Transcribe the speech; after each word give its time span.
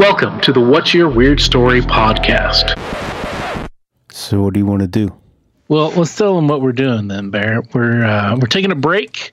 Welcome 0.00 0.40
to 0.40 0.52
the 0.54 0.60
What's 0.60 0.94
Your 0.94 1.10
Weird 1.10 1.40
Story 1.42 1.82
podcast. 1.82 2.74
So, 4.10 4.40
what 4.40 4.54
do 4.54 4.58
you 4.60 4.64
want 4.64 4.80
to 4.80 4.86
do? 4.86 5.14
Well, 5.68 5.90
let's 5.90 6.16
tell 6.16 6.34
them 6.36 6.48
what 6.48 6.62
we're 6.62 6.72
doing 6.72 7.08
then, 7.08 7.28
Bear. 7.28 7.60
We're 7.74 8.02
uh, 8.06 8.34
we're 8.40 8.46
taking 8.46 8.72
a 8.72 8.76
break 8.76 9.30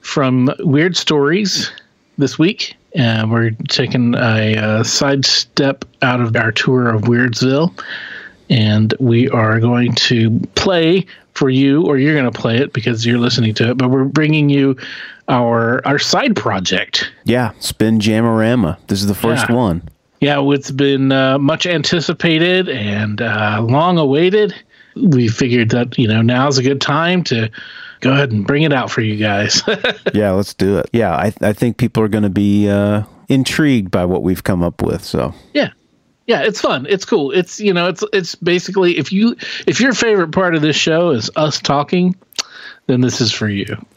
from 0.00 0.50
weird 0.58 0.96
stories 0.96 1.70
this 2.18 2.36
week, 2.36 2.74
and 2.96 3.30
we're 3.30 3.52
taking 3.68 4.16
a, 4.16 4.56
uh 4.56 4.82
side 4.82 5.24
step 5.24 5.84
out 6.02 6.20
of 6.20 6.34
our 6.34 6.50
tour 6.50 6.88
of 6.88 7.02
Weirdsville, 7.02 7.80
and 8.50 8.94
we 8.98 9.28
are 9.28 9.60
going 9.60 9.92
to 9.94 10.40
play 10.56 11.06
for 11.34 11.48
you, 11.48 11.86
or 11.86 11.96
you're 11.96 12.14
going 12.20 12.30
to 12.30 12.36
play 12.36 12.56
it 12.58 12.72
because 12.72 13.06
you're 13.06 13.20
listening 13.20 13.54
to 13.54 13.70
it. 13.70 13.78
But 13.78 13.90
we're 13.90 14.02
bringing 14.02 14.48
you 14.48 14.76
our 15.28 15.80
our 15.86 16.00
side 16.00 16.34
project. 16.34 17.08
Yeah, 17.22 17.52
Spin 17.60 18.00
Jamorama. 18.00 18.78
This 18.88 19.00
is 19.00 19.06
the 19.06 19.14
first 19.14 19.48
Yeah. 19.48 19.54
one. 19.54 19.88
Yeah, 20.20 20.40
it's 20.50 20.70
been 20.70 21.12
uh, 21.12 21.38
much 21.38 21.66
anticipated 21.66 22.68
and 22.68 23.22
uh, 23.22 23.64
long 23.68 23.98
awaited. 23.98 24.54
We 24.96 25.28
figured 25.28 25.70
that 25.70 25.96
you 25.96 26.08
know 26.08 26.22
now's 26.22 26.58
a 26.58 26.62
good 26.62 26.80
time 26.80 27.22
to 27.24 27.50
go 28.00 28.12
ahead 28.12 28.32
and 28.32 28.46
bring 28.46 28.62
it 28.62 28.72
out 28.72 28.90
for 28.90 29.00
you 29.00 29.16
guys. 29.16 29.62
Yeah, 30.14 30.30
let's 30.32 30.54
do 30.54 30.78
it. 30.78 30.88
Yeah, 30.92 31.14
I, 31.14 31.32
I 31.42 31.52
think 31.52 31.76
people 31.76 32.02
are 32.02 32.08
going 32.08 32.24
to 32.24 32.30
be 32.30 32.68
uh, 32.68 33.02
intrigued 33.28 33.90
by 33.90 34.04
what 34.04 34.22
we've 34.22 34.42
come 34.42 34.62
up 34.62 34.82
with. 34.82 35.04
So, 35.04 35.34
yeah, 35.52 35.70
yeah, 36.26 36.42
it's 36.42 36.60
fun. 36.60 36.86
It's 36.88 37.04
cool. 37.04 37.30
It's 37.30 37.60
you 37.60 37.72
know, 37.72 37.88
it's 37.88 38.02
it's 38.12 38.34
basically 38.34 38.98
if 38.98 39.12
you 39.12 39.36
if 39.66 39.80
your 39.80 39.92
favorite 39.92 40.32
part 40.32 40.54
of 40.54 40.62
this 40.62 40.76
show 40.76 41.10
is 41.10 41.30
us 41.36 41.60
talking, 41.60 42.16
then 42.86 43.00
this 43.00 43.20
is 43.20 43.30
for 43.32 43.48
you. 43.48 43.66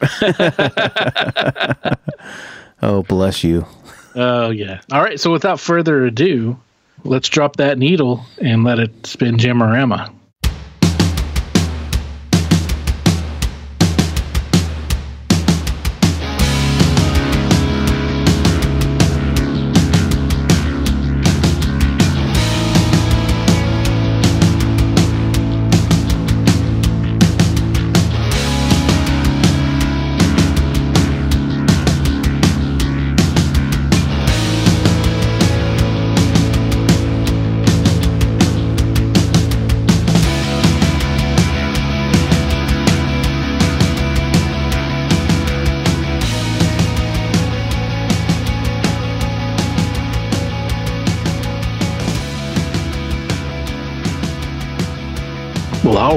oh, 2.82 3.02
bless 3.08 3.42
you. 3.42 3.66
Oh 4.14 4.50
yeah. 4.50 4.80
All 4.92 5.02
right. 5.02 5.18
So 5.18 5.30
without 5.30 5.60
further 5.60 6.04
ado, 6.04 6.58
let's 7.04 7.28
drop 7.28 7.56
that 7.56 7.78
needle 7.78 8.24
and 8.40 8.64
let 8.64 8.78
it 8.78 9.06
spin 9.06 9.36
Jamorama. 9.36 10.12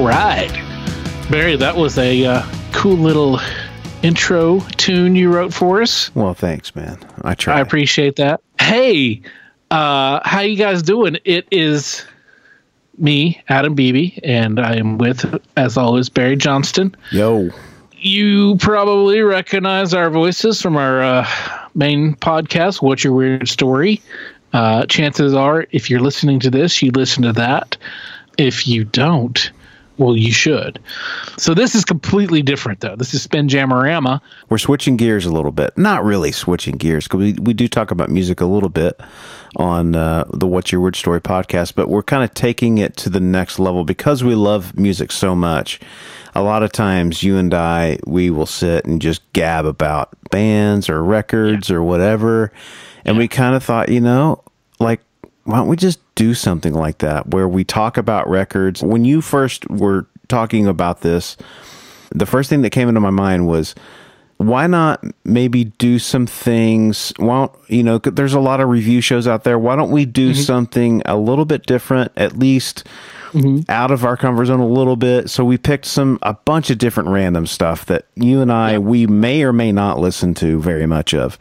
Right. 0.06 0.52
Barry, 1.32 1.56
that 1.56 1.76
was 1.76 1.98
a 1.98 2.26
uh, 2.26 2.46
cool 2.74 2.96
little 2.96 3.40
intro 4.04 4.60
tune 4.78 5.16
you 5.16 5.34
wrote 5.34 5.52
for 5.52 5.82
us. 5.82 6.14
Well, 6.14 6.36
thanks, 6.36 6.76
man. 6.76 7.00
I 7.24 7.34
try. 7.34 7.58
I 7.58 7.62
appreciate 7.62 8.18
that. 8.18 8.42
Hey, 8.60 9.24
uh, 9.72 10.20
how 10.24 10.42
you 10.42 10.58
guys 10.58 10.84
doing? 10.84 11.18
It 11.26 11.48
is 11.50 12.06
me, 13.00 13.42
Adam 13.50 13.74
Beebe, 13.74 14.20
and 14.24 14.60
I 14.60 14.76
am 14.76 15.00
with, 15.00 15.42
as 15.58 15.76
always, 15.76 16.10
Barry 16.10 16.36
Johnston. 16.36 16.96
Yo. 17.12 17.50
You 17.94 18.58
probably 18.58 19.22
recognize 19.22 19.96
our 19.96 20.12
voices 20.12 20.62
from 20.62 20.78
our 20.78 21.02
uh, 21.02 21.28
main 21.74 22.16
podcast, 22.18 22.80
What's 22.80 23.04
Your 23.04 23.14
Weird 23.14 23.50
Story? 23.50 24.04
Uh, 24.54 24.86
chances 24.86 25.34
are, 25.34 25.66
if 25.72 25.90
you're 25.90 26.00
listening 26.00 26.40
to 26.42 26.52
this, 26.52 26.84
you 26.84 26.92
listen 26.92 27.24
to 27.24 27.34
that. 27.34 27.76
If 28.38 28.68
you 28.68 28.84
don't, 28.84 29.50
well, 29.98 30.16
you 30.16 30.32
should. 30.32 30.80
So 31.38 31.54
this 31.54 31.76
is 31.76 31.86
completely 31.86 32.42
different, 32.42 32.82
though. 32.82 32.96
This 32.96 33.14
is 33.14 33.22
Spin 33.22 33.48
Jamorama. 33.48 34.22
We're 34.50 34.58
switching 34.58 34.98
gears 34.98 35.26
a 35.26 35.32
little 35.32 35.52
bit. 35.52 35.78
Not 35.78 36.04
really 36.04 36.32
switching 36.32 36.76
gears 36.76 37.06
because 37.06 37.20
we, 37.20 37.34
we 37.34 37.54
do 37.54 37.68
talk 37.68 37.92
about 37.92 38.10
music 38.10 38.42
a 38.42 38.46
little 38.46 38.70
bit 38.70 39.00
on 39.56 39.96
uh, 39.96 40.26
the 40.34 40.48
What's 40.48 40.72
Your 40.72 40.82
Weird 40.82 40.96
Story 40.96 41.22
podcast, 41.22 41.76
but 41.76 41.88
we're 41.88 42.04
kind 42.04 42.24
of 42.24 42.34
taking 42.34 42.78
it 42.78 42.98
to 42.98 43.10
the 43.10 43.20
next 43.22 43.58
level 43.58 43.86
because 43.86 44.24
we 44.24 44.36
love 44.36 44.78
music 44.78 45.12
so 45.12 45.36
much. 45.36 45.80
A 46.34 46.44
lot 46.44 46.64
of 46.64 46.74
times, 46.74 47.24
you 47.24 47.38
and 47.38 47.54
I, 47.54 47.98
we 48.06 48.30
will 48.30 48.46
sit 48.46 48.84
and 48.86 49.02
just 49.02 49.22
gab 49.32 49.66
about 49.66 50.10
bands 50.30 50.90
or 50.90 51.02
records 51.02 51.72
or 51.72 51.82
whatever. 51.82 52.52
And 53.06 53.18
we 53.18 53.30
kind 53.30 53.56
of 53.56 53.64
thought, 53.64 53.88
you 53.88 54.02
know, 54.02 54.44
like, 54.80 55.00
why 55.46 55.58
don't 55.58 55.68
we 55.68 55.76
just 55.76 56.00
do 56.16 56.34
something 56.34 56.74
like 56.74 56.98
that 57.00 57.28
where 57.28 57.48
we 57.48 57.64
talk 57.64 57.98
about 57.98 58.28
records? 58.28 58.84
When 58.84 59.06
you 59.06 59.22
first 59.22 59.70
were 59.70 60.08
talking 60.28 60.68
about 60.68 61.02
this, 61.02 61.38
the 62.10 62.26
first 62.26 62.50
thing 62.50 62.62
that 62.64 62.72
came 62.72 62.90
into 62.90 63.00
my 63.00 63.12
mind 63.12 63.48
was 63.48 63.76
why 64.38 64.68
not 64.68 65.04
maybe 65.24 65.66
do 65.66 65.98
some 66.00 66.26
things? 66.26 67.14
Why 67.18 67.46
don't 67.46 67.52
you 67.70 67.84
know, 67.84 68.00
there's 68.00 68.34
a 68.34 68.40
lot 68.40 68.60
of 68.60 68.70
review 68.70 69.02
shows 69.02 69.28
out 69.28 69.44
there. 69.44 69.58
Why 69.58 69.76
don't 69.76 69.92
we 69.92 70.06
do 70.06 70.32
mm-hmm. 70.32 70.42
something 70.42 71.02
a 71.06 71.16
little 71.16 71.46
bit 71.46 71.66
different 71.68 72.12
at 72.18 72.38
least 72.38 72.84
mm-hmm. 73.32 73.70
out 73.70 73.92
of 73.92 74.04
our 74.04 74.18
comfort 74.18 74.46
zone 74.46 74.60
a 74.60 74.68
little 74.68 74.96
bit? 74.96 75.30
So 75.30 75.46
we 75.46 75.58
picked 75.58 75.86
some 75.86 76.18
a 76.24 76.34
bunch 76.34 76.72
of 76.72 76.80
different 76.80 77.10
random 77.10 77.46
stuff 77.46 77.86
that 77.86 78.08
you 78.16 78.42
and 78.42 78.52
i 78.52 78.78
we 78.78 79.06
may 79.08 79.44
or 79.44 79.54
may 79.54 79.72
not 79.72 80.00
listen 80.00 80.34
to 80.36 80.60
very 80.60 80.86
much 80.88 81.14
of 81.14 81.38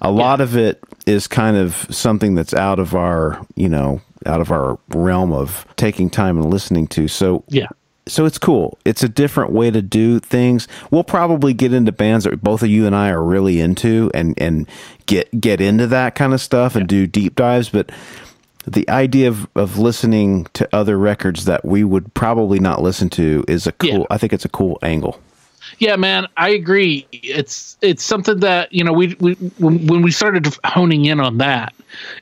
a 0.00 0.10
lot 0.10 0.40
of 0.40 0.56
it 0.56 0.80
is 1.06 1.26
kind 1.26 1.56
of 1.56 1.86
something 1.90 2.34
that's 2.34 2.54
out 2.54 2.78
of 2.78 2.94
our 2.94 3.44
you 3.56 3.68
know 3.68 4.00
out 4.26 4.40
of 4.40 4.50
our 4.50 4.78
realm 4.88 5.32
of 5.32 5.66
taking 5.76 6.10
time 6.10 6.36
and 6.38 6.50
listening 6.50 6.86
to 6.88 7.08
so 7.08 7.44
Yeah. 7.48 7.68
so 8.06 8.24
it's 8.24 8.38
cool. 8.38 8.76
It's 8.84 9.02
a 9.02 9.08
different 9.08 9.52
way 9.52 9.70
to 9.70 9.80
do 9.82 10.18
things. 10.18 10.66
We'll 10.90 11.04
probably 11.04 11.54
get 11.54 11.72
into 11.72 11.92
bands 11.92 12.24
that 12.24 12.42
both 12.42 12.62
of 12.62 12.68
you 12.68 12.86
and 12.86 12.96
I 12.96 13.10
are 13.10 13.22
really 13.22 13.60
into 13.60 14.10
and 14.14 14.34
and 14.38 14.68
get 15.06 15.40
get 15.40 15.60
into 15.60 15.86
that 15.88 16.14
kind 16.14 16.32
of 16.34 16.40
stuff 16.40 16.74
and 16.74 16.88
do 16.88 17.06
deep 17.06 17.34
dives, 17.36 17.68
but 17.68 17.90
the 18.66 18.88
idea 18.90 19.28
of, 19.28 19.46
of 19.54 19.78
listening 19.78 20.46
to 20.52 20.68
other 20.74 20.98
records 20.98 21.44
that 21.46 21.64
we 21.64 21.84
would 21.84 22.12
probably 22.12 22.58
not 22.58 22.82
listen 22.82 23.08
to 23.10 23.42
is 23.48 23.66
a 23.66 23.72
cool 23.72 23.90
Yeah. 23.90 24.04
I 24.10 24.18
think 24.18 24.32
it's 24.32 24.44
a 24.44 24.48
cool 24.50 24.78
angle. 24.82 25.20
Yeah, 25.78 25.96
man, 25.96 26.26
I 26.36 26.50
agree. 26.50 27.06
It's 27.12 27.76
it's 27.82 28.02
something 28.02 28.40
that 28.40 28.72
you 28.72 28.82
know 28.84 28.92
we 28.92 29.16
we 29.20 29.34
when, 29.58 29.86
when 29.86 30.02
we 30.02 30.10
started 30.10 30.48
honing 30.64 31.04
in 31.04 31.20
on 31.20 31.38
that, 31.38 31.74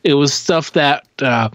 it 0.05 0.15
was 0.15 0.35
stuff 0.35 0.73
that 0.73 1.07
uh, 1.21 1.49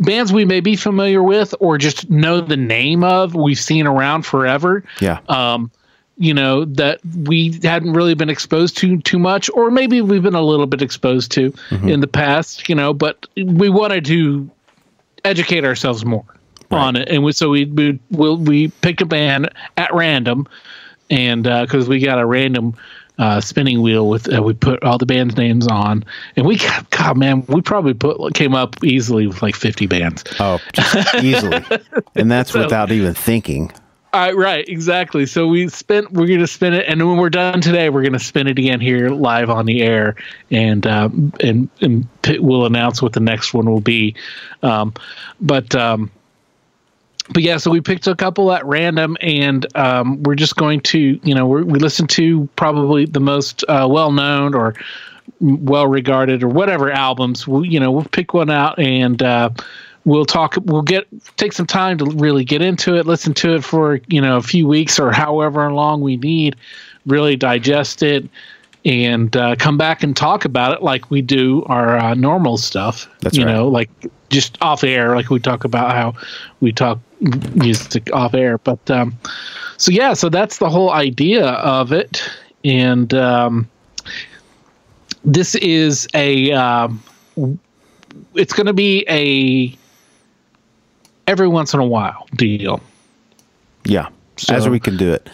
bands 0.00 0.32
we 0.32 0.44
may 0.44 0.60
be 0.60 0.76
familiar 0.76 1.22
with 1.22 1.54
or 1.60 1.78
just 1.78 2.10
know 2.10 2.40
the 2.40 2.56
name 2.56 3.04
of, 3.04 3.34
we've 3.34 3.58
seen 3.58 3.86
around 3.86 4.22
forever. 4.22 4.84
Yeah. 5.00 5.20
Um, 5.28 5.70
you 6.18 6.34
know 6.34 6.66
that 6.66 7.00
we 7.24 7.58
hadn't 7.62 7.94
really 7.94 8.14
been 8.14 8.28
exposed 8.28 8.76
to 8.78 9.00
too 9.00 9.18
much, 9.18 9.50
or 9.54 9.70
maybe 9.70 10.02
we've 10.02 10.22
been 10.22 10.34
a 10.34 10.42
little 10.42 10.66
bit 10.66 10.82
exposed 10.82 11.32
to 11.32 11.52
in 11.88 12.00
the 12.00 12.06
past. 12.06 12.68
You 12.68 12.74
know, 12.74 12.92
but 12.92 13.26
we 13.34 13.70
wanted 13.70 14.04
to 14.04 14.48
educate 15.24 15.64
ourselves 15.64 16.04
more 16.04 16.24
on 16.70 16.96
it, 16.96 17.08
and 17.08 17.24
we, 17.24 17.32
so 17.32 17.48
we 17.48 17.64
we 17.64 17.98
we'll, 18.10 18.36
we 18.36 18.68
picked 18.68 19.00
a 19.00 19.06
band 19.06 19.50
at 19.78 19.92
random, 19.94 20.46
and 21.12 21.44
because 21.44 21.88
we 21.88 22.00
got 22.00 22.18
a 22.18 22.26
random 22.26 22.74
uh, 23.18 23.40
spinning 23.40 23.82
wheel 23.82 24.08
with 24.08 24.32
uh, 24.34 24.42
we 24.42 24.54
put 24.54 24.82
all 24.82 24.96
the 24.98 25.06
band's 25.06 25.36
names 25.36 25.66
on, 25.68 26.04
and 26.34 26.46
we 26.46 26.56
got 26.56 26.88
God 26.90 27.16
man, 27.16 27.44
we 27.46 27.60
probably 27.60 27.94
put 27.94 28.34
came 28.34 28.54
up 28.54 28.82
easily 28.82 29.26
with 29.26 29.42
like 29.42 29.54
fifty 29.54 29.86
bands. 29.86 30.24
Oh, 30.40 30.58
easily. 31.22 31.62
And 32.16 32.30
that's 32.30 32.50
So- 32.52 32.62
without 32.62 32.90
even 32.90 33.14
thinking. 33.14 33.70
Uh, 34.14 34.30
right, 34.34 34.68
exactly. 34.68 35.24
So 35.24 35.46
we 35.46 35.68
spent. 35.68 36.12
We're 36.12 36.26
gonna 36.26 36.46
spin 36.46 36.74
it, 36.74 36.84
and 36.86 37.06
when 37.08 37.16
we're 37.16 37.30
done 37.30 37.62
today, 37.62 37.88
we're 37.88 38.02
gonna 38.02 38.18
spin 38.18 38.46
it 38.46 38.58
again 38.58 38.78
here 38.78 39.08
live 39.08 39.48
on 39.48 39.64
the 39.64 39.80
air, 39.80 40.16
and 40.50 40.86
um, 40.86 41.32
and 41.40 41.70
and 41.80 42.06
we'll 42.38 42.66
announce 42.66 43.00
what 43.00 43.14
the 43.14 43.20
next 43.20 43.54
one 43.54 43.70
will 43.70 43.80
be. 43.80 44.14
Um, 44.62 44.92
but 45.40 45.74
um, 45.74 46.10
but 47.32 47.42
yeah, 47.42 47.56
so 47.56 47.70
we 47.70 47.80
picked 47.80 48.06
a 48.06 48.14
couple 48.14 48.52
at 48.52 48.64
random, 48.64 49.16
and 49.20 49.66
um, 49.76 50.22
we're 50.22 50.34
just 50.34 50.56
going 50.56 50.80
to, 50.82 51.20
you 51.22 51.34
know, 51.34 51.46
we're, 51.46 51.64
we 51.64 51.78
listen 51.78 52.06
to 52.08 52.48
probably 52.56 53.06
the 53.06 53.20
most 53.20 53.64
uh, 53.68 53.86
well 53.90 54.12
known 54.12 54.54
or 54.54 54.74
well 55.40 55.86
regarded 55.86 56.42
or 56.42 56.48
whatever 56.48 56.90
albums. 56.90 57.46
We, 57.46 57.68
you 57.68 57.80
know, 57.80 57.90
we'll 57.90 58.04
pick 58.04 58.34
one 58.34 58.50
out 58.50 58.78
and. 58.78 59.22
Uh, 59.22 59.50
we'll 60.04 60.24
talk 60.24 60.56
we'll 60.64 60.82
get 60.82 61.06
take 61.36 61.52
some 61.52 61.64
time 61.64 61.96
to 61.96 62.04
really 62.04 62.44
get 62.44 62.60
into 62.60 62.96
it 62.96 63.06
listen 63.06 63.32
to 63.32 63.54
it 63.54 63.62
for 63.62 64.00
you 64.08 64.20
know 64.20 64.36
a 64.36 64.42
few 64.42 64.66
weeks 64.66 64.98
or 64.98 65.12
however 65.12 65.72
long 65.72 66.00
we 66.00 66.16
need 66.16 66.56
really 67.06 67.36
digest 67.36 68.02
it 68.02 68.28
and 68.84 69.36
uh, 69.36 69.54
come 69.56 69.78
back 69.78 70.02
and 70.02 70.16
talk 70.16 70.44
about 70.44 70.76
it 70.76 70.82
like 70.82 71.10
we 71.10 71.22
do 71.22 71.62
our 71.66 71.96
uh, 71.96 72.14
normal 72.14 72.56
stuff. 72.56 73.08
That's 73.20 73.36
you 73.36 73.44
right. 73.44 73.52
know, 73.52 73.68
like 73.68 73.90
just 74.30 74.60
off 74.60 74.82
air, 74.82 75.14
like 75.14 75.30
we 75.30 75.38
talk 75.38 75.64
about 75.64 75.92
how 75.92 76.14
we 76.60 76.72
talk 76.72 76.98
music 77.54 78.10
off 78.12 78.34
air. 78.34 78.58
But 78.58 78.90
um, 78.90 79.16
so 79.76 79.90
yeah, 79.92 80.14
so 80.14 80.28
that's 80.28 80.58
the 80.58 80.68
whole 80.68 80.90
idea 80.90 81.46
of 81.46 81.92
it, 81.92 82.22
and 82.64 83.12
um, 83.14 83.68
this 85.24 85.54
is 85.56 86.06
a. 86.14 86.52
Um, 86.52 87.02
it's 88.34 88.52
going 88.52 88.66
to 88.66 88.72
be 88.74 89.04
a 89.08 89.76
every 91.26 91.48
once 91.48 91.72
in 91.72 91.80
a 91.80 91.86
while 91.86 92.26
deal. 92.36 92.80
Yeah, 93.84 94.08
So- 94.36 94.54
as 94.54 94.68
we 94.68 94.80
can 94.80 94.96
do 94.96 95.12
it. 95.12 95.28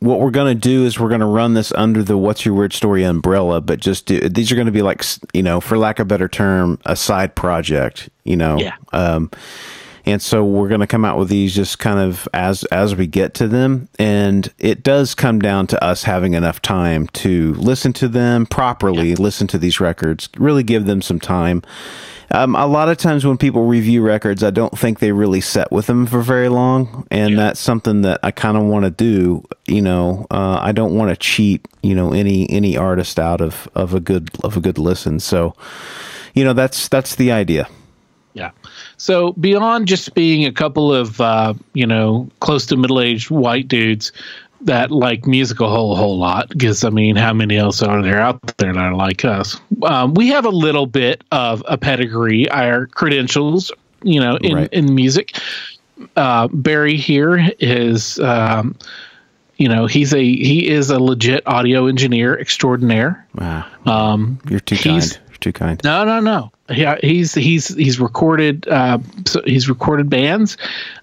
What 0.00 0.20
we're 0.20 0.30
going 0.30 0.46
to 0.54 0.54
do 0.54 0.84
is 0.86 1.00
we're 1.00 1.08
going 1.08 1.22
to 1.22 1.26
run 1.26 1.54
this 1.54 1.72
under 1.72 2.04
the 2.04 2.16
"What's 2.16 2.44
Your 2.46 2.54
Weird 2.54 2.72
Story" 2.72 3.02
umbrella, 3.02 3.60
but 3.60 3.80
just 3.80 4.06
do, 4.06 4.28
these 4.28 4.52
are 4.52 4.54
going 4.54 4.66
to 4.66 4.72
be 4.72 4.82
like 4.82 5.04
you 5.32 5.42
know, 5.42 5.60
for 5.60 5.76
lack 5.76 5.98
of 5.98 6.04
a 6.04 6.08
better 6.08 6.28
term, 6.28 6.78
a 6.86 6.94
side 6.94 7.34
project. 7.34 8.08
You 8.22 8.36
know, 8.36 8.58
Yeah. 8.60 8.74
Um, 8.92 9.28
and 10.08 10.22
so 10.22 10.42
we're 10.42 10.68
going 10.68 10.80
to 10.80 10.86
come 10.86 11.04
out 11.04 11.18
with 11.18 11.28
these 11.28 11.54
just 11.54 11.78
kind 11.78 11.98
of 11.98 12.26
as 12.32 12.64
as 12.64 12.96
we 12.96 13.06
get 13.06 13.34
to 13.34 13.46
them, 13.46 13.88
and 13.98 14.52
it 14.58 14.82
does 14.82 15.14
come 15.14 15.38
down 15.38 15.66
to 15.68 15.84
us 15.84 16.02
having 16.02 16.32
enough 16.32 16.62
time 16.62 17.08
to 17.08 17.52
listen 17.54 17.92
to 17.94 18.08
them 18.08 18.46
properly, 18.46 19.14
listen 19.14 19.46
to 19.48 19.58
these 19.58 19.80
records, 19.80 20.30
really 20.38 20.62
give 20.62 20.86
them 20.86 21.02
some 21.02 21.20
time. 21.20 21.62
Um, 22.30 22.54
a 22.56 22.66
lot 22.66 22.88
of 22.88 22.98
times 22.98 23.24
when 23.24 23.38
people 23.38 23.66
review 23.66 24.02
records, 24.02 24.42
I 24.42 24.50
don't 24.50 24.78
think 24.78 24.98
they 24.98 25.12
really 25.12 25.40
set 25.40 25.70
with 25.70 25.86
them 25.86 26.06
for 26.06 26.20
very 26.20 26.48
long, 26.48 27.06
and 27.10 27.38
that's 27.38 27.60
something 27.60 28.02
that 28.02 28.20
I 28.22 28.30
kind 28.30 28.56
of 28.56 28.64
want 28.64 28.84
to 28.84 28.90
do. 28.90 29.44
You 29.66 29.82
know, 29.82 30.26
uh, 30.30 30.58
I 30.60 30.72
don't 30.72 30.96
want 30.96 31.10
to 31.10 31.16
cheat. 31.16 31.68
You 31.82 31.94
know, 31.94 32.12
any 32.12 32.48
any 32.50 32.78
artist 32.78 33.18
out 33.18 33.42
of 33.42 33.68
of 33.74 33.92
a 33.92 34.00
good 34.00 34.30
of 34.42 34.56
a 34.56 34.60
good 34.60 34.78
listen. 34.78 35.20
So, 35.20 35.54
you 36.34 36.44
know, 36.44 36.54
that's 36.54 36.88
that's 36.88 37.14
the 37.14 37.30
idea. 37.30 37.68
Yeah. 38.34 38.50
So 38.98 39.32
beyond 39.32 39.88
just 39.88 40.14
being 40.14 40.44
a 40.44 40.52
couple 40.52 40.94
of 40.94 41.20
uh, 41.20 41.54
you 41.74 41.86
know 41.86 42.28
close 42.40 42.66
to 42.66 42.76
middle 42.76 43.00
aged 43.00 43.30
white 43.30 43.68
dudes 43.68 44.12
that 44.62 44.90
like 44.90 45.26
music 45.26 45.60
a 45.60 45.68
whole 45.68 45.94
whole 45.96 46.18
lot, 46.18 46.48
because 46.48 46.84
I 46.84 46.90
mean, 46.90 47.16
how 47.16 47.32
many 47.32 47.56
else 47.56 47.80
are 47.82 48.02
there 48.02 48.20
out 48.20 48.40
there 48.58 48.72
that 48.72 48.78
are 48.80 48.94
like 48.94 49.24
us? 49.24 49.56
Um, 49.82 50.14
we 50.14 50.28
have 50.28 50.44
a 50.44 50.50
little 50.50 50.86
bit 50.86 51.22
of 51.32 51.62
a 51.68 51.78
pedigree, 51.78 52.48
our 52.50 52.86
credentials, 52.88 53.70
you 54.02 54.20
know, 54.20 54.36
in 54.38 54.54
Right. 54.56 54.72
in 54.72 54.94
music. 54.94 55.36
Uh, 56.16 56.48
Barry 56.52 56.96
here 56.96 57.50
is. 57.58 58.18
Um, 58.20 58.76
you 59.60 59.68
know 59.68 59.86
he's 59.86 60.14
a 60.14 60.22
he 60.22 60.68
is 60.68 60.88
a 60.88 61.00
legit 61.00 61.42
audio 61.48 61.86
engineer 61.88 62.38
extraordinaire. 62.38 63.26
Wow, 63.34 63.64
Um, 63.86 64.38
you're 64.48 64.60
too 64.60 64.76
kind. 64.76 65.18
You're 65.30 65.36
too 65.40 65.52
kind. 65.52 65.80
no, 65.82 66.04
no, 66.04 66.20
no. 66.20 66.52
Yeah, 66.70 66.98
he's 67.02 67.32
he's 67.34 67.74
he's 67.76 67.98
recorded 67.98 68.68
uh, 68.68 68.98
so 69.26 69.40
he's 69.46 69.68
recorded 69.70 70.10
bands 70.10 70.58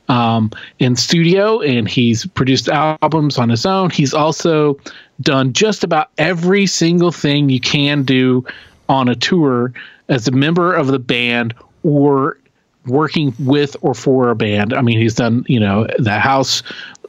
um, 0.10 0.52
in 0.78 0.96
studio, 0.96 1.60
and 1.62 1.90
he's 1.90 2.26
produced 2.28 2.70
albums 2.70 3.40
on 3.40 3.50
his 3.50 3.66
own. 3.66 3.90
He's 3.90 4.14
also 4.14 4.78
done 5.22 5.54
just 5.54 5.84
about 5.84 6.12
every 6.20 6.68
single 6.68 7.12
thing 7.12 7.50
you 7.50 7.60
can 7.60 8.04
do 8.04 8.46
on 8.90 9.08
a 9.08 9.16
tour 9.16 9.74
as 10.08 10.28
a 10.28 10.32
member 10.32 10.72
of 10.72 10.88
the 10.88 11.00
band 11.00 11.56
or 11.82 12.38
working 12.86 13.34
with 13.40 13.76
or 13.82 13.96
for 13.96 14.30
a 14.30 14.36
band. 14.36 14.72
I 14.72 14.82
mean, 14.82 15.00
he's 15.00 15.16
done 15.16 15.46
you 15.48 15.60
know 15.60 15.88
the 15.98 16.20
house 16.20 16.62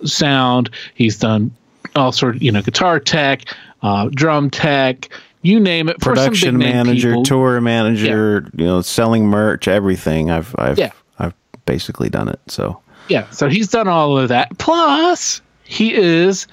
sound. 0.05 0.71
He's 0.95 1.19
done 1.19 1.51
all 1.95 2.13
sort 2.13 2.37
of 2.37 2.43
you 2.43 2.53
know 2.53 2.63
guitar 2.63 3.01
tech, 3.01 3.43
uh, 3.83 4.09
drum 4.15 4.49
tech. 4.49 5.11
You 5.43 5.61
name 5.61 5.89
it. 5.89 5.99
Production 6.01 6.59
manager, 6.59 7.17
tour 7.25 7.61
manager, 7.61 8.49
you 8.57 8.65
know, 8.65 8.81
selling 8.81 9.27
merch, 9.27 9.69
everything. 9.69 10.31
I've 10.31 10.55
I've 10.59 10.79
Yeah. 10.79 10.91
I've 11.19 11.35
basically 11.67 12.09
done 12.09 12.29
it. 12.29 12.41
So 12.49 12.81
Yeah, 13.09 13.29
so 13.31 13.49
he's 13.49 13.69
done 13.69 13.87
all 13.89 14.19
of 14.19 14.29
that. 14.29 14.57
Plus, 14.59 15.41
he 15.65 15.95
is 15.95 16.47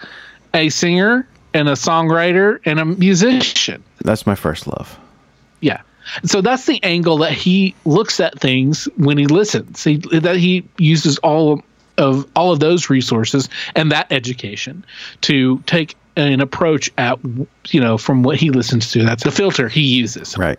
a 0.53 0.69
singer 0.69 1.27
and 1.53 1.67
a 1.67 1.73
songwriter 1.73 2.59
and 2.65 2.79
a 2.79 2.85
musician. 2.85 3.83
that's 4.03 4.25
my 4.27 4.35
first 4.35 4.67
love. 4.67 4.99
Yeah. 5.61 5.81
So 6.25 6.41
that's 6.41 6.65
the 6.65 6.83
angle 6.83 7.17
that 7.19 7.31
he 7.31 7.73
looks 7.85 8.19
at 8.19 8.39
things 8.39 8.85
when 8.97 9.17
he 9.17 9.25
listens. 9.25 9.83
He, 9.83 9.97
that 9.97 10.35
he 10.35 10.67
uses 10.77 11.17
all 11.19 11.63
of 11.97 12.27
all 12.35 12.51
of 12.51 12.59
those 12.59 12.89
resources 12.89 13.47
and 13.75 13.91
that 13.91 14.11
education 14.11 14.83
to 15.21 15.59
take 15.67 15.95
an 16.15 16.41
approach 16.41 16.91
at 16.97 17.19
you 17.67 17.79
know 17.79 17.97
from 17.97 18.23
what 18.23 18.37
he 18.37 18.49
listens 18.49 18.91
to. 18.91 19.03
That's 19.03 19.23
the 19.23 19.31
filter 19.31 19.67
he 19.67 19.81
uses. 19.81 20.37
Right. 20.37 20.57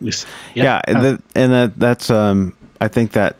Yeah, 0.55 0.81
and, 0.85 0.99
Uh, 0.99 1.03
that, 1.03 1.23
and 1.35 1.53
that 1.53 1.79
that's 1.79 2.11
um 2.11 2.55
I 2.81 2.89
think 2.89 3.12
that 3.12 3.37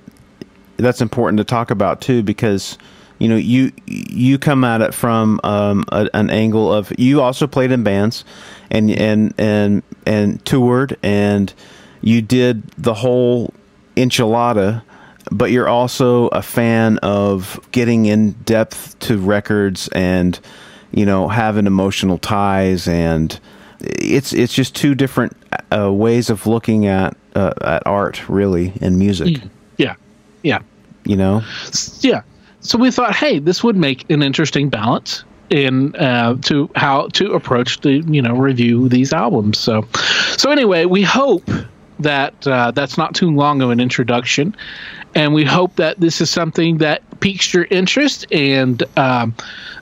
that's 0.77 1.01
important 1.01 1.39
to 1.39 1.45
talk 1.45 1.71
about 1.71 2.01
too 2.01 2.23
because 2.23 2.79
you 3.19 3.29
know 3.29 3.37
you 3.37 3.73
you 3.87 4.39
come 4.39 4.65
at 4.65 4.81
it 4.81 4.95
from 4.95 5.41
um 5.45 5.85
a, 5.91 6.09
an 6.15 6.31
angle 6.31 6.73
of 6.73 6.93
you 6.99 7.21
also 7.21 7.47
played 7.47 7.73
in 7.73 7.83
bands 7.83 8.25
and 8.71 8.91
and 8.91 9.35
and 9.39 9.83
and 10.07 10.45
toured 10.45 10.97
and 11.03 11.53
you 12.01 12.21
did 12.21 12.63
the 12.77 12.95
whole 12.95 13.53
enchilada 13.97 14.83
but 15.31 15.51
you're 15.51 15.69
also 15.69 16.29
a 16.29 16.43
fan 16.43 16.99
of 16.99 17.59
getting 17.73 18.07
in 18.07 18.33
depth 18.33 18.99
to 18.99 19.19
records 19.19 19.89
and 19.89 20.39
you 20.95 21.05
know 21.05 21.29
having 21.29 21.67
emotional 21.67 22.19
ties 22.19 22.89
and 22.89 23.39
it's 23.81 24.33
it's 24.33 24.55
just 24.55 24.75
two 24.75 24.95
different 24.95 25.37
uh, 25.77 25.93
ways 25.93 26.31
of 26.31 26.47
looking 26.47 26.87
at 26.87 27.17
uh, 27.35 27.53
at 27.63 27.87
art 27.87 28.29
really 28.29 28.73
and 28.81 28.99
music. 28.99 29.43
Yeah. 29.77 29.97
Yeah. 30.43 30.61
you 31.05 31.17
know? 31.17 31.43
Yeah. 32.01 32.23
So 32.61 32.79
we 32.79 32.91
thought 32.91 33.15
hey 33.15 33.39
this 33.39 33.63
would 33.63 33.77
make 33.77 34.09
an 34.11 34.23
interesting 34.23 34.69
balance 34.69 35.25
in 35.51 35.95
uh, 35.97 36.37
to 36.43 36.71
how 36.77 37.09
to 37.09 37.33
approach 37.33 37.81
the 37.81 37.99
you 38.09 38.23
know 38.23 38.35
review 38.35 38.89
these 38.89 39.13
albums. 39.13 39.59
So 39.59 39.87
so 40.37 40.51
anyway 40.51 40.85
we 40.85 41.03
hope 41.03 41.49
that 42.01 42.47
uh, 42.47 42.71
that's 42.73 42.99
not 42.99 43.15
too 43.15 43.31
long 43.31 43.63
of 43.63 43.71
an 43.71 43.81
introduction. 43.81 44.55
And 45.15 45.33
we 45.33 45.45
hope 45.45 45.77
that 45.77 46.01
this 46.01 46.21
is 46.21 46.29
something 46.29 46.79
that 46.79 47.03
piques 47.21 47.55
your 47.55 47.67
interest 47.71 48.27
and 48.33 48.83
um, 48.97 49.35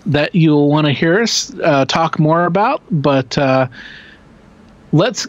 that 0.05 0.35
you'll 0.35 0.69
want 0.69 0.87
to 0.87 0.93
hear 0.93 1.23
us 1.23 1.55
uh, 1.63 1.87
talk 1.87 2.19
more 2.19 2.45
about. 2.45 2.83
But 2.91 3.37
uh, 3.39 3.69
let's 4.93 5.27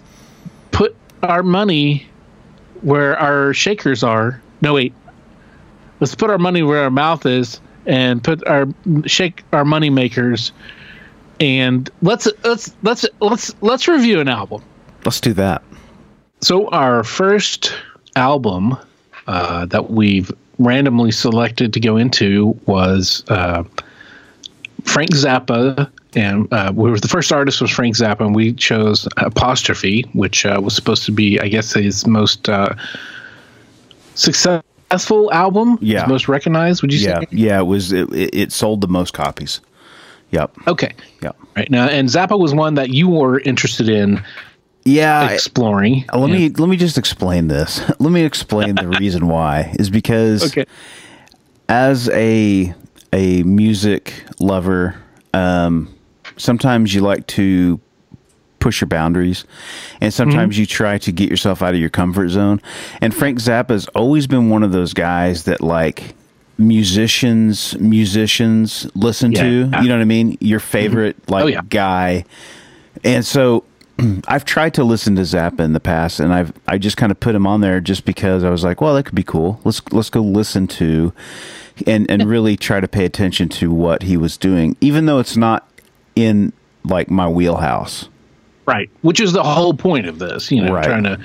put 0.71 0.95
our 1.21 1.41
money 1.41 2.07
where 2.81 3.17
our 3.17 3.53
shakers 3.53 4.03
are. 4.03 4.41
No 4.61 4.73
wait. 4.73 4.93
Let's 6.01 6.15
put 6.15 6.29
our 6.29 6.37
money 6.37 6.63
where 6.63 6.83
our 6.83 6.91
mouth 6.91 7.25
is 7.25 7.61
and 7.85 8.21
put 8.21 8.45
our 8.45 8.67
shake 9.05 9.43
our 9.53 9.63
money 9.63 9.89
makers. 9.89 10.51
And 11.39 11.89
let's 12.01 12.27
let's 12.43 12.75
let's 12.83 13.05
let's 13.21 13.55
let's 13.61 13.87
review 13.87 14.19
an 14.19 14.27
album. 14.27 14.63
Let's 15.05 15.21
do 15.21 15.33
that 15.33 15.63
so 16.43 16.67
our 16.69 17.03
first 17.03 17.73
album 18.15 18.77
uh, 19.27 19.65
that 19.67 19.89
we've 19.89 20.31
randomly 20.59 21.11
selected 21.11 21.73
to 21.73 21.79
go 21.79 21.97
into 21.97 22.57
was 22.67 23.23
uh, 23.29 23.63
Frank 24.83 25.11
Zappa, 25.11 25.89
and 26.15 26.51
uh, 26.53 26.71
we 26.75 26.91
were 26.91 26.99
the 26.99 27.07
first 27.07 27.31
artist 27.31 27.61
was 27.61 27.71
Frank 27.71 27.95
Zappa, 27.95 28.21
and 28.21 28.35
we 28.35 28.53
chose 28.53 29.07
Apostrophe, 29.17 30.03
which 30.13 30.45
uh, 30.45 30.59
was 30.61 30.75
supposed 30.75 31.05
to 31.05 31.11
be, 31.11 31.39
I 31.39 31.47
guess, 31.47 31.73
his 31.73 32.05
most 32.05 32.49
uh, 32.49 32.75
successful 34.15 35.31
album, 35.33 35.77
Yeah. 35.81 36.05
most 36.05 36.27
recognized. 36.27 36.81
Would 36.81 36.93
you 36.93 36.99
yeah 36.99 37.19
say? 37.21 37.25
yeah 37.31 37.59
it 37.59 37.63
was 37.63 37.91
it, 37.91 38.11
it 38.13 38.35
it 38.35 38.51
sold 38.51 38.81
the 38.81 38.87
most 38.87 39.13
copies 39.13 39.59
yep 40.31 40.51
Okay, 40.67 40.93
yep 41.21 41.35
right 41.55 41.69
now, 41.71 41.87
and 41.87 42.09
Zappa 42.09 42.37
was 42.37 42.53
one 42.53 42.75
that 42.75 42.89
you 42.89 43.09
were 43.09 43.39
interested 43.39 43.89
in 43.89 44.21
yeah 44.85 45.29
exploring. 45.29 46.05
Uh, 46.13 46.19
let 46.19 46.29
me 46.29 46.49
let 46.49 46.67
me 46.69 46.77
just 46.77 46.97
explain 46.97 47.47
this. 47.47 47.81
Let 47.99 48.11
me 48.11 48.23
explain 48.23 48.75
the 48.75 48.87
reason 48.99 49.27
why 49.27 49.75
is 49.79 49.89
because 49.89 50.45
Okay. 50.51 50.65
as 51.69 52.09
a 52.09 52.73
a 53.13 53.43
music 53.43 54.25
lover, 54.39 54.95
um, 55.33 55.93
sometimes 56.37 56.93
you 56.93 57.01
like 57.01 57.27
to 57.27 57.79
push 58.59 58.79
your 58.81 58.87
boundaries, 58.87 59.43
and 60.01 60.13
sometimes 60.13 60.57
you 60.57 60.65
try 60.65 60.97
to 60.97 61.11
get 61.11 61.29
yourself 61.29 61.61
out 61.61 61.73
of 61.73 61.79
your 61.79 61.89
comfort 61.89 62.29
zone. 62.29 62.61
And 63.01 63.13
Frank 63.13 63.39
Zappa's 63.39 63.87
always 63.89 64.25
been 64.25 64.49
one 64.49 64.63
of 64.63 64.71
those 64.71 64.93
guys 64.93 65.43
that 65.43 65.61
like 65.61 66.15
musicians 66.57 67.77
musicians 67.79 68.87
listen 68.95 69.31
Yeah. 69.31 69.41
to. 69.43 69.47
You 69.49 69.87
know 69.89 69.95
what 69.95 70.01
I 70.01 70.05
mean? 70.05 70.37
Your 70.39 70.59
favorite 70.59 71.15
like 71.29 71.43
Oh, 71.43 71.47
yeah. 71.47 71.61
guy, 71.69 72.25
and 73.03 73.25
so 73.25 73.63
I've 74.27 74.45
tried 74.45 74.73
to 74.75 74.83
listen 74.83 75.15
to 75.15 75.21
Zappa 75.21 75.59
in 75.61 75.73
the 75.73 75.79
past, 75.79 76.19
and 76.19 76.33
I've 76.33 76.53
I 76.67 76.77
just 76.77 76.97
kind 76.97 77.11
of 77.11 77.19
put 77.19 77.35
him 77.35 77.45
on 77.47 77.61
there 77.61 77.79
just 77.79 78.05
because 78.05 78.43
I 78.43 78.49
was 78.49 78.63
like, 78.63 78.81
well, 78.81 78.95
that 78.95 79.03
could 79.03 79.15
be 79.15 79.23
cool. 79.23 79.59
Let's 79.63 79.81
let's 79.91 80.09
go 80.09 80.21
listen 80.21 80.67
to, 80.67 81.13
and 81.87 82.09
and 82.09 82.23
really 82.27 82.55
try 82.57 82.79
to 82.79 82.87
pay 82.87 83.05
attention 83.05 83.49
to 83.49 83.71
what 83.71 84.03
he 84.03 84.17
was 84.17 84.37
doing, 84.37 84.75
even 84.81 85.05
though 85.05 85.19
it's 85.19 85.37
not 85.37 85.69
in 86.15 86.53
like 86.83 87.09
my 87.09 87.27
wheelhouse. 87.27 88.09
right. 88.65 88.89
Which 89.01 89.19
is 89.19 89.33
the 89.33 89.43
whole 89.43 89.73
point 89.73 90.05
of 90.07 90.19
this, 90.19 90.49
you 90.51 90.61
know, 90.63 90.73
Right. 90.73 90.85
trying 90.85 91.03
to 91.03 91.19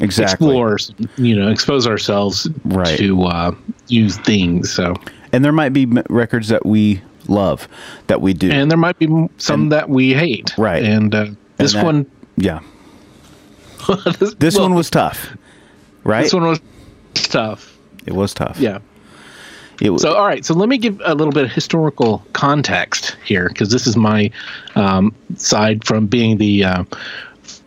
exactly. 0.00 0.48
explore, 0.48 0.78
you 1.16 1.34
know, 1.36 1.48
expose 1.50 1.86
ourselves 1.86 2.48
Right. 2.64 2.98
to 2.98 3.22
uh, 3.24 3.54
new 3.90 4.08
things. 4.10 4.70
So, 4.72 4.94
And 5.32 5.44
there 5.44 5.52
might 5.52 5.70
be 5.74 5.82
m- 5.84 6.02
records 6.10 6.48
that 6.48 6.64
we 6.66 7.00
love 7.26 7.68
that 8.08 8.20
we 8.20 8.32
do. 8.34 8.50
and 8.50 8.70
there 8.70 8.78
might 8.78 8.98
be 8.98 9.08
some 9.38 9.68
that 9.70 9.88
we 9.90 10.12
hate, 10.14 10.52
Right. 10.58 10.82
And 10.82 11.14
uh, 11.14 11.26
this 11.58 11.72
that- 11.74 11.84
one, 11.84 12.10
yeah. 12.36 12.60
this, 14.18 14.34
This 14.34 14.54
well, 14.54 14.64
one 14.64 14.74
was 14.74 14.90
tough. 14.90 15.36
Right? 16.04 16.22
this 16.24 16.32
one 16.34 16.44
was 16.44 16.60
tough. 17.14 17.76
it 18.06 18.14
was 18.14 18.32
tough. 18.34 18.58
Yeah. 18.58 18.78
It 19.80 19.90
was 19.90 20.02
So, 20.02 20.14
all 20.14 20.26
right. 20.26 20.44
So, 20.44 20.54
let 20.54 20.68
me 20.68 20.76
give 20.78 21.00
a 21.04 21.14
little 21.14 21.32
bit 21.32 21.44
of 21.44 21.52
historical 21.52 22.24
context 22.32 23.16
here, 23.24 23.48
because 23.48 23.70
this 23.70 23.86
is 23.86 23.96
my 23.96 24.30
um, 24.74 25.14
side 25.36 25.84
from 25.84 26.06
being 26.06 26.38
the 26.38 26.64
uh, 26.64 26.84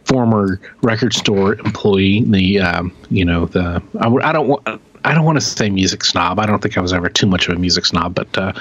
former 0.06 0.60
record 0.82 1.14
store 1.14 1.56
employee. 1.56 2.24
The 2.26 2.60
um, 2.60 2.92
you 3.10 3.24
know 3.24 3.46
the 3.46 3.82
I, 4.02 4.08
I 4.30 4.34
don't 4.34 4.48
want 4.50 4.68
I 5.06 5.14
don't 5.14 5.24
want 5.24 5.38
to 5.38 5.42
say 5.42 5.70
music 5.70 6.04
snob. 6.04 6.38
I 6.40 6.46
don't 6.46 6.62
think 6.62 6.78
I 6.78 6.82
was 6.82 6.92
ever 6.92 7.08
too 7.08 7.28
much 7.28 7.48
of 7.48 7.56
a 7.56 7.60
music 7.60 7.86
snob, 7.86 8.14
but 8.14 8.38
uh, 8.38 8.52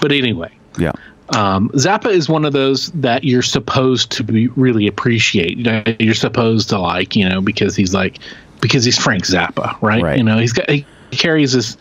but 0.00 0.10
anyway. 0.10 0.50
yeah. 0.78 0.92
Um, 1.30 1.70
Zappa 1.70 2.10
is 2.10 2.28
one 2.28 2.44
of 2.44 2.52
those 2.52 2.90
that 2.92 3.24
you're 3.24 3.42
supposed 3.42 4.10
to 4.12 4.22
be 4.24 4.48
really 4.48 4.86
appreciate. 4.86 5.56
You 5.56 5.64
know, 5.64 5.82
you're 5.98 6.14
supposed 6.14 6.68
to 6.68 6.78
like, 6.78 7.16
you 7.16 7.26
know, 7.28 7.40
because 7.40 7.74
he's 7.76 7.94
like, 7.94 8.18
because 8.60 8.84
he's 8.84 8.98
Frank 8.98 9.24
Zappa, 9.24 9.80
right? 9.80 10.02
Right. 10.02 10.18
You 10.18 10.24
know, 10.24 10.38
he's 10.38 10.52
got 10.52 10.68
he 10.68 10.84
carries 11.12 11.52
this 11.52 11.76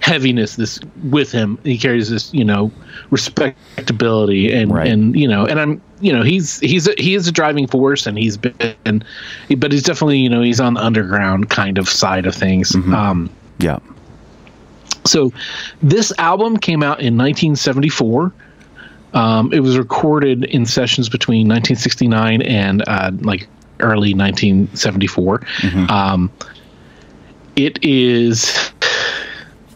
heaviness 0.00 0.54
this 0.56 0.78
with 1.10 1.32
him. 1.32 1.58
He 1.64 1.76
carries 1.78 2.10
this, 2.10 2.32
you 2.32 2.44
know, 2.44 2.70
respectability 3.10 4.52
and 4.52 4.72
Right. 4.72 4.86
and 4.86 5.18
you 5.18 5.26
know, 5.26 5.46
and 5.46 5.58
I'm, 5.60 5.82
you 6.00 6.12
know, 6.12 6.22
he's 6.22 6.60
he's 6.60 6.86
a, 6.86 6.94
he 6.98 7.14
is 7.14 7.26
a 7.26 7.32
driving 7.32 7.66
force, 7.66 8.06
and 8.06 8.16
he's 8.18 8.36
been, 8.36 9.02
but 9.58 9.72
he's 9.72 9.82
definitely, 9.82 10.18
you 10.18 10.28
know, 10.28 10.42
he's 10.42 10.60
on 10.60 10.74
the 10.74 10.80
underground 10.80 11.50
kind 11.50 11.78
of 11.78 11.88
side 11.88 12.26
of 12.26 12.34
things. 12.34 12.74
Um, 12.74 13.30
Yeah. 13.58 13.78
so 15.06 15.32
this 15.82 16.12
album 16.18 16.56
came 16.56 16.82
out 16.82 17.00
in 17.00 17.16
1974. 17.16 18.32
Um, 19.14 19.52
it 19.52 19.60
was 19.60 19.78
recorded 19.78 20.44
in 20.44 20.66
sessions 20.66 21.08
between 21.08 21.48
1969 21.48 22.42
and 22.42 22.82
uh, 22.86 23.10
like 23.20 23.48
early 23.80 24.14
1974. 24.14 25.40
Um, 25.88 26.30
it 27.56 27.78
is 27.82 28.72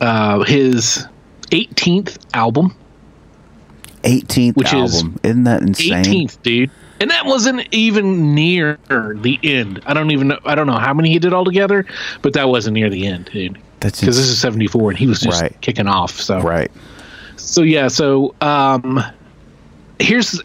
uh, 0.00 0.40
his 0.44 1.06
18th 1.50 2.18
album. 2.34 2.74
18th 4.02 4.56
Which 4.56 4.72
is 4.72 4.96
album. 5.02 5.20
is, 5.22 5.36
not 5.36 5.60
that 5.60 5.68
insane? 5.68 6.04
18th, 6.04 6.42
dude. 6.42 6.70
And 7.00 7.10
that 7.10 7.24
wasn't 7.24 7.66
even 7.72 8.34
near 8.34 8.78
the 8.88 9.38
end. 9.42 9.80
I 9.86 9.94
don't 9.94 10.10
even 10.10 10.28
know. 10.28 10.38
I 10.44 10.54
don't 10.54 10.66
know 10.66 10.78
how 10.78 10.92
many 10.92 11.10
he 11.10 11.18
did 11.18 11.32
altogether, 11.32 11.86
but 12.20 12.34
that 12.34 12.48
wasn't 12.50 12.74
near 12.74 12.90
the 12.90 13.06
end, 13.06 13.30
dude. 13.32 13.58
That's 13.80 14.00
Because 14.00 14.16
this 14.18 14.26
is 14.28 14.38
74 14.38 14.90
and 14.90 14.98
he 14.98 15.06
was 15.06 15.20
just 15.20 15.40
Right. 15.40 15.58
kicking 15.62 15.86
off. 15.86 16.20
So 16.20 16.40
right. 16.42 16.70
So 17.36 17.62
yeah, 17.62 17.88
so 17.88 18.34
um, 18.42 19.02
here's 20.00 20.42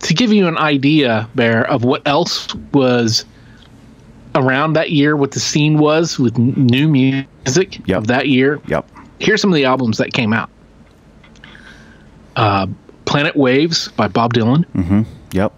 to 0.00 0.14
give 0.14 0.32
you 0.32 0.46
an 0.48 0.58
idea, 0.58 1.28
Bear, 1.34 1.64
of 1.70 1.84
what 1.84 2.06
else 2.06 2.54
was 2.72 3.24
around 4.34 4.74
that 4.74 4.90
year, 4.90 5.16
what 5.16 5.30
the 5.32 5.40
scene 5.40 5.78
was 5.78 6.18
with 6.18 6.36
new 6.38 6.88
music 6.88 7.80
Yep. 7.86 7.96
of 7.98 8.06
that 8.08 8.28
year. 8.28 8.60
Yep. 8.66 8.88
Here's 9.18 9.40
some 9.40 9.50
of 9.50 9.54
the 9.54 9.64
albums 9.64 9.98
that 9.98 10.12
came 10.12 10.32
out: 10.32 10.50
uh, 12.36 12.66
Planet 13.04 13.36
Waves 13.36 13.88
by 13.88 14.08
Bob 14.08 14.34
Dylan, 14.34 15.06
Yep. 15.32 15.52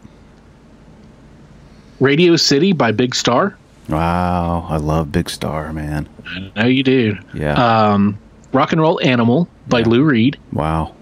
Radio 2.00 2.36
City 2.36 2.72
by 2.72 2.92
Big 2.92 3.14
Star. 3.14 3.56
Wow. 3.88 4.66
I 4.68 4.76
love 4.76 5.10
Big 5.10 5.28
Star, 5.30 5.72
man. 5.72 6.08
I 6.26 6.52
know 6.54 6.66
you 6.68 6.82
do. 6.82 7.16
Yeah. 7.34 7.54
Um, 7.54 8.18
Rock 8.52 8.72
and 8.72 8.80
Roll 8.80 9.00
Animal 9.02 9.48
by 9.68 9.82
Lou 9.82 10.04
Reed. 10.04 10.38
wow. 10.52 10.94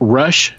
Rush 0.00 0.54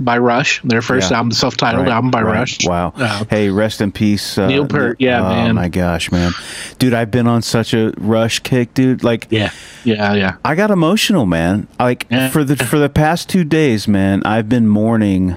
by 0.00 0.18
Rush, 0.18 0.60
their 0.64 0.82
first 0.82 1.10
Yeah. 1.10 1.18
album, 1.18 1.30
self-titled 1.30 1.84
Right, 1.86 1.92
album 1.92 2.10
by 2.10 2.22
right. 2.22 2.38
Rush. 2.40 2.58
Wow. 2.64 2.92
Uh, 2.96 3.24
hey, 3.30 3.50
rest 3.50 3.80
in 3.80 3.92
peace. 3.92 4.36
Uh, 4.36 4.48
Neil 4.48 4.66
Peart, 4.66 4.96
yeah, 4.98 5.20
oh, 5.24 5.28
man. 5.28 5.54
my 5.54 5.68
gosh, 5.68 6.10
man. 6.10 6.32
Dude, 6.78 6.92
I've 6.94 7.10
been 7.10 7.28
on 7.28 7.42
such 7.42 7.72
a 7.72 7.92
rush 7.98 8.40
kick, 8.40 8.74
dude. 8.74 9.04
Like, 9.04 9.28
Yeah, 9.30 9.50
yeah, 9.84 10.14
yeah. 10.14 10.36
I 10.44 10.54
got 10.56 10.70
emotional, 10.72 11.24
man. 11.26 11.68
Like 11.78 12.06
Yeah. 12.10 12.30
for 12.30 12.42
the 12.42 12.56
for 12.56 12.78
the 12.78 12.88
past 12.88 13.28
two 13.28 13.44
days, 13.44 13.86
man, 13.86 14.22
I've 14.24 14.48
been 14.48 14.66
mourning 14.66 15.36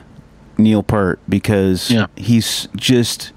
Neil 0.58 0.82
Peart 0.82 1.20
because 1.30 1.92
Yeah. 1.92 2.08
he's 2.16 2.68
just 2.76 3.34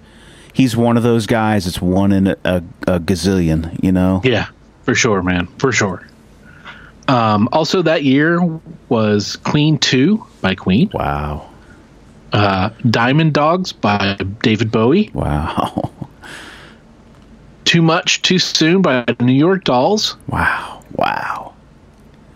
he's 0.52 0.76
one 0.76 0.96
of 0.96 1.02
those 1.02 1.26
guys. 1.26 1.66
It's 1.66 1.82
one 1.82 2.10
in 2.12 2.28
a, 2.28 2.36
a, 2.44 2.62
a 2.86 3.00
gazillion, 3.00 3.76
you 3.82 3.92
know. 3.92 4.22
Yeah, 4.24 4.46
for 4.84 4.94
sure, 4.94 5.22
man, 5.22 5.46
for 5.58 5.72
sure. 5.72 6.06
Um, 7.08 7.48
also, 7.52 7.80
that 7.82 8.04
year 8.04 8.38
was 8.90 9.36
Queen 9.36 9.78
Two 9.78 10.24
by 10.42 10.54
Queen, 10.54 10.90
Wow, 10.92 11.48
uh, 12.34 12.68
Diamond 12.90 13.32
Dogs 13.32 13.72
by 13.72 14.16
David 14.42 14.70
Bowie, 14.70 15.10
wow, 15.14 15.90
Too 17.64 17.80
Much 17.80 18.20
Too 18.20 18.38
Soon 18.38 18.82
by 18.82 19.06
New 19.20 19.32
York 19.32 19.64
Dolls, 19.64 20.16
wow, 20.28 20.82
wow. 20.92 21.54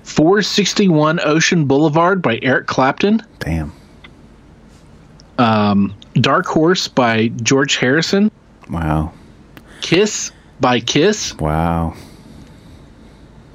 461 0.04 1.20
Ocean 1.22 1.66
Boulevard 1.66 2.22
by 2.22 2.38
Eric 2.42 2.66
Clapton, 2.66 3.20
Damn. 3.38 3.72
Dark 6.14 6.46
Horse 6.46 6.88
by 6.88 7.28
George 7.42 7.76
Harrison, 7.76 8.30
Wow, 8.70 9.12
Kiss 9.82 10.32
by 10.60 10.80
Kiss, 10.80 11.36
wow, 11.38 11.94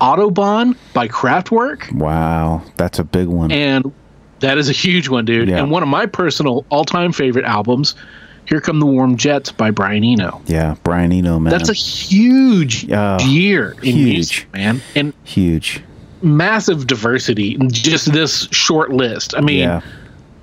Autobahn 0.01 0.75
by 0.93 1.07
Kraftwerk, 1.07 1.91
wow. 1.93 2.61
That's 2.75 2.99
a 2.99 3.03
big 3.03 3.27
one. 3.27 3.51
and 3.51 3.91
that 4.39 4.57
is 4.59 4.69
a 4.69 4.73
huge 4.73 5.09
one, 5.09 5.25
dude. 5.25 5.49
Yeah. 5.49 5.57
And 5.57 5.71
one 5.71 5.81
of 5.83 5.89
my 5.89 6.05
personal 6.05 6.65
all-time 6.69 7.11
favorite 7.11 7.45
albums, 7.45 7.95
"Here 8.45 8.61
Come 8.61 8.79
the 8.79 8.85
Warm 8.85 9.17
Jets" 9.17 9.51
by 9.51 9.71
Brian 9.71 10.03
Eno. 10.03 10.39
yeah, 10.45 10.75
Brian 10.83 11.11
Eno, 11.11 11.39
man. 11.39 11.51
That's 11.51 11.69
a 11.69 11.73
huge 11.73 12.91
Oh, 12.91 13.17
year 13.25 13.71
in 13.81 13.95
huge. 13.95 14.05
music, 14.13 14.47
man, 14.53 14.81
and 14.95 15.13
huge. 15.23 15.81
massive 16.21 16.85
diversity. 16.87 17.57
in 17.59 17.69
Just 17.71 18.11
this 18.13 18.47
short 18.51 18.91
list. 18.91 19.33
I 19.35 19.41
mean, 19.41 19.59
Yeah, 19.59 19.81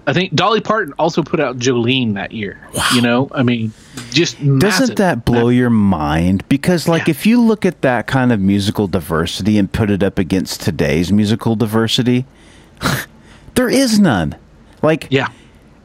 I 0.06 0.12
think 0.12 0.34
Dolly 0.34 0.60
Parton 0.60 0.92
also 0.98 1.22
put 1.22 1.40
out 1.40 1.58
Jolene 1.58 2.14
that 2.14 2.32
year. 2.32 2.58
You 2.94 3.00
know, 3.00 3.28
I 3.32 3.42
mean, 3.42 3.72
just 4.10 4.36
Doesn't 4.38 4.58
massive. 4.58 4.96
that 4.96 5.24
blow 5.24 5.48
your 5.48 5.70
mind? 5.70 6.46
Because, 6.48 6.86
like, 6.86 7.06
Yeah. 7.06 7.12
if 7.12 7.24
you 7.26 7.40
look 7.40 7.64
at 7.64 7.80
that 7.82 8.06
kind 8.06 8.30
of 8.30 8.38
musical 8.40 8.86
diversity 8.86 9.56
and 9.58 9.72
put 9.72 9.90
it 9.90 10.02
up 10.02 10.18
against 10.18 10.60
today's 10.60 11.10
musical 11.10 11.56
diversity, 11.56 12.26
there 13.54 13.68
is 13.70 13.98
none. 13.98 14.34
Like, 14.82 15.06
Yeah, 15.10 15.28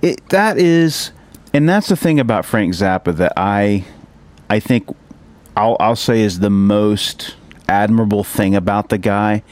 it, 0.02 0.28
that 0.30 0.58
is, 0.58 1.12
and 1.54 1.68
that's 1.70 1.88
the 1.88 1.96
thing 1.96 2.20
about 2.20 2.44
Frank 2.46 2.74
Zappa 2.74 3.16
that 3.16 3.34
I, 3.38 3.86
I 4.50 4.60
think, 4.60 4.90
I'll 5.56 5.78
I'll 5.80 5.96
say 5.96 6.22
is 6.22 6.40
the 6.40 6.50
most 6.50 7.36
admirable 7.70 8.24
thing 8.24 8.56
about 8.56 8.90
the 8.90 8.98
guy. 8.98 9.44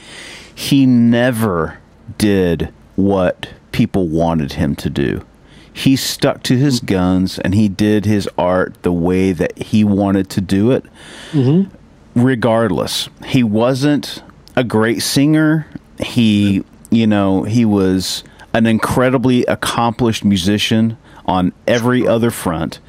He 0.54 0.84
never 0.86 1.78
did 2.18 2.72
what 2.96 3.48
people 3.78 4.08
wanted 4.08 4.54
him 4.54 4.74
to 4.74 4.90
do. 4.90 5.24
He 5.72 5.94
stuck 5.94 6.42
to 6.42 6.56
his 6.56 6.80
guns 6.80 7.38
and 7.38 7.54
he 7.54 7.68
did 7.68 8.06
his 8.06 8.28
art 8.36 8.74
the 8.82 8.92
way 8.92 9.30
that 9.30 9.56
he 9.56 9.84
wanted 9.84 10.28
to 10.30 10.40
do 10.40 10.72
it. 10.72 10.84
Mm-hmm. 11.30 11.72
Regardless, 12.20 13.08
he 13.24 13.44
wasn't 13.44 14.24
a 14.56 14.64
great 14.64 15.00
singer. 15.00 15.68
He, 16.00 16.64
you 16.90 17.06
know, 17.06 17.44
he 17.44 17.64
was 17.64 18.24
an 18.52 18.66
incredibly 18.66 19.44
accomplished 19.44 20.24
musician 20.24 20.98
on 21.24 21.52
every 21.68 22.04
other 22.04 22.32
front. 22.32 22.80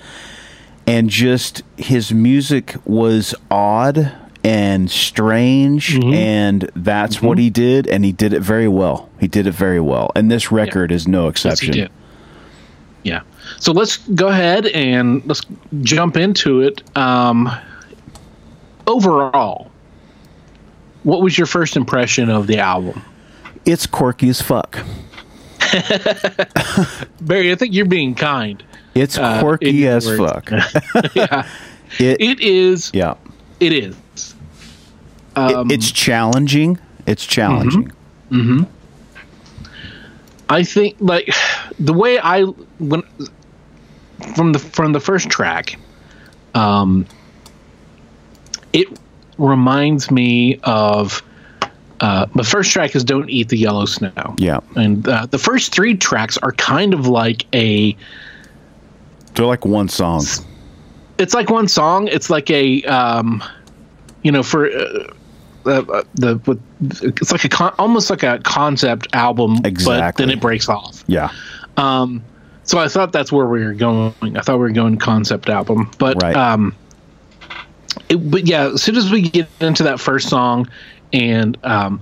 And 0.88 1.08
just 1.08 1.62
his 1.78 2.12
music 2.12 2.74
was 2.84 3.36
odd 3.52 4.12
and 4.44 4.90
strange 4.90 5.96
and 6.06 6.70
that's 6.76 7.22
what 7.22 7.38
he 7.38 7.50
did 7.50 7.88
and 7.88 8.06
he 8.06 8.12
did 8.12 8.32
it 8.34 8.40
very 8.42 8.68
well. 8.70 9.10
He 9.20 9.28
did 9.28 9.48
it 9.48 9.52
very 9.54 9.80
well. 9.82 10.12
And 10.16 10.32
this 10.32 10.52
record 10.52 10.92
is 10.92 11.08
no 11.08 11.28
exception. 11.28 11.72
did. 11.74 11.92
Yeah. 13.04 13.22
So 13.60 13.72
let's 13.74 13.98
go 13.98 14.28
ahead 14.30 14.68
and 14.68 15.26
let's 15.26 15.42
jump 15.82 16.16
into 16.18 16.62
it. 16.62 16.82
Um, 16.98 17.50
overall, 18.88 19.70
what 21.04 21.22
was 21.22 21.38
your 21.38 21.48
first 21.48 21.76
impression 21.76 22.30
of 22.30 22.48
the 22.48 22.60
album? 22.60 23.02
It's 23.66 23.86
quirky 23.88 24.30
as 24.30 24.42
fuck. 24.42 24.80
Barry, 27.22 27.52
I 27.52 27.56
think 27.56 27.74
you're 27.74 27.86
being 27.86 28.16
kind. 28.16 28.64
It's 28.96 29.18
Uh, 29.18 29.40
quirky 29.42 29.72
your 29.72 29.94
as 29.98 30.08
words. 30.08 30.20
fuck. 30.32 30.52
yeah. 31.16 31.48
It, 32.00 32.22
It 32.22 32.40
is. 32.40 32.92
yeah. 32.94 33.16
It 33.60 33.74
is. 33.74 33.96
It- 35.38 35.72
it's 35.72 35.92
challenging. 35.92 36.78
It's 37.06 37.26
challenging. 37.26 37.92
I 40.50 40.64
think 40.64 40.96
like 41.00 41.30
the 41.80 41.94
way 41.94 42.20
I 42.20 42.44
when 42.44 43.04
from 44.36 44.52
the 44.54 44.60
from 44.60 44.94
the 44.94 45.00
first 45.00 45.30
track, 45.30 45.78
um, 46.56 47.06
it 48.74 48.88
reminds 49.38 50.10
me 50.12 50.60
of 50.64 51.22
uh, 52.02 52.26
the 52.36 52.44
first 52.44 52.72
track 52.72 52.96
is 52.96 53.04
"Don't 53.04 53.30
Eat 53.30 53.50
the 53.50 53.58
Yellow 53.58 53.86
Snow." 53.86 54.36
Yeah. 54.38 54.60
and 54.76 55.08
uh, 55.08 55.28
the 55.28 55.38
first 55.38 55.72
three 55.74 55.96
tracks 55.96 56.38
are 56.40 56.52
kind 56.54 56.94
of 56.94 57.08
like 57.08 57.46
a. 57.54 57.96
They're 59.36 59.46
like 59.46 59.66
one 59.66 59.88
song. 59.88 60.24
It's 61.20 61.34
like 61.36 61.50
one 61.50 61.68
song. 61.68 62.08
It's 62.08 62.30
like 62.30 62.50
a, 62.50 62.82
um, 62.86 63.44
you 64.24 64.32
know, 64.32 64.42
for. 64.44 64.70
Uh, 64.72 65.14
uh, 65.70 66.04
the 66.16 66.38
with 66.46 66.62
it's 67.12 67.32
like 67.32 67.44
a 67.46 67.50
con- 67.50 67.74
almost 67.80 68.10
like 68.10 68.24
a 68.24 68.40
concept 68.40 69.08
album, 69.14 69.58
but 69.86 70.16
then 70.18 70.30
it 70.30 70.40
breaks 70.42 70.68
off. 70.70 71.04
Yeah. 71.08 71.32
Um, 71.78 72.24
so 72.64 72.78
I 72.78 72.88
thought 72.88 73.12
that's 73.12 73.32
where 73.32 73.48
we 73.48 73.64
were 73.64 73.74
going. 73.74 74.14
I 74.38 74.42
thought 74.42 74.56
we 74.56 74.60
were 74.64 74.72
going 74.72 74.98
concept 74.98 75.50
album, 75.50 75.90
but 75.98 76.22
Right. 76.22 76.36
um, 76.36 76.76
it, 78.10 78.18
but 78.30 78.46
yeah, 78.48 78.68
as 78.74 78.82
soon 78.84 78.96
as 78.96 79.12
we 79.12 79.22
get 79.22 79.48
into 79.62 79.84
that 79.84 80.00
first 80.00 80.30
song, 80.30 80.68
and 81.14 81.58
um, 81.64 82.02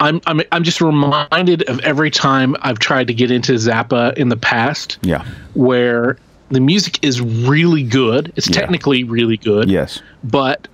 I'm 0.00 0.20
I'm 0.26 0.40
I'm 0.52 0.62
just 0.64 0.80
reminded 0.80 1.62
of 1.68 1.78
every 1.80 2.10
time 2.10 2.56
I've 2.62 2.78
tried 2.78 3.06
to 3.08 3.14
get 3.14 3.30
into 3.30 3.52
Zappa 3.54 4.16
in 4.16 4.28
the 4.28 4.36
past, 4.36 4.98
Yeah. 5.02 5.24
where 5.54 6.18
the 6.50 6.60
music 6.60 6.98
is 7.02 7.20
really 7.20 7.82
good. 7.82 8.32
It's 8.36 8.48
Yeah. 8.48 8.60
technically 8.60 9.04
really 9.04 9.36
good, 9.36 9.68
Yes. 9.68 10.00
but 10.24 10.68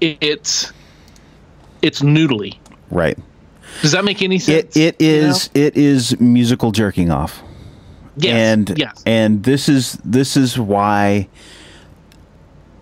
it, 0.00 0.18
it's 0.20 0.72
it's 1.82 2.00
noodly. 2.02 2.56
Right. 2.90 3.18
Does 3.82 3.92
that 3.92 4.04
make 4.04 4.20
any 4.22 4.38
sense? 4.38 4.76
It 4.76 4.98
it 4.98 5.00
you 5.00 5.08
is 5.08 5.50
it 5.54 5.76
is 5.76 6.18
musical 6.20 6.72
jerking 6.72 7.10
off. 7.10 7.42
Yes. 8.16 8.34
and 8.34 8.78
yes. 8.78 9.02
and 9.06 9.44
this 9.44 9.68
is 9.68 9.98
this 10.04 10.36
is 10.36 10.58
why 10.58 11.28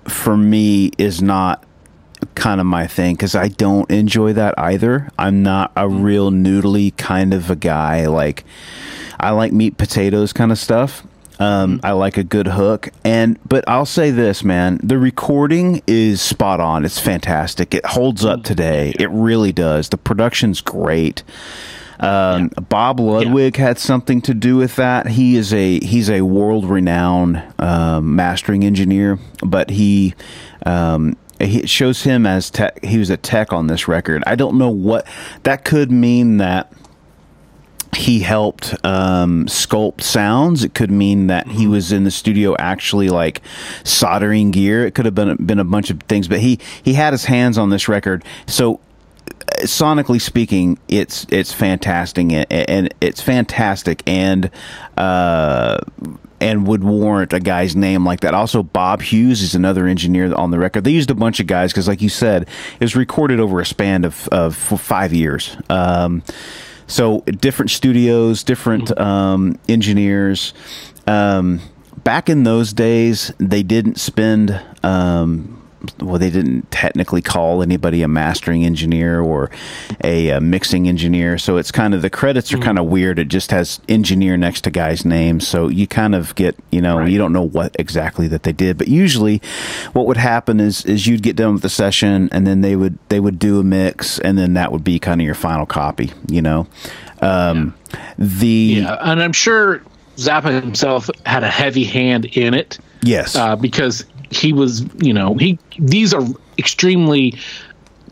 for 0.08 0.36
me 0.36 0.90
is 0.98 1.20
not 1.22 1.64
kind 2.34 2.60
of 2.60 2.66
my 2.66 2.86
thing 2.86 3.14
because 3.14 3.34
I 3.36 3.48
don't 3.48 3.88
enjoy 3.90 4.32
that 4.32 4.54
either. 4.58 5.08
I'm 5.18 5.42
not 5.42 5.70
a 5.76 5.82
Mm. 5.84 6.02
real 6.02 6.30
noodly 6.30 6.96
kind 6.96 7.32
of 7.34 7.50
a 7.50 7.56
guy. 7.56 8.06
Like 8.06 8.44
I 9.20 9.30
like 9.30 9.52
meat 9.52 9.76
potatoes 9.76 10.32
kind 10.32 10.50
of 10.50 10.58
stuff. 10.58 11.06
Um, 11.38 11.80
I 11.84 11.92
like 11.92 12.16
a 12.16 12.24
good 12.24 12.48
hook, 12.48 12.88
and 13.04 13.38
but 13.48 13.64
I'll 13.68 13.86
say 13.86 14.10
this, 14.10 14.42
man: 14.42 14.80
the 14.82 14.98
recording 14.98 15.82
is 15.86 16.20
spot 16.20 16.60
on. 16.60 16.84
It's 16.84 16.98
fantastic. 16.98 17.74
It 17.74 17.86
holds 17.86 18.24
up 18.24 18.42
today. 18.42 18.92
It 18.98 19.10
really 19.10 19.52
does. 19.52 19.88
The 19.88 19.98
production's 19.98 20.60
great. 20.60 21.22
Um, 22.00 22.48
Bob 22.68 23.00
Ludwig 23.00 23.56
had 23.56 23.78
something 23.78 24.20
to 24.22 24.34
do 24.34 24.56
with 24.56 24.76
that. 24.76 25.08
He 25.08 25.36
is 25.36 25.52
a 25.52 25.80
he's 25.80 26.08
a 26.08 26.22
world 26.22 26.64
renowned 26.64 27.42
um, 27.58 28.14
mastering 28.14 28.64
engineer, 28.64 29.18
but 29.42 29.70
he 29.70 30.14
um, 30.64 31.16
he 31.40 31.60
it 31.60 31.68
shows 31.68 32.02
him 32.02 32.26
as 32.26 32.50
tech. 32.50 32.84
He 32.84 32.98
was 32.98 33.10
a 33.10 33.16
tech 33.16 33.52
on 33.52 33.66
this 33.66 33.88
record. 33.88 34.22
I 34.26 34.36
don't 34.36 34.58
know 34.58 34.70
what 34.70 35.06
that 35.42 35.64
could 35.64 35.90
mean. 35.90 36.36
That 36.36 36.72
he 37.96 38.20
helped 38.20 38.74
um, 38.84 39.46
sculpt 39.46 40.02
sounds. 40.02 40.64
It 40.64 40.74
could 40.74 40.90
mean 40.90 41.26
that 41.28 41.48
he 41.48 41.66
was 41.66 41.92
in 41.92 42.04
the 42.04 42.10
studio 42.10 42.54
actually 42.58 43.08
like 43.08 43.42
soldering 43.84 44.50
gear. 44.50 44.86
It 44.86 44.94
could 44.94 45.04
have 45.04 45.14
been 45.14 45.36
been 45.44 45.58
a 45.58 45.64
bunch 45.64 45.90
of 45.90 46.00
things, 46.02 46.28
but 46.28 46.40
he 46.40 46.58
he 46.82 46.94
had 46.94 47.12
his 47.12 47.24
hands 47.26 47.58
on 47.58 47.70
this 47.70 47.88
record. 47.88 48.24
So 48.46 48.80
sonically 49.62 50.20
speaking, 50.20 50.78
it's 50.88 51.26
it's 51.30 51.52
fantastic 51.52 52.32
and, 52.32 52.46
and 52.50 52.94
it's 53.00 53.20
fantastic 53.20 54.02
and 54.06 54.50
uh, 54.96 55.78
and 56.40 56.66
would 56.66 56.84
warrant 56.84 57.32
a 57.32 57.40
guy's 57.40 57.74
name 57.74 58.04
like 58.04 58.20
that. 58.20 58.34
Also, 58.34 58.62
Bob 58.62 59.02
Hughes 59.02 59.42
is 59.42 59.54
another 59.54 59.86
engineer 59.86 60.32
on 60.34 60.50
the 60.50 60.58
record. 60.58 60.84
They 60.84 60.90
used 60.90 61.10
a 61.10 61.14
bunch 61.14 61.40
of 61.40 61.46
guys 61.46 61.72
because, 61.72 61.88
like 61.88 62.02
you 62.02 62.08
said, 62.08 62.42
it 62.42 62.80
was 62.80 62.96
recorded 62.96 63.40
over 63.40 63.60
a 63.60 63.66
span 63.66 64.04
of 64.04 64.28
of 64.28 64.54
five 64.56 65.12
years. 65.12 65.56
Um, 65.68 66.22
so 66.88 67.20
different 67.20 67.70
studios, 67.70 68.42
different 68.42 68.98
um, 68.98 69.58
engineers. 69.68 70.52
Um, 71.06 71.60
back 72.02 72.28
in 72.28 72.42
those 72.42 72.72
days, 72.72 73.32
they 73.38 73.62
didn't 73.62 74.00
spend. 74.00 74.60
Um, 74.82 75.57
well, 76.00 76.18
they 76.18 76.30
didn't 76.30 76.70
technically 76.70 77.22
call 77.22 77.62
anybody 77.62 78.02
a 78.02 78.08
mastering 78.08 78.64
engineer 78.64 79.20
or 79.20 79.50
a, 80.02 80.32
uh 80.32 80.40
mixing 80.40 80.88
engineer. 80.88 81.38
So 81.38 81.56
it's 81.56 81.70
kind 81.70 81.94
of 81.94 82.02
the 82.02 82.10
credits 82.10 82.52
are 82.52 82.58
kind 82.58 82.78
of 82.78 82.86
weird. 82.86 83.18
It 83.18 83.28
just 83.28 83.50
has 83.50 83.80
engineer 83.88 84.36
next 84.36 84.62
to 84.62 84.70
guy's 84.70 85.04
name. 85.04 85.40
So 85.40 85.68
you 85.68 85.86
kind 85.86 86.14
of 86.14 86.34
get, 86.34 86.56
you 86.70 86.80
know, 86.80 87.04
you 87.04 87.18
don't 87.18 87.32
know 87.32 87.46
what 87.46 87.76
exactly 87.78 88.28
that 88.28 88.42
they 88.42 88.52
did. 88.52 88.78
But 88.78 88.88
usually, 88.88 89.40
what 89.92 90.06
would 90.06 90.16
happen 90.16 90.60
is 90.60 90.84
is 90.84 91.06
you'd 91.06 91.22
get 91.22 91.36
done 91.36 91.54
with 91.54 91.62
the 91.62 91.68
session, 91.68 92.28
and 92.32 92.46
then 92.46 92.60
they 92.60 92.76
would 92.76 92.98
they 93.08 93.20
would 93.20 93.38
do 93.38 93.60
a 93.60 93.64
mix, 93.64 94.18
and 94.18 94.36
then 94.38 94.54
that 94.54 94.72
would 94.72 94.84
be 94.84 94.98
kind 94.98 95.20
of 95.20 95.24
your 95.24 95.34
final 95.34 95.66
copy. 95.66 96.12
You 96.28 96.42
know, 96.42 96.66
um, 97.20 97.74
the 98.18 98.46
Yeah, 98.82 98.98
and 99.00 99.22
I'm 99.22 99.32
sure 99.32 99.82
Zappa 100.16 100.60
himself 100.60 101.08
had 101.24 101.44
a 101.44 101.50
heavy 101.50 101.84
hand 101.84 102.24
in 102.24 102.54
it 102.54 102.78
yes, 103.02 103.36
uh, 103.36 103.56
because 103.56 104.04
he 104.30 104.52
was, 104.52 104.84
you 105.00 105.12
know, 105.12 105.34
he 105.34 105.58
these 105.78 106.12
are 106.14 106.24
extremely 106.58 107.34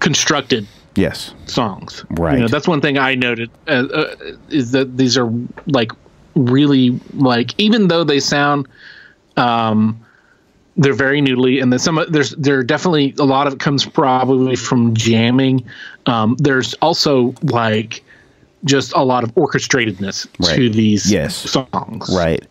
constructed 0.01 0.67
yes, 0.97 1.35
songs. 1.47 2.05
Right. 2.11 2.35
You 2.35 2.41
know, 2.41 2.49
that's 2.49 2.69
one 2.69 2.81
thing 2.81 2.99
I 2.99 3.15
noted 3.15 3.51
uh, 3.67 3.87
uh, 3.93 4.15
is 4.51 4.73
that 4.73 4.97
these 4.97 5.17
are 5.17 5.31
like 5.67 5.93
really 6.35 6.91
like 7.15 7.55
even 7.59 7.89
though 7.89 8.05
they 8.05 8.21
sound 8.21 8.69
um 9.39 9.99
they're 10.77 10.93
very 10.93 11.23
noodly 11.23 11.63
and 11.63 11.73
then 11.73 11.79
some 11.79 12.05
there's 12.11 12.33
there 12.33 12.59
are 12.59 12.63
definitely 12.63 13.15
a 13.19 13.25
lot 13.25 13.47
of 13.47 13.55
it 13.55 13.59
comes 13.59 13.87
probably 13.87 14.55
from 14.55 14.95
jamming 14.95 15.65
um 16.05 16.37
there's 16.39 16.75
also 16.75 17.35
like 17.43 18.05
just 18.65 18.93
a 18.95 19.03
lot 19.03 19.25
of 19.25 19.35
orchestratedness 19.35 20.27
Right. 20.39 20.57
to 20.57 20.69
these 20.69 21.11
Yes. 21.11 21.37
songs 21.37 22.15
Right. 22.15 22.45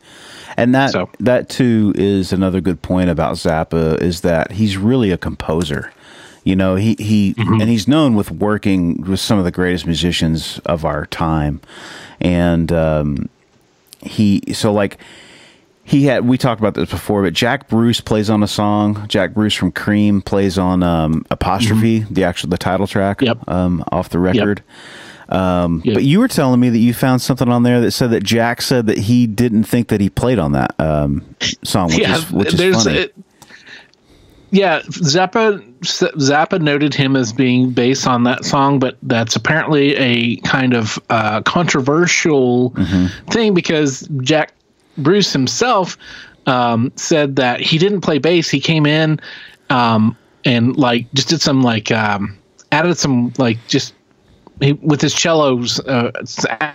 And 0.58 0.74
that 0.76 0.92
So- 0.92 1.10
that 1.20 1.50
too 1.50 1.94
is 1.96 2.32
another 2.34 2.62
good 2.62 2.82
point 2.82 3.10
about 3.10 3.36
Zappa 3.36 4.02
is 4.02 4.22
that 4.22 4.52
he's 4.54 4.78
really 4.78 5.12
a 5.12 5.18
composer. 5.18 5.92
You 6.44 6.56
know, 6.56 6.76
he 6.76 6.96
he 7.00 7.34
Mm-hmm. 7.34 7.62
and 7.62 7.70
he's 7.70 7.88
known 7.88 8.16
with 8.16 8.30
working 8.32 9.02
with 9.02 9.20
some 9.20 9.38
of 9.40 9.46
the 9.46 9.52
greatest 9.52 9.86
musicians 9.86 10.60
of 10.66 10.86
our 10.86 11.08
time. 11.08 11.60
And 12.22 12.72
um 12.72 13.30
he 14.02 14.42
so 14.54 14.72
like 14.72 14.98
he 15.84 16.06
had 16.06 16.26
we 16.28 16.38
talked 16.38 16.60
about 16.62 16.74
this 16.76 16.90
before, 16.90 17.22
but 17.24 17.34
Jack 17.34 17.68
Bruce 17.68 18.00
plays 18.02 18.30
on 18.30 18.42
a 18.44 18.48
song. 18.48 19.06
Jack 19.08 19.34
Bruce 19.34 19.54
from 19.54 19.72
Cream 19.72 20.22
plays 20.22 20.58
on 20.58 20.84
um 20.84 21.26
apostrophe, 21.32 22.06
the 22.10 22.24
actual 22.24 22.50
the 22.50 22.58
title 22.58 22.88
track 22.88 23.18
Mm-hmm. 23.20 23.26
Yep. 23.26 23.50
um 23.50 23.84
off 23.92 24.10
the 24.10 24.20
record. 24.20 24.62
Um, 25.30 25.82
Yep. 25.86 25.94
But 25.96 26.04
you 26.04 26.20
were 26.20 26.28
telling 26.28 26.60
me 26.60 26.70
that 26.70 26.78
you 26.78 26.94
found 26.94 27.22
something 27.22 27.50
on 27.50 27.64
there 27.64 27.82
that 27.82 27.92
said 27.92 28.12
that 28.12 28.24
Jack 28.24 28.62
said 28.62 28.88
that 28.88 28.98
he 28.98 29.26
didn't 29.28 29.64
think 29.64 29.88
that 29.88 30.00
he 30.02 30.10
played 30.10 30.38
on 30.40 30.52
that 30.54 30.74
um, 30.80 31.24
song, 31.64 31.88
which 31.90 32.00
yeah, 32.00 32.18
is 32.18 32.32
which 32.32 32.54
is 32.54 32.84
funny. 32.84 32.98
it- 33.00 33.16
yeah, 34.52 34.80
Zappa 34.84 35.60
Zappa 35.82 36.62
noted 36.62 36.94
him 36.94 37.16
as 37.18 37.34
being 37.34 37.72
based 37.72 38.08
on 38.08 38.24
that 38.24 38.46
song, 38.46 38.80
but 38.80 38.96
that's 39.04 39.36
apparently 39.36 39.96
a 39.98 40.38
kind 40.38 40.74
of 40.74 40.98
uh, 41.10 41.42
controversial 41.42 42.72
Mm-hmm. 42.72 43.30
thing 43.32 43.54
because 43.54 44.08
Jack 44.22 44.54
Bruce 44.98 45.34
himself 45.34 45.98
um, 46.46 46.92
said 46.96 47.36
that 47.36 47.60
he 47.60 47.78
didn't 47.78 48.02
play 48.02 48.18
bass. 48.18 48.50
He 48.50 48.62
came 48.62 48.86
in 48.86 49.20
um, 49.72 50.16
and 50.46 50.78
like 50.78 51.12
just 51.14 51.30
did 51.30 51.42
some 51.42 51.62
like 51.62 51.92
um, 51.92 52.38
added 52.72 52.98
some 52.98 53.34
like 53.38 53.58
just 53.68 53.94
he, 54.62 54.74
with 54.74 55.02
his 55.02 55.14
cellos 55.14 55.80
uh, 55.82 56.12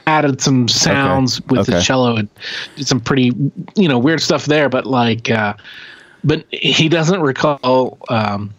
added 0.06 0.40
some 0.40 0.68
sounds 0.68 1.40
with 1.46 1.60
Okay. 1.60 1.74
his 1.74 1.84
cello 1.86 2.16
and 2.16 2.28
did 2.76 2.86
some 2.86 3.00
pretty 3.00 3.32
you 3.76 3.88
know 3.88 3.98
weird 3.98 4.20
stuff 4.20 4.44
there 4.46 4.68
but 4.68 4.86
like 4.86 5.30
uh 5.30 5.54
but 6.24 6.44
he 6.52 6.88
doesn't 6.88 7.20
recall 7.22 7.96
um 8.10 8.52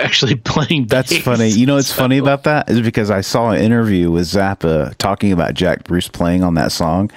actually 0.00 0.34
playing 0.54 0.86
That's 0.86 1.10
bass. 1.12 1.22
funny. 1.22 1.48
You 1.48 1.66
know 1.66 1.74
what's 1.76 1.88
So- 1.88 1.94
funny 2.02 2.18
about 2.18 2.44
that 2.44 2.68
is 2.70 2.80
because 2.80 3.10
I 3.10 3.20
saw 3.20 3.50
an 3.50 3.60
interview 3.60 4.10
with 4.10 4.24
Zappa 4.26 4.94
talking 4.96 5.30
about 5.32 5.54
Jack 5.54 5.84
Bruce 5.84 6.08
playing 6.08 6.42
on 6.42 6.54
that 6.54 6.72
song, 6.72 7.10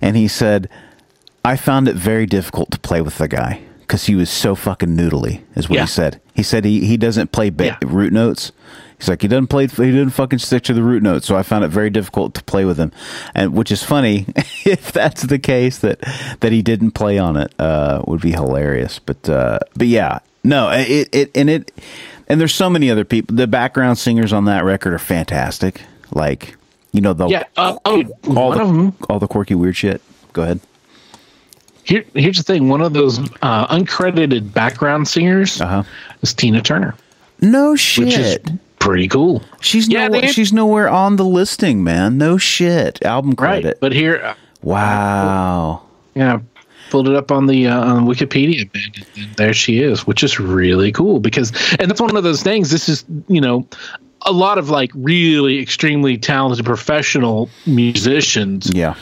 and 0.00 0.16
he 0.16 0.28
said, 0.28 0.68
"I 1.44 1.56
found 1.56 1.88
it 1.88 1.96
very 1.96 2.26
difficult 2.26 2.70
to 2.70 2.78
play 2.78 3.00
with 3.02 3.18
the 3.18 3.26
guy 3.28 3.60
because 3.80 4.06
he 4.06 4.14
was 4.14 4.30
so 4.30 4.54
fucking 4.54 4.96
noodly." 4.96 5.42
Is 5.56 5.68
what 5.68 5.76
Yeah. 5.76 5.82
he 5.82 5.88
said. 5.88 6.20
He 6.34 6.42
said 6.44 6.64
he 6.64 6.86
he 6.86 6.96
doesn't 6.96 7.32
play 7.32 7.50
ba- 7.50 7.64
Yeah. 7.64 7.76
root 7.82 8.12
notes. 8.12 8.52
He's 9.00 9.08
like 9.08 9.22
he 9.22 9.28
doesn't 9.28 9.46
play. 9.48 9.66
He 9.66 9.76
didn't 9.90 10.10
fucking 10.10 10.38
stick 10.40 10.62
to 10.64 10.74
the 10.74 10.82
root 10.82 11.02
notes, 11.02 11.26
so 11.26 11.34
I 11.36 11.42
found 11.42 11.64
it 11.64 11.68
very 11.68 11.90
difficult 11.90 12.34
to 12.34 12.44
play 12.44 12.64
with 12.64 12.76
him. 12.78 12.92
And 13.34 13.54
which 13.54 13.72
is 13.72 13.82
funny 13.82 14.26
if 14.64 14.92
that's 14.92 15.22
the 15.22 15.38
case 15.38 15.78
that 15.78 16.00
that 16.40 16.52
he 16.52 16.60
didn't 16.62 16.92
play 16.92 17.18
on 17.18 17.36
it 17.36 17.52
uh, 17.58 18.02
would 18.06 18.20
be 18.20 18.30
hilarious. 18.32 18.98
But 18.98 19.28
uh, 19.28 19.58
but 19.74 19.86
yeah, 19.86 20.18
no, 20.44 20.70
it 20.70 21.08
it 21.12 21.30
and 21.34 21.48
it 21.50 21.72
and 22.28 22.40
there's 22.40 22.54
so 22.54 22.68
many 22.70 22.90
other 22.90 23.04
people. 23.04 23.34
The 23.34 23.46
background 23.46 23.96
singers 23.98 24.32
on 24.32 24.44
that 24.44 24.64
record 24.64 24.92
are 24.94 24.98
fantastic. 24.98 25.80
Like 26.12 26.56
You 26.92 27.00
know 27.00 27.14
the 27.14 27.26
Yeah. 27.28 27.44
Uh, 27.56 27.78
oh, 27.86 28.04
all 28.36 28.52
the 28.52 28.60
of 28.60 28.68
them. 28.68 28.92
all 29.08 29.18
the 29.18 29.26
quirky 29.28 29.54
weird 29.54 29.76
shit. 29.76 30.02
Go 30.34 30.42
ahead. 30.42 30.60
Here, 31.84 32.04
here's 32.14 32.36
the 32.36 32.42
thing. 32.42 32.68
One 32.68 32.82
of 32.82 32.92
those 32.92 33.18
uh, 33.42 33.66
uncredited 33.74 34.52
background 34.52 35.08
singers 35.08 35.60
Uh-huh. 35.60 35.82
is 36.22 36.34
Tina 36.34 36.60
Turner, 36.60 36.94
No 37.40 37.70
which 37.72 37.80
shit. 37.80 38.08
is 38.46 38.52
pretty 38.80 39.06
cool. 39.06 39.42
she's 39.60 39.88
Yeah, 39.88 40.08
nowhere, 40.08 40.22
dude. 40.22 40.30
she's 40.34 40.52
nowhere 40.52 40.88
on 40.88 41.14
the 41.16 41.24
listing, 41.24 41.84
man. 41.84 42.18
No 42.18 42.36
shit. 42.36 43.00
Album 43.04 43.36
credit. 43.36 43.64
Right. 43.66 43.80
But 43.80 43.92
here, 43.92 44.20
uh, 44.24 44.34
wow. 44.62 45.82
yeah, 46.14 46.40
pulled 46.90 47.08
it 47.08 47.14
up 47.14 47.30
on 47.30 47.46
the 47.46 47.68
uh, 47.68 47.78
on 47.94 48.06
Wikipedia, 48.06 48.68
and 48.74 49.06
and 49.16 49.34
there 49.36 49.54
she 49.54 49.80
is, 49.80 50.06
which 50.06 50.24
is 50.24 50.40
really 50.40 50.90
cool 50.92 51.20
because, 51.20 51.52
and 51.78 51.88
that's 51.90 52.00
one 52.00 52.16
of 52.16 52.24
those 52.24 52.42
things. 52.42 52.70
This 52.70 52.88
is 52.88 53.04
you 53.28 53.40
know, 53.40 53.66
a 54.26 54.32
lot 54.32 54.58
of 54.58 54.70
like 54.70 54.90
really 54.94 55.60
extremely 55.60 56.16
talented 56.18 56.64
professional 56.66 57.48
musicians 57.66 58.70
Yeah. 58.74 58.94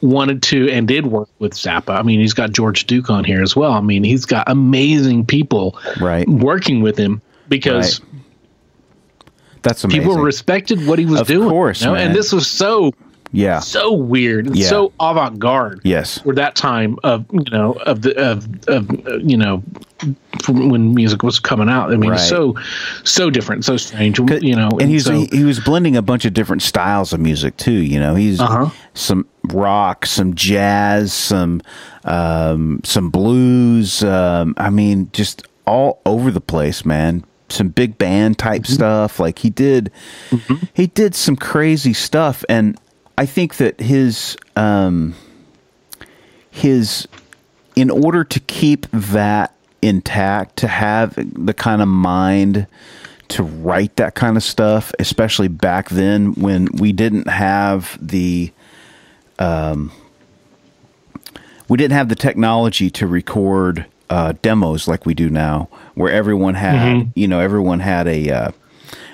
wanted 0.00 0.42
to 0.44 0.70
and 0.70 0.86
did 0.88 1.06
work 1.06 1.28
with 1.38 1.52
Zappa. 1.54 1.98
I 1.98 2.02
mean, 2.02 2.20
he's 2.20 2.34
got 2.34 2.52
George 2.52 2.86
Duke 2.86 3.10
on 3.10 3.24
here 3.24 3.42
as 3.42 3.54
well. 3.56 3.72
I 3.72 3.80
mean, 3.80 4.04
he's 4.04 4.24
got 4.24 4.44
amazing 4.48 5.26
people 5.26 5.78
Right. 6.00 6.28
working 6.28 6.82
with 6.82 6.96
him 6.98 7.20
because 7.48 8.00
That's 9.62 9.84
amazing. 9.84 10.02
people 10.02 10.18
respected 10.22 10.86
what 10.86 10.98
he 10.98 11.06
was 11.06 11.20
Of 11.20 11.26
doing. 11.26 11.44
Of 11.46 11.50
course, 11.50 11.80
you 11.82 11.88
know? 11.88 11.94
and 11.94 12.14
this 12.14 12.32
was 12.32 12.46
so 12.48 12.92
yeah. 13.32 13.58
so 13.60 13.92
weird, 13.92 14.46
and 14.46 14.56
Yeah. 14.56 14.68
so 14.68 14.92
avant 15.00 15.38
garde. 15.38 15.80
Yes. 15.84 16.18
for 16.20 16.34
that 16.34 16.54
time 16.54 16.98
of 17.04 17.24
you 17.32 17.44
know 17.50 17.72
of 17.86 18.02
the 18.02 18.16
of, 18.18 18.46
of 18.68 18.90
you 19.22 19.36
know 19.36 19.62
when 20.48 20.94
music 20.94 21.22
was 21.22 21.38
coming 21.40 21.68
out. 21.68 21.92
I 21.92 21.96
mean, 21.96 22.10
Right. 22.10 22.20
so 22.20 22.54
so 23.04 23.30
different, 23.30 23.64
so 23.64 23.76
strange. 23.76 24.18
You 24.18 24.54
know, 24.56 24.68
and 24.80 24.88
he's 24.90 25.04
so, 25.04 25.12
he, 25.12 25.26
he 25.32 25.44
was 25.44 25.60
blending 25.60 25.96
a 25.96 26.02
bunch 26.02 26.24
of 26.24 26.32
different 26.34 26.62
styles 26.62 27.12
of 27.12 27.20
music 27.20 27.56
too. 27.56 27.72
You 27.72 27.98
know, 28.00 28.14
he's 28.14 28.40
Uh-huh. 28.40 28.70
some 28.94 29.26
rock, 29.52 30.06
some 30.06 30.34
jazz, 30.34 31.12
some 31.12 31.60
um, 32.04 32.80
some 32.84 33.10
blues. 33.10 34.02
Um, 34.04 34.54
I 34.56 34.70
mean, 34.70 35.10
just 35.12 35.42
all 35.66 36.00
over 36.06 36.30
the 36.30 36.40
place, 36.40 36.84
man. 36.86 37.24
Some 37.50 37.68
big 37.68 37.96
band 37.98 38.38
type 38.38 38.62
Mm-hmm. 38.62 38.72
stuff. 38.74 39.18
Like 39.20 39.38
he 39.40 39.50
did, 39.50 39.90
he 40.74 40.86
did 40.88 41.14
some 41.14 41.36
crazy 41.36 41.92
stuff, 41.94 42.44
and 42.48 42.78
I 43.16 43.26
think 43.26 43.56
that 43.56 43.80
his 43.80 44.36
um, 44.56 45.14
his 46.50 47.08
in 47.76 47.90
order 47.90 48.24
to 48.24 48.40
keep 48.40 48.86
that 48.90 49.54
intact, 49.80 50.56
to 50.56 50.68
have 50.68 51.14
the 51.16 51.54
kind 51.54 51.80
of 51.80 51.88
mind 51.88 52.66
to 53.28 53.42
write 53.42 53.94
that 53.96 54.14
kind 54.14 54.36
of 54.36 54.42
stuff, 54.42 54.92
especially 54.98 55.48
back 55.48 55.90
then 55.90 56.32
when 56.34 56.66
we 56.72 56.92
didn't 56.92 57.28
have 57.28 57.96
the 58.00 58.50
um, 59.38 59.92
we 61.68 61.76
didn't 61.76 61.92
have 61.92 62.08
the 62.08 62.16
technology 62.16 62.90
to 62.90 63.06
record 63.06 63.86
uh, 64.10 64.32
demos 64.42 64.88
like 64.88 65.04
we 65.06 65.14
do 65.14 65.28
now, 65.28 65.68
where 65.98 66.12
everyone 66.12 66.54
had 66.54 67.10
you 67.14 67.28
know 67.28 67.40
everyone 67.40 67.80
had 67.80 68.06
a 68.08 68.30
uh, 68.30 68.50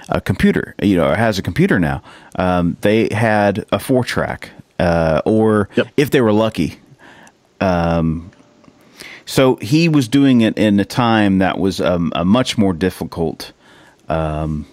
a 0.09 0.21
computer, 0.21 0.75
you 0.83 0.97
know, 0.97 1.09
or 1.11 1.17
has 1.17 1.39
a 1.39 1.43
computer 1.43 1.81
now. 1.81 2.03
Um, 2.37 2.77
they 2.83 3.09
had 3.11 3.65
a 3.73 3.79
four 3.79 4.05
track, 4.05 4.51
uh, 4.79 5.23
or 5.25 5.69
Yep. 5.77 5.89
if 5.97 6.11
they 6.11 6.21
were 6.21 6.33
lucky. 6.33 6.79
Um, 7.61 8.31
so 9.27 9.57
he 9.57 9.89
was 9.89 10.07
doing 10.09 10.43
it 10.43 10.59
in 10.59 10.79
a 10.79 10.85
time 10.85 11.39
that 11.39 11.59
was 11.59 11.81
um, 11.81 12.13
a 12.15 12.25
much 12.25 12.59
more 12.59 12.75
difficult 12.75 13.53
um, 14.09 14.67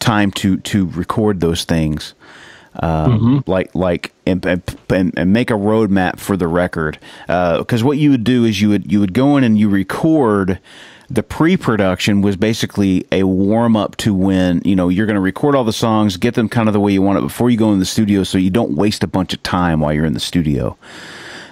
time 0.00 0.32
to 0.32 0.56
to 0.58 0.86
record 0.88 1.40
those 1.40 1.64
things. 1.64 2.14
Um, 2.80 3.42
like 3.46 3.74
like 3.74 4.12
and, 4.26 4.44
and, 4.46 4.62
and 5.16 5.32
make 5.32 5.50
a 5.50 5.54
roadmap 5.54 6.18
for 6.20 6.36
the 6.36 6.46
record 6.46 6.98
because 7.26 7.82
what 7.82 7.98
you 7.98 8.10
would 8.10 8.22
do 8.24 8.44
is 8.44 8.60
you 8.60 8.68
would 8.68 8.90
you 8.92 9.00
would 9.00 9.12
go 9.14 9.36
in 9.36 9.42
and 9.44 9.58
you 9.58 9.68
record 9.68 10.60
the 11.10 11.22
pre-production 11.22 12.20
was 12.20 12.36
basically 12.36 13.06
a 13.12 13.22
warm-up 13.22 13.96
to 13.96 14.14
when 14.14 14.60
you 14.64 14.76
know 14.76 14.88
you're 14.88 15.06
going 15.06 15.14
to 15.14 15.20
record 15.20 15.54
all 15.54 15.64
the 15.64 15.72
songs 15.72 16.16
get 16.16 16.34
them 16.34 16.48
kind 16.48 16.68
of 16.68 16.72
the 16.72 16.80
way 16.80 16.92
you 16.92 17.00
want 17.00 17.18
it 17.18 17.22
before 17.22 17.48
you 17.50 17.56
go 17.56 17.72
in 17.72 17.78
the 17.78 17.86
studio 17.86 18.22
so 18.22 18.36
you 18.36 18.50
don't 18.50 18.76
waste 18.76 19.02
a 19.02 19.06
bunch 19.06 19.32
of 19.32 19.42
time 19.42 19.80
while 19.80 19.92
you're 19.92 20.04
in 20.04 20.12
the 20.12 20.20
studio 20.20 20.76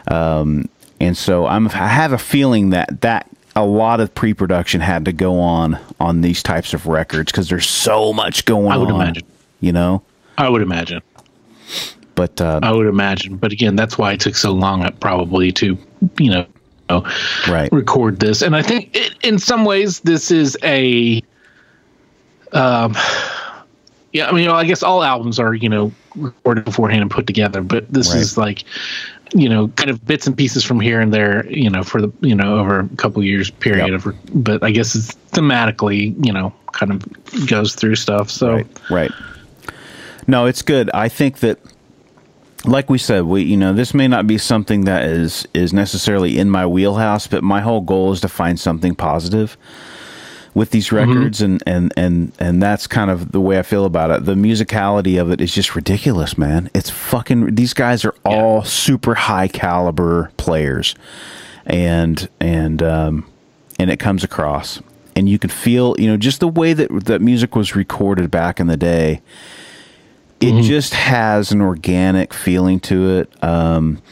um, 0.09 0.69
and 1.01 1.17
so 1.17 1.47
I'm 1.47 1.67
I 1.69 1.89
have 1.89 2.13
a 2.13 2.19
feeling 2.19 2.71
that 2.71 3.01
that 3.01 3.31
a 3.55 3.65
lot 3.65 4.01
of 4.01 4.15
pre-production 4.15 4.83
had 4.83 5.07
to 5.07 5.13
go 5.13 5.41
on 5.41 5.79
on 5.99 6.21
these 6.21 6.43
types 6.43 6.75
of 6.75 6.87
records 6.87 7.33
because 7.33 7.49
there's 7.49 7.67
so 7.69 8.13
much 8.13 8.45
going 8.45 8.67
on 8.67 8.73
I 8.73 8.77
would 8.77 8.91
imagine. 8.91 9.25
you 9.61 9.73
know 9.73 10.03
I 10.39 10.49
would 10.49 10.63
imagine. 10.63 11.01
but 12.15 12.41
uh, 12.41 12.61
I 12.63 12.73
would 12.73 12.87
imagine. 12.87 13.37
But 13.37 13.53
again, 13.53 13.77
that's 13.77 13.97
why 13.97 14.13
it 14.13 14.21
took 14.21 14.37
so 14.37 14.53
long, 14.53 14.83
uh, 14.85 14.91
probably, 15.01 15.53
to 15.53 15.79
you 16.19 16.31
know, 16.31 16.47
right 17.49 17.71
record 17.73 18.21
this. 18.21 18.43
And 18.43 18.55
I 18.57 18.63
think 18.63 18.95
it, 18.95 19.15
in 19.23 19.39
some 19.39 19.65
ways, 19.65 20.01
this 20.01 20.31
is 20.31 20.57
a, 20.63 21.23
um, 22.53 22.95
yeah. 24.13 24.29
I 24.29 24.33
mean, 24.33 24.43
you 24.43 24.49
know, 24.49 24.55
I 24.55 24.65
guess 24.65 24.83
all 24.83 25.03
albums 25.03 25.39
are 25.39 25.55
you 25.55 25.69
know 25.69 25.93
recorded 26.15 26.65
beforehand 26.65 27.03
and 27.03 27.11
put 27.11 27.27
together, 27.27 27.61
but 27.63 27.91
this 27.93 28.13
Right. 28.13 28.21
is 28.21 28.39
like, 28.39 28.65
you 29.35 29.49
know, 29.49 29.69
kind 29.69 29.91
of 29.91 30.05
bits 30.07 30.27
and 30.27 30.37
pieces 30.37 30.65
from 30.65 30.81
here 30.81 31.01
and 31.01 31.13
there, 31.13 31.47
you 31.51 31.69
know, 31.69 31.83
for 31.83 32.01
the 32.01 32.13
you 32.21 32.35
know 32.35 32.59
over 32.59 32.81
a 32.81 32.89
couple 32.97 33.23
years 33.23 33.51
period 33.51 33.89
Yep. 33.91 34.07
of. 34.07 34.45
But 34.45 34.63
I 34.63 34.71
guess 34.71 34.95
it's 34.95 35.15
thematically, 35.33 36.15
you 36.25 36.33
know, 36.33 36.53
kind 36.73 36.93
of 36.93 37.47
goes 37.49 37.75
through 37.75 37.97
stuff. 37.97 38.31
So. 38.31 38.53
Right. 38.55 38.67
Right. 38.91 39.11
No, 40.29 40.47
it's 40.47 40.63
good. 40.63 40.91
I 40.93 41.09
think 41.09 41.39
that 41.39 41.59
like 42.67 42.91
we 42.91 42.99
said, 42.99 43.25
we 43.25 43.43
you 43.43 43.57
know, 43.57 43.73
this 43.73 43.95
may 43.95 44.09
not 44.09 44.27
be 44.27 44.39
something 44.39 44.85
that 44.85 45.05
is 45.05 45.47
is 45.55 45.73
necessarily 45.73 46.39
in 46.39 46.51
my 46.51 46.67
wheelhouse, 46.67 47.27
but 47.27 47.43
my 47.43 47.61
whole 47.61 47.81
goal 47.81 48.13
is 48.13 48.21
to 48.23 48.29
find 48.29 48.59
something 48.59 48.95
positive 48.95 49.57
with 50.57 50.71
these 50.71 50.91
records 50.91 51.43
and 51.43 51.63
and 51.67 51.93
and 51.99 52.33
and 52.39 52.63
that's 52.63 52.87
kind 52.87 53.11
of 53.11 53.33
the 53.33 53.41
way 53.41 53.59
I 53.59 53.63
feel 53.63 53.85
about 53.85 54.11
it. 54.11 54.25
The 54.25 54.35
musicality 54.35 55.21
of 55.21 55.31
it 55.31 55.41
is 55.41 55.53
just 55.53 55.77
ridiculous, 55.77 56.39
man. 56.39 56.71
It's 56.75 56.89
fucking 56.89 57.55
these 57.55 57.75
guys 57.75 58.05
are 58.07 58.15
all 58.25 58.65
super 58.65 59.15
high 59.15 59.49
caliber 59.49 60.33
players. 60.39 60.95
And 61.67 62.27
and 62.41 62.83
um 62.83 63.27
and 63.79 63.91
it 63.91 63.99
comes 63.99 64.25
across 64.25 64.81
and 65.15 65.29
you 65.29 65.39
can 65.39 65.51
feel, 65.51 65.95
you 65.99 66.07
know, 66.07 66.17
just 66.17 66.41
the 66.41 66.49
way 66.49 66.73
that 66.73 67.05
that 67.05 67.21
music 67.21 67.55
was 67.55 67.77
recorded 67.77 68.31
back 68.31 68.59
in 68.59 68.67
the 68.67 68.77
day 68.79 69.21
it 70.41 70.63
just 70.63 70.95
has 70.95 71.53
an 71.53 71.61
organic 71.61 72.35
feeling 72.35 72.81
to 72.81 73.19
it. 73.19 73.45
Um, 73.45 74.03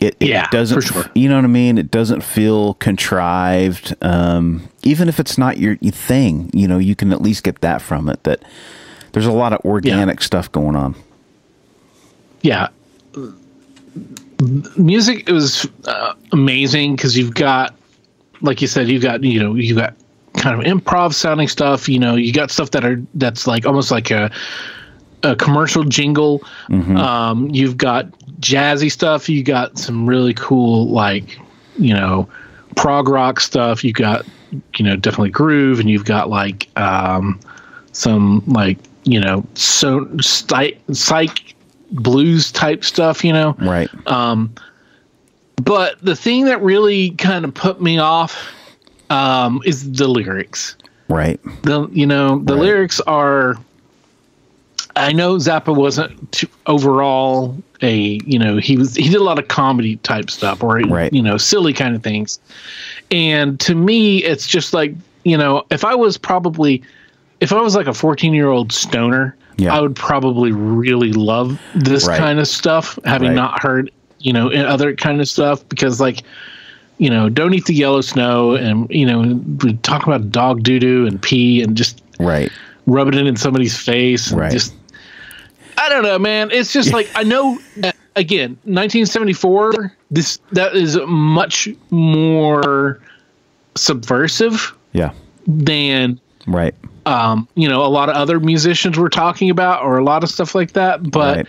it, 0.00 0.16
it 0.20 0.28
Yeah, 0.28 0.48
doesn't, 0.50 0.80
sure. 0.82 1.04
you 1.14 1.28
know 1.28 1.36
what 1.36 1.44
I 1.44 1.48
mean? 1.48 1.78
It 1.78 1.90
doesn't 1.90 2.22
feel 2.22 2.74
contrived. 2.74 3.94
Um, 4.02 4.68
even 4.82 5.08
if 5.08 5.18
it's 5.18 5.38
not 5.38 5.58
your, 5.58 5.76
your 5.80 5.92
thing, 5.92 6.50
you 6.52 6.68
know, 6.68 6.78
you 6.78 6.94
can 6.94 7.12
at 7.12 7.22
least 7.22 7.42
get 7.44 7.60
that 7.60 7.80
from 7.82 8.08
it. 8.08 8.22
That 8.24 8.42
there's 9.12 9.26
a 9.26 9.32
lot 9.32 9.52
of 9.52 9.60
organic 9.64 10.20
stuff 10.22 10.50
going 10.52 10.76
on. 10.76 10.94
yeah 12.42 12.68
music 14.76 15.28
was 15.28 15.66
uh, 15.86 16.14
amazing 16.32 16.96
because 16.96 17.16
you've 17.16 17.34
got 17.34 17.74
like 18.42 18.60
you 18.60 18.66
said 18.68 18.88
you've 18.88 19.02
got 19.02 19.22
you 19.22 19.40
know 19.40 19.54
you 19.54 19.74
got 19.74 19.94
kind 20.34 20.60
of 20.60 20.66
improv 20.66 21.14
sounding 21.14 21.48
stuff 21.48 21.88
you 21.88 21.98
know 21.98 22.16
you 22.16 22.32
got 22.32 22.50
stuff 22.50 22.70
that 22.72 22.84
are 22.84 23.00
that's 23.14 23.46
like 23.46 23.64
almost 23.64 23.90
like 23.90 24.10
a 24.10 24.30
a 25.24 25.34
commercial 25.36 25.82
jingle 25.84 26.42
um 26.96 27.48
you've 27.50 27.76
got 27.76 28.06
jazzy 28.40 28.90
stuff 28.90 29.28
you 29.28 29.42
got 29.42 29.78
some 29.78 30.06
really 30.06 30.34
cool 30.34 30.88
like 30.88 31.38
you 31.78 31.94
know 31.94 32.28
prog 32.76 33.08
rock 33.08 33.40
stuff 33.40 33.82
you 33.82 33.92
got 33.92 34.24
you 34.76 34.84
know 34.84 34.94
definitely 34.96 35.30
groove 35.30 35.80
and 35.80 35.88
you've 35.90 36.04
got 36.04 36.28
like 36.28 36.68
um 36.78 37.40
some 37.92 38.42
like 38.46 38.78
you 39.04 39.20
know 39.20 39.44
so 39.54 40.08
psych, 40.20 40.78
psych 40.92 41.54
blues 41.92 42.50
type 42.52 42.84
stuff 42.84 43.24
you 43.24 43.32
know 43.32 43.56
Right. 43.60 43.88
Um, 44.06 44.52
but 45.62 46.00
the 46.04 46.16
thing 46.16 46.44
that 46.46 46.60
really 46.62 47.10
kind 47.12 47.44
of 47.44 47.54
put 47.54 47.80
me 47.80 47.98
off 47.98 48.52
um, 49.10 49.60
is 49.64 49.92
the 49.92 50.08
lyrics. 50.08 50.76
right. 51.08 51.40
The 51.62 51.88
you 51.92 52.06
know 52.06 52.38
the 52.40 52.54
Right. 52.54 52.62
lyrics 52.62 53.00
are. 53.00 53.56
I 54.96 55.12
know 55.12 55.36
Zappa 55.36 55.74
wasn't 55.74 56.30
too, 56.32 56.46
overall 56.66 57.62
a 57.82 58.22
you 58.24 58.38
know 58.38 58.58
he 58.58 58.76
was 58.76 58.94
he 58.94 59.04
did 59.08 59.16
a 59.20 59.24
lot 59.24 59.38
of 59.38 59.48
comedy 59.48 59.96
type 59.98 60.30
stuff 60.30 60.62
or 60.62 60.78
Right. 60.80 61.12
you 61.12 61.22
know 61.22 61.36
silly 61.36 61.72
kind 61.72 61.96
of 61.96 62.02
things, 62.02 62.38
and 63.10 63.58
to 63.60 63.74
me 63.74 64.18
it's 64.24 64.46
just 64.46 64.72
like 64.72 64.94
you 65.24 65.36
know 65.36 65.64
if 65.70 65.84
I 65.84 65.94
was 65.94 66.16
probably 66.16 66.82
if 67.40 67.52
I 67.52 67.60
was 67.60 67.74
like 67.74 67.86
a 67.88 67.94
14 67.94 68.32
year 68.34 68.48
old 68.48 68.72
stoner, 68.72 69.36
Yeah. 69.58 69.74
I 69.76 69.80
would 69.80 69.96
probably 69.96 70.52
really 70.52 71.12
love 71.12 71.58
this 71.74 72.06
Right. 72.06 72.16
kind 72.18 72.38
of 72.38 72.46
stuff, 72.48 72.98
having 73.04 73.28
Right. 73.30 73.34
not 73.34 73.60
heard, 73.62 73.90
you 74.18 74.32
know, 74.32 74.50
other 74.50 74.94
kind 74.94 75.20
of 75.20 75.28
stuff 75.28 75.68
because 75.68 76.00
like, 76.00 76.22
you 76.98 77.10
know, 77.10 77.28
don't 77.28 77.52
eat 77.52 77.66
the 77.66 77.74
yellow 77.74 78.00
snow 78.00 78.54
and, 78.54 78.86
you 78.88 79.04
know, 79.04 79.38
we 79.64 79.74
talk 79.78 80.06
about 80.06 80.30
dog 80.30 80.62
doo 80.62 80.78
doo 80.78 81.06
and 81.06 81.20
pee 81.20 81.60
and 81.60 81.76
just 81.76 82.00
Right. 82.20 82.50
rub 82.86 83.08
it 83.08 83.14
in 83.16 83.36
somebody's 83.36 83.76
face 83.76 84.30
Right. 84.32 84.52
just, 84.52 84.72
I 85.84 85.88
don't 85.90 86.02
know, 86.02 86.18
man. 86.18 86.50
It's 86.50 86.72
just 86.72 86.92
like 86.94 87.10
I 87.14 87.22
know. 87.24 87.58
Again, 88.16 88.50
1974. 88.64 89.92
This 90.10 90.38
that 90.52 90.74
is 90.74 90.96
much 91.06 91.68
more 91.90 93.00
subversive 93.74 94.72
Yeah. 94.92 95.10
than 95.46 96.20
Right. 96.46 96.74
um, 97.06 97.48
you 97.54 97.68
know 97.68 97.84
a 97.84 97.88
lot 97.88 98.08
of 98.08 98.14
other 98.14 98.38
musicians 98.40 98.96
were 98.96 99.08
talking 99.10 99.50
about, 99.50 99.82
or 99.82 99.98
a 99.98 100.04
lot 100.04 100.22
of 100.22 100.30
stuff 100.30 100.54
like 100.54 100.72
that. 100.72 101.10
But 101.10 101.36
Right. 101.38 101.46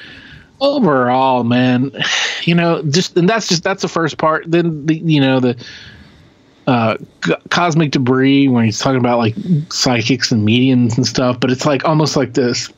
overall, 0.59 1.43
man, 1.43 1.91
you 2.43 2.55
know, 2.55 2.81
just 2.89 3.15
and 3.17 3.29
that's 3.29 3.47
just 3.47 3.63
that's 3.63 3.81
the 3.83 3.87
first 3.87 4.17
part. 4.17 4.43
Then 4.51 4.85
the 4.85 4.95
you 4.97 5.21
know 5.21 5.39
the 5.39 5.55
uh, 6.67 6.97
c- 7.23 7.35
cosmic 7.51 7.91
debris 7.91 8.47
when 8.47 8.65
he's 8.65 8.79
talking 8.79 8.99
about 8.99 9.19
like 9.19 9.35
psychics 9.69 10.31
and 10.31 10.43
mediums 10.43 10.97
and 10.97 11.05
stuff, 11.05 11.39
but 11.39 11.51
it's 11.51 11.65
like 11.65 11.85
almost 11.85 12.15
like 12.17 12.33
this 12.33 12.71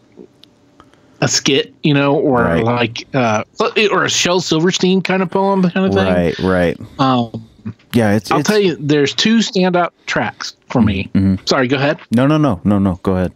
a 1.21 1.27
skit, 1.27 1.73
you 1.84 1.93
know, 1.93 2.15
or 2.15 2.43
Right. 2.43 2.63
like 2.63 3.08
uh, 3.13 3.43
or 3.91 4.03
a 4.06 4.10
Shel 4.10 4.39
Silverstein 4.39 5.01
kind 5.01 5.21
of 5.23 5.30
poem 5.32 5.63
kind 5.69 5.86
of 5.88 5.93
thing. 5.93 6.06
Right. 6.13 6.39
Right. 6.39 6.80
Um, 6.99 7.47
Yeah. 7.93 8.15
It's. 8.15 8.32
I'll 8.32 8.39
it's, 8.39 8.49
tell 8.49 8.60
you, 8.60 8.75
there's 8.80 9.13
two 9.13 9.38
standout 9.38 9.91
tracks 10.06 10.56
for 10.69 10.82
me. 10.82 11.10
Sorry, 11.45 11.67
go 11.67 11.77
ahead. 11.77 11.99
No. 12.12 12.27
No. 12.27 12.38
No. 12.38 12.62
No. 12.63 12.77
No. 12.80 12.99
Go 13.03 13.15
ahead. 13.15 13.34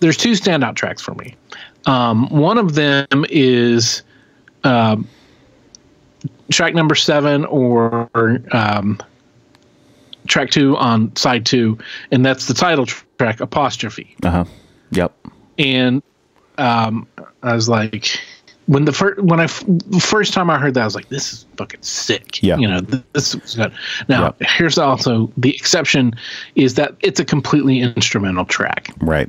there's 0.00 0.16
two 0.16 0.32
standout 0.32 0.74
tracks 0.76 1.02
for 1.02 1.14
me. 1.14 1.34
Um, 1.86 2.28
one 2.30 2.56
of 2.58 2.74
them 2.74 3.06
is 3.30 4.02
um, 4.64 5.06
track 6.50 6.74
number 6.74 6.94
seven 6.94 7.44
or 7.46 8.08
um, 8.52 8.98
track 10.26 10.50
two 10.50 10.76
on 10.76 11.14
side 11.16 11.44
two, 11.46 11.78
and 12.12 12.24
that's 12.24 12.46
the 12.46 12.54
title 12.54 12.86
tr- 12.86 13.04
track, 13.18 13.40
Apostrophe. 13.40 14.14
Uh 14.22 14.30
huh. 14.30 14.44
Yep. 14.92 15.12
And 15.58 16.02
um, 16.60 17.06
I 17.42 17.54
was 17.54 17.68
like, 17.68 18.06
when 18.66 18.84
the 18.84 18.92
first 18.92 19.20
when 19.20 19.40
I 19.40 19.44
f- 19.44 19.64
first 20.00 20.32
time 20.32 20.50
I 20.50 20.58
heard 20.58 20.74
that, 20.74 20.82
I 20.82 20.84
was 20.84 20.94
like, 20.94 21.08
this 21.08 21.32
is 21.32 21.46
fucking 21.56 21.82
sick. 21.82 22.42
Yeah. 22.42 22.56
you 22.58 22.68
know, 22.68 22.80
this 22.80 23.34
is 23.34 23.54
good. 23.54 23.72
Now, 24.08 24.34
Yeah. 24.40 24.48
here's 24.56 24.78
also 24.78 25.32
the 25.36 25.54
exception 25.54 26.14
is 26.54 26.74
that 26.74 26.94
it's 27.00 27.18
a 27.18 27.24
completely 27.24 27.80
instrumental 27.80 28.44
track 28.44 28.92
Right. 29.00 29.28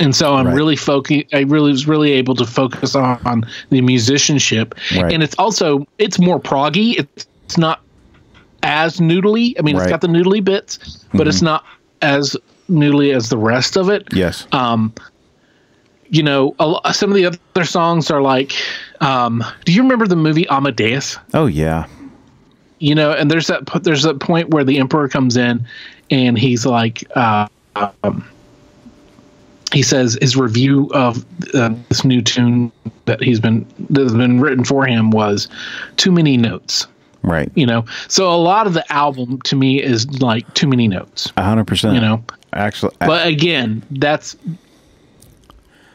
and 0.00 0.14
so 0.14 0.34
I'm 0.34 0.46
Right. 0.48 0.54
really 0.56 0.76
focus. 0.76 1.22
I 1.32 1.40
really 1.40 1.70
was 1.70 1.86
really 1.86 2.12
able 2.12 2.34
to 2.34 2.44
focus 2.44 2.94
on, 2.94 3.18
on 3.24 3.44
the 3.70 3.80
musicianship, 3.80 4.74
Right. 4.96 5.12
and 5.14 5.22
it's 5.22 5.34
also 5.38 5.86
it's 5.98 6.18
more 6.18 6.40
proggy. 6.40 6.98
It's, 6.98 7.26
it's 7.46 7.56
not 7.58 7.80
as 8.62 8.98
noodly. 8.98 9.54
I 9.58 9.62
mean, 9.62 9.76
Right. 9.76 9.84
it's 9.84 9.90
got 9.90 10.00
the 10.02 10.08
noodly 10.08 10.44
bits, 10.44 10.78
but 11.14 11.26
it's 11.26 11.40
not 11.42 11.64
as 12.02 12.36
noodly 12.70 13.14
as 13.14 13.30
the 13.30 13.38
rest 13.38 13.76
of 13.76 13.88
it. 13.88 14.06
Yes. 14.12 14.46
Um, 14.52 14.92
you 16.10 16.22
know, 16.22 16.54
a, 16.58 16.92
some 16.92 17.10
of 17.10 17.16
the 17.16 17.26
other 17.26 17.64
songs 17.64 18.10
are 18.10 18.20
like, 18.22 18.52
um, 19.00 19.42
do 19.64 19.72
you 19.72 19.82
remember 19.82 20.06
the 20.06 20.16
movie 20.16 20.46
Amadeus? 20.48 21.16
oh 21.34 21.46
yeah. 21.46 21.86
you 22.80 22.94
know 22.94 23.12
and 23.12 23.30
there's 23.30 23.46
that 23.46 23.64
there's 23.82 24.02
that 24.02 24.20
point 24.20 24.50
where 24.50 24.64
the 24.64 24.78
emperor 24.78 25.08
comes 25.08 25.36
in 25.36 25.64
and 26.10 26.38
he's 26.38 26.66
like 26.66 27.04
uh, 27.16 27.46
um, 28.02 28.26
he 29.72 29.82
says 29.82 30.18
his 30.20 30.36
review 30.36 30.90
of 30.92 31.24
uh, 31.54 31.72
this 31.88 32.04
new 32.04 32.20
tune 32.22 32.72
that 33.04 33.22
he's 33.22 33.38
been 33.40 33.64
that's 33.90 34.12
been 34.12 34.40
written 34.40 34.64
for 34.64 34.84
him 34.86 35.10
was 35.10 35.48
too 35.96 36.10
many 36.10 36.36
notes 36.36 36.86
Right. 37.22 37.52
you 37.54 37.66
know 37.66 37.84
so 38.08 38.32
a 38.32 38.36
lot 38.36 38.66
of 38.66 38.72
the 38.72 38.90
album 38.92 39.40
to 39.42 39.54
me 39.56 39.80
is 39.82 40.20
like 40.22 40.52
too 40.54 40.66
many 40.66 40.88
notes 40.88 41.30
A 41.36 41.42
hundred 41.44 41.66
percent. 41.66 41.94
you 41.94 42.00
know 42.00 42.24
Actually. 42.54 42.94
I- 43.00 43.06
but 43.06 43.26
again 43.26 43.82
that's 43.92 44.36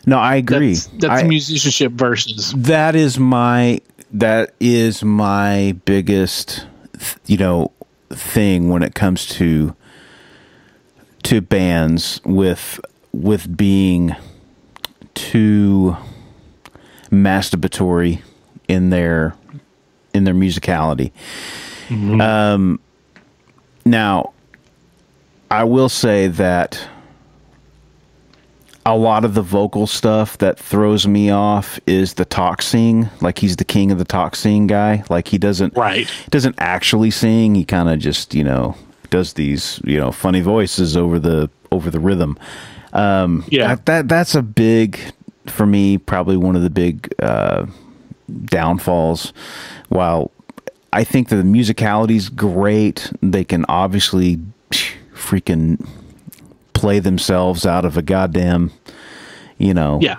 no, 0.06 0.18
I 0.18 0.36
agree. 0.36 0.74
that's, 0.74 0.88
that's 0.88 1.24
I- 1.24 1.28
musicianship 1.28 1.92
versus 1.94 2.54
that 2.56 2.96
is 2.96 3.18
my 3.20 3.80
that 4.12 4.54
is 4.60 5.04
my 5.04 5.76
biggest 5.86 6.66
you 7.26 7.38
know 7.38 7.72
thing 8.10 8.70
when 8.70 8.84
it 8.84 8.96
comes 8.96 9.26
to 9.26 9.76
to 11.24 11.42
bands 11.42 12.22
with 12.26 12.80
with 13.12 13.56
being 13.58 14.16
too 15.16 15.96
masturbatory 17.12 18.22
in 18.68 18.90
their 18.90 19.36
in 20.14 20.24
their 20.24 20.34
musicality. 20.34 21.12
Um 21.92 22.80
now 23.88 24.34
i 25.52 25.64
will 25.64 25.90
say 25.90 26.28
that 26.28 26.88
a 28.88 28.96
lot 28.96 29.26
of 29.26 29.34
the 29.34 29.42
vocal 29.42 29.88
stuff 29.88 30.38
that 30.38 30.60
throws 30.60 31.08
me 31.08 31.32
off 31.32 31.80
is 31.88 32.14
the 32.16 32.26
talk 32.26 32.62
sing. 32.62 33.10
Like 33.22 33.40
he's 33.40 33.56
the 33.56 33.66
king 33.66 33.92
of 33.92 33.98
the 33.98 34.06
talk 34.06 34.36
sing 34.36 34.68
guy. 34.68 35.04
Like 35.10 35.28
he 35.28 35.38
doesn't 35.40 35.76
Right. 35.76 36.08
doesn't 36.30 36.56
actually 36.60 37.10
sing. 37.12 37.56
He 37.56 37.66
kind 37.66 37.90
of 37.90 37.98
just 38.00 38.36
you 38.36 38.44
know 38.44 38.76
does 39.10 39.34
these 39.34 39.80
you 39.84 39.98
know 39.98 40.12
funny 40.12 40.42
voices 40.42 40.96
over 40.96 41.18
the 41.20 41.50
over 41.72 41.90
the 41.90 42.00
rhythm. 42.00 42.38
Um, 42.94 43.44
Yeah. 43.50 43.70
that, 43.70 43.86
that 43.88 44.08
that's 44.08 44.36
a 44.36 44.42
big 44.44 45.00
for 45.48 45.66
me. 45.66 45.98
Probably 45.98 46.38
one 46.38 46.56
of 46.56 46.62
the 46.62 46.70
big 46.70 47.12
uh, 47.22 47.66
downfalls. 48.46 49.34
While 49.90 50.32
I 50.94 51.04
think 51.04 51.30
that 51.30 51.38
the 51.38 51.44
musicality's 51.44 52.30
great, 52.30 53.12
they 53.22 53.44
can 53.44 53.66
obviously 53.68 54.40
freaking 55.14 55.86
play 56.86 57.00
themselves 57.00 57.66
out 57.66 57.84
of 57.86 57.98
a 57.98 58.02
goddamn, 58.02 58.72
you 59.58 59.74
know, 59.74 60.00
yeah 60.02 60.18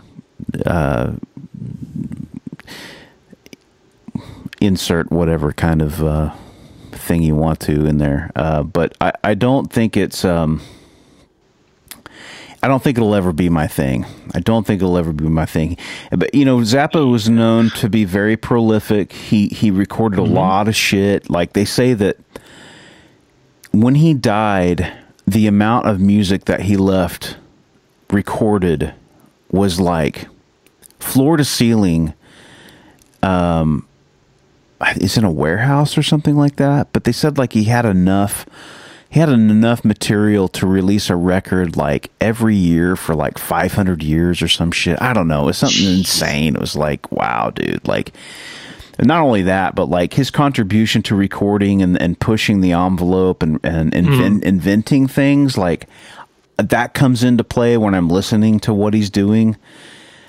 insert 4.60 5.10
whatever 5.10 5.52
kind 5.52 5.82
of 5.82 6.02
uh, 6.02 6.34
thing 6.92 7.22
you 7.22 7.34
want 7.34 7.60
to 7.60 7.86
in 7.86 7.98
there. 7.98 8.30
Uh, 8.34 8.62
but 8.62 8.96
I, 9.00 9.12
I 9.22 9.34
don't 9.34 9.72
think 9.72 9.96
it's. 9.96 10.24
Um, 10.24 10.60
I 12.62 12.68
don't 12.68 12.82
think 12.82 12.98
it'll 12.98 13.14
ever 13.14 13.32
be 13.32 13.48
my 13.48 13.68
thing. 13.68 14.06
I 14.34 14.40
don't 14.40 14.66
think 14.66 14.82
it'll 14.82 14.98
ever 14.98 15.12
be 15.12 15.28
my 15.28 15.46
thing. 15.46 15.76
But 16.10 16.34
you 16.34 16.44
know, 16.44 16.58
Zappa 16.58 17.08
was 17.08 17.28
known 17.28 17.70
to 17.76 17.88
be 17.88 18.04
very 18.04 18.36
prolific. 18.36 19.12
He 19.12 19.48
he 19.48 19.70
recorded 19.70 20.18
a 20.18 20.24
lot 20.24 20.66
of 20.66 20.74
shit. 20.74 21.30
Like 21.30 21.52
they 21.52 21.64
say 21.64 21.94
that 21.94 22.16
when 23.72 23.94
he 23.94 24.14
died, 24.14 24.92
the 25.26 25.46
amount 25.46 25.86
of 25.86 26.00
music 26.00 26.44
that 26.44 26.62
he 26.62 26.76
left 26.76 27.36
recorded 28.10 28.94
was 29.50 29.80
like 29.80 30.28
floor 30.98 31.36
to 31.36 31.44
ceiling 31.44 32.14
Um, 33.22 33.86
is 34.96 35.16
in 35.16 35.24
a 35.24 35.30
warehouse 35.30 35.96
or 35.96 36.02
something 36.02 36.36
like 36.36 36.56
that. 36.56 36.92
But 36.92 37.04
they 37.04 37.12
said 37.12 37.38
like 37.38 37.54
he 37.54 37.64
had 37.64 37.84
enough, 37.86 38.46
he 39.08 39.18
had 39.20 39.30
enough 39.30 39.84
material 39.84 40.48
to 40.48 40.66
release 40.66 41.08
a 41.10 41.16
record 41.16 41.76
like 41.76 42.10
every 42.20 42.54
year 42.54 42.94
for 42.94 43.14
like 43.14 43.38
500 43.38 44.02
years 44.02 44.42
or 44.42 44.48
some 44.48 44.70
shit. 44.70 45.00
I 45.00 45.12
don't 45.12 45.28
know. 45.28 45.44
It 45.44 45.46
was 45.46 45.58
something 45.58 45.86
insane. 45.86 46.54
It 46.54 46.60
was 46.60 46.76
like, 46.76 47.10
wow, 47.10 47.50
dude. 47.50 47.88
Like, 47.88 48.12
and 48.98 49.06
not 49.06 49.22
only 49.22 49.42
that, 49.42 49.74
but 49.74 49.86
like 49.86 50.14
his 50.14 50.30
contribution 50.30 51.02
to 51.02 51.14
recording 51.14 51.82
and, 51.82 52.00
and 52.00 52.18
pushing 52.18 52.60
the 52.60 52.72
envelope 52.72 53.42
and, 53.42 53.60
and 53.62 53.92
hmm. 53.92 53.98
invent, 53.98 54.44
inventing 54.44 55.08
things 55.08 55.58
like 55.58 55.86
that 56.56 56.94
comes 56.94 57.22
into 57.22 57.44
play 57.44 57.76
when 57.76 57.94
I'm 57.94 58.08
listening 58.08 58.60
to 58.60 58.72
what 58.72 58.94
he's 58.94 59.10
doing. 59.10 59.56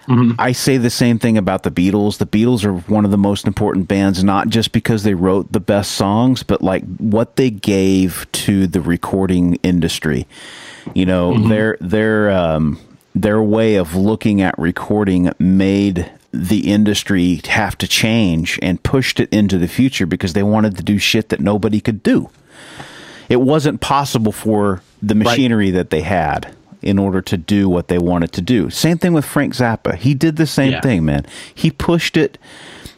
Mm-hmm. 0.08 0.39
I 0.39 0.53
say 0.53 0.77
the 0.77 0.89
same 0.89 1.19
thing 1.19 1.38
about 1.38 1.63
the 1.63 1.71
Beatles. 1.71 2.17
The 2.17 2.25
Beatles 2.25 2.63
are 2.63 2.73
one 2.91 3.03
of 3.03 3.12
the 3.12 3.17
most 3.17 3.45
important 3.45 3.89
bands, 3.89 4.23
not 4.23 4.47
just 4.47 4.71
because 4.71 5.03
they 5.03 5.13
wrote 5.13 5.51
the 5.51 5.60
best 5.60 5.93
songs, 5.93 6.43
but 6.43 6.62
like 6.62 6.84
what 6.97 7.36
they 7.36 7.49
gave 7.49 8.25
to 8.32 8.67
the 8.67 8.80
recording 8.80 9.56
industry. 9.63 10.25
You 10.93 11.06
know, 11.06 11.34
mm-hmm. 11.34 11.49
their 11.49 11.77
their 11.82 12.32
um, 12.32 12.80
their 13.15 13.41
way 13.41 13.75
of 13.75 13.95
looking 13.95 14.41
at 14.41 14.58
recording 14.58 15.32
made 15.39 16.10
the 16.38 16.71
industry 16.71 17.41
have 17.47 17.78
to 17.80 17.88
change 17.88 18.60
and 18.62 18.82
pushed 18.84 19.19
it 19.19 19.30
into 19.34 19.58
the 19.58 19.67
future 19.67 20.06
because 20.06 20.34
they 20.34 20.43
wanted 20.43 20.78
to 20.78 20.84
do 20.84 20.97
shit 20.97 21.30
that 21.30 21.39
nobody 21.39 21.80
could 21.82 22.04
do. 22.04 22.30
It 23.30 23.41
wasn't 23.41 23.82
possible 23.82 24.32
for 24.32 24.82
the 25.02 25.15
machinery 25.15 25.71
that 25.71 25.89
they 25.89 26.02
had 26.02 26.54
in 26.82 27.00
order 27.00 27.21
to 27.21 27.38
do 27.38 27.67
what 27.67 27.88
they 27.88 27.97
wanted 27.97 28.32
to 28.34 28.41
do. 28.41 28.69
Same 28.69 28.97
thing 28.97 29.12
with 29.13 29.26
Frank 29.26 29.54
Zappa. 29.56 29.95
He 29.95 30.13
did 30.13 30.36
the 30.38 30.45
same 30.45 30.73
Yeah. 30.73 30.82
thing, 30.82 31.04
man. 31.04 31.26
He 31.54 31.71
pushed 31.71 32.15
it 32.15 32.38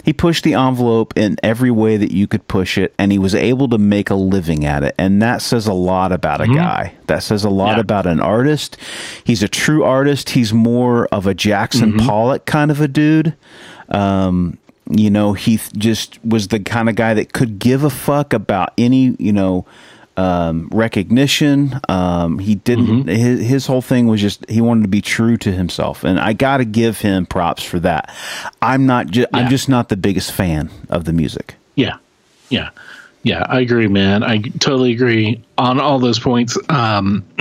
he 0.09 0.13
pushed 0.13 0.43
the 0.43 0.55
envelope 0.55 1.13
in 1.15 1.37
every 1.43 1.69
way 1.69 1.95
that 1.95 2.11
you 2.11 2.25
could 2.25 2.47
push 2.47 2.79
it 2.79 2.95
and 2.97 3.11
he 3.11 3.19
was 3.19 3.35
able 3.35 3.69
to 3.69 3.77
make 3.77 4.09
a 4.09 4.15
living 4.15 4.65
at 4.65 4.81
it. 4.83 4.95
And 4.97 5.21
that 5.21 5.39
says 5.39 5.67
a 5.67 5.73
lot 5.73 6.11
about 6.11 6.41
a 6.41 6.47
guy. 6.47 6.95
That 7.05 7.21
says 7.21 7.43
a 7.43 7.49
lot 7.51 7.75
Yeah. 7.75 7.81
about 7.81 8.07
an 8.07 8.19
artist. 8.19 8.75
He's 9.23 9.43
a 9.43 9.47
true 9.47 9.83
artist. 9.83 10.31
He's 10.31 10.51
more 10.51 11.05
of 11.11 11.27
a 11.27 11.35
jackson 11.35 11.95
pollock 11.99 12.45
kind 12.47 12.71
of 12.71 12.81
a 12.81 12.87
dude. 12.87 13.35
Um, 13.89 14.57
you 14.89 15.11
know 15.11 15.33
he 15.33 15.57
th- 15.57 15.73
just 15.73 16.17
was 16.25 16.47
the 16.47 16.59
kind 16.59 16.89
of 16.89 16.95
guy 16.95 17.13
that 17.13 17.31
could 17.31 17.59
give 17.59 17.83
a 17.83 17.91
fuck 17.91 18.33
about 18.33 18.73
any 18.79 19.15
you 19.19 19.31
know 19.31 19.63
um, 20.19 20.67
recognition. 20.73 21.79
Um, 21.87 22.39
he 22.39 22.55
didn't. 22.55 23.05
Mm-hmm. 23.05 23.07
His, 23.07 23.47
his 23.47 23.65
whole 23.65 23.81
thing 23.81 24.07
was 24.07 24.19
just 24.19 24.47
he 24.49 24.59
wanted 24.59 24.81
to 24.81 24.89
be 24.89 25.01
true 25.01 25.37
to 25.37 25.51
himself, 25.51 26.03
and 26.03 26.19
I 26.19 26.33
got 26.33 26.57
to 26.57 26.65
give 26.65 26.99
him 26.99 27.25
props 27.25 27.63
for 27.63 27.79
that. 27.79 28.13
I'm 28.61 28.85
not. 28.85 29.07
Ju- 29.07 29.27
I'm 29.33 29.49
just 29.49 29.69
not 29.69 29.87
the 29.87 29.95
biggest 29.95 30.33
fan 30.33 30.69
of 30.89 31.05
the 31.05 31.13
music. 31.13 31.55
Yeah, 31.75 31.97
yeah, 32.49 32.71
yeah. 33.23 33.45
I 33.47 33.61
agree, 33.61 33.87
man. 33.87 34.23
I 34.23 34.39
totally 34.39 34.91
agree 34.91 35.41
on 35.57 35.79
all 35.79 35.99
those 35.99 36.19
points. 36.19 36.57
Um, 36.67 37.23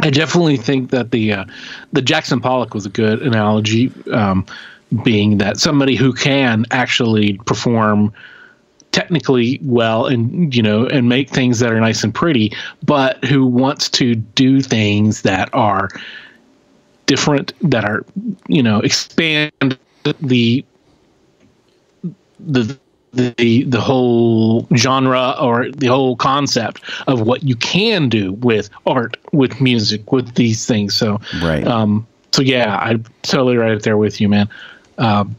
I 0.00 0.10
definitely 0.10 0.56
think 0.56 0.90
that 0.90 1.12
the 1.12 1.34
uh, 1.34 1.44
the 1.92 2.02
Jackson 2.02 2.40
Pollock 2.40 2.74
was 2.74 2.84
a 2.84 2.90
good 2.90 3.22
analogy, 3.22 3.92
um, 4.10 4.44
being 5.04 5.38
that 5.38 5.58
somebody 5.58 5.94
who 5.94 6.12
can 6.12 6.66
actually 6.72 7.38
perform 7.46 8.12
technically 8.94 9.58
well 9.64 10.06
and 10.06 10.54
you 10.54 10.62
know 10.62 10.86
and 10.86 11.08
make 11.08 11.28
things 11.28 11.58
that 11.58 11.72
are 11.72 11.80
nice 11.80 12.04
and 12.04 12.14
pretty, 12.14 12.52
but 12.84 13.22
who 13.24 13.44
wants 13.44 13.88
to 13.90 14.14
do 14.14 14.60
things 14.60 15.22
that 15.22 15.50
are 15.52 15.88
different, 17.06 17.52
that 17.60 17.84
are 17.84 18.06
you 18.46 18.62
know 18.62 18.78
expand 18.78 19.76
the 20.20 20.64
the 22.38 22.78
the 23.12 23.64
the 23.64 23.80
whole 23.80 24.68
genre 24.76 25.34
or 25.40 25.70
the 25.70 25.88
whole 25.88 26.14
concept 26.14 26.80
of 27.08 27.22
what 27.22 27.42
you 27.42 27.56
can 27.56 28.08
do 28.08 28.34
with 28.34 28.70
art, 28.86 29.16
with 29.32 29.60
music, 29.60 30.12
with 30.12 30.36
these 30.36 30.66
things. 30.66 30.94
So 30.94 31.20
Right. 31.42 31.66
Um, 31.66 32.06
so 32.30 32.42
yeah, 32.42 32.78
I'm 32.78 33.04
totally 33.22 33.56
right 33.56 33.82
there 33.82 33.96
with 33.96 34.20
you, 34.20 34.28
man. 34.28 34.48
Um, 34.98 35.34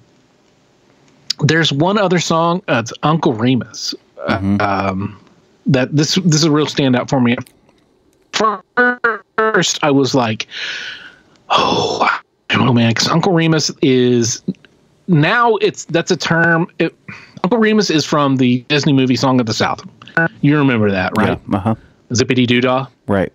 there's 1.39 1.71
one 1.71 1.97
other 1.97 2.19
song. 2.19 2.61
Uh, 2.67 2.81
it's 2.83 2.93
Uncle 3.03 3.33
Remus. 3.33 3.93
Uh, 4.27 4.57
um, 4.59 5.21
that 5.65 5.95
this 5.95 6.15
this 6.15 6.35
is 6.35 6.43
a 6.43 6.51
real 6.51 6.67
standout 6.67 7.09
for 7.09 7.19
me. 7.19 7.35
First, 8.31 9.79
I 9.83 9.91
was 9.91 10.13
like, 10.13 10.47
oh, 11.49 11.99
I 12.49 12.55
don't 12.55 12.65
know, 12.65 12.73
man, 12.73 12.91
because 12.91 13.07
Uncle 13.07 13.33
Remus 13.33 13.71
is 13.81 14.41
now 15.07 15.55
it's 15.57 15.85
that's 15.85 16.11
a 16.11 16.17
term. 16.17 16.67
It, 16.79 16.95
Uncle 17.43 17.59
Remus 17.59 17.89
is 17.89 18.05
from 18.05 18.37
the 18.37 18.61
Disney 18.67 18.93
movie 18.93 19.15
Song 19.15 19.39
of 19.39 19.45
the 19.45 19.53
South. 19.53 19.81
You 20.41 20.57
remember 20.57 20.89
that, 20.91 21.13
right? 21.17 21.39
Yeah. 21.49 21.57
Uh 21.57 21.59
huh. 21.59 21.75
Zippity 22.11 22.47
doo 22.47 22.61
dah. 22.61 22.87
Right. 23.07 23.31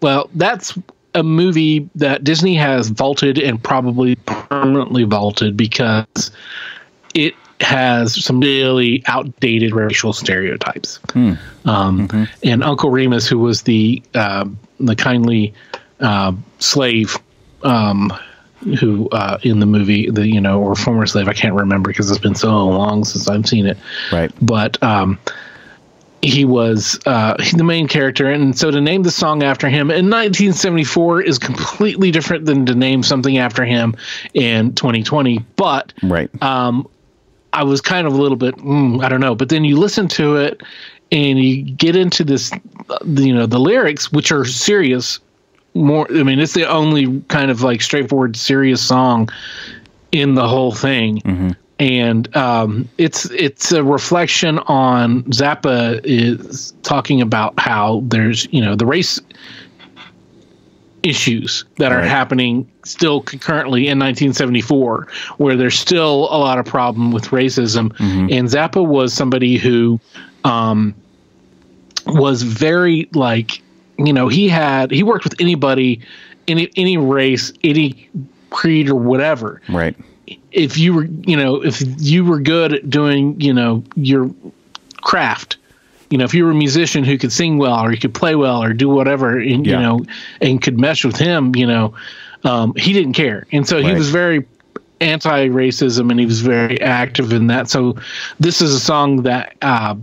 Well, 0.00 0.30
that's 0.34 0.78
a 1.14 1.22
movie 1.22 1.88
that 1.94 2.24
Disney 2.24 2.54
has 2.54 2.88
vaulted 2.88 3.38
and 3.38 3.62
probably 3.62 4.16
permanently 4.16 5.04
vaulted 5.04 5.56
because 5.56 6.30
it 7.14 7.34
has 7.60 8.22
some 8.24 8.38
really 8.40 9.02
outdated 9.06 9.74
racial 9.74 10.12
stereotypes. 10.12 11.00
Um, 11.64 12.28
And 12.44 12.62
Uncle 12.62 12.90
Remus, 12.90 13.26
who 13.26 13.38
was 13.38 13.62
the 13.62 14.02
uh, 14.14 14.44
the 14.80 14.94
kindly 14.94 15.52
uh, 16.00 16.32
slave 16.60 17.16
um, 17.64 18.12
who 18.78 19.08
uh, 19.10 19.38
in 19.42 19.58
the 19.60 19.66
movie, 19.66 20.08
the 20.10 20.26
you 20.28 20.40
know, 20.40 20.60
or 20.60 20.74
former 20.76 21.06
slave, 21.06 21.28
I 21.28 21.32
can't 21.32 21.54
remember 21.54 21.88
because 21.90 22.10
it's 22.10 22.20
been 22.20 22.34
so 22.36 22.48
long 22.66 23.04
since 23.04 23.28
I've 23.28 23.46
seen 23.46 23.66
it 23.66 23.76
Right. 24.12 24.30
but 24.40 24.80
um, 24.82 25.18
he 26.22 26.44
was 26.44 26.98
uh, 27.06 27.34
the 27.56 27.62
main 27.64 27.86
character, 27.88 28.28
and 28.30 28.56
so 28.58 28.70
to 28.70 28.80
name 28.80 29.02
the 29.02 29.10
song 29.10 29.42
after 29.42 29.68
him 29.68 29.90
in 29.90 30.10
1974 30.10 31.22
is 31.22 31.38
completely 31.38 32.10
different 32.10 32.44
than 32.46 32.66
to 32.66 32.74
name 32.74 33.02
something 33.02 33.38
after 33.38 33.64
him 33.64 33.96
in 34.34 34.74
2020. 34.74 35.38
But 35.56 35.92
Right. 36.02 36.30
um, 36.42 36.88
I 37.52 37.64
was 37.64 37.80
kind 37.80 38.06
of 38.06 38.12
a 38.12 38.16
little 38.16 38.36
bit, 38.36 38.56
mm, 38.56 39.02
I 39.02 39.08
don't 39.08 39.20
know. 39.20 39.34
But 39.34 39.48
then 39.48 39.64
you 39.64 39.76
listen 39.76 40.08
to 40.08 40.36
it, 40.36 40.62
and 41.10 41.38
you 41.38 41.62
get 41.62 41.96
into 41.96 42.24
this, 42.24 42.52
uh, 42.52 42.98
you 43.04 43.34
know, 43.34 43.46
the 43.46 43.58
lyrics, 43.58 44.12
which 44.12 44.30
are 44.30 44.44
serious. 44.44 45.20
More, 45.74 46.06
I 46.10 46.22
mean, 46.22 46.38
it's 46.38 46.54
the 46.54 46.68
only 46.68 47.20
kind 47.28 47.50
of 47.50 47.62
like 47.62 47.80
straightforward, 47.82 48.36
serious 48.36 48.86
song 48.86 49.28
in 50.12 50.34
the 50.34 50.48
whole 50.48 50.72
thing 50.72 51.54
and 51.78 52.34
um, 52.36 52.88
it's 52.98 53.30
it's 53.30 53.72
a 53.72 53.84
reflection 53.84 54.58
on 54.60 55.22
Zappa 55.24 56.00
is 56.04 56.72
talking 56.82 57.20
about 57.20 57.58
how 57.58 58.02
there's 58.06 58.52
you 58.52 58.60
know 58.60 58.74
the 58.74 58.86
race 58.86 59.20
issues 61.08 61.64
that 61.78 61.90
are 61.92 61.98
Right. 61.98 62.08
happening 62.08 62.68
still 62.84 63.20
concurrently 63.22 63.88
in 63.88 63.98
1974 63.98 65.06
where 65.38 65.56
there's 65.56 65.78
still 65.78 66.28
a 66.30 66.38
lot 66.38 66.58
of 66.58 66.66
problem 66.66 67.10
with 67.12 67.26
racism 67.28 67.92
and 68.00 68.48
Zappa 68.48 68.86
was 68.86 69.12
somebody 69.14 69.56
who 69.56 69.98
um, 70.44 70.94
was 72.06 72.42
very 72.42 73.08
like 73.14 73.62
you 73.98 74.12
know 74.12 74.28
he 74.28 74.48
had 74.48 74.90
he 74.90 75.02
worked 75.02 75.24
with 75.24 75.34
anybody 75.40 76.00
any 76.46 76.70
any 76.76 76.96
race 76.96 77.52
any 77.64 78.08
creed 78.50 78.88
or 78.88 78.94
whatever 78.94 79.60
Right. 79.68 79.96
if 80.52 80.78
you 80.78 80.94
were 80.94 81.04
you 81.04 81.36
know 81.36 81.62
if 81.64 81.82
you 81.98 82.24
were 82.24 82.40
good 82.40 82.72
at 82.74 82.88
doing 82.90 83.40
you 83.40 83.52
know 83.52 83.82
your 83.96 84.30
craft 85.02 85.56
you 86.10 86.18
know 86.18 86.24
if 86.24 86.32
you 86.34 86.44
were 86.44 86.50
a 86.52 86.54
musician 86.54 87.04
who 87.04 87.18
could 87.18 87.32
sing 87.32 87.58
well 87.58 87.78
or 87.84 87.92
you 87.92 87.98
could 87.98 88.14
play 88.14 88.34
well 88.34 88.62
or 88.62 88.72
do 88.72 88.88
whatever 88.88 89.38
and 89.38 89.66
Yeah. 89.66 89.76
you 89.76 89.82
know 89.82 90.04
and 90.40 90.60
could 90.62 90.78
mesh 90.78 91.04
with 91.04 91.16
him 91.16 91.54
you 91.56 91.66
know 91.66 91.94
um, 92.44 92.72
he 92.76 92.92
didn't 92.92 93.14
care 93.14 93.46
and 93.52 93.66
so 93.66 93.82
he 93.82 93.92
was 93.92 94.10
very 94.10 94.46
anti-racism 95.00 96.10
and 96.10 96.18
he 96.20 96.26
was 96.26 96.40
very 96.40 96.80
active 96.80 97.32
in 97.32 97.46
that 97.48 97.68
so 97.68 97.96
this 98.40 98.60
is 98.60 98.74
a 98.74 98.80
song 98.80 99.22
that 99.22 99.54
uh, 99.62 99.94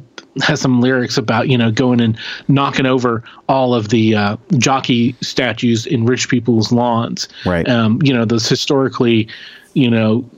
has 0.43 0.59
some 0.61 0.81
lyrics 0.81 1.17
about 1.17 1.47
you 1.49 1.57
know 1.57 1.71
going 1.71 1.99
and 2.01 2.17
knocking 2.47 2.85
over 2.85 3.23
all 3.47 3.73
of 3.73 3.89
the 3.89 4.15
uh, 4.15 4.37
jockey 4.57 5.15
statues 5.21 5.85
in 5.85 6.05
rich 6.05 6.29
people's 6.29 6.71
lawns 6.71 7.27
Right. 7.45 7.67
um, 7.69 7.99
you 8.03 8.13
know 8.13 8.25
those 8.25 8.47
historically 8.47 9.27
you 9.73 9.89
know 9.89 10.29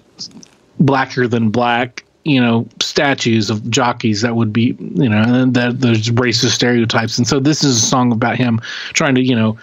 blacker 0.80 1.28
than 1.28 1.50
black 1.50 2.04
you 2.28 2.42
know 2.42 2.68
statues 2.82 3.50
of 3.50 3.70
jockeys 3.70 4.22
that 4.22 4.36
would 4.36 4.52
be 4.52 4.76
you 4.80 5.10
know 5.10 5.22
and 5.26 5.54
that 5.54 5.80
there's 5.82 6.10
racist 6.10 6.52
stereotypes 6.52 7.18
and 7.18 7.28
so 7.28 7.40
this 7.40 7.64
is 7.64 7.78
a 7.78 7.86
song 7.86 8.12
about 8.12 8.36
him 8.36 8.60
trying 8.94 9.16
to 9.16 9.22
you 9.22 9.36
know 9.36 9.58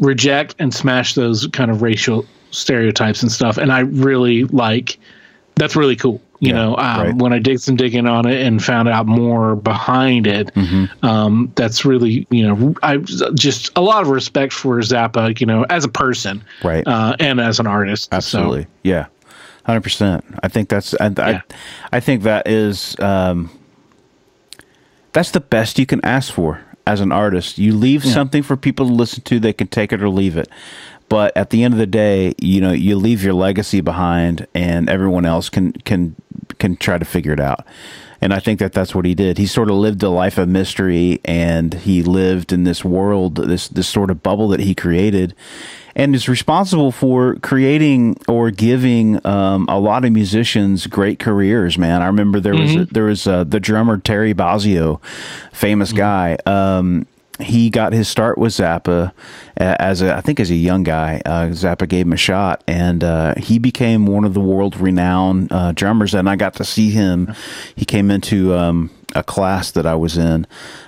reject 0.00 0.54
and 0.58 0.74
smash 0.74 1.14
those 1.14 1.46
kind 1.48 1.70
of 1.70 1.82
racial 1.82 2.24
stereotypes 2.50 3.22
and 3.22 3.30
stuff 3.30 3.56
and 3.56 3.72
i 3.72 3.80
really 3.80 4.44
like 4.46 4.98
that's 5.54 5.76
really 5.76 5.96
cool 5.96 6.20
you 6.40 6.48
Yeah, 6.48 6.54
know 6.56 6.76
um, 6.76 7.00
right. 7.00 7.14
when 7.14 7.32
i 7.32 7.38
did 7.38 7.60
some 7.62 7.76
digging 7.76 8.06
on 8.06 8.26
it 8.26 8.44
and 8.44 8.62
found 8.62 8.88
out 8.88 9.06
more 9.06 9.54
behind 9.54 10.26
it 10.26 10.50
um, 11.02 11.52
that's 11.54 11.84
really 11.84 12.26
you 12.30 12.46
know 12.48 12.74
i 12.82 12.96
just 12.96 13.70
a 13.76 13.80
lot 13.80 14.02
of 14.02 14.08
respect 14.08 14.52
for 14.52 14.76
zappa 14.78 15.38
you 15.40 15.46
know 15.46 15.64
as 15.70 15.84
a 15.84 15.88
person 15.88 16.42
Right. 16.64 16.86
uh, 16.86 17.14
and 17.20 17.40
as 17.40 17.60
an 17.60 17.66
artist 17.66 18.10
So, 18.10 18.16
Absolutely. 18.16 18.66
Yeah. 18.82 19.06
Hundred 19.64 19.82
percent. 19.82 20.24
I 20.42 20.48
think 20.48 20.68
that's. 20.68 20.94
I, 20.94 21.08
Yeah. 21.16 21.40
I, 21.92 21.96
I 21.96 22.00
think 22.00 22.22
that 22.24 22.48
is. 22.48 22.98
Um, 22.98 23.50
that's 25.12 25.30
the 25.30 25.40
best 25.40 25.78
you 25.78 25.86
can 25.86 26.04
ask 26.04 26.32
for 26.32 26.60
as 26.86 27.00
an 27.00 27.12
artist. 27.12 27.58
You 27.58 27.76
leave 27.76 28.04
something 28.04 28.42
for 28.42 28.56
people 28.56 28.86
to 28.86 28.92
listen 28.92 29.22
to. 29.24 29.38
They 29.38 29.52
can 29.52 29.68
take 29.68 29.92
it 29.92 30.02
or 30.02 30.08
leave 30.08 30.36
it. 30.36 30.48
But 31.08 31.36
at 31.36 31.50
the 31.50 31.62
end 31.62 31.74
of 31.74 31.78
the 31.78 31.86
day, 31.86 32.34
you 32.40 32.60
know, 32.60 32.72
you 32.72 32.96
leave 32.96 33.22
your 33.22 33.34
legacy 33.34 33.82
behind, 33.82 34.46
and 34.54 34.88
everyone 34.88 35.26
else 35.26 35.48
can 35.48 35.72
can 35.72 36.16
can 36.58 36.76
try 36.76 36.98
to 36.98 37.04
figure 37.04 37.32
it 37.32 37.40
out. 37.40 37.66
And 38.22 38.32
I 38.32 38.38
think 38.38 38.60
that 38.60 38.72
that's 38.72 38.94
what 38.94 39.04
he 39.04 39.14
did. 39.14 39.36
He 39.36 39.46
sort 39.46 39.68
of 39.68 39.76
lived 39.76 40.02
a 40.02 40.08
life 40.08 40.38
of 40.38 40.48
mystery, 40.48 41.20
and 41.24 41.74
he 41.74 42.02
lived 42.02 42.52
in 42.52 42.64
this 42.64 42.84
world, 42.84 43.36
this 43.36 43.68
this 43.68 43.88
sort 43.88 44.10
of 44.10 44.22
bubble 44.22 44.48
that 44.48 44.60
he 44.60 44.74
created, 44.74 45.34
and 45.94 46.14
is 46.14 46.28
responsible 46.28 46.92
for 46.92 47.36
creating 47.36 48.16
or 48.28 48.50
giving 48.50 49.24
um, 49.26 49.66
a 49.68 49.78
lot 49.78 50.04
of 50.04 50.12
musicians 50.12 50.86
great 50.86 51.18
careers. 51.18 51.78
Man, 51.78 52.02
I 52.02 52.06
remember 52.06 52.40
there 52.40 52.54
was 52.54 52.74
a, 52.74 52.84
there 52.86 53.04
was 53.04 53.26
uh 53.26 53.44
the 53.44 53.60
drummer 53.60 53.98
Terry 53.98 54.34
Bozzio, 54.34 55.02
famous 55.52 55.92
guy. 55.92 56.36
Um, 56.46 57.06
he 57.40 57.70
got 57.70 57.92
his 57.92 58.08
start 58.08 58.38
with 58.38 58.52
Zappa 58.52 59.12
as 59.56 60.02
a, 60.02 60.14
I 60.14 60.20
think 60.20 60.40
as 60.40 60.50
a 60.50 60.54
young 60.54 60.82
guy. 60.82 61.20
Uh, 61.24 61.48
Zappa 61.48 61.88
gave 61.88 62.06
him 62.06 62.12
a 62.12 62.16
shot, 62.16 62.62
and 62.66 63.02
uh, 63.02 63.34
he 63.36 63.58
became 63.58 64.06
one 64.06 64.24
of 64.24 64.34
the 64.34 64.40
world 64.40 64.76
renowned 64.76 65.52
uh, 65.52 65.72
drummers. 65.72 66.14
And 66.14 66.28
I 66.28 66.36
got 66.36 66.54
to 66.54 66.64
see 66.64 66.90
him. 66.90 67.34
He 67.74 67.84
came 67.84 68.10
into 68.10 68.54
um, 68.54 68.90
a 69.14 69.22
class 69.22 69.70
that 69.72 69.86
I 69.86 69.94
was 69.94 70.16
in, 70.16 70.46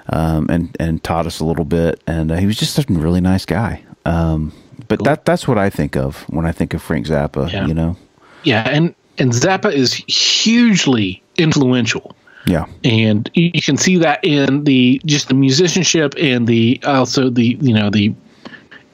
um, 0.08 0.46
and 0.48 0.76
and 0.78 1.02
taught 1.02 1.26
us 1.26 1.40
a 1.40 1.44
little 1.44 1.64
bit. 1.64 2.02
And 2.06 2.30
uh, 2.30 2.36
he 2.36 2.46
was 2.46 2.56
just 2.56 2.78
a 2.78 2.84
really 2.88 3.20
nice 3.20 3.46
guy. 3.46 3.82
Um, 4.04 4.52
but 4.88 5.02
that 5.04 5.24
that's 5.24 5.46
what 5.48 5.58
I 5.58 5.70
think 5.70 5.96
of 5.96 6.22
when 6.28 6.46
I 6.46 6.52
think 6.52 6.74
of 6.74 6.82
Frank 6.82 7.06
Zappa. 7.06 7.50
Yeah. 7.50 7.66
You 7.66 7.74
know, 7.74 7.96
yeah 8.44 8.68
and 8.68 8.94
and 9.18 9.32
zappa 9.32 9.72
is 9.72 9.94
hugely 9.94 11.22
influential 11.36 12.14
yeah, 12.46 12.66
and 12.84 13.30
you 13.32 13.62
can 13.62 13.78
see 13.78 13.96
that 13.98 14.22
in 14.22 14.64
the 14.64 15.00
just 15.06 15.28
the 15.28 15.34
musicianship 15.34 16.14
and 16.18 16.46
the 16.46 16.78
also 16.84 17.30
the 17.30 17.56
you 17.60 17.72
know 17.72 17.88
the 17.88 18.14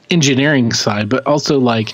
engineering 0.09 0.71
side 0.71 1.09
but 1.09 1.25
also 1.27 1.59
like 1.59 1.93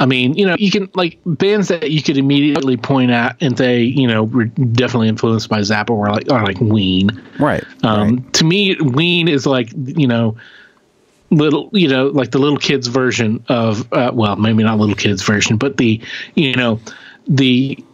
I 0.00 0.06
mean, 0.06 0.34
you 0.34 0.46
know, 0.46 0.54
you 0.60 0.70
can 0.70 0.88
like 0.94 1.18
bands 1.26 1.66
that 1.68 1.90
you 1.90 2.02
could 2.02 2.16
immediately 2.16 2.76
point 2.76 3.10
at 3.10 3.36
and 3.40 3.58
say, 3.58 3.82
you 3.82 4.06
know, 4.06 4.24
were 4.24 4.44
definitely 4.44 5.08
influenced 5.08 5.48
by 5.48 5.58
Zappa 5.58 5.90
or 5.90 6.08
like 6.08 6.30
or 6.30 6.44
like 6.44 6.60
Ween. 6.60 7.10
Right. 7.40 7.64
Um, 7.82 8.16
right. 8.16 8.32
To 8.34 8.44
me, 8.44 8.76
Ween 8.76 9.26
is 9.26 9.44
like 9.44 9.72
you 9.74 10.06
know, 10.06 10.36
little 11.30 11.68
you 11.72 11.88
know, 11.88 12.08
like 12.08 12.30
the 12.30 12.38
little 12.38 12.58
kids 12.58 12.86
version 12.88 13.44
of 13.48 13.90
uh, 13.92 14.10
well, 14.12 14.36
maybe 14.36 14.62
not 14.62 14.78
little 14.78 14.94
kids 14.96 15.22
version, 15.22 15.56
but 15.56 15.76
the 15.76 16.00
you 16.34 16.54
know, 16.54 16.80
the 17.26 17.84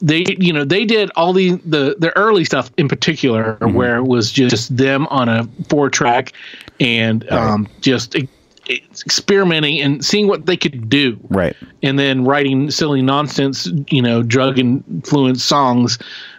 they 0.00 0.24
you 0.38 0.52
know 0.52 0.64
they 0.64 0.84
did 0.84 1.10
all 1.16 1.32
the 1.32 1.52
the 1.64 1.96
the 1.98 2.16
early 2.16 2.44
stuff 2.44 2.70
in 2.76 2.88
particular 2.88 3.58
Mm-hmm. 3.60 3.74
where 3.74 3.96
it 3.96 4.04
was 4.04 4.30
just 4.32 4.76
them 4.76 5.06
on 5.08 5.28
a 5.28 5.44
four 5.68 5.88
track 5.90 6.32
and 6.80 7.28
um, 7.30 7.68
just 7.80 8.14
e- 8.16 8.28
experimenting 8.68 9.80
and 9.80 10.04
seeing 10.04 10.26
what 10.28 10.46
they 10.46 10.56
could 10.56 10.88
do 10.88 11.18
Right. 11.30 11.56
and 11.82 11.98
then 11.98 12.24
writing 12.24 12.70
silly 12.70 13.02
nonsense 13.02 13.68
you 13.90 14.02
know 14.02 14.22
drug 14.22 14.58
influenced 14.58 15.46
songs 15.46 15.98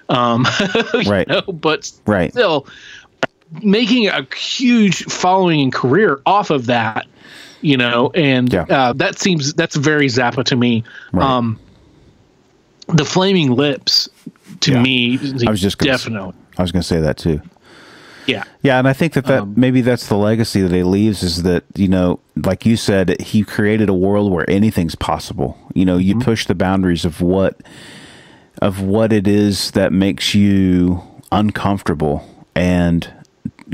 um 0.10 0.46
Right. 1.04 1.28
know, 1.28 1.42
but 1.54 1.90
Right. 2.06 2.32
still 2.32 2.68
making 3.62 4.08
a 4.08 4.26
huge 4.36 5.04
following 5.06 5.62
and 5.62 5.74
career 5.74 6.22
off 6.26 6.50
of 6.50 6.66
that 6.68 7.06
you 7.62 7.78
know 7.78 8.12
and 8.16 8.52
Yeah. 8.52 8.64
uh, 8.70 8.94
that 8.94 9.20
seems 9.20 9.54
that's 9.54 9.76
very 9.76 10.08
zappa 10.08 10.44
to 10.46 10.56
me 10.56 10.84
Right. 11.12 11.26
um 11.30 11.60
the 12.88 13.06
flaming 13.06 13.52
lips 13.52 14.10
to 14.62 14.72
Yeah. 14.74 14.82
me 14.82 15.20
I 15.48 15.50
was 15.52 15.62
just 15.62 15.78
gonna 15.78 15.92
definitely 15.92 16.34
I 16.58 16.62
was 16.62 16.72
going 16.72 16.82
to 16.82 16.88
say 16.88 17.00
that 17.02 17.18
too. 17.18 17.42
yeah 18.28 18.44
Yeah, 18.62 18.78
and 18.80 18.88
I 18.88 18.94
think 18.94 19.14
that, 19.14 19.26
that 19.26 19.42
Um, 19.42 19.54
maybe 19.58 19.82
that's 19.82 20.08
the 20.08 20.16
legacy 20.18 20.62
that 20.62 20.72
he 20.72 20.84
leaves 20.84 21.24
is 21.24 21.42
that, 21.44 21.64
you 21.76 21.88
know, 21.88 22.20
like 22.46 22.64
you 22.66 22.78
said, 22.78 23.20
he 23.20 23.44
created 23.44 23.90
a 23.90 23.94
world 23.94 24.32
where 24.32 24.48
anything's 24.50 24.94
possible. 24.96 25.58
You 25.74 25.84
know, 25.86 25.98
Mm-hmm. 25.98 26.20
you 26.20 26.20
push 26.20 26.46
the 26.46 26.54
boundaries 26.56 27.06
of 27.06 27.22
what 27.22 27.62
of 28.62 28.82
what 28.82 29.12
it 29.12 29.28
is 29.28 29.72
that 29.72 29.92
makes 29.92 30.36
you 30.36 31.02
uncomfortable 31.32 32.24
and 32.56 33.10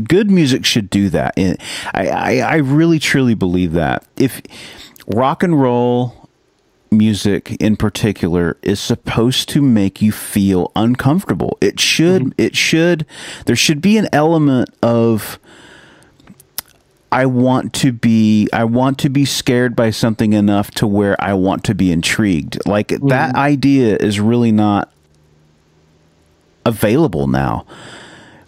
good 0.07 0.29
music 0.29 0.65
should 0.65 0.89
do 0.89 1.09
that. 1.09 1.33
I, 1.37 2.07
I, 2.07 2.37
I 2.37 2.55
really 2.57 2.99
truly 2.99 3.33
believe 3.33 3.73
that. 3.73 4.05
If 4.17 4.41
rock 5.07 5.43
and 5.43 5.59
roll 5.59 6.19
music 6.91 7.55
in 7.59 7.75
particular 7.75 8.57
is 8.61 8.79
supposed 8.79 9.49
to 9.49 9.61
make 9.61 10.01
you 10.01 10.11
feel 10.11 10.71
uncomfortable. 10.75 11.57
It 11.61 11.79
should 11.79 12.21
mm-hmm. 12.21 12.41
it 12.41 12.55
should 12.55 13.05
there 13.45 13.55
should 13.55 13.81
be 13.81 13.97
an 13.97 14.07
element 14.11 14.69
of 14.81 15.39
I 17.11 17.25
want 17.25 17.73
to 17.75 17.91
be 17.91 18.47
I 18.53 18.63
want 18.63 18.97
to 18.99 19.09
be 19.09 19.25
scared 19.25 19.75
by 19.75 19.89
something 19.89 20.33
enough 20.33 20.71
to 20.71 20.87
where 20.87 21.15
I 21.21 21.33
want 21.33 21.63
to 21.65 21.75
be 21.75 21.91
intrigued. 21.91 22.65
Like 22.67 22.89
that 22.89 22.99
mm-hmm. 23.01 23.37
idea 23.37 23.97
is 23.97 24.19
really 24.19 24.51
not 24.51 24.91
available 26.65 27.27
now. 27.27 27.65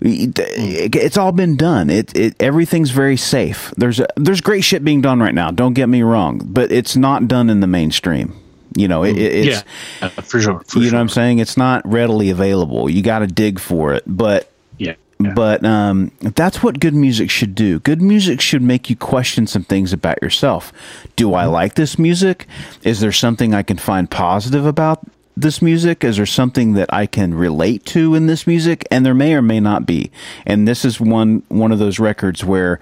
It- 0.01 0.95
It's 0.95 1.17
all 1.17 1.31
been 1.31 1.55
done. 1.55 1.89
It, 1.89 2.15
it 2.17 2.35
everything's 2.39 2.89
very 2.91 3.17
safe. 3.17 3.71
There's 3.77 3.99
a, 3.99 4.07
there's 4.17 4.41
great 4.41 4.63
shit 4.63 4.83
being 4.83 5.01
done 5.01 5.19
right 5.19 5.33
now. 5.33 5.51
Don't 5.51 5.73
get 5.73 5.87
me 5.89 6.01
wrong, 6.01 6.41
but 6.43 6.71
it's 6.71 6.95
not 6.97 7.27
done 7.27 7.49
in 7.49 7.59
the 7.59 7.67
mainstream. 7.67 8.33
You 8.75 8.87
know, 8.87 9.03
it, 9.03 9.17
it- 9.17 9.33
it's 9.47 9.63
yeah 10.01 10.07
uh, 10.07 10.09
for 10.09 10.39
sure 10.41 10.59
for 10.65 10.79
you 10.79 10.85
sure. 10.85 10.91
know 10.93 10.97
what 10.97 11.01
I'm 11.01 11.09
saying. 11.09 11.39
It's 11.39 11.57
not 11.57 11.87
readily 11.87 12.29
available. 12.29 12.89
You 12.89 13.01
got 13.03 13.19
to 13.19 13.27
dig 13.27 13.59
for 13.59 13.93
it. 13.93 14.03
But 14.07 14.49
yeah 14.77 14.93
but 15.35 15.63
um, 15.63 16.09
that's 16.21 16.63
what 16.63 16.79
good 16.79 16.95
music 16.95 17.29
should 17.29 17.53
do. 17.53 17.79
Good 17.81 18.01
music 18.01 18.41
should 18.41 18.63
make 18.63 18.89
you 18.89 18.95
question 18.95 19.45
some 19.45 19.63
things 19.63 19.93
about 19.93 20.19
yourself. 20.23 20.73
Do 21.15 21.35
I 21.35 21.45
like 21.45 21.75
this 21.75 21.99
music? 21.99 22.47
Is 22.83 23.01
there 23.01 23.11
something 23.11 23.53
I 23.53 23.61
can 23.61 23.77
find 23.77 24.09
positive 24.09 24.65
about 24.65 25.05
this 25.41 25.61
music? 25.61 26.03
Is 26.03 26.17
there 26.17 26.25
something 26.25 26.73
that 26.73 26.91
I 26.93 27.05
can 27.05 27.33
relate 27.33 27.85
to 27.87 28.15
in 28.15 28.27
this 28.27 28.47
music? 28.47 28.87
And 28.91 29.05
there 29.05 29.13
may 29.13 29.33
or 29.33 29.41
may 29.41 29.59
not 29.59 29.85
be. 29.85 30.11
And 30.45 30.67
this 30.67 30.85
is 30.85 30.99
one 30.99 31.43
one 31.49 31.71
of 31.71 31.79
those 31.79 31.99
records 31.99 32.43
where 32.43 32.79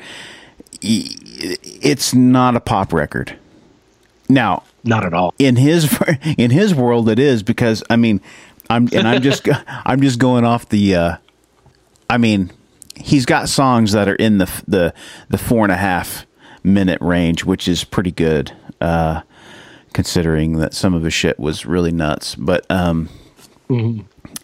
it's 0.81 2.13
not 2.13 2.55
a 2.55 2.59
pop 2.59 2.93
record. 2.93 3.37
Now, 4.29 4.63
not 4.83 5.05
at 5.05 5.13
all 5.13 5.33
in 5.39 5.55
his 5.55 5.97
in 6.37 6.51
his 6.51 6.73
world 6.73 7.09
it 7.09 7.19
is 7.19 7.43
because 7.43 7.83
I 7.89 7.95
mean 7.95 8.21
I'm 8.69 8.87
and 8.93 9.07
I'm 9.07 9.21
just 9.21 9.47
I'm 9.67 10.01
just 10.01 10.19
going 10.19 10.45
off 10.45 10.69
the 10.69 10.95
uh 10.95 11.17
I 12.09 12.17
mean 12.17 12.51
he's 12.95 13.25
got 13.25 13.49
songs 13.49 13.91
that 13.93 14.07
are 14.07 14.15
in 14.15 14.37
the 14.37 14.63
the 14.67 14.93
the 15.29 15.37
four 15.37 15.63
and 15.63 15.71
a 15.71 15.77
half 15.77 16.25
minute 16.63 16.99
range 17.01 17.45
which 17.45 17.67
is 17.67 17.83
pretty 17.83 18.11
good 18.11 18.51
uh 18.81 19.21
considering 19.93 20.53
that 20.53 20.73
some 20.73 20.93
of 20.93 21.03
his 21.03 21.13
shit 21.13 21.39
was 21.39 21.65
really 21.65 21.91
nuts 21.91 22.35
but 22.35 22.65
um 22.69 23.09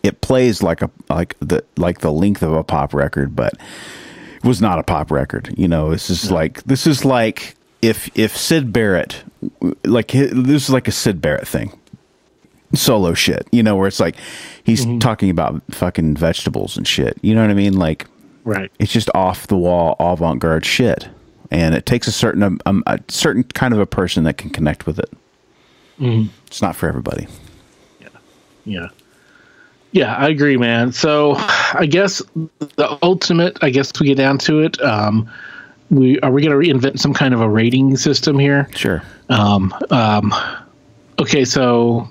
it 0.04 0.22
plays 0.22 0.62
like 0.62 0.82
a 0.82 0.90
like 1.10 1.36
the 1.40 1.64
like 1.78 2.00
the 2.00 2.12
length 2.12 2.44
of 2.44 2.54
a 2.54 2.64
pop 2.64 2.94
record 2.94 3.36
but 3.36 3.54
it 4.36 4.44
was 4.44 4.62
not 4.62 4.78
a 4.78 4.84
pop 4.84 5.12
record 5.12 5.54
you 5.58 5.68
know? 5.68 5.90
This 5.90 6.10
is 6.10 6.32
like 6.32 6.64
this 6.64 6.86
is 6.86 7.04
like 7.04 7.56
if 7.82 8.16
if 8.18 8.38
sid 8.38 8.72
barrett 8.72 9.24
like 9.84 10.12
this 10.12 10.64
is 10.64 10.70
like 10.70 10.88
a 10.88 10.92
sid 10.92 11.22
barrett 11.22 11.48
thing. 11.48 11.78
Solo 12.74 13.14
shit 13.14 13.48
you 13.52 13.64
know 13.64 13.76
where 13.76 13.88
it's 13.88 14.00
like 14.00 14.16
he's 14.64 14.86
talking 15.00 15.30
about 15.30 15.62
fucking 15.72 16.16
vegetables 16.16 16.78
and 16.78 16.88
shit 16.88 17.18
you 17.22 17.34
know 17.34 17.42
what 17.42 17.50
i 17.50 17.54
mean? 17.54 17.74
Like 17.78 18.06
right. 18.44 18.72
it's 18.80 18.92
just 18.92 19.10
off 19.16 19.48
the 19.48 19.58
wall 19.58 19.96
avant-garde 20.00 20.66
shit 20.66 21.08
and 21.52 21.74
it 21.74 21.86
takes 21.86 22.08
a 22.08 22.12
certain 22.12 22.44
um, 22.44 22.60
um, 22.66 22.84
a 22.86 23.00
certain 23.08 23.44
kind 23.44 23.74
of 23.74 23.80
a 23.80 23.86
person 23.86 24.24
that 24.26 24.38
can 24.38 24.50
connect 24.50 24.86
with 24.86 25.00
it 25.00 25.10
it's 26.00 26.62
not 26.62 26.76
for 26.76 26.88
everybody 26.88 27.28
Yeah. 28.00 28.08
Yeah. 28.66 28.88
Yeah, 29.92 30.14
I 30.16 30.28
agree, 30.28 30.58
man. 30.58 30.92
So 30.92 31.36
I 31.38 31.88
guess 31.90 32.22
the 32.76 32.98
ultimate, 33.02 33.58
I 33.62 33.70
guess 33.70 33.98
we 33.98 34.08
get 34.08 34.18
down 34.18 34.38
to 34.40 34.60
it. 34.60 34.82
Um, 34.82 35.30
we 35.90 36.20
are 36.20 36.32
we 36.32 36.42
going 36.42 36.52
to 36.52 36.58
reinvent 36.74 37.00
some 37.00 37.14
kind 37.14 37.34
of 37.34 37.40
a 37.40 37.48
rating 37.48 37.96
system 37.96 38.38
here? 38.38 38.68
sure 38.76 39.04
Um, 39.30 39.74
um, 39.92 40.34
okay, 41.20 41.46
so 41.46 42.10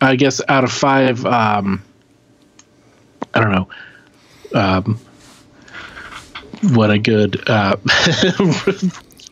I 0.00 0.14
guess 0.14 0.40
out 0.48 0.62
of 0.62 0.70
five, 0.70 1.26
um, 1.26 1.82
I 3.34 3.40
don't 3.40 3.50
know, 3.50 3.68
um, 4.54 5.00
what 6.74 6.92
a 6.92 6.98
good 6.98 7.42
uh, 7.48 7.74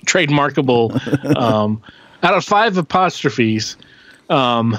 trademarkable. 0.05 1.37
Um, 1.37 1.81
out 2.23 2.35
of 2.35 2.45
five 2.45 2.77
apostrophes, 2.77 3.77
um, 4.31 4.79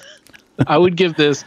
I 0.66 0.78
would 0.78 0.96
give 0.96 1.14
this. 1.16 1.44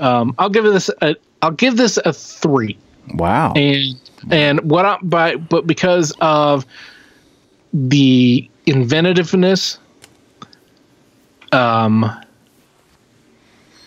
Um, 0.00 0.34
I'll 0.38 0.50
give 0.50 0.64
this. 0.64 0.90
A, 1.00 1.16
I'll 1.42 1.50
give 1.50 1.76
this 1.76 1.98
a 1.98 2.12
three 2.12 2.78
wow 3.14 3.52
and 3.54 3.94
and 4.30 4.60
what 4.60 4.84
I 4.84 4.96
by 5.02 5.36
but 5.36 5.66
because 5.66 6.12
of 6.20 6.64
the 7.72 8.48
inventiveness 8.66 9.78
um 11.50 12.10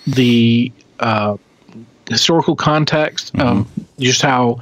the 0.05 0.71
uh 0.99 1.37
historical 2.09 2.55
context 2.55 3.37
um 3.39 3.67
just 3.99 4.21
how 4.21 4.59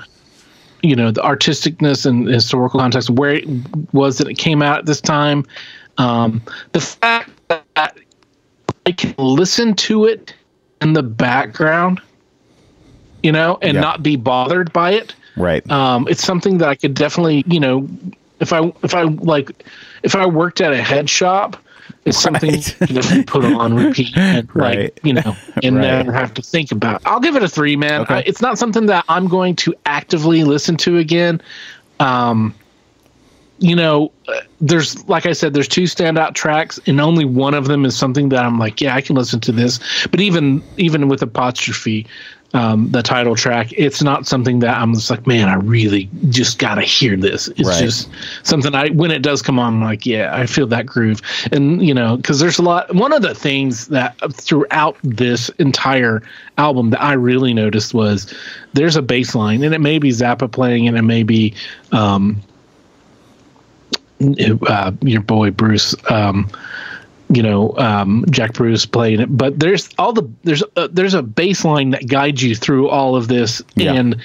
you 0.84 0.96
know 0.96 1.10
the 1.10 1.22
artisticness 1.22 2.06
and 2.06 2.28
historical 2.28 2.80
context 2.80 3.10
where 3.10 3.36
it 3.36 3.48
was 3.94 4.20
that 4.20 4.28
it 4.28 4.38
came 4.38 4.62
out 4.62 4.80
at 4.80 4.86
this 4.86 5.02
time 5.02 5.46
um 5.98 6.42
the 6.74 6.82
fact 6.82 7.30
that 7.50 7.98
i 8.86 8.92
can 8.92 9.14
listen 9.18 9.74
to 9.76 10.06
it 10.06 10.34
in 10.82 10.94
the 10.94 11.04
background 11.04 12.02
you 13.22 13.32
know 13.32 13.58
and 13.62 13.80
not 13.80 14.04
be 14.04 14.16
bothered 14.16 14.72
by 14.74 14.92
it 14.92 15.16
right 15.36 15.70
um, 15.72 16.08
it's 16.10 16.24
something 16.24 16.58
that 16.60 16.70
I 16.70 16.76
could 16.76 16.94
definitely, 16.94 17.44
you 17.48 17.60
know, 17.60 17.88
if 18.40 18.54
I 18.54 18.72
if 18.84 18.94
I 18.94 19.04
like 19.04 19.66
if 20.04 20.16
I 20.16 20.26
worked 20.26 20.62
at 20.62 20.74
a 20.74 20.82
head 20.82 21.10
shop, 21.10 21.58
it's 22.06 22.20
something 22.22 22.52
Right. 22.52 22.64
to 22.64 22.94
definitely 22.94 23.24
put 23.24 23.46
on 23.46 23.74
repeat 23.74 24.16
and 24.16 24.48
Right. 24.56 24.80
like 24.80 25.00
you 25.04 25.14
know 25.14 25.38
and 25.64 25.78
Right. 25.78 25.82
never 25.82 26.12
have 26.12 26.34
to 26.36 26.42
think 26.42 26.72
about. 26.72 27.02
I'll 27.06 27.20
give 27.20 27.36
it 27.36 27.44
a 27.44 27.48
three, 27.50 27.76
man. 27.76 28.02
Okay. 28.02 28.16
I, 28.16 28.20
it's 28.26 28.42
not 28.42 28.58
something 28.60 28.86
that 28.88 29.06
I'm 29.08 29.28
going 29.28 29.56
to 29.58 29.74
actively 29.86 30.44
listen 30.44 30.78
to 30.78 30.98
again. 30.98 31.42
Um, 32.00 32.54
you 33.64 33.78
know, 33.78 34.12
there's 34.60 35.08
like 35.08 35.26
I 35.26 35.32
said, 35.32 35.54
there's 35.54 35.70
two 35.70 35.84
standout 35.84 36.34
tracks, 36.34 36.80
and 36.86 37.00
only 37.00 37.24
one 37.24 37.54
of 37.54 37.68
them 37.68 37.86
is 37.86 37.98
something 37.98 38.28
that 38.30 38.44
I'm 38.44 38.60
like, 38.60 38.82
yeah, 38.82 38.94
I 38.94 39.00
can 39.00 39.16
listen 39.16 39.40
to 39.40 39.54
this. 39.54 39.80
But 40.12 40.20
even 40.20 40.62
even 40.76 41.08
with 41.08 41.22
apostrophe, 41.22 42.06
um, 42.54 42.92
the 42.92 43.02
title 43.02 43.36
track, 43.38 43.72
it's 43.78 44.04
not 44.04 44.28
something 44.28 44.60
that 44.60 44.78
I'm 44.78 44.94
just 44.94 45.10
like, 45.10 45.26
man, 45.26 45.48
I 45.48 45.54
really 45.56 46.10
just 46.28 46.60
gotta 46.60 46.82
hear 46.82 47.16
this. 47.16 47.48
It's 47.56 47.70
Right. 47.70 47.80
just 47.80 48.10
something 48.44 48.76
I 48.76 48.90
when 48.90 49.12
it 49.12 49.22
does 49.22 49.42
come 49.42 49.58
on, 49.58 49.76
I'm 49.76 49.82
like, 49.82 50.06
yeah, 50.06 50.36
I 50.36 50.46
feel 50.46 50.68
that 50.68 50.86
groove, 50.86 51.22
and 51.54 51.82
you 51.82 51.94
know, 51.94 52.18
because 52.18 52.42
there's 52.42 52.60
a 52.60 52.64
lot. 52.64 52.94
One 52.94 53.14
of 53.14 53.22
the 53.22 53.34
things 53.34 53.88
that 53.88 54.18
throughout 54.34 54.98
this 55.04 55.48
entire 55.58 56.22
album 56.58 56.90
that 56.90 57.02
I 57.02 57.14
really 57.14 57.54
noticed 57.54 57.94
was 57.94 58.34
there's 58.74 58.98
a 58.98 59.02
bass 59.02 59.34
line, 59.36 59.64
and 59.64 59.74
it 59.74 59.80
may 59.80 60.00
be 60.00 60.10
Zappa 60.10 60.52
playing, 60.52 60.86
and 60.86 60.98
it 60.98 61.04
may 61.04 61.24
be. 61.24 61.54
Um, 61.94 62.42
uh, 64.68 64.92
your 65.02 65.22
boy 65.22 65.52
Bruce 65.52 65.96
um, 66.10 66.50
you 67.30 67.42
know 67.44 67.76
um, 67.78 68.26
Jack 68.30 68.54
Bruce 68.54 68.86
playing 68.86 69.20
it. 69.20 69.36
But 69.38 69.60
there's 69.60 69.90
all 69.98 70.14
the 70.14 70.30
there's 70.44 70.64
a, 70.76 70.88
there's 70.88 71.14
a 71.14 71.24
baseline 71.24 71.92
that 71.92 72.08
guides 72.08 72.42
you 72.44 72.56
through 72.56 72.90
all 72.90 73.16
of 73.16 73.28
this, 73.28 73.62
Yeah. 73.76 73.94
and 73.94 74.16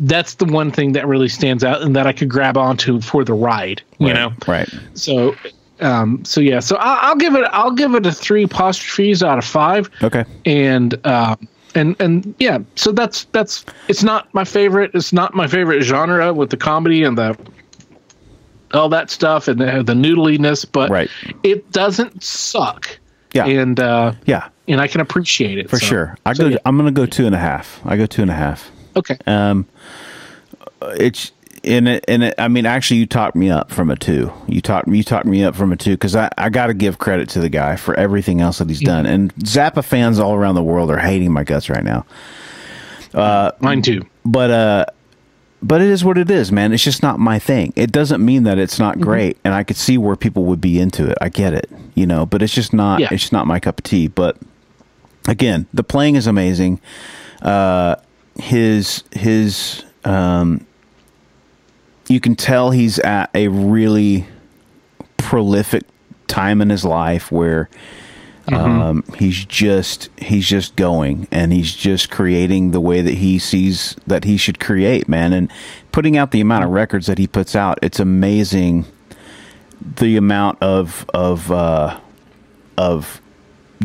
that's 0.00 0.34
the 0.34 0.46
one 0.46 0.70
thing 0.70 0.92
that 0.92 1.06
really 1.06 1.28
stands 1.28 1.62
out 1.62 1.82
and 1.82 1.94
that 1.94 2.06
I 2.06 2.12
could 2.12 2.28
grab 2.28 2.56
onto 2.56 3.00
for 3.00 3.24
the 3.24 3.34
ride. 3.34 3.82
You 3.98 4.08
Right, 4.08 4.14
know, 4.14 4.32
right. 4.46 4.68
so. 4.94 5.34
Um, 5.80 6.24
so 6.24 6.40
yeah, 6.40 6.60
so 6.60 6.76
I'll, 6.76 7.10
I'll 7.10 7.16
give 7.16 7.34
it. 7.34 7.42
I'll 7.50 7.72
give 7.72 7.92
it 7.96 8.06
a 8.06 8.12
three 8.12 8.44
apostrophes 8.44 9.20
out 9.20 9.36
of 9.38 9.44
five 9.44 9.90
Okay. 10.00 10.24
and 10.46 10.94
um, 11.04 11.48
and 11.74 11.96
and 12.00 12.32
yeah, 12.38 12.58
so 12.76 12.92
that's 12.92 13.24
that's 13.32 13.64
it's 13.88 14.04
not 14.04 14.32
my 14.32 14.44
favorite. 14.44 14.92
It's 14.94 15.12
not 15.12 15.34
my 15.34 15.48
favorite 15.48 15.82
genre 15.82 16.32
with 16.32 16.50
the 16.50 16.56
comedy 16.56 17.02
and 17.02 17.18
the 17.18 17.36
all 18.74 18.88
that 18.90 19.10
stuff 19.10 19.48
and 19.48 19.60
the, 19.60 19.82
the 19.82 19.94
noodliness, 19.94 20.64
but 20.70 20.90
Right. 20.90 21.10
it 21.42 21.70
doesn't 21.72 22.22
suck. 22.22 22.98
Yeah. 23.34 23.46
and 23.46 23.80
uh, 23.80 24.12
Yeah, 24.26 24.48
and 24.68 24.80
I 24.80 24.86
can 24.88 25.00
appreciate 25.00 25.58
it 25.58 25.70
for 25.70 25.78
so- 25.78 25.86
sure. 25.86 26.16
I 26.26 26.32
so 26.34 26.44
go. 26.44 26.48
yeah. 26.50 26.58
I'm 26.66 26.76
gonna 26.76 26.90
go 26.90 27.06
two 27.06 27.26
and 27.26 27.34
a 27.34 27.38
half. 27.38 27.80
I 27.84 27.96
go 27.96 28.06
two 28.06 28.22
and 28.22 28.30
a 28.30 28.34
half. 28.34 28.70
Okay, 28.96 29.16
Um, 29.26 29.66
it's 30.82 31.32
in 31.62 31.86
it, 31.86 32.04
and 32.08 32.24
it, 32.24 32.34
I 32.38 32.48
mean, 32.48 32.66
actually, 32.66 32.98
you 32.98 33.06
talked 33.06 33.36
me 33.36 33.48
up 33.48 33.70
from 33.70 33.88
a 33.88 33.96
two. 33.96 34.32
You 34.48 34.60
talked 34.60 34.88
you 34.88 35.02
talked 35.04 35.26
me 35.26 35.44
up 35.44 35.54
from 35.54 35.72
a 35.72 35.76
two 35.76 35.92
because 35.92 36.14
I, 36.16 36.28
I 36.36 36.50
got 36.50 36.66
to 36.66 36.74
give 36.74 36.98
credit 36.98 37.28
to 37.30 37.40
the 37.40 37.48
guy 37.48 37.76
for 37.76 37.94
everything 37.94 38.40
else 38.40 38.58
that 38.58 38.68
he's 38.68 38.80
done. 38.80 39.06
And 39.06 39.32
Zappa 39.36 39.82
fans 39.84 40.18
all 40.18 40.34
around 40.34 40.56
the 40.56 40.62
world 40.62 40.90
are 40.90 40.98
hating 40.98 41.32
my 41.32 41.44
guts 41.44 41.70
right 41.70 41.84
now. 41.84 42.04
mine 43.14 43.80
too. 43.82 44.02
But 44.24 44.50
uh, 44.50 44.84
but 45.62 45.80
it 45.80 45.88
is 45.88 46.04
what 46.04 46.18
it 46.18 46.30
is, 46.30 46.50
man. 46.50 46.72
It's 46.72 46.82
just 46.82 47.02
not 47.02 47.20
my 47.20 47.38
thing. 47.38 47.72
It 47.76 47.92
doesn't 47.92 48.24
mean 48.24 48.42
that 48.44 48.58
it's 48.58 48.78
not 48.78 49.00
great, 49.00 49.38
and 49.44 49.54
I 49.54 49.62
could 49.62 49.76
see 49.76 49.96
where 49.96 50.16
people 50.16 50.44
would 50.44 50.60
be 50.60 50.80
into 50.80 51.08
it. 51.08 51.16
I 51.20 51.28
get 51.28 51.54
it, 51.54 51.70
you 51.94 52.06
know, 52.06 52.26
but 52.26 52.42
it's 52.42 52.52
just 52.52 52.72
not. 52.72 53.00
Yeah. 53.00 53.08
It's 53.12 53.22
just 53.22 53.32
not 53.32 53.46
my 53.46 53.60
cup 53.60 53.78
of 53.78 53.84
tea. 53.84 54.08
But 54.08 54.36
again, 55.28 55.66
the 55.72 55.84
playing 55.84 56.16
is 56.16 56.26
amazing. 56.26 56.80
Uh, 57.40 57.96
his 58.38 59.04
his 59.12 59.84
um, 60.04 60.66
you 62.08 62.20
can 62.20 62.34
tell 62.34 62.70
he's 62.70 62.98
at 62.98 63.30
a 63.34 63.48
really 63.48 64.26
prolific 65.16 65.84
time 66.26 66.60
in 66.60 66.70
his 66.70 66.84
life 66.84 67.30
where 67.30 67.68
um, 68.54 69.04
he's 69.18 69.44
just 69.44 70.08
he's 70.18 70.46
just 70.46 70.76
going 70.76 71.28
and 71.30 71.52
he's 71.52 71.74
just 71.74 72.10
creating 72.10 72.70
the 72.70 72.80
way 72.80 73.00
that 73.00 73.14
he 73.14 73.38
sees 73.38 73.96
that 74.06 74.24
he 74.24 74.36
should 74.36 74.60
create, 74.60 75.08
man, 75.08 75.32
and 75.32 75.50
putting 75.90 76.16
out 76.16 76.30
the 76.30 76.40
amount 76.40 76.64
of 76.64 76.70
records 76.70 77.06
that 77.06 77.18
he 77.18 77.26
puts 77.26 77.54
out. 77.56 77.78
It's 77.82 78.00
amazing 78.00 78.86
the 79.96 80.16
amount 80.16 80.58
of 80.62 81.06
of 81.12 81.50
uh, 81.50 81.98
of 82.76 83.20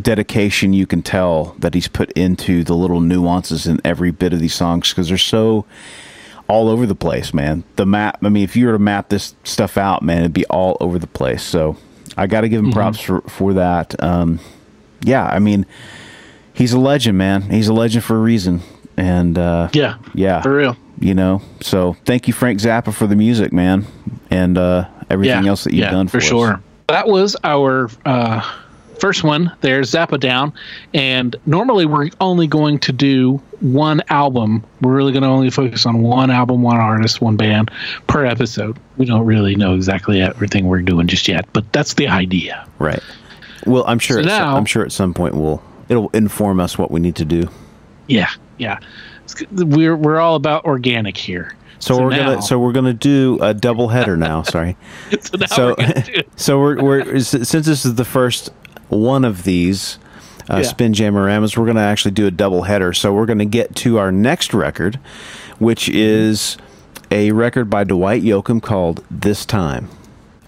dedication 0.02 0.74
you 0.74 0.86
can 0.86 1.02
tell 1.02 1.56
that 1.60 1.74
he's 1.74 1.88
put 1.88 2.12
into 2.12 2.64
the 2.64 2.76
little 2.76 3.02
nuances 3.02 3.66
in 3.66 3.82
every 3.84 4.12
bit 4.12 4.34
of 4.34 4.40
these 4.40 4.54
songs 4.54 4.90
because 4.90 5.10
they're 5.10 5.18
so 5.18 5.66
all 6.48 6.70
over 6.70 6.86
the 6.86 6.96
place, 6.96 7.34
man. 7.34 7.64
The 7.76 7.86
map, 7.86 8.20
I 8.24 8.30
mean, 8.30 8.44
if 8.44 8.56
you 8.56 8.68
were 8.68 8.74
to 8.74 8.80
map 8.80 9.10
this 9.10 9.36
stuff 9.44 9.78
out, 9.78 10.02
man, 10.02 10.20
it'd 10.20 10.34
be 10.34 10.46
all 10.46 10.78
over 10.80 10.98
the 10.98 11.08
place. 11.08 11.44
So 11.44 11.78
I 12.16 12.28
got 12.28 12.42
to 12.42 12.50
give 12.50 12.64
him 12.64 12.72
props 12.72 13.00
for, 13.00 13.22
for 13.22 13.54
that. 13.54 14.02
Um, 14.02 14.40
yeah, 15.02 15.26
I 15.26 15.40
mean, 15.40 15.66
he's 16.54 16.74
a 16.74 16.80
legend, 16.80 17.18
man. 17.18 17.44
He's 17.44 17.68
a 17.68 17.74
legend 17.74 18.04
for 18.04 18.16
a 18.16 18.22
reason. 18.22 18.62
And 18.98 19.38
uh, 19.38 19.70
Yeah, 19.74 19.98
yeah, 20.16 20.42
for 20.42 20.56
real. 20.56 20.76
you 21.00 21.14
know, 21.14 21.42
so 21.62 21.96
thank 22.06 22.28
you, 22.28 22.34
Frank 22.34 22.60
Zappa, 22.60 22.94
for 22.94 23.06
the 23.08 23.16
music, 23.16 23.54
man, 23.54 23.86
and 24.32 24.58
uh, 24.58 24.88
everything 25.10 25.44
yeah, 25.44 25.50
else 25.50 25.64
that 25.66 25.74
you've 25.74 25.82
yeah, 25.86 25.92
done 25.92 26.08
for, 26.08 26.18
us. 26.18 26.24
for 26.24 26.26
us. 26.26 26.30
sure. 26.30 26.64
That 26.88 27.08
was 27.08 27.36
our 27.44 27.90
uh, 28.06 28.42
first 29.00 29.24
one. 29.24 29.52
There's 29.62 29.92
Zappa 29.92 30.20
Down, 30.20 30.54
and 30.94 31.36
normally 31.46 31.86
we're 31.86 32.10
only 32.22 32.48
going 32.48 32.80
to 32.80 32.92
do 32.92 33.42
one 33.60 34.02
album. 34.10 34.64
We're 34.82 34.96
really 34.96 35.12
going 35.12 35.24
to 35.24 35.30
only 35.30 35.50
focus 35.50 35.86
on 35.86 36.02
one 36.02 36.32
album, 36.32 36.62
one 36.62 36.78
artist, 36.78 37.22
one 37.22 37.38
band 37.38 37.70
per 38.08 38.26
episode. 38.26 38.80
We 38.98 39.06
don't 39.06 39.26
really 39.26 39.56
know 39.56 39.76
exactly 39.76 40.22
everything 40.22 40.66
we're 40.66 40.82
doing 40.82 41.08
just 41.08 41.28
yet, 41.28 41.46
but 41.54 41.72
that's 41.74 41.96
the 41.96 42.08
idea. 42.08 42.68
Right. 42.80 43.02
Well, 43.68 43.84
I'm 43.88 44.00
sure. 44.00 44.22
So 44.24 44.30
at 44.30 44.38
some- 44.38 44.56
I'm 44.56 44.66
sure 44.66 44.84
at 44.84 44.92
some 44.92 45.14
point 45.14 45.36
we'll 45.36 45.62
it'll 45.90 46.10
inform 46.10 46.60
us 46.60 46.78
what 46.78 46.92
we 46.92 47.00
need 47.00 47.16
to 47.16 47.26
do. 47.26 47.50
Yeah, 48.08 48.30
yeah. 48.58 48.80
We're 49.52 49.96
we're 49.96 50.20
all 50.20 50.36
about 50.36 50.66
organic 50.66 51.18
here. 51.18 51.54
So, 51.80 52.02
we're 52.02 52.10
now- 52.10 52.30
gonna 52.32 52.42
so 52.42 52.58
we're 52.58 52.72
gonna 52.72 52.94
do 52.94 53.38
a 53.42 53.54
double 53.54 53.90
header 53.90 54.18
now. 54.18 54.42
Sorry. 54.56 54.76
so 55.20 55.38
now 55.38 55.46
so 55.48 55.76
we're 55.78 56.24
so 56.36 56.60
we're 56.60 56.82
we're 56.82 57.20
since 57.20 57.52
this 57.52 57.86
is 57.86 57.96
the 57.96 58.06
first 58.06 58.50
one 58.90 59.24
of 59.26 59.44
these 59.44 60.00
uh, 60.50 60.58
Yeah. 60.58 60.62
spin 60.64 60.94
jamoramas, 60.94 61.58
we're 61.58 61.66
gonna 61.68 61.82
actually 61.82 62.12
do 62.12 62.26
a 62.26 62.32
double 62.32 62.64
header. 62.64 62.94
So 62.94 63.14
we're 63.14 63.26
gonna 63.26 63.46
get 63.46 63.76
to 63.78 64.00
our 64.00 64.12
next 64.12 64.54
record, 64.54 64.96
which 65.60 65.90
is 65.90 66.58
a 67.12 67.32
record 67.32 67.70
by 67.70 67.84
Dwight 67.84 68.24
Yoakam 68.24 68.62
called 68.62 69.04
"This 69.12 69.46
Time." 69.46 69.90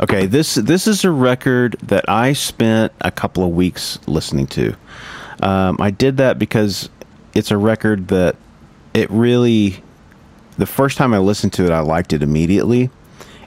Okay, 0.02 0.28
this 0.28 0.56
this 0.56 0.88
is 0.88 1.04
a 1.04 1.12
record 1.12 1.74
that 1.84 2.08
I 2.08 2.32
spent 2.32 2.94
a 3.02 3.12
couple 3.12 3.44
of 3.44 3.50
weeks 3.50 4.00
listening 4.08 4.48
to. 4.48 4.74
Um, 5.44 5.76
I 5.82 5.92
did 5.92 6.18
that 6.18 6.40
because 6.40 6.90
it's 7.34 7.52
a 7.52 7.58
record 7.58 8.08
that 8.08 8.38
it 8.94 9.12
really. 9.12 9.84
The 10.58 10.66
first 10.66 10.98
time 10.98 11.14
I 11.14 11.20
listened 11.20 11.54
to 11.54 11.66
it, 11.66 11.72
I 11.72 11.80
liked 11.80 12.14
it 12.14 12.24
immediately, 12.24 12.90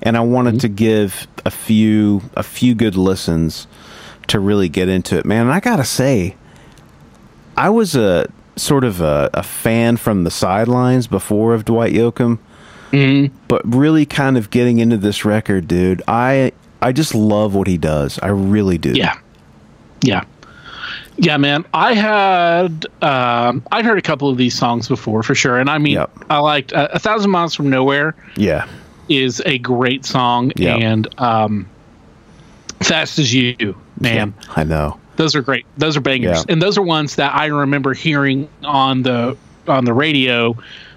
and 0.03 0.17
I 0.17 0.21
wanted 0.21 0.61
to 0.61 0.69
give 0.69 1.27
a 1.47 1.51
few 1.51 2.21
a 2.35 2.43
few 2.43 2.75
good 2.75 2.97
listens 2.97 3.67
to 4.27 4.39
really 4.39 4.69
get 4.69 4.91
into 4.91 5.17
it. 5.19 5.25
Man, 5.25 5.49
I 5.49 5.59
gotta 5.59 5.85
say, 5.85 6.37
I 7.57 7.71
was 7.71 7.97
a 7.97 8.31
sort 8.57 8.85
of 8.85 9.01
a, 9.01 9.31
a 9.33 9.43
fan 9.43 9.97
from 9.97 10.25
the 10.25 10.31
sidelines 10.31 11.07
before 11.07 11.55
of 11.55 11.65
Dwight 11.65 11.95
Yoakam 11.95 12.39
but 13.49 13.63
really 13.65 14.05
kind 14.07 14.37
of 14.37 14.51
getting 14.51 14.79
into 14.79 14.97
this 14.97 15.25
record, 15.25 15.67
dude. 15.69 16.03
I 16.07 16.53
I 16.81 16.93
just 16.93 17.15
love 17.15 17.55
what 17.55 17.67
he 17.67 17.79
does. 17.79 18.19
I 18.19 18.29
really 18.29 18.79
do. 18.79 18.93
Yeah. 18.93 19.19
Yeah. 20.03 20.25
Yeah, 21.17 21.37
man. 21.37 21.65
I 21.75 21.95
had 21.95 22.87
um, 23.03 23.63
I'd 23.71 23.85
heard 23.85 23.99
a 23.99 24.03
couple 24.03 24.29
of 24.29 24.37
these 24.37 24.57
songs 24.59 24.89
before 24.89 25.23
for 25.23 25.35
sure, 25.35 25.59
and 25.59 25.69
I 25.71 25.79
mean, 25.79 25.95
Yep. 25.95 26.11
I 26.31 26.39
liked 26.39 26.73
uh, 26.73 26.89
"A 26.93 26.99
Thousand 26.99 27.31
Miles 27.31 27.55
from 27.55 27.69
Nowhere" 27.71 28.15
Yeah. 28.37 28.67
is 29.09 29.43
a 29.47 29.59
great 29.59 30.05
song, 30.07 30.53
Yep. 30.57 30.81
and 30.81 31.21
um, 31.21 31.67
"Fast 32.81 33.19
as 33.19 33.33
You," 33.33 33.77
man, 34.01 34.33
I 34.57 34.65
know. 34.65 34.99
those 35.17 35.37
are 35.37 35.43
great. 35.43 35.67
Those 35.77 35.97
are 35.97 36.01
bangers, 36.01 36.39
Yeah. 36.39 36.53
and 36.53 36.63
those 36.63 36.79
are 36.79 36.83
ones 36.83 37.17
that 37.17 37.35
I 37.35 37.47
remember 37.47 37.93
hearing 37.95 38.49
on 38.65 39.03
the 39.03 39.37
on 39.69 39.85
the 39.85 39.93
radio. 39.93 40.57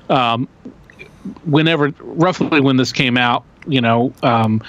Um, 0.09 0.47
whenever, 1.45 1.93
roughly 1.99 2.59
when 2.61 2.77
this 2.77 2.91
came 2.91 3.17
out, 3.17 3.43
you 3.67 3.81
know, 3.81 4.13
um, 4.23 4.61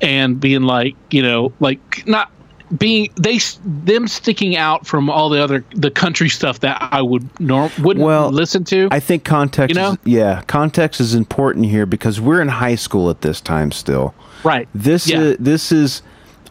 and 0.00 0.40
being 0.40 0.62
like, 0.62 0.94
you 1.10 1.22
know, 1.22 1.52
like 1.60 2.06
not 2.06 2.30
being 2.78 3.08
they 3.20 3.38
them 3.64 4.06
sticking 4.06 4.56
out 4.56 4.86
from 4.86 5.10
all 5.10 5.28
the 5.28 5.42
other 5.42 5.64
the 5.74 5.90
country 5.90 6.28
stuff 6.28 6.60
that 6.60 6.78
I 6.92 7.02
would 7.02 7.28
norm 7.40 7.70
wouldn't 7.80 8.06
Well, 8.06 8.30
listen 8.30 8.62
to. 8.66 8.86
I 8.92 9.00
think 9.00 9.24
context 9.24 9.74
You 9.74 9.82
know? 9.82 9.90
is, 9.92 9.98
yeah, 10.04 10.42
context 10.42 11.00
is 11.00 11.14
important 11.14 11.66
here 11.66 11.84
because 11.84 12.20
we're 12.20 12.40
in 12.40 12.46
high 12.48 12.76
school 12.76 13.10
at 13.10 13.22
this 13.22 13.40
time 13.40 13.72
still. 13.72 14.14
right. 14.44 14.68
This 14.74 15.08
Yeah. 15.08 15.18
is 15.20 15.36
this 15.38 15.72
is 15.72 16.02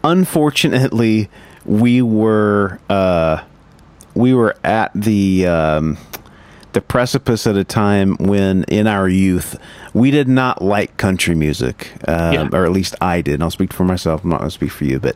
unfortunately 0.04 1.30
we 1.66 2.02
were 2.02 2.80
uh 2.90 3.42
we 4.14 4.34
were 4.34 4.56
at 4.66 4.92
the 4.94 5.48
um 5.48 5.98
the 6.74 6.82
precipice 6.82 7.48
at 7.48 7.56
a 7.58 7.64
time 7.64 8.16
when 8.18 8.64
in 8.66 8.86
our 8.88 9.08
youth 9.10 9.58
we 9.94 10.12
did 10.12 10.28
not 10.28 10.62
like 10.62 10.96
country 10.98 11.34
music 11.36 11.92
um, 12.08 12.34
Yeah. 12.34 12.50
or 12.54 12.66
at 12.66 12.72
least 12.72 12.96
i 13.02 13.22
did 13.22 13.36
and 13.36 13.44
i'll 13.44 13.52
speak 13.52 13.74
for 13.74 13.84
myself 13.86 14.24
i'm 14.24 14.30
not 14.30 14.40
going 14.40 14.50
to 14.50 14.54
speak 14.54 14.72
for 14.72 14.86
you 14.86 15.00
but 15.00 15.16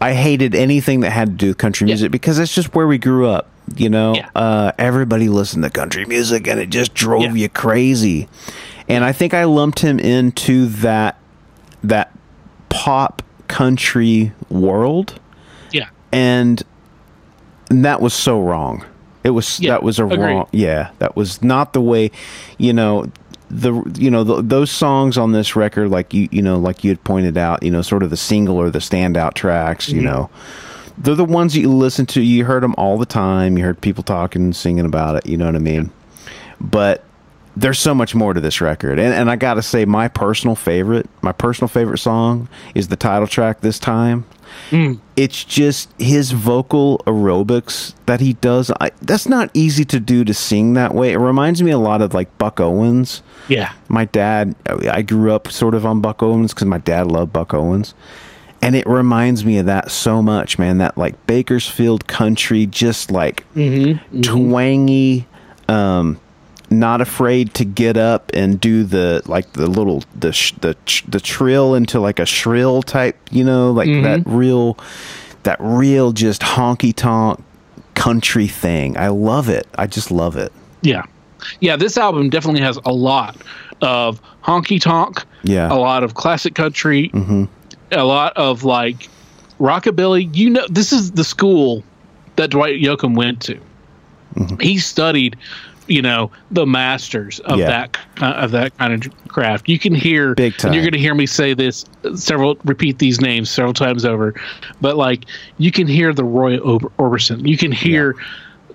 i 0.00 0.12
hated 0.12 0.54
anything 0.54 1.00
that 1.00 1.10
had 1.10 1.28
to 1.28 1.34
do 1.34 1.46
with 1.48 1.58
country 1.58 1.86
Yeah. 1.86 1.92
music 1.94 2.12
because 2.12 2.36
that's 2.36 2.54
just 2.54 2.74
where 2.74 2.86
we 2.86 2.98
grew 2.98 3.26
up 3.26 3.48
you 3.76 3.88
know 3.88 4.14
Yeah. 4.14 4.28
uh, 4.34 4.72
everybody 4.78 5.28
listened 5.30 5.64
to 5.64 5.70
country 5.70 6.04
music 6.04 6.46
and 6.46 6.60
it 6.60 6.68
just 6.68 6.92
drove 6.92 7.34
you 7.36 7.48
crazy 7.48 8.28
and 8.88 9.04
i 9.04 9.12
think 9.12 9.32
i 9.32 9.44
lumped 9.44 9.80
him 9.80 9.98
into 9.98 10.66
that 10.66 11.18
that 11.82 12.12
pop 12.68 13.22
country 13.48 14.32
world 14.50 15.18
Yeah. 15.72 15.88
and 16.12 16.62
that 17.70 18.02
was 18.02 18.12
so 18.12 18.38
wrong 18.40 18.84
it 19.24 19.30
was 19.30 19.58
Yeah, 19.58 19.70
that 19.72 19.82
was 19.82 19.98
a 19.98 20.04
agreed. 20.04 20.18
wrong 20.20 20.48
yeah 20.52 20.90
that 20.98 21.16
was 21.16 21.42
not 21.42 21.72
the 21.72 21.80
way 21.80 22.10
you 22.58 22.72
know 22.72 23.06
the 23.50 23.72
you 23.98 24.10
know 24.10 24.24
the, 24.24 24.42
those 24.42 24.70
songs 24.70 25.16
on 25.18 25.32
this 25.32 25.54
record 25.56 25.90
like 25.90 26.12
you 26.14 26.28
you 26.32 26.42
know 26.42 26.58
like 26.58 26.82
you 26.84 26.90
had 26.90 27.02
pointed 27.04 27.36
out 27.36 27.62
you 27.62 27.70
know 27.70 27.82
sort 27.82 28.02
of 28.02 28.10
the 28.10 28.16
single 28.16 28.56
or 28.56 28.70
the 28.70 28.78
standout 28.78 29.34
tracks 29.34 29.88
Mm-hmm. 29.88 29.98
you 29.98 30.04
know 30.04 30.30
they're 30.98 31.14
the 31.16 31.24
ones 31.24 31.54
that 31.54 31.60
you 31.60 31.70
listen 31.72 32.06
to 32.06 32.22
you 32.22 32.44
heard 32.44 32.62
them 32.62 32.74
all 32.78 32.98
the 32.98 33.06
time 33.06 33.58
you 33.58 33.64
heard 33.64 33.80
people 33.80 34.02
talking 34.04 34.52
singing 34.52 34.84
about 34.86 35.16
it 35.16 35.26
you 35.26 35.36
know 35.36 35.46
what 35.46 35.56
i 35.56 35.58
mean 35.58 35.90
but 36.60 37.04
there's 37.56 37.78
so 37.78 37.94
much 37.94 38.14
more 38.14 38.34
to 38.34 38.40
this 38.40 38.60
record, 38.60 38.98
and 38.98 39.14
and 39.14 39.30
I 39.30 39.36
gotta 39.36 39.62
say, 39.62 39.84
my 39.84 40.08
personal 40.08 40.56
favorite, 40.56 41.08
my 41.22 41.32
personal 41.32 41.68
favorite 41.68 41.98
song 41.98 42.48
is 42.74 42.88
the 42.88 42.96
title 42.96 43.28
track. 43.28 43.60
This 43.60 43.78
time, 43.78 44.24
mm. 44.70 44.98
it's 45.16 45.44
just 45.44 45.90
his 45.98 46.32
vocal 46.32 46.98
aerobics 47.06 47.94
that 48.06 48.20
he 48.20 48.34
does. 48.34 48.70
I, 48.80 48.90
that's 49.02 49.28
not 49.28 49.50
easy 49.54 49.84
to 49.86 50.00
do 50.00 50.24
to 50.24 50.34
sing 50.34 50.74
that 50.74 50.94
way. 50.94 51.12
It 51.12 51.18
reminds 51.18 51.62
me 51.62 51.70
a 51.70 51.78
lot 51.78 52.02
of 52.02 52.14
like 52.14 52.36
Buck 52.38 52.60
Owens. 52.60 53.22
Yeah. 53.48 53.72
My 53.88 54.06
dad, 54.06 54.54
I 54.66 55.02
grew 55.02 55.32
up 55.32 55.50
sort 55.50 55.74
of 55.74 55.86
on 55.86 56.00
Buck 56.00 56.22
Owens 56.22 56.52
because 56.52 56.66
my 56.66 56.78
dad 56.78 57.06
loved 57.06 57.32
Buck 57.32 57.54
Owens. 57.54 57.94
And 58.62 58.74
it 58.74 58.86
reminds 58.86 59.44
me 59.44 59.58
of 59.58 59.66
that 59.66 59.90
so 59.90 60.22
much, 60.22 60.58
man. 60.58 60.78
That 60.78 60.96
like 60.96 61.26
Bakersfield 61.26 62.06
country, 62.06 62.64
just 62.64 63.10
like 63.10 63.44
mm-hmm. 63.54 63.98
Mm-hmm. 63.98 64.20
twangy, 64.22 65.26
um, 65.68 66.18
not 66.78 67.00
afraid 67.00 67.54
to 67.54 67.64
get 67.64 67.96
up 67.96 68.30
and 68.34 68.60
do 68.60 68.84
the 68.84 69.22
like 69.26 69.52
the 69.52 69.66
little 69.66 70.04
the 70.14 70.32
sh- 70.32 70.52
the 70.60 70.76
ch- 70.86 71.04
the 71.06 71.20
trill 71.20 71.74
into 71.74 72.00
like 72.00 72.18
a 72.18 72.26
shrill 72.26 72.82
type, 72.82 73.16
you 73.30 73.44
know, 73.44 73.72
like 73.72 73.88
mm-hmm. 73.88 74.02
that 74.02 74.22
real 74.26 74.78
that 75.44 75.56
real 75.60 76.12
just 76.12 76.42
honky 76.42 76.94
tonk 76.94 77.42
country 77.94 78.46
thing. 78.46 78.96
I 78.96 79.08
love 79.08 79.48
it. 79.48 79.66
I 79.76 79.86
just 79.86 80.10
love 80.10 80.36
it. 80.36 80.52
Yeah. 80.82 81.04
Yeah, 81.60 81.76
this 81.76 81.98
album 81.98 82.30
definitely 82.30 82.62
has 82.62 82.78
a 82.84 82.92
lot 82.92 83.36
of 83.80 84.20
honky 84.42 84.80
tonk, 84.80 85.24
Yeah. 85.42 85.72
a 85.72 85.76
lot 85.76 86.02
of 86.02 86.14
classic 86.14 86.54
country, 86.54 87.10
mm-hmm. 87.10 87.44
a 87.92 88.04
lot 88.04 88.32
of 88.36 88.64
like 88.64 89.08
rockabilly. 89.60 90.34
You 90.34 90.50
know, 90.50 90.66
this 90.70 90.92
is 90.92 91.12
the 91.12 91.24
school 91.24 91.84
that 92.36 92.50
Dwight 92.50 92.80
Yoakam 92.80 93.16
went 93.16 93.40
to. 93.42 93.60
Mm-hmm. 94.34 94.60
He 94.60 94.78
studied, 94.78 95.36
you 95.86 96.00
know, 96.02 96.30
the 96.50 96.66
masters 96.66 97.40
of 97.40 97.58
Yeah. 97.58 97.66
that 97.66 97.98
uh, 98.22 98.26
of 98.36 98.50
that 98.52 98.76
kind 98.78 98.92
of 98.94 99.28
craft. 99.28 99.68
You 99.68 99.78
can 99.78 99.94
hear, 99.94 100.34
Big 100.34 100.54
and 100.64 100.74
you're 100.74 100.82
going 100.82 100.92
to 100.92 100.98
hear 100.98 101.14
me 101.14 101.26
say 101.26 101.54
this 101.54 101.84
several, 102.14 102.56
repeat 102.64 102.98
these 102.98 103.20
names 103.20 103.50
several 103.50 103.74
times 103.74 104.04
over, 104.04 104.34
but 104.80 104.96
like 104.96 105.24
you 105.58 105.70
can 105.70 105.86
hear 105.86 106.12
the 106.14 106.24
Roy 106.24 106.58
Ober- 106.58 106.90
Orbison, 106.98 107.46
you 107.46 107.56
can 107.56 107.72
hear. 107.72 108.14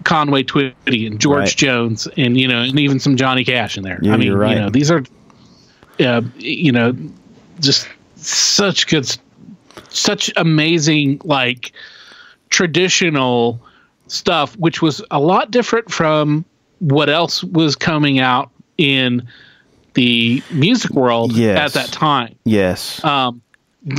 Conway 0.05 0.43
Twitty 0.43 1.05
and 1.05 1.19
George 1.19 1.39
Right. 1.39 1.55
Jones 1.57 2.07
and 2.15 2.39
you 2.39 2.47
know 2.47 2.61
and 2.61 2.79
even 2.79 3.01
some 3.01 3.17
Johnny 3.17 3.43
Cash 3.43 3.75
in 3.75 3.83
there. 3.83 3.99
Yeah, 4.01 4.13
I 4.13 4.17
mean, 4.17 4.31
right. 4.31 4.55
you 4.55 4.61
know, 4.61 4.69
these 4.69 4.89
are 4.89 5.03
uh, 5.99 6.21
you 6.37 6.71
know 6.71 6.95
just 7.59 7.85
such 8.15 8.87
good 8.87 9.13
such 9.89 10.31
amazing 10.37 11.19
like 11.25 11.73
traditional 12.49 13.61
stuff 14.07 14.55
which 14.57 14.81
was 14.81 15.03
a 15.11 15.19
lot 15.19 15.51
different 15.51 15.91
from 15.91 16.45
what 16.79 17.09
else 17.09 17.43
was 17.43 17.75
coming 17.75 18.19
out 18.19 18.49
in 18.77 19.27
the 19.95 20.41
music 20.51 20.91
world 20.91 21.33
Yes. 21.33 21.57
at 21.57 21.73
that 21.73 21.91
time. 21.93 22.35
Yes. 22.45 23.03
Um 23.03 23.41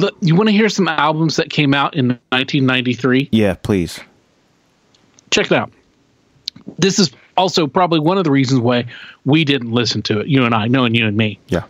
l- 0.00 0.10
you 0.20 0.34
want 0.34 0.48
to 0.48 0.52
hear 0.52 0.68
some 0.68 0.88
albums 0.88 1.36
that 1.36 1.50
came 1.50 1.74
out 1.74 1.94
in 1.94 2.08
1993? 2.30 3.28
yeah, 3.32 3.54
please. 3.54 4.00
check 5.30 5.46
it 5.46 5.52
out. 5.52 5.70
This 6.78 6.98
is 6.98 7.10
also 7.36 7.66
probably 7.66 8.00
one 8.00 8.18
of 8.18 8.24
the 8.24 8.30
reasons 8.30 8.60
why 8.60 8.84
we 9.24 9.44
didn't 9.44 9.70
listen 9.72 10.02
to 10.02 10.20
it, 10.20 10.26
you 10.28 10.44
and 10.44 10.54
I, 10.54 10.66
knowing 10.68 10.94
you 10.94 11.06
and 11.06 11.16
me. 11.16 11.38
Yeah. 11.48 11.62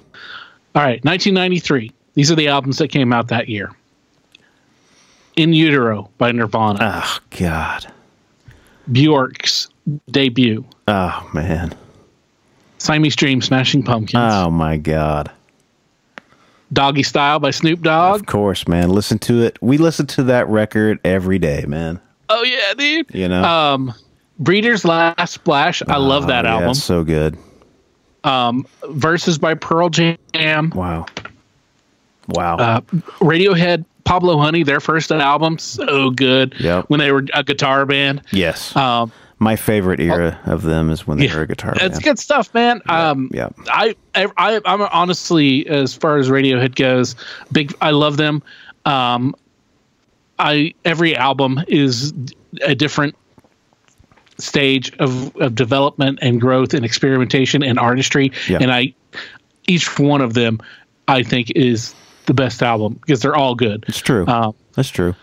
All 0.75 0.83
right, 0.83 1.03
1993. 1.05 1.93
These 2.15 2.31
are 2.31 2.35
the 2.35 2.49
albums 2.49 2.79
that 2.79 2.89
came 2.89 3.13
out 3.13 3.29
that 3.29 3.49
year. 3.49 3.71
In 5.37 5.53
Utero 5.53 6.11
by 6.19 6.33
Nirvana, 6.33 6.79
Oh 7.05 7.19
God. 7.39 7.87
Bjork's 8.91 9.69
debut, 10.11 10.65
Oh 10.89 11.31
man. 11.35 11.73
Siamese 12.79 13.17
Dream, 13.17 13.43
Smashing 13.43 13.83
Pumpkins, 13.83 14.23
Oh 14.35 14.51
my 14.51 14.77
God. 14.77 15.31
Doggy 16.73 17.03
Style 17.03 17.39
by 17.41 17.51
Snoop 17.51 17.83
Dogg. 17.83 18.21
Of 18.21 18.27
course, 18.27 18.69
man. 18.69 18.91
Listen 18.91 19.19
to 19.21 19.43
it. 19.43 19.59
We 19.61 19.77
listen 19.77 20.07
to 20.09 20.23
that 20.25 20.47
record 20.49 21.01
every 21.05 21.39
day, 21.39 21.65
man. 21.67 22.01
Oh 22.29 22.45
yeah, 22.45 22.75
dude. 22.77 23.13
You 23.13 23.29
know. 23.29 23.43
Um, 23.43 23.95
Breeder's 24.41 24.85
Last 24.85 25.33
Splash. 25.33 25.83
I 25.89 25.97
love 25.97 26.29
that 26.29 26.47
Oh, 26.47 26.49
yeah, 26.49 26.55
album. 26.55 26.75
so 26.75 27.03
good. 27.05 27.37
Um, 28.25 28.67
Vs. 28.89 29.39
by 29.39 29.55
Pearl 29.55 29.89
Jam. 29.91 30.17
Wow. 30.75 31.07
Wow. 32.29 32.57
uh, 32.57 32.81
Radiohead, 33.19 33.85
Pablo 34.05 34.39
Honey, 34.39 34.63
their 34.63 34.79
first 34.81 35.11
album, 35.11 35.59
so 35.59 36.11
good. 36.11 36.55
Yep. 36.61 36.85
When 36.89 37.01
they 37.01 37.11
were 37.13 37.25
a 37.35 37.43
guitar 37.43 37.85
band. 37.85 38.23
yes. 38.31 38.75
Um, 38.77 39.11
My 39.43 39.57
favorite 39.57 40.01
era 40.01 40.39
of 40.45 40.63
them 40.63 40.91
is 40.91 41.07
when 41.07 41.17
they 41.19 41.27
yeah, 41.27 41.35
were 41.37 41.43
a 41.43 41.47
guitar 41.47 41.73
It's 41.77 41.95
band. 41.95 42.03
good 42.05 42.19
stuff, 42.19 42.53
man. 42.53 42.83
Um, 42.91 43.31
yeah. 43.33 43.49
I, 43.69 43.97
I, 44.15 44.61
I'm 44.67 44.83
honestly, 44.83 45.67
as 45.67 45.95
far 45.95 46.19
as 46.19 46.29
Radiohead 46.29 46.75
goes, 46.77 47.17
big. 47.51 47.75
I 47.81 47.91
love 47.93 48.19
them. 48.19 48.43
Um, 48.85 49.35
I 50.39 50.75
every 50.85 51.17
album 51.17 51.59
is 51.69 52.13
a 52.63 52.75
different 52.75 53.17
stage 54.39 54.93
of, 54.99 55.35
of 55.37 55.55
development 55.55 56.19
and 56.23 56.41
growth 56.41 56.75
and 56.75 56.85
experimentation 56.85 57.63
and 57.63 57.79
artistry, 57.79 58.33
Yeah. 58.49 58.59
and 58.61 58.71
I 58.73 58.95
each 59.67 59.99
one 59.99 60.21
of 60.21 60.35
them 60.35 60.61
I 61.09 61.23
think 61.23 61.51
is 61.57 61.95
the 62.27 62.35
best 62.35 62.63
album 62.63 62.95
because 62.95 63.21
they're 63.21 63.37
all 63.37 63.55
good. 63.55 63.85
It's 63.89 64.01
true. 64.01 64.27
Um, 64.27 64.55
That's 64.75 64.91
true. 64.91 65.15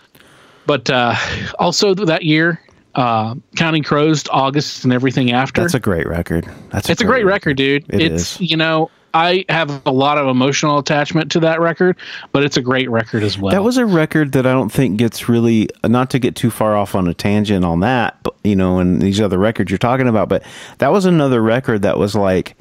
but 0.66 0.90
uh, 0.90 1.16
also 1.60 1.94
that 1.94 2.24
year, 2.24 2.62
uh, 2.98 3.36
Counting 3.56 3.84
Crows, 3.84 4.28
August, 4.30 4.84
and 4.84 4.92
everything 4.92 5.32
after. 5.32 5.62
That's 5.62 5.74
a 5.74 5.80
great 5.80 6.08
record. 6.08 6.46
That's 6.72 6.90
it's 6.90 7.02
a 7.02 7.06
great 7.06 7.26
record, 7.26 7.56
dude. 7.56 7.86
It 7.90 8.02
it's 8.02 8.42
is. 8.42 8.52
you 8.52 8.58
know 8.58 8.90
I 9.14 9.46
have 9.50 9.82
a 9.86 9.92
lot 9.92 10.18
of 10.18 10.28
emotional 10.28 10.80
attachment 10.80 11.32
to 11.32 11.40
that 11.40 11.60
record, 11.60 11.98
but 12.32 12.44
it's 12.44 12.58
a 12.58 12.62
great 12.62 12.90
record 12.90 13.24
as 13.24 13.38
well. 13.38 13.52
That 13.52 13.64
was 13.64 13.78
a 13.78 13.86
record 13.86 14.34
that 14.34 14.46
I 14.46 14.52
don't 14.52 14.70
think 14.70 14.98
gets 14.98 15.30
really 15.30 15.70
not 15.86 16.10
to 16.12 16.20
get 16.20 16.36
too 16.36 16.52
far 16.52 16.76
off 16.76 16.96
on 16.96 17.08
a 17.08 17.14
tangent 17.14 17.64
on 17.64 17.80
that, 17.82 18.22
but 18.24 18.36
you 18.44 18.56
know, 18.56 18.80
and 18.80 19.02
these 19.02 19.22
other 19.22 19.38
records 19.38 19.72
you're 19.72 19.78
talking 19.78 20.08
about, 20.08 20.28
but 20.28 20.44
that 20.80 20.92
was 20.92 21.06
another 21.06 21.42
record 21.42 21.84
that 21.84 21.98
was 21.98 22.16
like 22.16 22.56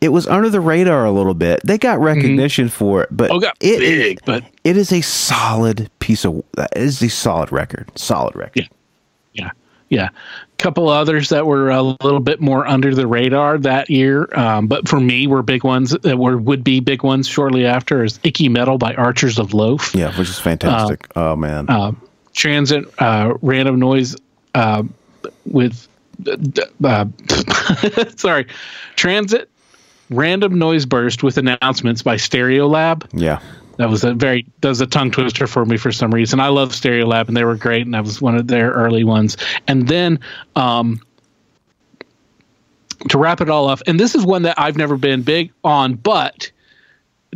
it 0.00 0.08
was 0.08 0.26
under 0.26 0.50
the 0.50 0.60
radar 0.60 1.04
a 1.04 1.12
little 1.12 1.34
bit. 1.34 1.60
They 1.64 1.78
got 1.78 1.98
recognition 2.00 2.68
for 2.68 3.02
it, 3.02 3.08
but 3.10 3.30
oh, 3.30 3.38
got 3.38 3.56
it, 3.60 3.78
big, 3.78 4.20
but 4.24 4.44
it 4.64 4.76
is 4.76 4.92
a 4.92 5.00
solid 5.00 5.90
piece 6.00 6.24
of 6.24 6.42
it 6.58 6.68
is 6.76 7.02
a 7.02 7.08
solid 7.08 7.52
record. 7.52 7.90
Solid 7.98 8.34
record. 8.34 8.68
yeah, 9.32 9.44
yeah, 9.44 9.50
yeah. 9.88 10.08
Couple 10.58 10.88
others 10.88 11.28
that 11.28 11.46
were 11.46 11.70
a 11.70 11.82
little 11.82 12.20
bit 12.20 12.40
more 12.40 12.66
under 12.66 12.94
the 12.94 13.06
radar 13.06 13.58
that 13.58 13.90
year, 13.90 14.28
um, 14.34 14.66
but 14.66 14.88
for 14.88 14.98
me 14.98 15.26
were 15.26 15.42
big 15.42 15.62
ones 15.64 15.90
that 15.90 16.16
were 16.16 16.38
would 16.38 16.64
be 16.64 16.80
big 16.80 17.02
ones 17.02 17.28
shortly 17.28 17.66
after 17.66 18.02
is 18.04 18.18
Icky 18.22 18.48
Mettle 18.48 18.78
by 18.78 18.94
Archers 18.94 19.38
of 19.38 19.52
Loaf. 19.52 19.94
Yeah, 19.94 20.16
which 20.16 20.28
is 20.28 20.38
fantastic. 20.38 21.06
oh 21.16 21.36
man. 21.36 21.68
uh, 21.68 21.92
transit 22.32 22.86
uh, 22.98 23.34
random 23.42 23.78
noise 23.78 24.16
uh, 24.54 24.84
with 25.44 25.88
uh, 26.84 27.06
sorry 28.16 28.46
transit 28.96 29.50
random 30.10 30.58
noise 30.58 30.86
burst 30.86 31.22
with 31.22 31.38
announcements 31.38 32.02
by 32.02 32.16
stereolab 32.16 33.06
yeah. 33.12 33.40
That 33.76 33.88
was 33.88 34.04
a 34.04 34.14
very 34.14 34.46
that 34.60 34.68
was 34.68 34.80
a 34.80 34.86
tongue 34.86 35.10
twister 35.10 35.46
for 35.46 35.64
me 35.64 35.76
for 35.76 35.92
some 35.92 36.12
reason. 36.12 36.40
I 36.40 36.48
love 36.48 36.70
stereolab 36.70 37.28
and 37.28 37.36
they 37.36 37.44
were 37.44 37.56
great 37.56 37.82
and 37.82 37.94
that 37.94 38.04
was 38.04 38.20
one 38.22 38.36
of 38.36 38.48
their 38.48 38.70
early 38.70 39.04
ones. 39.04 39.36
And 39.66 39.88
then 39.88 40.18
um 40.56 41.00
to 43.08 43.18
wrap 43.18 43.40
it 43.40 43.50
all 43.50 43.68
up 43.68 43.80
and 43.86 44.00
this 44.00 44.14
is 44.14 44.24
one 44.24 44.42
that 44.42 44.58
i've 44.58 44.78
never 44.78 44.96
been 44.96 45.20
big 45.20 45.52
on 45.62 45.94
but 45.94 46.50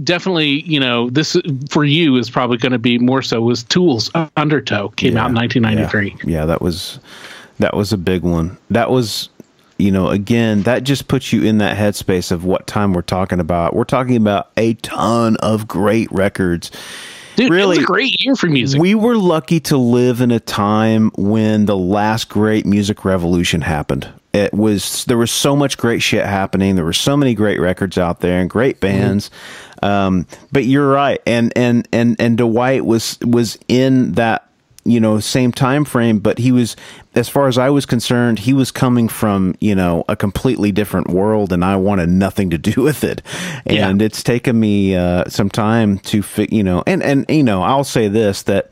definitely 0.02 0.62
you 0.62 0.80
know 0.80 1.10
this 1.10 1.36
for 1.68 1.84
you 1.84 2.16
is 2.16 2.30
probably 2.30 2.56
going 2.56 2.72
to 2.72 2.78
be 2.78 2.98
more 2.98 3.20
so 3.20 3.42
was 3.42 3.64
tools 3.64 4.10
undertow 4.36 4.88
came 4.90 5.16
out 5.16 5.28
in 5.28 5.36
Yeah, 5.36 5.42
1993 5.42 6.32
Yeah, 6.32 6.46
that 6.46 6.62
was 6.62 7.00
that 7.58 7.74
was 7.74 7.92
a 7.92 7.98
big 7.98 8.22
one. 8.22 8.56
That 8.70 8.90
was 8.90 9.28
you 9.78 9.90
know, 9.92 10.08
again, 10.08 10.62
that 10.62 10.82
just 10.84 11.08
puts 11.08 11.32
you 11.32 11.42
in 11.44 11.58
that 11.58 11.76
headspace 11.76 12.32
of 12.32 12.44
what 12.44 12.66
time 12.66 12.92
we're 12.92 13.02
talking 13.02 13.40
about. 13.40 13.74
We're 13.74 13.84
talking 13.84 14.16
about 14.16 14.50
a 14.56 14.74
ton 14.74 15.36
of 15.36 15.68
great 15.68 16.10
records. 16.10 16.70
Dude, 17.36 17.52
really- 17.52 17.76
it 17.76 17.78
was 17.80 17.84
a 17.84 17.86
great 17.86 18.24
year 18.24 18.34
for 18.34 18.48
music 18.48 18.80
We 18.80 18.96
were 18.96 19.16
lucky 19.16 19.60
to 19.60 19.76
live 19.76 20.20
in 20.20 20.32
a 20.32 20.40
time 20.40 21.12
when 21.16 21.66
the 21.66 21.76
last 21.76 22.28
great 22.28 22.66
music 22.66 23.04
revolution 23.04 23.60
happened. 23.60 24.08
It 24.32 24.52
was 24.52 25.04
there 25.04 25.16
was 25.16 25.30
so 25.30 25.54
much 25.56 25.78
great 25.78 26.02
shit 26.02 26.26
happening. 26.26 26.74
There 26.74 26.84
were 26.84 26.92
so 26.92 27.16
many 27.16 27.34
great 27.34 27.60
records 27.60 27.96
out 27.96 28.20
there 28.20 28.40
and 28.40 28.50
great 28.50 28.80
bands. 28.80 29.30
Um, 29.82 30.26
but 30.52 30.64
you're 30.64 30.88
right, 30.90 31.20
and 31.26 31.52
and 31.56 31.88
and 31.92 32.16
and 32.18 32.36
Dwight 32.36 32.84
was 32.84 33.18
was 33.24 33.56
in 33.68 34.12
that 34.12 34.47
you 34.90 35.00
know 35.00 35.20
same 35.20 35.52
time 35.52 35.84
frame. 35.84 36.18
But 36.18 36.38
he 36.38 36.52
was, 36.52 36.76
as 37.14 37.28
far 37.28 37.48
as 37.48 37.58
I 37.58 37.70
was 37.70 37.86
concerned, 37.86 38.38
he 38.40 38.52
was 38.52 38.70
coming 38.70 39.08
from 39.08 39.54
you 39.60 39.74
know 39.74 40.04
a 40.08 40.16
completely 40.16 40.72
different 40.72 41.08
world, 41.08 41.52
and 41.52 41.64
I 41.64 41.76
wanted 41.76 42.08
nothing 42.08 42.50
to 42.50 42.58
do 42.58 42.82
with 42.82 43.04
it. 43.04 43.22
Yeah. 43.66 43.88
And 43.88 44.00
it's 44.02 44.22
taken 44.22 44.58
me 44.58 44.96
uh, 44.96 45.24
some 45.28 45.48
time 45.48 45.98
to 46.00 46.22
fi- 46.22 46.48
you 46.50 46.62
know, 46.62 46.82
and 46.86 47.02
and 47.02 47.26
you 47.28 47.42
know, 47.42 47.62
I'll 47.62 47.84
say 47.84 48.08
this 48.08 48.42
that 48.44 48.70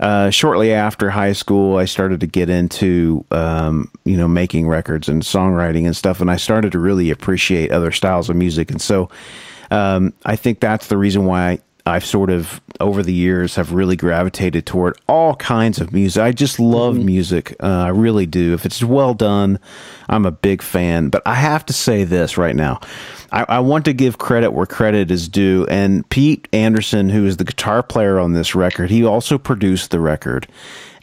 uh, 0.00 0.30
shortly 0.30 0.72
after 0.72 1.10
high 1.10 1.32
school, 1.32 1.76
I 1.76 1.84
started 1.84 2.20
to 2.20 2.26
get 2.26 2.48
into 2.48 3.24
um, 3.30 3.90
you 4.04 4.16
know 4.16 4.28
making 4.28 4.68
records 4.68 5.08
and 5.08 5.22
songwriting 5.22 5.86
and 5.86 5.96
stuff, 5.96 6.20
and 6.20 6.30
I 6.30 6.36
started 6.36 6.72
to 6.72 6.78
really 6.78 7.10
appreciate 7.10 7.72
other 7.72 7.90
styles 7.90 8.30
of 8.30 8.36
music. 8.36 8.70
And 8.70 8.80
so, 8.80 9.10
um, 9.70 10.12
I 10.24 10.36
think 10.36 10.60
that's 10.60 10.86
the 10.86 10.96
reason 10.96 11.24
why 11.24 11.58
I've 11.88 12.04
sort 12.04 12.30
of 12.30 12.60
over 12.80 13.02
the 13.02 13.12
years 13.12 13.56
have 13.56 13.72
really 13.72 13.96
gravitated 13.96 14.66
toward 14.66 14.98
all 15.08 15.34
kinds 15.34 15.80
of 15.80 15.92
music. 15.92 16.22
I 16.22 16.32
just 16.32 16.60
love 16.60 16.94
mm-hmm. 16.94 17.06
music. 17.06 17.56
Uh, 17.60 17.66
I 17.66 17.88
really 17.88 18.26
do. 18.26 18.54
If 18.54 18.64
it's 18.64 18.82
well 18.82 19.14
done, 19.14 19.58
I'm 20.08 20.26
a 20.26 20.30
big 20.30 20.62
fan. 20.62 21.08
But 21.08 21.22
I 21.26 21.34
have 21.34 21.66
to 21.66 21.72
say 21.72 22.04
this 22.04 22.38
right 22.38 22.54
now. 22.54 22.80
I, 23.32 23.44
I, 23.48 23.58
want 23.60 23.84
to 23.86 23.92
give 23.92 24.18
credit 24.18 24.52
where 24.52 24.66
credit 24.66 25.10
is 25.10 25.28
due. 25.28 25.66
And 25.68 26.08
Pete 26.08 26.48
Anderson, 26.52 27.10
who 27.10 27.26
is 27.26 27.36
the 27.36 27.44
guitar 27.44 27.82
player 27.82 28.18
on 28.18 28.32
this 28.32 28.54
record, 28.54 28.90
he 28.90 29.04
also 29.04 29.36
produced 29.36 29.90
the 29.90 30.00
record 30.00 30.46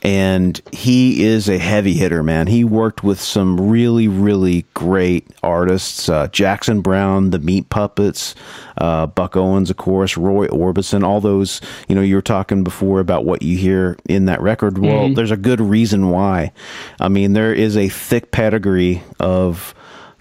and 0.06 0.62
he 0.72 1.24
is 1.24 1.49
a 1.49 1.58
heavy 1.58 1.93
hitter, 1.93 2.22
man. 2.22 2.45
He 2.45 2.64
worked 2.64 3.03
with 3.03 3.20
some 3.20 3.60
really, 3.60 4.08
really 4.08 4.68
great 4.76 5.28
artists: 5.41 6.08
uh, 6.08 6.28
Jackson 6.28 6.82
Browne, 6.82 7.32
the 7.32 7.39
Meat 7.39 7.70
Puppets, 7.72 8.36
uh, 8.78 9.08
Buck 9.08 9.36
Owens, 9.36 9.72
of 9.72 9.78
course, 9.78 10.16
Roy 10.16 10.45
Orbison. 10.47 11.03
All 11.03 11.22
those, 11.22 11.60
you 11.88 11.95
know, 11.95 12.01
you 12.01 12.16
were 12.16 12.22
talking 12.22 12.64
before 12.64 12.99
about 12.99 13.26
what 13.26 13.41
you 13.41 13.58
hear 13.58 13.97
in 14.08 14.26
that 14.26 14.41
record. 14.41 14.78
Well, 14.78 15.06
mm-hmm. 15.06 15.14
there's 15.16 15.32
a 15.32 15.38
good 15.38 15.60
reason 15.60 16.12
why. 16.12 16.51
I 16.99 17.10
mean, 17.10 17.34
there 17.34 17.53
is 17.53 17.76
a 17.76 17.89
thick 17.89 18.30
pedigree 18.30 19.01
of 19.20 19.74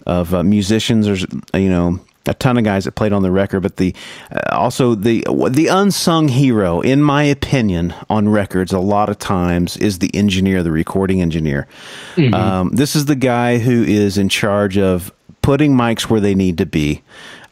of 0.07 0.33
uh, 0.33 0.41
musicians. 0.43 1.05
There's, 1.05 1.27
you 1.53 1.69
know, 1.69 1.99
a 2.27 2.33
ton 2.33 2.57
of 2.57 2.63
guys 2.63 2.85
that 2.85 2.93
played 2.93 3.13
on 3.13 3.23
the 3.23 3.31
record, 3.31 3.61
but 3.61 3.77
the 3.77 3.95
uh, 4.31 4.55
also 4.55 4.95
the 4.95 5.23
the 5.49 5.67
unsung 5.67 6.27
hero, 6.27 6.81
in 6.81 7.01
my 7.01 7.23
opinion, 7.23 7.93
on 8.09 8.29
records 8.29 8.73
a 8.73 8.79
lot 8.79 9.09
of 9.09 9.19
times 9.19 9.77
is 9.77 9.99
the 9.99 10.13
engineer, 10.15 10.63
the 10.63 10.71
recording 10.71 11.21
engineer. 11.21 11.67
Mm-hmm. 12.15 12.33
Um, 12.33 12.69
this 12.69 12.95
is 12.95 13.05
the 13.05 13.15
guy 13.15 13.59
who 13.59 13.83
is 13.83 14.17
in 14.17 14.29
charge 14.29 14.77
of 14.77 15.11
putting 15.41 15.75
mics 15.75 16.09
where 16.09 16.21
they 16.21 16.35
need 16.35 16.57
to 16.57 16.65
be. 16.65 17.01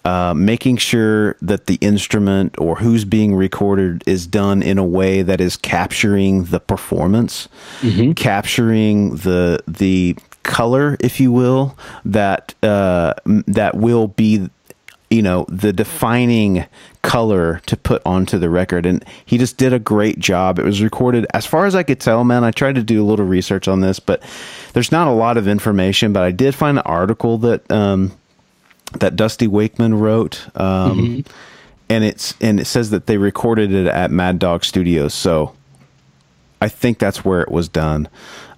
Uh, 0.05 0.33
making 0.35 0.75
sure 0.75 1.37
that 1.41 1.67
the 1.67 1.75
instrument 1.75 2.53
or 2.59 2.75
who's 2.75 3.05
being 3.05 3.33
recorded 3.33 4.03
is 4.05 4.27
done 4.27 4.61
in 4.61 4.77
a 4.77 4.83
way 4.83 5.21
that 5.21 5.39
is 5.39 5.55
capturing 5.55 6.43
the 6.43 6.59
performance, 6.59 7.47
mm-hmm. 7.79 8.11
capturing 8.11 9.15
the 9.15 9.63
the 9.65 10.13
color, 10.43 10.97
if 10.99 11.21
you 11.21 11.31
will, 11.31 11.77
that 12.03 12.53
uh, 12.63 13.13
that 13.25 13.75
will 13.75 14.09
be 14.09 14.49
you 15.13 15.21
know 15.21 15.45
the 15.47 15.71
defining 15.71 16.65
color 17.03 17.61
to 17.67 17.77
put 17.77 18.01
onto 18.03 18.39
the 18.39 18.49
record. 18.49 18.85
And 18.87 19.05
he 19.25 19.37
just 19.37 19.57
did 19.57 19.71
a 19.71 19.77
great 19.77 20.17
job. 20.17 20.57
It 20.57 20.65
was 20.65 20.81
recorded 20.81 21.27
as 21.33 21.45
far 21.45 21.67
as 21.67 21.75
i 21.75 21.83
could 21.83 21.99
tell 21.99 22.23
man 22.23 22.43
i 22.43 22.49
tried 22.49 22.75
to 22.75 22.83
do 22.83 23.03
a 23.03 23.05
little 23.05 23.25
research 23.25 23.67
on 23.67 23.81
this 23.81 23.99
but 23.99 24.23
there's 24.73 24.91
not 24.91 25.07
a 25.07 25.11
lot 25.11 25.37
of 25.37 25.47
information. 25.47 26.13
But 26.13 26.23
i 26.23 26.31
did 26.31 26.55
find 26.55 26.79
an 26.79 26.83
article 26.85 27.37
that 27.39 27.69
um, 27.71 28.11
that 28.99 29.15
dusty 29.15 29.47
wakeman 29.47 29.93
wrote 29.93 30.47
um, 30.55 30.99
mm-hmm. 30.99 31.33
and 31.89 32.03
it's 32.03 32.33
and 32.41 32.59
it 32.59 32.65
says 32.65 32.89
that 32.89 33.05
they 33.05 33.17
recorded 33.17 33.71
it 33.71 33.85
at 33.85 34.09
mad 34.09 34.39
dog 34.39 34.65
studios. 34.65 35.13
So 35.13 35.55
i 36.59 36.67
think 36.67 36.97
that's 36.97 37.23
where 37.23 37.41
it 37.41 37.51
was 37.51 37.69
done. 37.69 38.09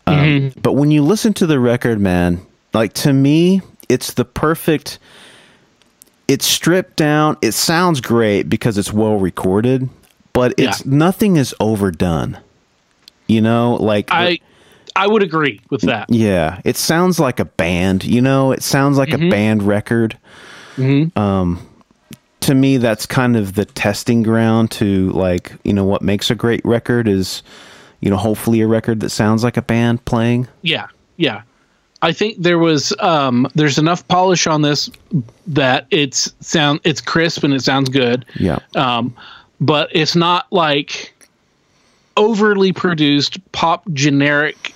Um, 0.07 0.17
mm-hmm. 0.17 0.59
but 0.61 0.73
when 0.73 0.91
you 0.91 1.03
listen 1.03 1.33
to 1.33 1.47
the 1.47 1.59
record 1.59 1.99
man 1.99 2.45
like 2.73 2.93
to 2.93 3.11
me 3.11 3.61
it's 3.89 4.13
the 4.13 4.25
perfect 4.25 4.99
it's 6.27 6.45
stripped 6.45 6.95
down. 6.95 7.37
It 7.41 7.53
sounds 7.53 8.01
great 8.01 8.43
because 8.49 8.77
it's 8.77 8.91
well 8.91 9.17
recorded, 9.17 9.89
but 10.33 10.53
it's 10.57 10.85
yeah. 10.85 10.91
nothing 10.91 11.37
is 11.37 11.53
overdone. 11.59 12.39
You 13.27 13.41
know, 13.41 13.75
like 13.75 14.09
I 14.11 14.39
I 14.95 15.07
would 15.07 15.23
agree 15.23 15.61
with 15.69 15.81
that. 15.81 16.09
Yeah, 16.09 16.61
it 16.63 16.77
sounds 16.77 17.19
like 17.19 17.39
a 17.39 17.45
band. 17.45 18.03
You 18.03 18.21
know, 18.21 18.51
it 18.51 18.63
sounds 18.63 18.97
like 18.97 19.09
mm-hmm. 19.09 19.27
a 19.27 19.29
band 19.29 19.63
record. 19.63 20.17
Mm-hmm. 20.77 21.17
Um, 21.19 21.67
to 22.41 22.53
me, 22.55 22.77
that's 22.77 23.05
kind 23.05 23.35
of 23.35 23.55
the 23.55 23.65
testing 23.65 24.23
ground 24.23 24.71
to 24.71 25.09
like 25.11 25.53
you 25.63 25.73
know 25.73 25.85
what 25.85 26.01
makes 26.01 26.29
a 26.29 26.35
great 26.35 26.63
record 26.63 27.07
is 27.07 27.43
you 27.99 28.09
know 28.09 28.17
hopefully 28.17 28.61
a 28.61 28.67
record 28.67 28.99
that 29.01 29.09
sounds 29.09 29.43
like 29.43 29.57
a 29.57 29.61
band 29.61 30.05
playing. 30.05 30.47
Yeah, 30.61 30.87
yeah. 31.17 31.41
I 32.05 32.11
think 32.11 32.37
there 32.37 32.59
was 32.59 32.93
um, 32.99 33.47
there's 33.55 33.79
enough 33.79 34.07
polish 34.07 34.45
on 34.45 34.61
this 34.61 34.91
that 35.47 35.87
it's 35.89 36.31
sound 36.39 36.79
it's 36.83 37.01
crisp 37.01 37.43
and 37.43 37.51
it 37.51 37.63
sounds 37.63 37.89
good. 37.89 38.25
Yeah. 38.35 38.59
Um, 38.75 39.15
but 39.59 39.89
it's 39.91 40.15
not 40.15 40.45
like 40.51 41.11
overly 42.15 42.71
produced 42.71 43.39
pop 43.53 43.91
generic 43.91 44.75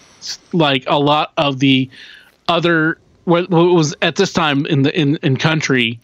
like 0.54 0.84
a 0.88 0.98
lot 0.98 1.32
of 1.38 1.60
the 1.60 1.88
other 2.48 2.98
what, 3.26 3.48
what 3.52 3.76
was 3.76 3.96
at 4.02 4.16
this 4.16 4.34
time 4.34 4.66
in 4.66 4.82
the 4.82 5.00
in, 5.00 5.18
in 5.18 5.38
country 5.38 6.00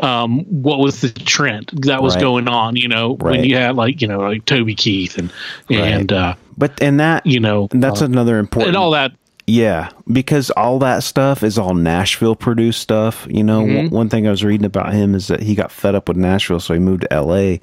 um, 0.00 0.40
what 0.62 0.78
was 0.78 1.02
the 1.02 1.10
trend 1.10 1.70
that 1.82 2.02
was 2.02 2.14
right. 2.14 2.22
going 2.22 2.48
on 2.48 2.76
you 2.76 2.88
know 2.88 3.16
right. 3.16 3.32
when 3.32 3.44
you 3.44 3.56
had 3.56 3.76
like 3.76 4.00
you 4.00 4.08
know 4.08 4.20
like 4.20 4.46
toby 4.46 4.74
keith 4.74 5.18
and 5.18 5.30
and 5.68 6.10
right. 6.10 6.18
uh 6.18 6.34
but 6.56 6.82
and 6.82 6.98
that 6.98 7.24
you 7.26 7.38
know 7.38 7.68
that's 7.72 8.00
uh, 8.00 8.06
another 8.06 8.38
important 8.38 8.68
and 8.68 8.76
all 8.76 8.90
that 8.90 9.12
yeah, 9.46 9.90
because 10.10 10.50
all 10.50 10.78
that 10.80 11.02
stuff 11.02 11.42
is 11.42 11.58
all 11.58 11.74
Nashville 11.74 12.36
produced 12.36 12.80
stuff. 12.80 13.26
You 13.28 13.42
know, 13.42 13.62
mm-hmm. 13.62 13.76
one, 13.76 13.90
one, 13.90 14.08
thing 14.08 14.26
I 14.26 14.30
was 14.30 14.44
reading 14.44 14.64
about 14.64 14.92
him 14.92 15.14
is 15.14 15.28
that 15.28 15.42
he 15.42 15.54
got 15.54 15.72
fed 15.72 15.94
up 15.94 16.08
with 16.08 16.16
Nashville, 16.16 16.60
so 16.60 16.74
he 16.74 16.80
moved 16.80 17.02
to 17.02 17.12
L.A. 17.12 17.60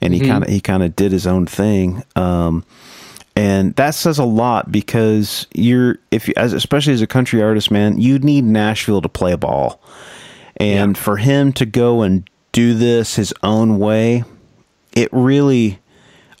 and 0.00 0.14
he 0.14 0.20
mm-hmm. 0.20 0.30
kind 0.30 0.44
of 0.44 0.50
he 0.50 0.60
kind 0.60 0.82
of 0.82 0.94
did 0.94 1.10
his 1.10 1.26
own 1.26 1.46
thing. 1.46 2.04
Um, 2.14 2.64
and 3.34 3.74
that 3.76 3.94
says 3.94 4.18
a 4.18 4.24
lot 4.24 4.70
because 4.70 5.46
you're 5.54 5.98
if 6.10 6.28
you, 6.28 6.34
as 6.36 6.52
especially 6.52 6.92
as 6.92 7.02
a 7.02 7.06
country 7.06 7.42
artist, 7.42 7.70
man, 7.70 8.00
you 8.00 8.18
need 8.20 8.44
Nashville 8.44 9.02
to 9.02 9.08
play 9.08 9.34
ball, 9.34 9.80
and 10.56 10.96
yeah. 10.96 11.02
for 11.02 11.16
him 11.16 11.52
to 11.54 11.66
go 11.66 12.02
and 12.02 12.28
do 12.52 12.74
this 12.74 13.16
his 13.16 13.34
own 13.42 13.78
way, 13.78 14.24
it 14.92 15.08
really 15.12 15.78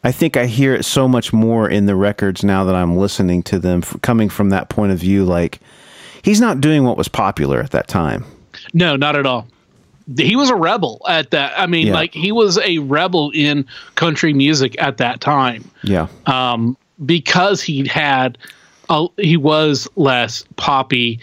I 0.04 0.12
think 0.12 0.36
I 0.36 0.46
hear 0.46 0.74
it 0.74 0.84
so 0.84 1.08
much 1.08 1.32
more 1.32 1.68
in 1.68 1.86
the 1.86 1.96
records 1.96 2.44
now 2.44 2.64
that 2.64 2.74
I'm 2.74 2.96
listening 2.96 3.42
to 3.44 3.58
them 3.58 3.82
coming 3.82 4.28
from 4.28 4.50
that 4.50 4.68
point 4.68 4.92
of 4.92 4.98
view. 4.98 5.24
Like, 5.24 5.60
he's 6.22 6.40
not 6.40 6.60
doing 6.60 6.84
what 6.84 6.96
was 6.96 7.08
popular 7.08 7.60
at 7.60 7.72
that 7.72 7.88
time. 7.88 8.24
No, 8.72 8.96
not 8.96 9.16
at 9.16 9.26
all. 9.26 9.48
He 10.16 10.36
was 10.36 10.50
a 10.50 10.54
rebel 10.54 11.02
at 11.08 11.32
that. 11.32 11.52
I 11.58 11.66
mean, 11.66 11.88
yeah. 11.88 11.94
like 11.94 12.14
he 12.14 12.32
was 12.32 12.58
a 12.58 12.78
rebel 12.78 13.30
in 13.34 13.66
country 13.94 14.32
music 14.32 14.80
at 14.80 14.96
that 14.98 15.20
time. 15.20 15.70
Yeah. 15.82 16.06
Um, 16.26 16.76
because 17.04 17.60
he 17.60 17.86
had, 17.86 18.38
a, 18.88 19.06
he 19.18 19.36
was 19.36 19.88
less 19.96 20.44
poppy, 20.56 21.20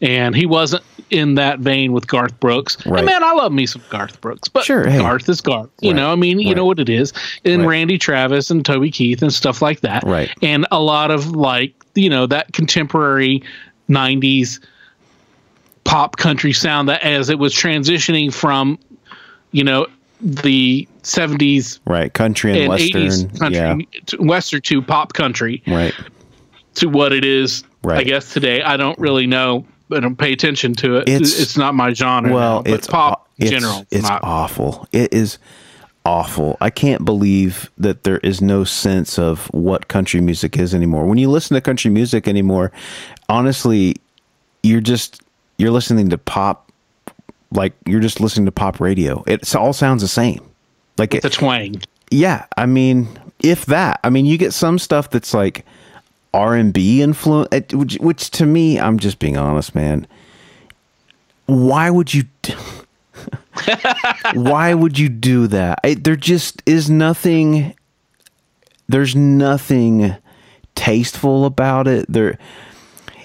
and 0.00 0.34
he 0.34 0.46
wasn't 0.46 0.82
in 1.10 1.34
that 1.34 1.58
vein 1.60 1.92
with 1.92 2.06
Garth 2.06 2.38
Brooks. 2.40 2.84
Right. 2.86 2.98
And 2.98 3.06
man, 3.06 3.22
I 3.22 3.32
love 3.32 3.52
me 3.52 3.66
some 3.66 3.82
Garth 3.90 4.20
Brooks, 4.20 4.48
but 4.48 4.64
sure, 4.64 4.88
hey. 4.88 4.98
Garth 4.98 5.28
is 5.28 5.40
Garth. 5.40 5.70
You 5.80 5.90
right. 5.90 5.96
know, 5.96 6.12
I 6.12 6.14
mean, 6.14 6.38
you 6.38 6.48
right. 6.48 6.56
know 6.56 6.64
what 6.64 6.78
it 6.78 6.88
is. 6.88 7.12
And 7.44 7.66
Randy 7.66 7.98
Travis 7.98 8.50
and 8.50 8.64
Toby 8.64 8.90
Keith 8.90 9.22
and 9.22 9.32
stuff 9.32 9.62
like 9.62 9.80
that. 9.80 10.04
Right. 10.04 10.30
And 10.42 10.66
a 10.70 10.80
lot 10.80 11.10
of 11.10 11.32
like, 11.32 11.72
you 11.94 12.10
know, 12.10 12.26
that 12.26 12.52
contemporary 12.52 13.42
90s 13.88 14.60
pop 15.84 16.16
country 16.16 16.52
sound 16.52 16.88
that 16.88 17.02
as 17.02 17.30
it 17.30 17.38
was 17.38 17.54
transitioning 17.54 18.32
from, 18.32 18.78
you 19.52 19.64
know, 19.64 19.86
the 20.20 20.86
70s 21.02 21.78
right 21.86 22.12
country 22.12 22.50
and, 22.50 22.60
and 22.62 22.68
western 22.70 23.02
80s 23.02 23.38
country 23.38 23.88
yeah. 23.92 24.00
to 24.06 24.16
western 24.16 24.60
to 24.60 24.82
pop 24.82 25.12
country 25.12 25.62
right 25.68 25.94
to 26.74 26.88
what 26.88 27.12
it 27.12 27.24
is 27.24 27.62
right. 27.84 28.00
i 28.00 28.02
guess 28.02 28.32
today 28.32 28.60
i 28.62 28.76
don't 28.76 28.98
really 28.98 29.28
know 29.28 29.64
I 29.92 30.00
don't 30.00 30.16
pay 30.16 30.32
attention 30.32 30.74
to 30.74 30.96
it. 30.96 31.08
It's, 31.08 31.38
it's 31.40 31.56
not 31.56 31.74
my 31.74 31.92
genre. 31.92 32.32
Well, 32.32 32.62
now, 32.62 32.72
it's 32.72 32.86
pop 32.86 33.28
it's, 33.38 33.50
general. 33.50 33.86
It's 33.90 34.08
not. 34.08 34.22
awful. 34.22 34.86
It 34.92 35.12
is 35.12 35.38
awful. 36.04 36.56
I 36.60 36.70
can't 36.70 37.04
believe 37.04 37.70
that 37.78 38.04
there 38.04 38.18
is 38.18 38.40
no 38.40 38.64
sense 38.64 39.18
of 39.18 39.46
what 39.46 39.88
country 39.88 40.20
music 40.20 40.58
is 40.58 40.74
anymore. 40.74 41.06
When 41.06 41.18
you 41.18 41.30
listen 41.30 41.54
to 41.54 41.60
country 41.60 41.90
music 41.90 42.26
anymore, 42.26 42.72
honestly, 43.28 43.96
you're 44.62 44.80
just 44.80 45.22
you're 45.58 45.70
listening 45.70 46.08
to 46.10 46.18
pop 46.18 46.72
like 47.52 47.74
you're 47.86 48.00
just 48.00 48.20
listening 48.20 48.46
to 48.46 48.52
pop 48.52 48.80
radio. 48.80 49.22
It 49.26 49.54
all 49.54 49.72
sounds 49.72 50.02
the 50.02 50.08
same. 50.08 50.44
Like 50.96 51.12
With 51.12 51.24
it, 51.24 51.28
the 51.28 51.30
twang. 51.30 51.82
Yeah, 52.10 52.46
I 52.56 52.66
mean, 52.66 53.08
if 53.40 53.66
that. 53.66 54.00
I 54.02 54.10
mean, 54.10 54.26
you 54.26 54.38
get 54.38 54.52
some 54.52 54.78
stuff 54.78 55.10
that's 55.10 55.34
like 55.34 55.64
R 56.38 56.54
and 56.54 56.72
B 56.72 57.02
influence, 57.02 57.74
which, 57.74 57.94
which 57.96 58.30
to 58.30 58.46
me, 58.46 58.78
I'm 58.78 58.98
just 58.98 59.18
being 59.18 59.36
honest, 59.36 59.74
man. 59.74 60.06
Why 61.46 61.90
would 61.90 62.14
you? 62.14 62.24
Why 64.34 64.72
would 64.72 64.98
you 64.98 65.08
do 65.08 65.48
that? 65.48 65.80
I, 65.82 65.94
there 65.94 66.14
just 66.14 66.62
is 66.64 66.88
nothing. 66.88 67.74
There's 68.86 69.16
nothing 69.16 70.14
tasteful 70.76 71.44
about 71.44 71.88
it. 71.88 72.06
There, 72.08 72.38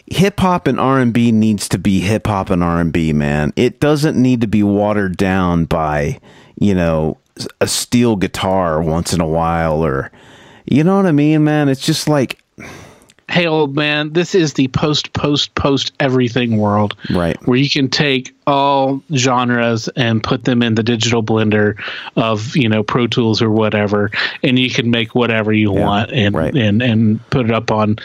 hip 0.08 0.40
hop 0.40 0.66
and 0.66 0.80
R 0.80 1.00
and 1.00 1.14
B 1.14 1.32
needs 1.32 1.70
to 1.70 1.78
be 1.78 2.00
hip 2.00 2.26
hop 2.26 2.50
and 2.50 2.64
R 2.64 2.82
and 2.82 2.92
B, 2.92 3.14
man. 3.14 3.54
It 3.56 3.80
doesn't 3.80 4.20
need 4.20 4.42
to 4.42 4.48
be 4.48 4.64
watered 4.64 5.18
down 5.18 5.66
by, 5.66 6.20
you 6.56 6.74
know, 6.74 7.18
a 7.62 7.68
steel 7.68 8.16
guitar 8.16 8.82
once 8.82 9.14
in 9.14 9.22
a 9.22 9.28
while 9.28 9.86
or 9.86 10.12
You 10.66 10.84
know 10.84 10.98
what 10.98 11.06
I 11.06 11.12
mean, 11.12 11.44
man? 11.44 11.70
It's 11.70 11.86
just 11.86 12.08
like 12.10 12.42
hey 13.34 13.48
old 13.48 13.76
man 13.76 14.14
this 14.14 14.36
is 14.36 14.54
the 14.54 14.68
post 14.70 15.12
post 15.14 15.54
post 15.56 15.92
everything 16.00 16.58
world 16.58 16.96
Right. 17.10 17.36
where 17.48 17.58
you 17.58 17.70
can 17.70 17.90
take 17.90 18.32
all 18.46 19.02
genres 19.16 19.88
and 19.96 20.22
put 20.24 20.44
them 20.44 20.62
in 20.62 20.76
the 20.76 20.84
digital 20.84 21.24
blender 21.24 21.76
of 22.16 22.56
you 22.56 22.70
know 22.70 22.84
pro 22.84 23.08
tools 23.08 23.42
or 23.42 23.50
whatever 23.50 24.12
and 24.44 24.60
you 24.60 24.70
can 24.70 24.92
make 24.92 25.16
whatever 25.16 25.52
you 25.52 25.72
want 25.72 26.12
and 26.12 26.36
right. 26.36 26.56
and 26.56 26.82
and 26.84 27.28
put 27.32 27.46
it 27.48 27.52
up 27.52 27.72
on 27.72 27.98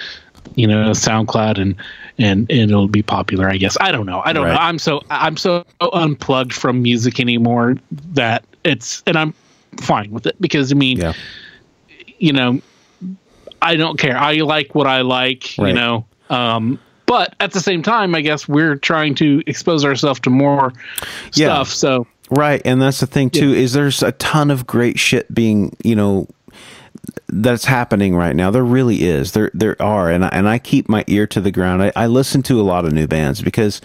you 0.55 0.67
know 0.67 0.91
soundcloud 0.93 1.61
and 1.61 1.77
and, 2.19 2.51
and 2.51 2.71
it'll 2.71 2.89
be 2.89 3.03
popular 3.03 3.51
i 3.51 3.59
guess 3.59 3.77
i 3.83 3.93
don't 3.93 4.07
know 4.07 4.23
i 4.25 4.33
don't 4.33 4.47
Right. 4.47 4.55
know 4.55 4.61
i'm 4.61 4.79
so 4.79 5.03
i'm 5.11 5.37
so 5.37 5.65
unplugged 5.81 6.55
from 6.55 6.81
music 6.83 7.21
anymore 7.21 7.77
that 8.15 8.45
it's 8.65 9.03
and 9.07 9.17
i'm 9.19 9.35
fine 9.77 10.11
with 10.11 10.27
it 10.27 10.41
because 10.41 10.73
i 10.73 10.75
mean 10.75 10.97
yeah. 10.99 11.13
you 12.19 12.33
know, 12.33 12.61
I 13.63 13.77
don't 13.77 13.99
care. 13.99 14.17
I 14.17 14.35
like 14.37 14.75
what 14.75 14.87
I 14.87 15.01
like, 15.03 15.55
Right. 15.59 15.69
you 15.69 15.75
know. 15.75 16.07
Um, 16.31 16.79
but 17.07 17.35
at 17.41 17.53
the 17.53 17.61
same 17.61 17.83
time, 17.83 18.15
I 18.15 18.21
guess 18.21 18.47
we're 18.47 18.77
trying 18.77 19.15
to 19.17 19.43
expose 19.47 19.85
ourselves 19.85 20.21
to 20.21 20.31
more 20.31 20.73
Yeah. 21.35 21.49
stuff. 21.63 21.69
So 21.71 22.07
Right, 22.31 22.61
and 22.67 22.83
that's 22.83 23.01
the 23.01 23.07
thing 23.07 23.31
too 23.31 23.55
is 23.55 23.73
there's 23.73 24.03
a 24.03 24.13
ton 24.13 24.51
of 24.51 24.67
great 24.67 24.99
shit 24.99 25.33
being, 25.33 25.75
you 25.83 25.97
know, 25.97 26.29
that's 27.31 27.67
happening 27.67 28.17
right 28.17 28.35
now. 28.35 28.51
There 28.51 28.65
really 28.65 29.03
is. 29.05 29.33
There 29.33 29.51
there 29.53 29.81
are, 29.81 30.11
and 30.11 30.25
I, 30.25 30.29
and 30.29 30.49
I 30.49 30.59
keep 30.59 30.89
my 30.89 31.05
ear 31.07 31.27
to 31.29 31.41
the 31.41 31.51
ground. 31.51 31.83
I, 31.83 31.93
I 31.95 32.07
listen 32.07 32.43
to 32.45 32.61
a 32.61 32.63
lot 32.63 32.85
of 32.85 32.93
new 32.93 33.07
bands 33.07 33.43
because 33.43 33.81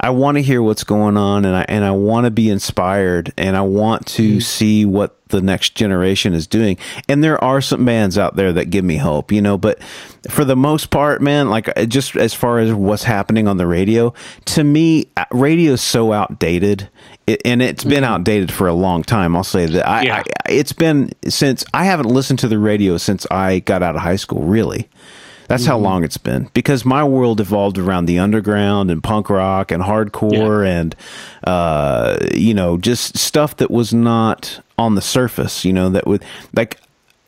I 0.00 0.10
want 0.10 0.36
to 0.36 0.42
hear 0.42 0.62
what's 0.62 0.84
going 0.84 1.16
on, 1.16 1.44
and 1.44 1.54
I 1.54 1.64
and 1.68 1.84
I 1.84 1.90
want 1.90 2.24
to 2.24 2.30
be 2.30 2.48
inspired, 2.48 3.32
and 3.36 3.56
I 3.56 3.62
want 3.62 4.06
to 4.08 4.40
see 4.40 4.84
what 4.84 5.18
the 5.28 5.40
next 5.40 5.74
generation 5.74 6.34
is 6.34 6.46
doing. 6.46 6.78
And 7.08 7.22
there 7.22 7.42
are 7.42 7.60
some 7.60 7.84
bands 7.84 8.16
out 8.18 8.36
there 8.36 8.52
that 8.52 8.70
give 8.70 8.84
me 8.84 8.96
hope, 8.96 9.32
you 9.32 9.42
know. 9.42 9.58
But 9.58 9.82
for 10.30 10.44
the 10.44 10.56
most 10.56 10.90
part, 10.90 11.20
man, 11.20 11.50
like 11.50 11.68
uh, 11.76 11.84
just 11.84 12.16
as 12.16 12.34
far 12.34 12.58
as 12.58 12.72
what's 12.72 13.04
happening 13.04 13.48
on 13.48 13.56
the 13.56 13.66
radio, 13.66 14.14
to 14.46 14.64
me, 14.64 15.08
uh, 15.16 15.24
radio 15.30 15.72
is 15.72 15.82
so 15.82 16.12
outdated. 16.12 16.88
It, 17.26 17.42
and 17.44 17.60
it's 17.60 17.84
been 17.84 18.04
outdated 18.04 18.50
for 18.50 18.68
a 18.68 18.72
long 18.72 19.02
time. 19.02 19.36
I'll 19.36 19.44
say 19.44 19.66
that. 19.66 19.86
I, 19.86 20.02
Yeah. 20.02 20.22
I, 20.46 20.52
it's 20.52 20.72
been 20.72 21.10
since 21.28 21.64
I 21.74 21.84
haven't 21.84 22.08
listened 22.08 22.38
to 22.38 22.48
the 22.48 22.58
radio 22.58 22.77
since 22.98 23.26
I 23.30 23.60
got 23.60 23.82
out 23.82 23.96
of 23.96 24.02
high 24.02 24.16
school. 24.16 24.42
Really, 24.42 24.88
that's 25.48 25.64
how 25.64 25.78
long 25.78 26.04
it's 26.04 26.18
been. 26.18 26.50
Because 26.52 26.84
my 26.84 27.02
world 27.02 27.40
evolved 27.40 27.78
around 27.78 28.06
the 28.06 28.18
underground 28.18 28.90
and 28.90 29.02
punk 29.02 29.30
rock 29.30 29.70
and 29.70 29.82
hardcore 29.82 30.66
and 30.66 30.94
uh, 31.44 32.18
you 32.34 32.54
know 32.54 32.76
just 32.78 33.16
stuff 33.16 33.56
that 33.56 33.70
was 33.70 33.94
not 33.94 34.60
on 34.76 34.94
the 34.94 35.02
surface. 35.02 35.64
You 35.64 35.72
know 35.72 35.90
that 35.90 36.06
would 36.06 36.22
like 36.54 36.78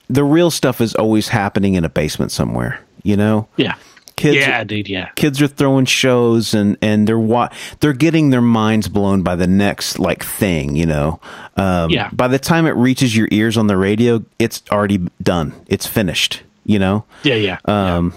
the 0.08 0.24
real 0.24 0.50
stuff 0.50 0.80
is 0.80 0.94
always 0.94 1.28
happening 1.28 1.74
in 1.74 1.84
a 1.84 1.88
basement 1.88 2.32
somewhere. 2.32 2.80
You 3.02 3.16
know, 3.16 3.48
yeah, 3.56 3.76
kids. 4.20 4.36
yeah, 4.36 4.62
dude, 4.64 4.88
yeah, 4.88 5.08
Kids 5.16 5.40
are 5.42 5.46
throwing 5.48 5.84
shows 5.86 6.54
and 6.54 6.76
and 6.82 7.06
they're 7.08 7.18
wa- 7.18 7.48
they're 7.80 7.92
getting 7.92 8.30
their 8.30 8.40
minds 8.42 8.88
blown 8.88 9.22
by 9.22 9.34
the 9.36 9.46
next 9.46 9.98
like 9.98 10.22
thing, 10.24 10.76
you 10.76 10.86
know. 10.86 11.18
Um, 11.56 11.90
Yeah. 11.90 12.10
By 12.12 12.28
the 12.28 12.38
time 12.38 12.66
it 12.66 12.76
reaches 12.76 13.16
your 13.16 13.28
ears 13.30 13.56
on 13.56 13.66
the 13.66 13.76
radio, 13.76 14.24
it's 14.38 14.62
already 14.70 14.98
done. 15.22 15.52
It's 15.68 15.86
finished. 15.86 16.42
You 16.64 16.78
know. 16.78 17.04
yeah, 17.24 17.34
yeah. 17.34 17.58
Um, 17.64 18.12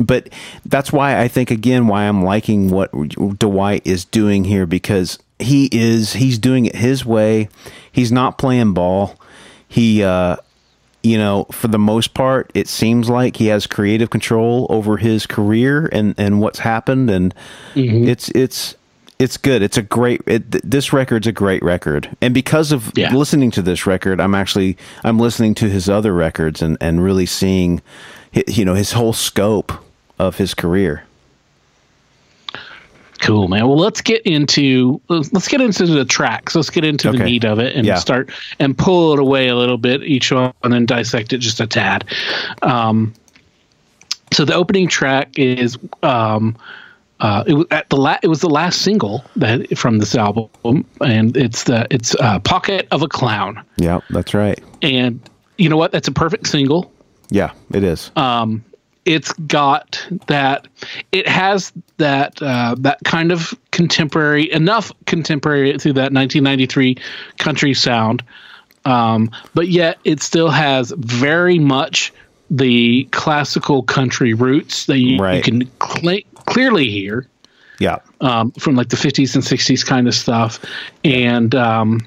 but 0.00 0.30
that's 0.66 0.92
why 0.92 1.20
I 1.20 1.28
think 1.28 1.50
again 1.50 1.86
why 1.86 2.04
I'm 2.08 2.24
liking 2.24 2.70
what 2.70 2.90
Dwight 3.38 3.82
is 3.86 4.04
doing 4.06 4.44
here 4.44 4.66
because 4.66 5.18
he 5.38 5.68
is 5.70 6.14
he's 6.14 6.38
doing 6.38 6.64
it 6.66 6.74
his 6.76 7.04
way. 7.04 7.48
He's 7.92 8.10
not 8.10 8.38
playing 8.38 8.72
ball. 8.72 9.16
He 9.68 10.02
uh 10.02 10.36
you 11.02 11.18
know, 11.18 11.44
for 11.50 11.68
the 11.68 11.78
most 11.78 12.14
part, 12.14 12.50
it 12.54 12.68
seems 12.68 13.08
like 13.08 13.36
he 13.36 13.46
has 13.46 13.66
creative 13.66 14.10
control 14.10 14.66
over 14.70 14.96
his 14.96 15.26
career 15.26 15.88
and 15.92 16.14
and 16.16 16.40
what's 16.40 16.60
happened 16.60 17.10
and 17.10 17.34
mm-hmm. 17.74 18.08
it's 18.08 18.28
it's 18.30 18.76
it's 19.18 19.36
good. 19.36 19.62
It's 19.62 19.76
a 19.76 19.82
great. 19.82 20.20
It, 20.26 20.50
th- 20.50 20.64
this 20.64 20.92
record's 20.92 21.28
a 21.28 21.32
great 21.32 21.62
record, 21.62 22.14
and 22.20 22.34
because 22.34 22.72
of 22.72 22.92
Yeah. 22.96 23.14
listening 23.14 23.52
to 23.52 23.62
this 23.62 23.86
record, 23.86 24.20
I'm 24.20 24.34
actually 24.34 24.76
I'm 25.04 25.18
listening 25.18 25.54
to 25.56 25.68
his 25.68 25.88
other 25.88 26.12
records 26.12 26.60
and 26.60 26.76
and 26.80 27.02
really 27.04 27.26
seeing, 27.26 27.82
you 28.48 28.64
know, 28.64 28.74
his 28.74 28.92
whole 28.92 29.12
scope 29.12 29.72
of 30.18 30.38
his 30.38 30.54
career. 30.54 31.04
Cool, 33.22 33.46
man. 33.46 33.68
Well, 33.68 33.78
let's 33.78 34.00
get 34.00 34.20
into 34.22 35.00
let's 35.08 35.46
get 35.48 35.60
into 35.60 35.86
the 35.86 36.04
tracks. 36.04 36.56
Let's 36.56 36.70
get 36.70 36.84
into 36.84 37.08
the 37.10 37.14
Okay. 37.18 37.24
meat 37.24 37.44
of 37.44 37.60
it 37.60 37.76
and 37.76 37.86
Yeah. 37.86 37.94
start 37.94 38.30
and 38.58 38.76
pull 38.76 39.12
it 39.12 39.20
away 39.20 39.46
a 39.46 39.54
little 39.54 39.78
bit 39.78 40.02
each 40.02 40.32
one 40.32 40.52
and 40.64 40.72
then 40.72 40.86
dissect 40.86 41.32
it 41.32 41.38
just 41.38 41.60
a 41.60 41.66
tad. 41.68 42.04
Um, 42.62 43.14
so 44.32 44.44
the 44.44 44.54
opening 44.54 44.88
track 44.88 45.38
is 45.38 45.78
um, 46.02 46.56
uh, 47.20 47.44
it 47.46 47.54
was 47.54 47.66
at 47.70 47.88
the 47.90 47.96
la- 47.96 48.18
it 48.24 48.26
was 48.26 48.40
the 48.40 48.50
last 48.50 48.82
single 48.82 49.24
that 49.36 49.78
from 49.78 49.98
this 49.98 50.16
album, 50.16 50.84
and 51.00 51.36
it's 51.36 51.62
the 51.64 51.86
it's 51.92 52.16
uh, 52.16 52.40
"Pocket 52.40 52.88
of 52.90 53.02
a 53.02 53.08
Clown." 53.08 53.62
Yeah, 53.76 54.00
that's 54.10 54.34
right. 54.34 54.58
And 54.82 55.20
you 55.58 55.68
know 55.68 55.76
what? 55.76 55.92
That's 55.92 56.08
a 56.08 56.12
perfect 56.12 56.48
single. 56.48 56.90
Yeah, 57.30 57.52
it 57.72 57.84
is. 57.84 58.10
Um, 58.16 58.64
it's 59.04 59.32
got 59.32 60.06
that. 60.26 60.68
It 61.10 61.26
has 61.28 61.72
that 61.98 62.40
uh, 62.42 62.76
that 62.78 62.98
kind 63.04 63.32
of 63.32 63.54
contemporary 63.70 64.50
enough 64.52 64.92
contemporary 65.06 65.76
through 65.78 65.94
that 65.94 66.12
1993 66.12 66.96
country 67.38 67.74
sound, 67.74 68.22
um, 68.84 69.30
but 69.54 69.68
yet 69.68 69.98
it 70.04 70.22
still 70.22 70.50
has 70.50 70.92
very 70.96 71.58
much 71.58 72.12
the 72.50 73.04
classical 73.12 73.82
country 73.82 74.34
roots 74.34 74.86
that 74.86 74.98
you, 74.98 75.24
you 75.26 75.42
can 75.42 75.70
cl- 75.80 76.20
clearly 76.34 76.90
hear 76.90 77.26
yeah, 77.82 77.98
um, 78.20 78.52
from 78.52 78.76
like 78.76 78.90
the 78.90 78.96
50s 78.96 79.34
and 79.34 79.42
60s 79.42 79.84
kind 79.84 80.06
of 80.06 80.14
stuff. 80.14 80.64
And 81.02 81.52
um, 81.54 82.06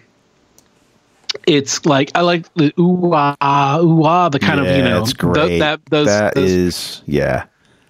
it's 1.47 1.85
like, 1.85 2.11
I 2.15 2.21
like 2.21 2.51
the 2.55 2.73
ooh 2.79 3.11
ah, 3.13 3.79
ooh 3.79 4.03
ah, 4.03 4.29
the 4.29 4.39
kind 4.39 4.63
yeah, 4.63 4.71
of, 4.71 4.77
you 4.77 4.83
know, 4.83 5.01
it's 5.01 5.13
great. 5.13 5.59
that, 5.59 5.81
those, 5.89 6.07
That 6.07 6.35
those- 6.35 6.51
is- 6.51 7.01
yeah. 7.05 7.45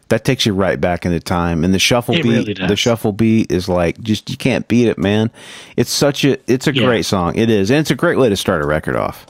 That 0.10 0.24
takes 0.24 0.46
you 0.46 0.54
right 0.54 0.80
back 0.80 1.04
into 1.04 1.20
time, 1.20 1.64
and 1.64 1.74
the 1.74 1.80
shuffle 1.80 2.14
It 2.14 2.22
beat. 2.22 2.30
really. 2.30 2.54
The 2.54 2.76
shuffle 2.76 3.12
beat 3.12 3.52
is 3.52 3.68
like 3.68 4.00
just 4.02 4.30
you 4.30 4.38
can't 4.38 4.68
beat 4.68 4.88
it, 4.88 5.00
man. 5.00 5.32
It's 5.78 5.90
such 5.90 6.24
a 6.24 6.38
it's 6.46 6.68
a 6.68 6.74
Yeah. 6.76 6.86
great 6.86 7.06
song. 7.06 7.36
It 7.36 7.50
is, 7.50 7.72
and 7.72 7.80
it's 7.80 7.90
a 7.90 7.96
great 7.96 8.20
way 8.20 8.30
to 8.30 8.36
start 8.36 8.62
a 8.64 8.68
record 8.68 8.96
off. 8.96 9.26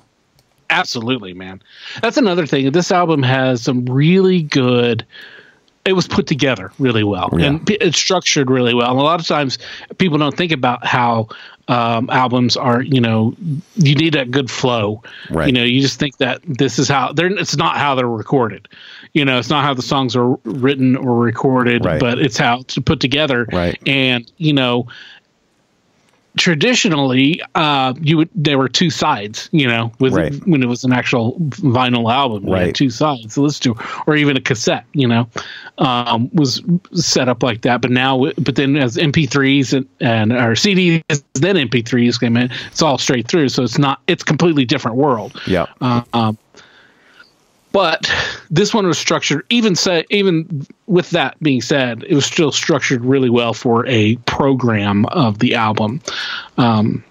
absolutely, 0.70 1.34
man. 1.34 1.62
That's 2.02 2.18
another 2.18 2.46
thing. 2.46 2.70
This 2.72 2.92
album 2.92 3.24
has 3.24 3.62
some 3.62 3.86
really 3.86 4.42
good. 4.42 5.06
It 5.86 5.94
was 5.94 6.08
put 6.08 6.26
together 6.26 6.72
really 6.80 7.04
well, 7.04 7.30
Yeah. 7.38 7.46
and 7.46 7.70
it's 7.70 7.98
structured 8.00 8.50
really 8.50 8.74
well. 8.74 8.90
And 8.90 9.00
a 9.00 9.04
lot 9.04 9.20
of 9.20 9.28
times, 9.28 9.60
people 10.00 10.18
don't 10.18 10.36
think 10.36 10.52
about 10.52 10.84
how 10.86 11.28
um, 11.68 12.10
albums 12.10 12.58
are. 12.58 12.82
You 12.82 13.00
know, 13.02 13.36
you 13.76 13.94
need 13.96 14.16
a 14.16 14.26
good 14.26 14.50
flow. 14.50 15.04
Right. 15.30 15.46
You 15.48 15.54
know, 15.54 15.64
you 15.64 15.82
just 15.82 16.00
think 16.00 16.18
that 16.18 16.42
this 16.48 16.80
is 16.80 16.90
how 16.90 17.14
they're. 17.14 17.28
It's 17.28 17.56
not 17.56 17.78
how 17.78 17.94
they're 17.94 18.08
recorded. 18.10 18.68
You 19.14 19.26
know, 19.26 19.38
it's 19.38 19.50
not 19.50 19.64
how 19.64 19.74
the 19.76 19.82
songs 19.84 20.16
are 20.16 20.36
written 20.44 20.96
or 20.96 21.18
recorded, 21.20 21.86
Right. 21.86 22.00
but 22.00 22.18
it's 22.20 22.38
how 22.38 22.62
it's 22.62 22.78
put 22.80 23.00
together. 23.00 23.48
Right. 23.54 23.80
And 23.88 24.30
you 24.38 24.54
know, 24.54 24.88
traditionally 26.38 27.42
uh 27.56 27.94
you 28.02 28.18
would 28.18 28.30
there 28.36 28.58
were 28.58 28.68
two 28.68 28.90
sides 28.90 29.50
you 29.52 29.68
know 29.68 29.92
with 30.00 30.14
Right. 30.14 30.34
when 30.48 30.62
it 30.62 30.68
was 30.68 30.84
an 30.84 30.92
actual 30.94 31.38
vinyl 31.40 32.12
album 32.12 32.46
Right. 32.46 32.74
two 32.76 32.90
sides 32.90 33.36
to 33.36 33.42
listen 33.42 33.74
to 33.74 33.84
or 34.08 34.16
even 34.16 34.36
a 34.36 34.42
cassette 34.42 34.86
you 34.94 35.08
know 35.08 35.28
um 35.78 36.30
was 36.34 36.62
set 36.94 37.30
up 37.30 37.42
like 37.44 37.62
that 37.62 37.82
but 37.82 37.92
now 37.92 38.32
but 38.38 38.56
then 38.56 38.76
as 38.76 38.98
mp3s 38.98 39.74
and, 39.74 39.88
and 40.02 40.32
or 40.34 40.52
cds 40.56 41.24
then 41.36 41.56
mp3s 41.56 42.20
came 42.20 42.38
in 42.38 42.50
it's 42.68 42.82
all 42.82 42.98
straight 42.98 43.28
through 43.28 43.50
so 43.50 43.64
it's 43.64 43.78
not 43.78 44.02
it's 44.08 44.24
completely 44.24 44.66
different 44.66 44.98
world 44.98 45.40
Yeah, 45.48 45.66
uh, 45.82 46.02
um, 46.14 46.38
but 47.76 48.10
this 48.50 48.74
one 48.74 48.88
was 48.88 48.98
structured 48.98 49.46
even 49.50 49.76
say 49.76 50.06
even 50.10 50.66
with 50.88 51.10
that 51.10 51.38
being 51.42 51.62
said 51.62 52.06
it 52.08 52.16
was 52.16 52.26
still 52.26 52.50
structured 52.50 53.04
really 53.04 53.30
well 53.30 53.54
for 53.54 53.86
a 53.88 54.16
program 54.28 55.06
of 55.08 55.40
the 55.40 55.56
album. 55.56 56.00
Um, 56.58 57.04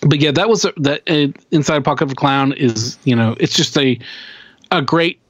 but 0.00 0.18
yeah 0.18 0.32
that 0.32 0.48
was 0.48 0.64
a, 0.64 0.72
that 0.78 1.08
uh, 1.08 1.28
inside 1.52 1.84
pocket 1.84 2.06
of 2.06 2.10
a 2.10 2.14
clown 2.16 2.54
is 2.54 2.98
you 3.04 3.14
know 3.14 3.36
it's 3.38 3.54
just 3.54 3.78
a 3.78 4.00
a 4.72 4.82
great 4.82 5.20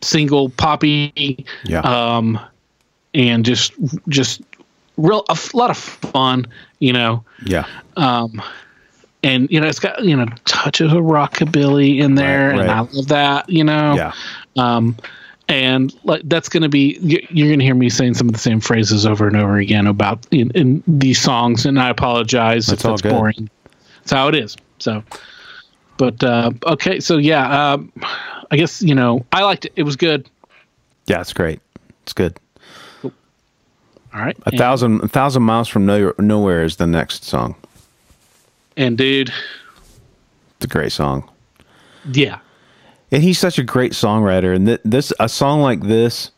single 0.00 0.48
poppy 0.48 1.44
yeah, 1.64 1.80
um 1.80 2.40
and 3.12 3.44
just 3.44 3.74
just 4.08 4.40
real 4.96 5.26
a 5.28 5.38
lot 5.52 5.68
of 5.68 5.76
fun 5.76 6.46
you 6.78 6.92
know? 6.92 7.24
Yeah. 7.44 7.66
um, 7.96 8.40
and 9.22 9.50
you 9.50 9.60
know 9.60 9.66
it's 9.66 9.80
got 9.80 10.02
you 10.04 10.16
know 10.16 10.26
touches 10.44 10.92
of 10.92 10.98
rockabilly 10.98 12.00
in 12.00 12.14
there, 12.14 12.50
Right, 12.50 12.60
and 12.60 12.70
I 12.70 12.80
love 12.80 13.08
that. 13.08 13.48
You 13.48 13.64
know, 13.64 13.94
Yeah. 13.94 14.12
Um, 14.56 14.96
and 15.48 15.94
like 16.04 16.22
that's 16.24 16.48
going 16.48 16.62
to 16.62 16.68
be 16.68 16.98
you're 17.00 17.48
going 17.48 17.58
to 17.58 17.64
hear 17.64 17.74
me 17.74 17.88
saying 17.88 18.14
some 18.14 18.28
of 18.28 18.34
the 18.34 18.40
same 18.40 18.60
phrases 18.60 19.06
over 19.06 19.26
and 19.26 19.36
over 19.36 19.56
again 19.56 19.86
about 19.86 20.26
in, 20.30 20.50
in 20.50 20.82
these 20.86 21.20
songs, 21.20 21.64
and 21.64 21.80
I 21.80 21.88
apologize 21.88 22.66
That's 22.66 22.84
if 22.84 22.88
that's 22.88 23.02
boring. 23.02 23.48
That's 24.00 24.12
how 24.12 24.28
it 24.28 24.34
is. 24.34 24.56
So, 24.78 25.02
But 25.96 26.22
uh, 26.22 26.50
okay, 26.66 27.00
so 27.00 27.16
yeah, 27.16 27.72
um, 27.72 27.92
I 28.50 28.56
guess 28.56 28.82
you 28.82 28.94
know 28.94 29.24
I 29.32 29.42
liked 29.42 29.64
it. 29.64 29.72
It 29.76 29.84
was 29.84 29.96
good. 29.96 30.28
Yeah, 31.06 31.20
it's 31.20 31.32
great. 31.32 31.60
It's 32.02 32.12
good. 32.12 32.38
All 34.14 34.24
right, 34.24 34.36
A 34.46 34.56
thousand, 34.56 35.02
a 35.02 35.08
thousand 35.08 35.42
miles 35.42 35.68
from 35.68 35.84
nowhere, 35.84 36.14
nowhere 36.18 36.64
is 36.64 36.76
the 36.76 36.86
next 36.86 37.24
song. 37.24 37.56
And 38.78 38.96
dude, 38.96 39.30
It's 40.56 40.64
a 40.64 40.68
great 40.68 40.92
song, 40.92 41.28
yeah, 42.10 42.38
and 43.12 43.22
he's 43.22 43.38
such 43.38 43.58
a 43.58 43.62
great 43.62 43.92
songwriter. 43.92 44.54
And 44.54 44.66
th- 44.66 44.80
this, 44.84 45.12
a 45.20 45.28
song 45.28 45.60
like 45.60 45.82
this, 45.82 46.30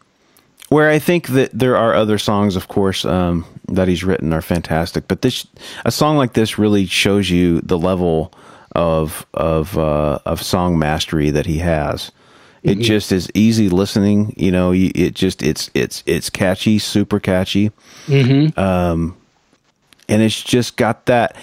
where 0.69 0.91
I 0.91 0.99
think 0.99 1.29
that 1.29 1.51
there 1.53 1.77
are 1.77 1.95
other 1.95 2.19
songs, 2.19 2.57
of 2.57 2.67
course, 2.67 3.05
um, 3.05 3.45
that 3.69 3.87
he's 3.87 4.03
written 4.03 4.33
are 4.33 4.43
fantastic, 4.43 5.07
but 5.07 5.23
this, 5.23 5.47
a 5.85 5.93
song 5.93 6.17
like 6.17 6.33
this, 6.33 6.59
really 6.59 6.87
shows 6.87 7.31
you 7.31 7.61
the 7.61 7.79
level 7.79 8.33
of 8.75 9.27
of 9.35 9.77
uh, 9.79 10.19
of 10.27 10.43
song 10.43 10.79
mastery 10.79 11.31
that 11.31 11.47
he 11.47 11.59
has. 11.59 12.11
It 12.63 12.75
just 12.85 13.11
is 13.11 13.31
easy 13.33 13.69
listening. 13.71 14.35
You 14.37 14.51
know, 14.53 14.73
it 14.75 15.15
just 15.15 15.43
it's 15.43 15.71
it's 15.73 16.03
it's 16.05 16.29
catchy, 16.29 16.79
super 16.79 17.19
catchy. 17.19 17.71
Um, 18.59 19.17
and 20.11 20.21
it's 20.23 20.43
just 20.43 20.77
got 20.77 21.07
that. 21.07 21.37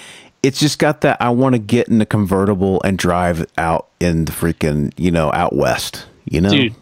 It's 0.47 0.59
just 0.59 0.79
got 0.79 1.01
that. 1.01 1.17
I 1.19 1.29
want 1.29 1.53
to 1.53 1.59
get 1.59 1.87
in 1.89 1.97
the 1.99 2.05
convertible 2.05 2.81
and 2.83 2.97
drive 2.97 3.45
out 3.57 3.87
in 3.99 4.25
the 4.25 4.31
freaking 4.31 4.93
you 4.97 5.11
know 5.11 5.31
out 5.33 5.53
west. 5.55 6.05
You 6.25 6.41
know, 6.41 6.49
dude, 6.49 6.75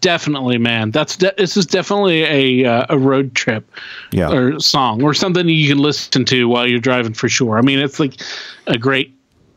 definitely, 0.00 0.58
man. 0.58 0.90
That's 0.92 1.16
de- 1.16 1.34
this 1.36 1.56
is 1.56 1.66
definitely 1.66 2.22
a 2.22 2.64
uh, 2.70 2.86
a 2.88 2.98
road 2.98 3.34
trip, 3.34 3.68
Yeah. 4.12 4.30
or 4.30 4.60
song 4.60 5.02
or 5.02 5.14
something 5.14 5.48
you 5.48 5.68
can 5.68 5.78
listen 5.78 6.24
to 6.26 6.48
while 6.48 6.66
you're 6.68 6.78
driving 6.80 7.12
for 7.14 7.28
sure. 7.28 7.58
I 7.58 7.62
mean, 7.62 7.78
it's 7.80 7.98
like 7.98 8.20
a 8.68 8.78
great, 8.78 9.12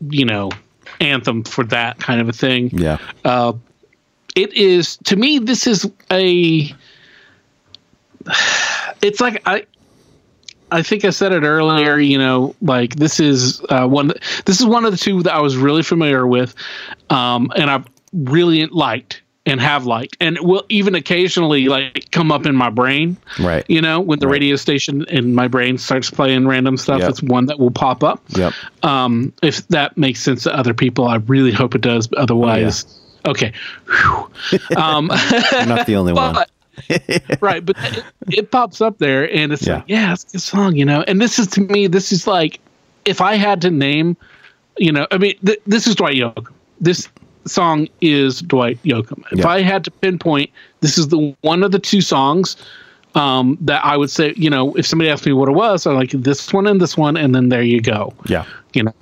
you 0.09 0.25
know, 0.25 0.49
anthem 0.99 1.43
for 1.43 1.63
that 1.65 1.99
kind 1.99 2.19
of 2.21 2.29
a 2.29 2.33
thing. 2.33 2.69
yeah, 2.73 2.97
it 4.35 4.53
is 4.53 4.97
to 5.03 5.15
me 5.15 5.39
this 5.39 5.67
is 5.67 5.89
a 6.11 6.73
it's 9.01 9.19
like 9.19 9.41
i 9.45 9.65
i 10.71 10.81
think 10.81 11.05
i 11.05 11.09
said 11.09 11.31
it 11.31 11.43
earlier 11.43 11.97
you 11.97 12.17
know 12.17 12.55
like 12.61 12.95
this 12.95 13.19
is 13.19 13.61
uh, 13.69 13.85
one 13.87 14.11
this 14.45 14.59
is 14.59 14.65
one 14.65 14.85
of 14.85 14.91
the 14.91 14.97
two 14.97 15.21
that 15.23 15.33
i 15.33 15.39
was 15.41 15.55
really 15.57 15.83
familiar 15.83 16.25
with 16.27 16.55
um 17.09 17.51
and 17.55 17.69
i 17.69 17.83
really 18.13 18.65
liked 18.67 19.21
and 19.47 19.59
have 19.59 19.85
liked 19.87 20.15
and 20.19 20.37
will 20.41 20.63
even 20.69 20.93
occasionally 20.93 21.67
like 21.67 22.09
come 22.11 22.31
up 22.31 22.45
in 22.45 22.55
my 22.55 22.69
brain 22.69 23.17
right. 23.39 23.65
you 23.67 23.81
know 23.81 23.99
when 23.99 24.19
the 24.19 24.27
Right. 24.27 24.33
radio 24.33 24.55
station 24.55 25.03
in 25.09 25.33
my 25.33 25.47
brain 25.47 25.77
starts 25.79 26.11
playing 26.11 26.45
random 26.47 26.77
stuff 26.77 26.99
Yep. 26.99 27.09
it's 27.09 27.23
one 27.23 27.47
that 27.47 27.57
will 27.57 27.71
pop 27.71 28.03
up 28.03 28.21
Yep. 28.37 28.53
um, 28.83 29.33
if 29.41 29.67
that 29.69 29.97
makes 29.97 30.19
sense 30.21 30.43
to 30.43 30.55
other 30.55 30.73
people, 30.75 31.07
I 31.07 31.15
really 31.15 31.51
hope 31.51 31.73
it 31.73 31.81
does. 31.81 32.05
But 32.07 32.19
otherwise, 32.19 32.85
okay. 33.25 33.51
Whew. 33.87 34.29
Um, 34.77 35.09
You're 35.51 35.65
not 35.65 35.85
the 35.87 35.95
only 35.95 36.13
one. 36.35 36.35
right, 37.41 37.65
but 37.65 37.75
it, 37.79 38.03
it 38.29 38.51
pops 38.51 38.81
up 38.81 38.97
there, 38.99 39.33
and 39.33 39.51
it's 39.53 39.65
Yeah. 39.67 39.75
like, 39.75 39.83
yeah, 39.87 40.13
it's 40.13 40.23
a 40.25 40.27
good 40.33 40.41
song, 40.41 40.75
you 40.75 40.85
know. 40.85 41.03
And 41.07 41.21
this 41.21 41.37
is 41.39 41.47
to 41.47 41.61
me, 41.61 41.87
this 41.87 42.11
is 42.11 42.27
like, 42.27 42.59
if 43.05 43.21
I 43.21 43.35
had 43.35 43.61
to 43.61 43.71
name, 43.71 44.15
you 44.77 44.91
know, 44.91 45.07
I 45.11 45.17
mean, 45.17 45.35
th- 45.45 45.59
this 45.67 45.87
is 45.87 45.95
Dwight 45.95 46.15
Yoakam. 46.15 46.47
This 46.79 47.07
song 47.45 47.87
is 48.01 48.41
Dwight 48.41 48.81
Yoakam. 48.83 49.23
If 49.31 49.39
Yeah. 49.39 49.47
I 49.47 49.61
had 49.61 49.83
to 49.85 49.91
pinpoint, 49.91 50.49
this 50.81 50.97
is 50.97 51.09
the 51.09 51.35
one 51.41 51.63
of 51.63 51.71
the 51.71 51.79
two 51.79 52.01
songs 52.01 52.55
um, 53.15 53.57
that 53.61 53.83
I 53.83 53.97
would 53.97 54.09
say, 54.09 54.33
you 54.37 54.49
know, 54.49 54.73
if 54.75 54.85
somebody 54.85 55.09
asked 55.09 55.25
me 55.25 55.33
what 55.33 55.49
it 55.49 55.53
was, 55.53 55.85
I'm 55.85 55.95
like 55.95 56.11
this 56.11 56.53
one 56.53 56.67
and 56.67 56.79
this 56.79 56.95
one, 56.97 57.17
and 57.17 57.35
then 57.35 57.49
there 57.49 57.63
you 57.63 57.81
go 57.81 58.13
Yeah. 58.27 58.45
you 58.73 58.83
know. 58.83 58.93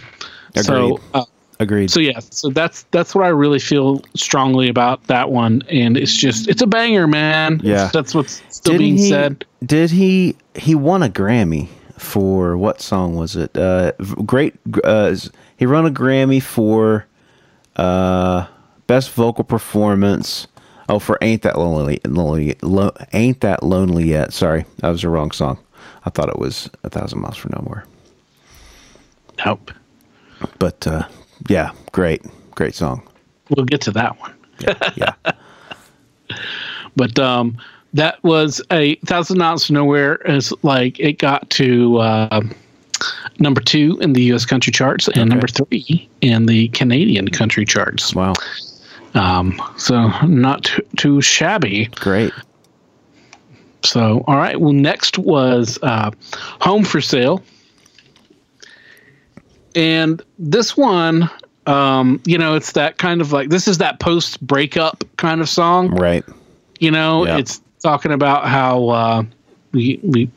So, 0.56 1.00
uh, 1.14 1.26
Agreed. 1.62 1.92
so 1.92 2.00
yeah, 2.00 2.20
so 2.20 2.50
that's 2.50 2.84
that's 2.92 3.14
what 3.14 3.26
I 3.26 3.30
really 3.30 3.60
feel 3.60 4.02
strongly 4.16 4.70
about 4.70 5.04
that 5.08 5.30
one, 5.30 5.62
and 5.70 5.98
it's 5.98 6.16
just 6.16 6.48
it's 6.48 6.62
a 6.62 6.68
banger, 6.68 7.06
man. 7.08 7.60
Yeah. 7.64 7.74
It's- 7.74 7.92
that's 7.92 8.16
what's 8.16 8.42
still 8.50 8.74
Didn't 8.74 8.80
being 8.80 8.98
he, 8.98 9.10
said. 9.10 9.46
Did 9.66 9.92
he? 9.92 10.38
He 10.56 10.74
won 10.74 11.04
a 11.04 11.10
Grammy 11.10 11.68
for 11.98 12.56
what 12.58 12.80
song 12.82 13.16
was 13.16 13.36
it? 13.36 13.58
Uh, 13.58 13.92
great. 14.26 14.56
Uh, 14.86 15.14
he 15.58 15.66
won 15.68 15.86
a 15.86 15.92
Grammy 15.92 16.42
for 16.42 17.06
uh, 17.76 18.48
best 18.88 19.12
vocal 19.12 19.44
performance. 19.44 20.48
Oh, 20.88 20.98
for 20.98 21.18
ain't 21.22 21.42
that 21.42 21.60
lonely? 21.60 22.00
lonely 22.08 22.56
lo, 22.62 22.92
ain't 23.12 23.42
that 23.42 23.64
lonely 23.64 24.06
yet? 24.06 24.32
Sorry, 24.32 24.64
that 24.78 24.90
was 24.90 25.02
the 25.02 25.10
wrong 25.10 25.32
song. 25.32 25.60
I 26.06 26.10
thought 26.10 26.30
it 26.30 26.40
was 26.40 26.70
a 26.86 26.90
thousand 26.90 27.20
miles 27.20 27.36
from 27.36 27.52
nowhere. 27.62 27.84
Nope. 29.46 29.72
But 30.58 30.88
uh, 30.88 31.04
yeah, 31.48 31.72
great, 31.92 32.24
great 32.56 32.76
song. 32.76 33.02
We'll 33.50 33.66
get 33.66 33.82
to 33.82 33.92
that 33.92 34.20
one. 34.20 34.34
Yeah, 34.60 34.92
yeah. 34.96 35.14
But 36.96 37.18
um, 37.18 37.58
that 37.94 38.22
was 38.24 38.62
a 38.72 38.96
thousand 39.06 39.38
miles 39.38 39.68
to 39.68 39.74
nowhere. 39.74 40.16
Is 40.26 40.54
like 40.64 41.00
it 41.00 41.14
got 41.20 41.50
to 41.52 41.98
uh, 42.00 42.42
number 43.40 43.62
two 43.62 43.98
in 44.02 44.14
the 44.14 44.24
U.S. 44.24 44.46
country 44.46 44.72
charts 44.72 45.08
and 45.08 45.18
Okay. 45.18 45.26
number 45.30 45.48
three 45.48 46.10
in 46.22 46.46
the 46.48 46.68
Canadian 46.70 47.28
country 47.30 47.64
charts. 47.66 48.14
wow, 48.14 48.34
Um, 49.14 49.62
so 49.78 50.10
not 50.26 50.64
too, 50.66 50.82
too 50.98 51.22
shabby. 51.22 51.86
great. 51.96 52.34
So, 53.84 54.24
all 54.28 54.36
right. 54.36 54.60
Well, 54.60 54.74
next 54.74 55.18
was 55.18 55.80
uh, 55.82 56.12
Home 56.62 56.84
for 56.84 57.00
Sale. 57.02 57.42
And 59.76 60.22
this 60.38 60.76
one, 60.76 61.30
um, 61.68 62.22
you 62.26 62.38
know, 62.38 62.56
it's 62.56 62.72
that 62.74 62.98
kind 62.98 63.22
of 63.22 63.32
like, 63.32 63.50
this 63.50 63.68
is 63.68 63.78
that 63.80 64.00
post 64.00 64.46
breakup 64.46 65.04
kind 65.18 65.42
of 65.42 65.50
song. 65.50 65.90
Right. 65.96 66.24
You 66.80 66.92
know, 66.92 67.26
Yeah. 67.26 67.38
it's 67.38 67.62
talking 67.84 68.12
about 68.12 68.48
how 68.48 68.90
uh, 68.90 69.24
we, 69.72 70.00
we, 70.04 70.30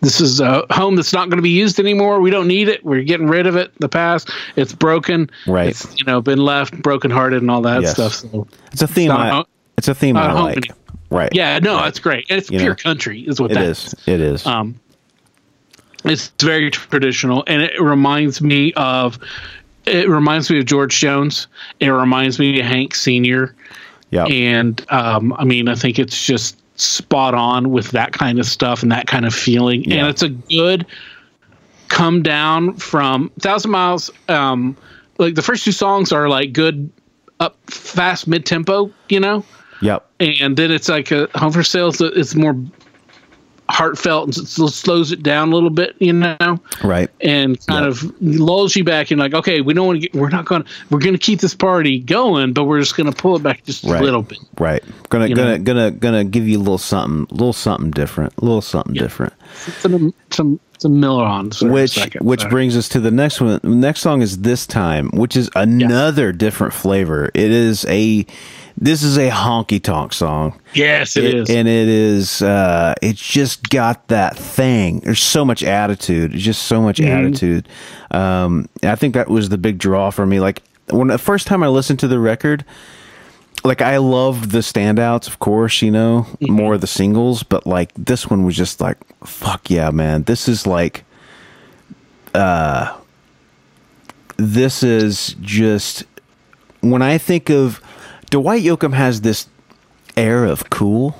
this 0.00 0.20
is 0.20 0.40
a 0.40 0.66
home 0.70 0.96
that's 0.96 1.12
not 1.12 1.28
going 1.28 1.38
to 1.38 1.42
be 1.42 1.50
used 1.50 1.78
anymore. 1.78 2.20
We 2.20 2.30
don't 2.30 2.48
need 2.48 2.68
it. 2.68 2.84
We're 2.84 3.02
getting 3.02 3.28
rid 3.28 3.46
of 3.46 3.56
it. 3.56 3.72
The 3.78 3.88
past, 3.88 4.30
it's 4.56 4.72
broken. 4.72 5.30
Right. 5.46 5.68
It's, 5.68 5.98
you 5.98 6.04
know, 6.04 6.20
been 6.20 6.38
left 6.40 6.80
brokenhearted 6.82 7.40
and 7.40 7.50
all 7.50 7.62
that 7.62 7.82
Yes. 7.82 7.92
stuff. 7.92 8.12
So, 8.14 8.46
It's 8.72 8.82
a 8.82 8.86
theme. 8.88 9.08
not 9.08 9.20
I, 9.20 9.30
home- 9.30 9.44
it's 9.78 9.88
a 9.88 9.94
theme 9.94 10.16
I 10.16 10.32
like. 10.32 10.56
anymore. 10.56 10.76
Right. 11.08 11.30
yeah, 11.32 11.60
no, 11.60 11.84
it's 11.84 12.00
great. 12.00 12.26
And 12.30 12.38
it's 12.38 12.50
You 12.50 12.58
pure 12.58 12.70
know, 12.70 12.76
country, 12.76 13.20
is 13.20 13.40
what 13.40 13.52
It 13.52 13.54
that 13.54 13.64
is. 13.66 13.94
It 14.06 14.20
is. 14.20 14.44
um, 14.44 14.74
it's 16.06 16.28
very 16.40 16.70
traditional, 16.70 17.44
and 17.46 17.62
it 17.62 17.80
reminds 17.80 18.40
me 18.40 18.72
of 18.74 19.18
it 19.84 20.08
reminds 20.08 20.50
me 20.50 20.58
of 20.58 20.64
George 20.64 20.98
Jones. 20.98 21.46
It 21.80 21.88
reminds 21.88 22.38
me 22.38 22.58
of 22.60 22.66
Hank 22.66 22.94
Senior, 22.94 23.54
yeah. 24.10 24.24
and 24.26 24.84
um, 24.90 25.32
I 25.34 25.44
mean, 25.44 25.68
I 25.68 25.74
think 25.74 25.98
it's 25.98 26.26
just 26.26 26.58
spot 26.78 27.34
on 27.34 27.70
with 27.70 27.90
that 27.92 28.12
kind 28.12 28.38
of 28.38 28.46
stuff 28.46 28.82
and 28.82 28.92
that 28.92 29.06
kind 29.06 29.24
of 29.24 29.34
feeling, 29.34 29.84
Yeah. 29.84 29.98
and 29.98 30.08
it's 30.08 30.22
a 30.22 30.28
good 30.28 30.86
come 31.88 32.22
down 32.22 32.74
from 32.74 33.30
Thousand 33.40 33.70
Miles. 33.70 34.10
Um, 34.28 34.76
like 35.18 35.34
the 35.34 35.42
first 35.42 35.64
two 35.64 35.72
songs 35.72 36.12
are 36.12 36.28
like 36.28 36.52
good 36.52 36.90
up 37.40 37.56
fast 37.70 38.26
mid 38.26 38.44
tempo, 38.46 38.90
you 39.08 39.20
know 39.20 39.44
Yep. 39.82 40.06
and 40.20 40.56
then 40.56 40.70
it's 40.70 40.88
like 40.88 41.10
a 41.10 41.28
home 41.34 41.52
for 41.52 41.62
sale. 41.62 41.88
It's, 41.88 42.00
it's 42.00 42.34
more 42.34 42.54
heartfelt 43.68 44.26
and 44.36 44.48
slows 44.48 45.10
it 45.12 45.22
down 45.22 45.48
a 45.50 45.54
little 45.54 45.70
bit, 45.70 45.96
you 45.98 46.12
know, 46.12 46.58
Right. 46.84 47.10
and 47.20 47.58
kind 47.66 47.84
Yeah. 47.84 47.90
of 47.90 48.12
lulls 48.22 48.76
you 48.76 48.84
back 48.84 49.10
and 49.10 49.18
like, 49.20 49.34
okay, 49.34 49.60
we 49.60 49.74
don't 49.74 49.86
want 49.86 50.02
to 50.02 50.08
we're 50.18 50.28
not 50.28 50.44
going 50.44 50.62
to, 50.62 50.68
we're 50.90 51.00
going 51.00 51.14
to 51.14 51.18
keep 51.18 51.40
this 51.40 51.54
party 51.54 51.98
going, 51.98 52.52
but 52.52 52.64
we're 52.64 52.78
just 52.80 52.96
going 52.96 53.10
to 53.12 53.16
pull 53.16 53.34
it 53.36 53.42
back 53.42 53.64
just 53.64 53.82
Right. 53.84 54.00
a 54.00 54.04
little 54.04 54.22
bit. 54.22 54.38
Right. 54.58 54.82
Gonna 55.08 55.28
gonna 55.28 55.58
know? 55.58 55.64
gonna 55.64 55.90
gonna 55.90 56.24
give 56.24 56.46
you 56.46 56.58
a 56.58 56.60
little 56.60 56.78
something, 56.78 57.26
a 57.30 57.34
little 57.34 57.52
something 57.52 57.90
different, 57.90 58.32
a 58.38 58.44
little 58.44 58.60
something 58.62 58.94
different. 58.94 59.32
Some, 59.80 60.14
some, 60.30 60.60
some 60.78 61.00
Miller 61.00 61.24
on, 61.24 61.50
Which 61.62 61.92
second, 61.92 62.24
which 62.26 62.42
so. 62.42 62.48
brings 62.48 62.76
us 62.76 62.88
to 62.90 63.00
the 63.00 63.10
next 63.10 63.40
one. 63.40 63.58
The 63.62 63.68
next 63.68 64.00
song 64.00 64.20
is 64.22 64.38
this 64.38 64.66
time, 64.66 65.10
which 65.12 65.36
is 65.36 65.48
another 65.56 66.32
different 66.32 66.72
flavor. 66.74 67.30
It 67.34 67.50
is 67.50 67.84
a 67.88 68.26
this 68.78 69.02
is 69.02 69.16
a 69.16 69.30
honky 69.30 69.82
tonk 69.82 70.12
song. 70.12 70.60
yes, 70.74 71.16
it 71.16 71.24
is. 71.34 71.48
and 71.50 71.66
it 71.66 71.88
is 71.88 72.42
uh 72.42 72.94
it's 73.00 73.20
just 73.20 73.68
got 73.70 74.06
that 74.08 74.36
thing 74.36 75.00
there's 75.00 75.22
so 75.22 75.44
much 75.44 75.62
attitude 75.64 76.34
it's 76.34 76.42
just 76.42 76.62
so 76.64 76.80
much 76.82 76.98
Mm-hmm. 76.98 77.26
attitude 77.26 77.68
um 78.10 78.68
i 78.82 78.94
think 78.94 79.14
that 79.14 79.28
was 79.28 79.48
the 79.48 79.58
big 79.58 79.78
draw 79.78 80.10
for 80.10 80.26
me 80.26 80.40
like 80.40 80.62
when 80.90 81.08
the 81.08 81.18
first 81.18 81.46
time 81.46 81.62
i 81.62 81.68
listened 81.68 81.98
to 82.00 82.08
the 82.08 82.18
record 82.18 82.64
like 83.64 83.80
i 83.80 83.96
loved 83.96 84.50
the 84.50 84.58
standouts 84.58 85.26
of 85.26 85.38
course 85.38 85.80
you 85.82 85.90
know 85.90 86.26
Mm-hmm. 86.40 86.52
more 86.52 86.74
of 86.74 86.80
the 86.82 86.86
singles 86.86 87.42
but 87.42 87.66
like 87.66 87.92
this 87.94 88.28
one 88.28 88.44
was 88.44 88.56
just 88.56 88.80
like 88.80 88.98
fuck 89.24 89.70
yeah 89.70 89.90
man 89.90 90.24
this 90.24 90.48
is 90.48 90.66
like 90.66 91.04
uh 92.34 92.94
this 94.36 94.82
is 94.82 95.34
just 95.40 96.04
when 96.82 97.00
i 97.02 97.16
think 97.18 97.48
of 97.50 97.80
dwight 98.30 98.62
yoakam 98.62 98.92
has 98.94 99.20
this 99.20 99.46
air 100.16 100.44
of 100.44 100.68
cool 100.70 101.16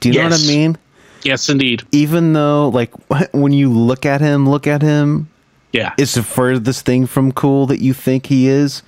do 0.00 0.08
you 0.08 0.14
know 0.16 0.24
what 0.24 0.32
i 0.32 0.46
mean 0.46 0.76
yes, 1.22 1.48
indeed. 1.48 1.82
even 1.92 2.32
though 2.32 2.68
like 2.70 2.92
when 3.32 3.52
you 3.52 3.70
look 3.72 4.06
at 4.06 4.20
him 4.20 4.48
look 4.48 4.66
at 4.66 4.80
him 4.82 5.28
Yeah. 5.72 5.92
it's 5.98 6.14
the 6.14 6.22
furthest 6.22 6.84
thing 6.86 7.06
from 7.06 7.32
cool 7.32 7.66
that 7.66 7.80
you 7.80 7.92
think 7.94 8.26
he 8.26 8.48
is 8.48 8.82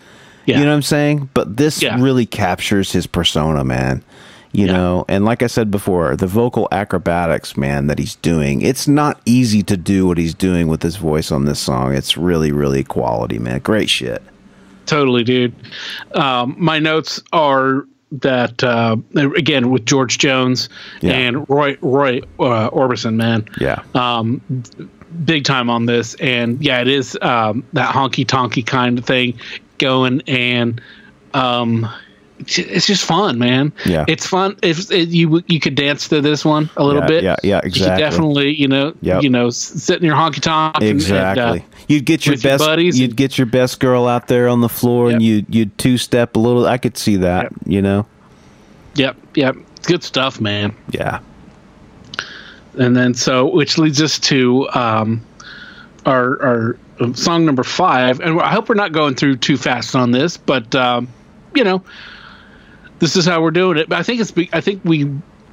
Yeah. 0.44 0.58
You 0.58 0.64
know 0.64 0.70
what 0.72 0.76
I'm 0.76 0.82
saying? 0.82 1.28
But 1.34 1.56
this 1.56 1.80
Yeah. 1.82 2.00
really 2.02 2.26
captures 2.26 2.90
his 2.90 3.06
persona, 3.06 3.62
man. 3.62 4.02
You 4.50 4.66
Yeah. 4.66 4.72
know, 4.72 5.04
and 5.08 5.24
like 5.24 5.40
I 5.40 5.46
said 5.46 5.70
before, 5.70 6.16
the 6.16 6.26
vocal 6.26 6.66
acrobatics, 6.72 7.56
man, 7.56 7.86
that 7.86 8.00
he's 8.00 8.16
doing, 8.16 8.60
it's 8.60 8.88
not 8.88 9.20
easy 9.24 9.62
to 9.62 9.76
do 9.76 10.04
what 10.08 10.18
he's 10.18 10.34
doing 10.34 10.66
with 10.66 10.82
his 10.82 10.96
voice 10.96 11.30
on 11.30 11.44
this 11.44 11.60
song. 11.60 11.94
It's 11.94 12.16
really, 12.16 12.50
really 12.50 12.82
quality, 12.82 13.38
man. 13.38 13.60
Great 13.60 13.88
shit. 13.88 14.20
Totally, 14.86 15.24
dude. 15.24 15.54
Um, 16.14 16.54
my 16.58 16.78
notes 16.78 17.20
are 17.32 17.86
that 18.12 18.62
uh, 18.62 18.96
again 19.14 19.70
with 19.70 19.86
George 19.86 20.18
Jones 20.18 20.68
Yeah. 21.00 21.12
and 21.12 21.48
Roy 21.48 21.76
Roy 21.80 22.18
uh, 22.38 22.68
Orbison, 22.70 23.14
man, 23.14 23.46
Yeah. 23.58 23.82
um, 23.94 24.40
big 25.24 25.44
time 25.44 25.70
on 25.70 25.86
this. 25.86 26.14
And 26.16 26.60
yeah, 26.62 26.80
it 26.80 26.88
is 26.88 27.16
um, 27.22 27.64
that 27.72 27.94
honky 27.94 28.26
tonky 28.26 28.64
kind 28.66 28.98
of 28.98 29.04
thing 29.06 29.38
going, 29.78 30.20
and 30.26 30.80
um, 31.32 31.88
it's 32.40 32.86
just 32.86 33.04
fun, 33.04 33.38
man. 33.38 33.72
Yeah. 33.86 34.04
it's 34.08 34.26
fun. 34.26 34.56
If 34.62 34.90
it, 34.90 35.08
you 35.08 35.42
you 35.46 35.60
could 35.60 35.74
dance 35.76 36.08
to 36.08 36.20
this 36.20 36.44
one 36.44 36.68
a 36.76 36.84
little 36.84 37.00
Yeah, 37.02 37.06
bit, 37.06 37.24
yeah, 37.24 37.36
yeah, 37.44 37.60
You 37.62 37.68
exactly. 37.68 38.02
definitely, 38.02 38.54
you 38.54 38.68
know, 38.68 38.92
Yep. 39.00 39.22
you 39.22 39.30
know, 39.30 39.48
sit 39.50 39.98
in 40.00 40.04
your 40.04 40.16
honky 40.16 40.40
tonk. 40.40 40.74
and- 40.76 40.84
and, 40.84 40.92
Exactly. 41.00 41.60
uh, 41.60 41.71
you'd 41.88 42.04
get 42.04 42.26
your 42.26 42.34
your 42.36 42.42
best 42.42 42.64
buddies 42.64 42.98
you'd 42.98 43.10
and- 43.10 43.16
get 43.16 43.38
your 43.38 43.46
best 43.46 43.80
girl 43.80 44.06
out 44.06 44.28
there 44.28 44.48
on 44.48 44.60
the 44.60 44.68
floor 44.68 45.10
and 45.10 45.22
you 45.22 45.44
you'd 45.48 45.76
two 45.78 45.98
step 45.98 46.36
a 46.36 46.38
little. 46.38 46.66
I 46.66 46.78
could 46.78 46.96
see 46.96 47.16
that, 47.16 47.44
Yep. 47.44 47.52
you 47.66 47.82
know. 47.82 48.06
yep, 48.94 49.16
yep. 49.34 49.56
Good 49.84 50.02
stuff, 50.04 50.40
man. 50.40 50.74
Yeah. 50.90 51.18
and 52.78 52.96
then 52.96 53.14
so 53.14 53.46
which 53.48 53.76
leads 53.78 54.00
us 54.00 54.18
to 54.18 54.68
um, 54.70 55.20
our 56.06 56.42
our 56.42 56.76
song 57.14 57.44
number 57.44 57.64
five 57.64 58.20
and 58.20 58.40
i 58.40 58.50
hope 58.52 58.68
we're 58.68 58.74
not 58.76 58.92
going 58.92 59.14
through 59.14 59.36
too 59.36 59.56
fast 59.56 59.96
on 59.96 60.10
this 60.12 60.36
but 60.36 60.72
um, 60.74 61.08
you 61.54 61.64
know 61.64 61.82
this 63.00 63.16
is 63.16 63.26
how 63.26 63.42
we're 63.42 63.50
doing 63.50 63.76
it 63.76 63.88
but 63.88 63.98
i 63.98 64.02
think 64.02 64.20
it's 64.20 64.30
be- 64.30 64.48
i 64.52 64.60
think 64.60 64.80
we 64.84 65.04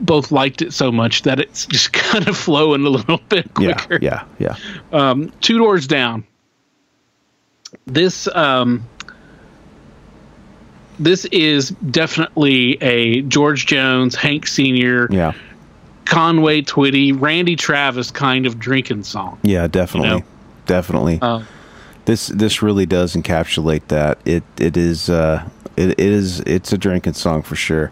both 0.02 0.32
liked 0.32 0.62
it 0.62 0.74
so 0.74 0.92
much 0.92 1.24
that 1.24 1.40
it's 1.40 1.66
just 1.66 1.92
kind 1.94 2.28
of 2.28 2.38
flowing 2.38 2.86
a 2.86 2.90
little 2.90 3.20
bit 3.30 3.50
Yeah. 3.60 3.74
quicker 3.74 4.00
Yeah. 4.04 4.24
Yeah. 4.40 4.56
um, 4.92 5.32
two 5.42 5.58
doors 5.58 5.88
down 5.88 6.24
this 7.86 8.28
um, 8.36 8.84
this 11.00 11.26
is 11.26 11.70
definitely 11.92 12.82
a 12.82 13.22
george 13.24 13.66
jones 13.66 14.16
hank 14.16 14.48
senior 14.48 15.08
Yeah. 15.12 15.34
Conway 16.06 16.64
Twitty, 16.64 17.14
Randy 17.20 17.56
Travis 17.56 18.10
kind 18.10 18.48
of 18.48 18.58
drinking 18.58 19.04
song. 19.04 19.38
Yeah. 19.44 19.68
Definitely. 19.68 20.10
You 20.10 20.16
know? 20.22 20.26
Definitely. 20.66 21.20
Uh, 21.22 21.44
this 22.06 22.28
this 22.30 22.64
really 22.64 22.88
does 22.88 23.16
encapsulate 23.16 23.88
that. 23.90 24.18
It 24.26 24.44
it 24.58 24.76
is 24.76 25.08
uh 25.12 25.48
it, 25.78 25.92
it 25.92 26.00
is 26.00 26.40
it's 26.42 26.74
a 26.74 26.80
drinking 26.80 27.14
song 27.14 27.44
for 27.44 27.56
sure. 27.56 27.92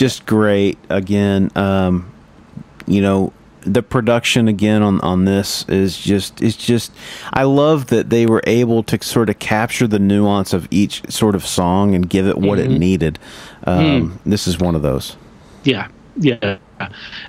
Just 0.00 0.24
great 0.24 0.78
again. 0.88 1.50
Um, 1.54 2.10
you 2.86 3.02
know 3.02 3.34
the 3.60 3.82
production 3.82 4.48
again 4.48 4.82
on 4.82 4.98
on 5.02 5.26
this 5.26 5.68
is 5.68 5.98
just 5.98 6.40
it's 6.40 6.56
just 6.56 6.90
I 7.34 7.42
love 7.42 7.88
that 7.88 8.08
they 8.08 8.24
were 8.24 8.42
able 8.46 8.82
to 8.84 9.02
sort 9.04 9.28
of 9.28 9.38
capture 9.38 9.86
the 9.86 9.98
nuance 9.98 10.54
of 10.54 10.66
each 10.70 11.02
sort 11.10 11.34
of 11.34 11.46
song 11.46 11.94
and 11.94 12.08
give 12.08 12.26
it 12.26 12.38
what 12.38 12.58
it 12.58 12.70
needed. 12.70 13.18
Um, 13.64 14.18
This 14.24 14.46
is 14.46 14.58
one 14.58 14.74
of 14.74 14.80
those. 14.80 15.18
yeah, 15.64 15.88
yeah. 16.16 16.56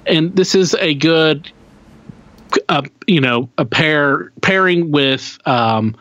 And 0.06 0.34
this 0.34 0.56
is 0.56 0.74
a 0.76 0.94
good, 0.94 1.52
uh, 2.70 2.84
you 3.06 3.20
know, 3.20 3.50
a 3.58 3.66
pair 3.66 4.32
pairing 4.42 4.92
with, 4.92 5.38
um, 5.46 5.94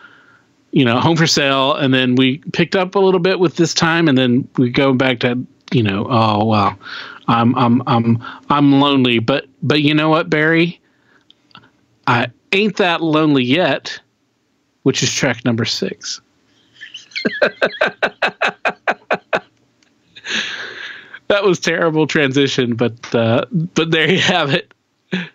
you 0.70 0.84
know, 0.84 1.00
Home 1.00 1.16
for 1.16 1.26
Sale, 1.26 1.74
and 1.74 1.92
then 1.92 2.14
we 2.14 2.38
picked 2.52 2.76
up 2.76 2.94
a 2.94 3.00
little 3.00 3.18
bit 3.18 3.40
with 3.40 3.56
this 3.56 3.74
time, 3.74 4.06
and 4.06 4.16
then 4.16 4.46
we 4.56 4.70
go 4.70 4.94
back 4.94 5.18
to, 5.20 5.44
you 5.72 5.82
know, 5.82 6.06
oh 6.08 6.44
well, 6.44 6.78
I'm 7.28 7.54
I'm 7.56 7.82
I'm 7.86 8.22
I'm 8.48 8.80
lonely, 8.80 9.18
but 9.18 9.46
but 9.62 9.82
you 9.82 9.94
know 9.94 10.08
what, 10.08 10.30
Barry, 10.30 10.80
I 12.06 12.28
ain't 12.52 12.76
that 12.76 13.00
lonely 13.00 13.44
yet, 13.44 14.00
which 14.82 15.02
is 15.02 15.12
track 15.12 15.44
number 15.44 15.64
six. 15.64 16.20
that 21.28 21.44
was 21.44 21.60
terrible 21.60 22.06
transition, 22.06 22.74
but 22.74 23.14
uh, 23.14 23.44
but 23.50 23.90
there 23.90 24.10
you 24.10 24.20
have 24.20 24.52
it. 24.52 24.72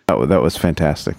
Oh, 0.08 0.26
that 0.26 0.42
was 0.42 0.56
fantastic. 0.56 1.16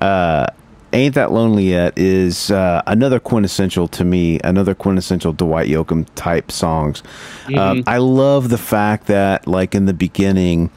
Uh, 0.00 0.46
Ain't 0.92 1.14
That 1.14 1.30
Lonely 1.30 1.70
Yet 1.70 1.96
is 1.96 2.50
uh, 2.50 2.82
another 2.86 3.20
quintessential 3.20 3.86
to 3.88 4.04
me, 4.04 4.40
another 4.42 4.74
quintessential 4.74 5.32
Dwight 5.32 5.68
Yoakam 5.68 6.06
type 6.16 6.50
songs. 6.50 7.02
Um, 7.56 7.84
I 7.86 7.98
love 7.98 8.48
the 8.48 8.58
fact 8.58 9.06
that, 9.06 9.46
like 9.46 9.74
in 9.74 9.86
the 9.86 9.92
beginning, 9.94 10.70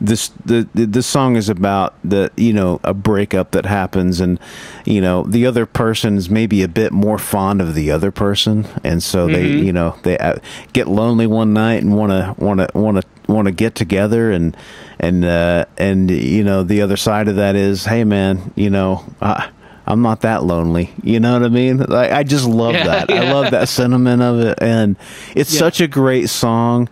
this 0.00 0.28
the 0.44 0.68
the- 0.74 0.86
this 0.86 1.06
song 1.06 1.36
is 1.36 1.48
about 1.48 1.94
the 2.04 2.30
you 2.36 2.52
know 2.52 2.80
a 2.84 2.92
breakup 2.94 3.50
that 3.52 3.66
happens, 3.66 4.20
and 4.20 4.38
you 4.84 5.00
know 5.00 5.24
the 5.24 5.46
other 5.46 5.66
person's 5.66 6.28
maybe 6.30 6.62
a 6.62 6.68
bit 6.68 6.92
more 6.92 7.18
fond 7.18 7.60
of 7.60 7.74
the 7.74 7.90
other 7.90 8.10
person, 8.12 8.66
and 8.84 9.02
so 9.02 9.26
they 9.26 9.46
you 9.46 9.72
know 9.72 9.96
they 10.04 10.16
uh, 10.18 10.36
get 10.74 10.86
lonely 10.86 11.26
one 11.26 11.52
night 11.52 11.82
and 11.82 11.96
want 11.96 12.10
to 12.12 12.34
want 12.44 12.60
to 12.60 12.68
want 12.78 12.98
to 13.00 13.32
want 13.32 13.46
to 13.46 13.52
get 13.52 13.74
together 13.74 14.30
and 14.30 14.56
and 15.00 15.24
uh, 15.24 15.64
and 15.78 16.10
you 16.10 16.44
know 16.44 16.62
the 16.62 16.82
other 16.82 16.96
side 16.96 17.26
of 17.28 17.36
that 17.36 17.56
is 17.56 17.86
hey 17.86 18.04
man 18.04 18.52
you 18.54 18.70
know 18.70 19.04
I, 19.20 19.48
I'm 19.86 20.02
not 20.02 20.22
that 20.22 20.42
lonely. 20.44 20.90
You 21.02 21.20
know 21.20 21.34
what 21.34 21.44
I 21.44 21.48
mean? 21.48 21.78
Like, 21.78 22.10
I 22.10 22.22
just 22.24 22.46
love 22.46 22.74
Yeah, 22.74 22.84
that. 22.86 23.10
I 23.10 23.32
love 23.32 23.52
that 23.52 23.68
sentiment 23.68 24.20
of 24.22 24.40
it 24.40 24.58
and 24.60 24.96
it's 25.34 25.52
Yeah. 25.54 25.60
such 25.60 25.80
a 25.80 25.86
great 25.88 26.28
song. 26.28 26.88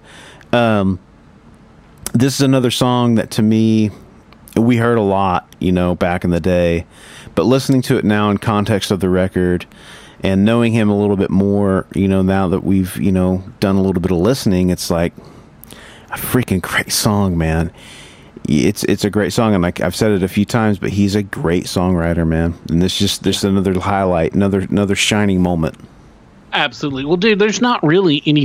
Um 0.52 0.98
this 2.12 2.34
is 2.34 2.40
another 2.42 2.70
song 2.70 3.16
that 3.16 3.30
to 3.32 3.42
me 3.42 3.90
we 4.56 4.76
heard 4.76 4.98
a 4.98 5.02
lot 5.02 5.52
you 5.58 5.72
know 5.72 5.96
back 5.96 6.22
in 6.22 6.30
the 6.30 6.38
day 6.38 6.86
but 7.34 7.44
listening 7.44 7.82
to 7.82 7.96
it 7.98 8.04
now 8.04 8.30
in 8.30 8.38
context 8.38 8.92
of 8.92 9.00
the 9.00 9.08
record 9.08 9.66
and 10.22 10.44
knowing 10.44 10.72
him 10.72 10.88
a 10.88 10.96
little 10.96 11.16
bit 11.16 11.28
more 11.30 11.86
you 11.92 12.06
know 12.06 12.22
now 12.22 12.46
that 12.46 12.62
we've 12.62 12.96
you 12.98 13.10
know 13.10 13.42
done 13.58 13.74
a 13.74 13.82
little 13.82 14.00
bit 14.00 14.12
of 14.12 14.18
listening 14.18 14.70
it's 14.70 14.90
like 14.90 15.12
a 16.10 16.16
freaking 16.16 16.60
great 16.62 16.92
song, 16.92 17.36
man. 17.36 17.72
It's 18.46 18.84
it's 18.84 19.04
a 19.04 19.10
great 19.10 19.32
song, 19.32 19.54
and 19.54 19.62
like 19.62 19.80
I've 19.80 19.96
said 19.96 20.10
it 20.12 20.22
a 20.22 20.28
few 20.28 20.44
times, 20.44 20.78
but 20.78 20.90
he's 20.90 21.14
a 21.14 21.22
great 21.22 21.64
songwriter, 21.64 22.26
man. 22.26 22.54
And 22.68 22.82
this 22.82 22.98
just 22.98 23.22
this 23.22 23.42
another 23.42 23.78
highlight, 23.80 24.34
another 24.34 24.60
another 24.60 24.94
shining 24.94 25.42
moment. 25.42 25.76
Absolutely. 26.52 27.04
Well, 27.04 27.16
dude, 27.16 27.38
there's 27.38 27.60
not 27.60 27.82
really 27.82 28.22
any 28.26 28.44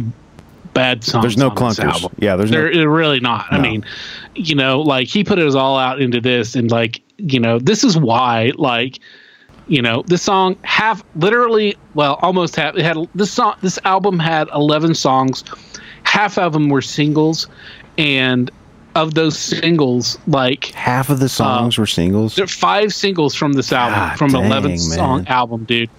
bad 0.74 1.04
songs. 1.04 1.24
There's 1.24 1.38
no 1.38 1.52
clunkers. 1.52 2.12
Yeah, 2.18 2.36
there's 2.38 2.50
no- 2.50 2.58
there, 2.62 2.74
there 2.74 2.90
really 2.90 3.20
not. 3.20 3.46
I 3.52 3.60
mean, 3.60 3.86
you 4.36 4.56
know, 4.56 4.82
like 4.82 5.08
he 5.08 5.24
put 5.24 5.38
his 5.38 5.56
all 5.56 5.78
out 5.78 6.02
into 6.02 6.22
this, 6.22 6.56
and 6.56 6.72
like, 6.72 7.02
you 7.18 7.40
know, 7.40 7.60
this 7.60 7.84
is 7.84 7.98
why, 7.98 8.54
like, 8.56 9.00
you 9.68 9.82
know, 9.82 10.04
this 10.08 10.22
song 10.22 10.56
half 10.64 11.04
literally, 11.18 11.76
well, 11.94 12.18
almost 12.22 12.56
half. 12.56 12.76
It 12.76 12.84
had 12.84 12.98
this 13.16 13.32
song. 13.32 13.56
This 13.62 13.78
album 13.84 14.18
had 14.18 14.48
11 14.54 14.96
songs. 14.96 15.44
Half 16.04 16.38
of 16.38 16.54
them 16.54 16.70
were 16.70 16.82
singles, 16.82 17.48
and 17.98 18.50
of 19.08 19.14
those 19.16 19.38
singles, 19.38 20.18
like 20.28 20.66
Half 20.66 21.10
of 21.10 21.20
the 21.20 21.30
songs 21.30 21.78
were 21.78 21.88
singles. 21.88 22.36
there 22.36 22.46
are 22.46 22.48
five 22.48 22.94
singles 22.94 23.36
from 23.36 23.54
this 23.54 23.72
album, 23.72 24.00
God 24.00 24.18
from 24.18 24.32
dang, 24.32 24.46
11 24.46 24.78
song 24.78 25.28
album, 25.28 25.64
dude. 25.66 25.90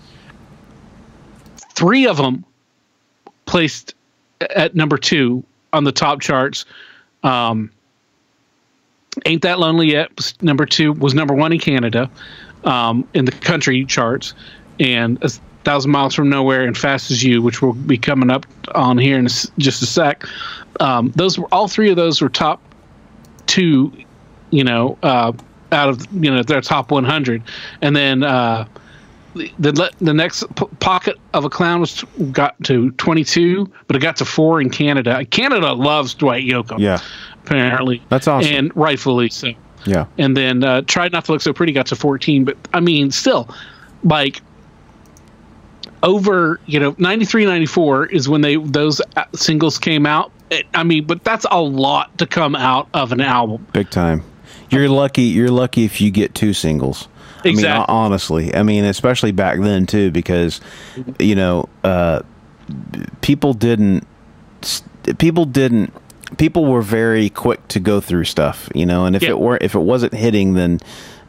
Three 1.74 2.06
of 2.06 2.16
them 2.16 2.44
placed 3.46 3.94
at 4.54 4.74
number 4.74 4.96
two 4.98 5.42
on 5.72 5.84
the 5.84 5.92
top 5.92 6.20
charts. 6.20 6.64
Um, 7.22 7.70
Ain't 9.26 9.42
That 9.42 9.58
Lonely 9.58 9.90
Yet 9.92 10.14
was 10.16 10.40
number 10.42 10.66
two, 10.66 10.92
was 10.92 11.14
number 11.14 11.34
one 11.34 11.52
in 11.52 11.58
Canada 11.58 12.10
um, 12.64 13.06
in 13.14 13.24
the 13.24 13.32
country 13.32 13.84
charts. 13.84 14.34
And 14.78 15.22
A 15.22 15.30
Thousand 15.64 15.90
Miles 15.90 16.14
from 16.14 16.30
Nowhere 16.30 16.64
and 16.64 16.76
Fast 16.76 17.10
as 17.10 17.22
You, 17.22 17.42
which 17.42 17.60
will 17.60 17.72
be 17.74 17.98
coming 17.98 18.30
up 18.30 18.46
on 18.74 18.96
here 18.98 19.18
in 19.18 19.26
just 19.26 19.82
a 19.82 19.86
sec. 19.86 20.24
Um, 20.78 21.12
those 21.16 21.38
were 21.38 21.48
all 21.52 21.68
three 21.68 21.90
of 21.90 21.96
those 21.96 22.22
were 22.22 22.28
top 22.30 22.62
two, 23.50 23.92
you 24.50 24.64
know, 24.64 24.96
uh, 25.02 25.32
out 25.72 25.88
of 25.88 26.06
you 26.24 26.30
know 26.30 26.42
their 26.42 26.60
top 26.60 26.90
100, 26.90 27.42
and 27.82 27.94
then 27.94 28.22
uh, 28.22 28.66
the 29.34 29.50
the, 29.58 29.90
the 30.00 30.14
next 30.14 30.44
p- 30.54 30.66
pocket 30.78 31.16
of 31.34 31.44
a 31.44 31.50
clown 31.50 31.80
was 31.80 32.04
got 32.32 32.54
to 32.64 32.90
22, 32.92 33.70
but 33.86 33.96
it 33.96 33.98
got 34.00 34.16
to 34.16 34.24
four 34.24 34.60
in 34.60 34.70
Canada. 34.70 35.24
Canada 35.26 35.72
loves 35.72 36.14
Dwight 36.14 36.44
Yoakam, 36.44 36.78
yeah, 36.78 36.98
apparently. 37.44 38.02
That's 38.08 38.26
awesome. 38.26 38.52
and 38.52 38.76
rightfully 38.76 39.28
so. 39.30 39.52
yeah, 39.84 40.06
And 40.18 40.36
then 40.36 40.64
uh, 40.64 40.82
tried 40.82 41.12
not 41.12 41.24
to 41.26 41.32
look 41.32 41.40
so 41.40 41.52
pretty 41.52 41.72
got 41.72 41.86
to 41.86 41.96
14, 41.96 42.44
but 42.44 42.56
I 42.72 42.80
mean, 42.80 43.10
still, 43.10 43.48
like 44.04 44.40
over 46.02 46.58
you 46.64 46.80
know 46.80 46.94
93 46.98 47.44
94 47.44 48.06
is 48.06 48.26
when 48.28 48.40
they 48.40 48.56
those 48.56 49.00
uh, 49.16 49.24
singles 49.34 49.78
came 49.78 50.06
out 50.06 50.32
It- 50.50 50.66
i 50.74 50.82
mean 50.82 51.04
but 51.06 51.22
that's 51.24 51.46
a 51.50 51.60
lot 51.60 52.16
to 52.18 52.26
come 52.26 52.54
out 52.56 52.88
of 52.94 53.12
an 53.12 53.20
album 53.20 53.66
big 53.72 53.90
time. 53.90 54.22
You're 54.70 54.88
lucky. 54.88 55.22
You're 55.22 55.50
lucky 55.50 55.84
if 55.84 56.00
you 56.00 56.12
get 56.12 56.32
two 56.36 56.52
singles. 56.52 57.08
I 57.42 57.48
mean, 57.48 57.54
Exactly. 57.54 57.84
honestly, 57.88 58.54
I 58.54 58.62
mean, 58.62 58.84
especially 58.84 59.32
back 59.32 59.58
then 59.60 59.84
too, 59.86 60.12
because 60.12 60.60
you 61.18 61.34
know, 61.34 61.68
uh, 61.82 62.20
people 63.20 63.52
didn't 63.52 64.06
people 65.18 65.44
didn't 65.44 65.92
people 66.38 66.66
were 66.66 66.82
very 66.82 67.30
quick 67.30 67.66
to 67.68 67.80
go 67.80 68.00
through 68.00 68.24
stuff, 68.24 68.68
you 68.74 68.86
know, 68.86 69.06
and 69.06 69.16
if 69.16 69.22
Yeah. 69.22 69.30
it 69.30 69.40
were 69.40 69.58
if 69.60 69.74
it 69.74 69.80
wasn't 69.80 70.14
hitting 70.14 70.54
then 70.54 70.78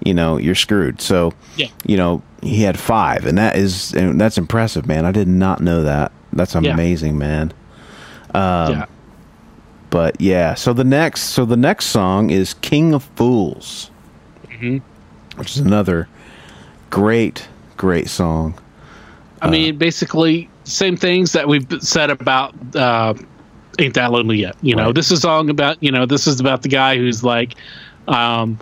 you 0.04 0.14
know, 0.16 0.38
you're 0.38 0.56
screwed. 0.56 1.00
So, 1.00 1.32
Yeah. 1.58 1.68
you 1.86 1.96
know, 1.96 2.24
he 2.42 2.64
had 2.64 2.78
5 2.80 3.26
and 3.26 3.38
that 3.38 3.56
is 3.56 3.94
and 3.94 4.20
that's 4.22 4.38
impressive, 4.38 4.86
man. 4.88 5.06
I 5.06 5.12
did 5.12 5.28
not 5.28 5.62
know 5.62 5.82
that. 5.84 6.12
That's 6.34 6.54
Yeah. 6.56 6.74
amazing, 6.74 7.18
man. 7.18 7.54
Um, 8.36 8.72
yeah. 8.74 8.86
But 9.92 10.20
yeah, 10.20 10.56
so 10.56 10.74
the 10.74 10.84
next 10.84 11.22
so 11.22 11.46
the 11.46 11.58
next 11.58 11.86
song 11.88 12.32
is 12.32 12.56
King 12.56 12.94
of 12.96 13.04
Fools. 13.16 13.92
Mm-hmm. 14.48 14.78
Which 15.38 15.52
is 15.52 15.58
another 15.60 16.08
great 16.90 17.48
great 17.78 18.08
song. 18.10 18.58
I 19.44 19.50
mean, 19.50 19.78
basically, 19.78 20.50
same 20.66 20.96
things 20.96 21.34
that 21.34 21.48
we've 21.48 21.66
said 21.82 22.10
about 22.10 22.54
uh, 22.76 23.16
"Ain't 23.80 23.96
That 23.96 24.12
Lonely 24.12 24.38
Yet." 24.38 24.56
You 24.62 24.76
know, 24.76 24.88
Right. 24.88 24.96
this 24.96 25.12
is 25.12 25.20
a 25.20 25.22
song 25.22 25.50
about 25.50 25.82
you 25.84 25.92
know 25.92 26.06
this 26.06 26.26
is 26.28 26.40
about 26.40 26.62
the 26.62 26.70
guy 26.70 26.96
who's 26.98 27.24
like, 27.24 27.56
um, 28.08 28.58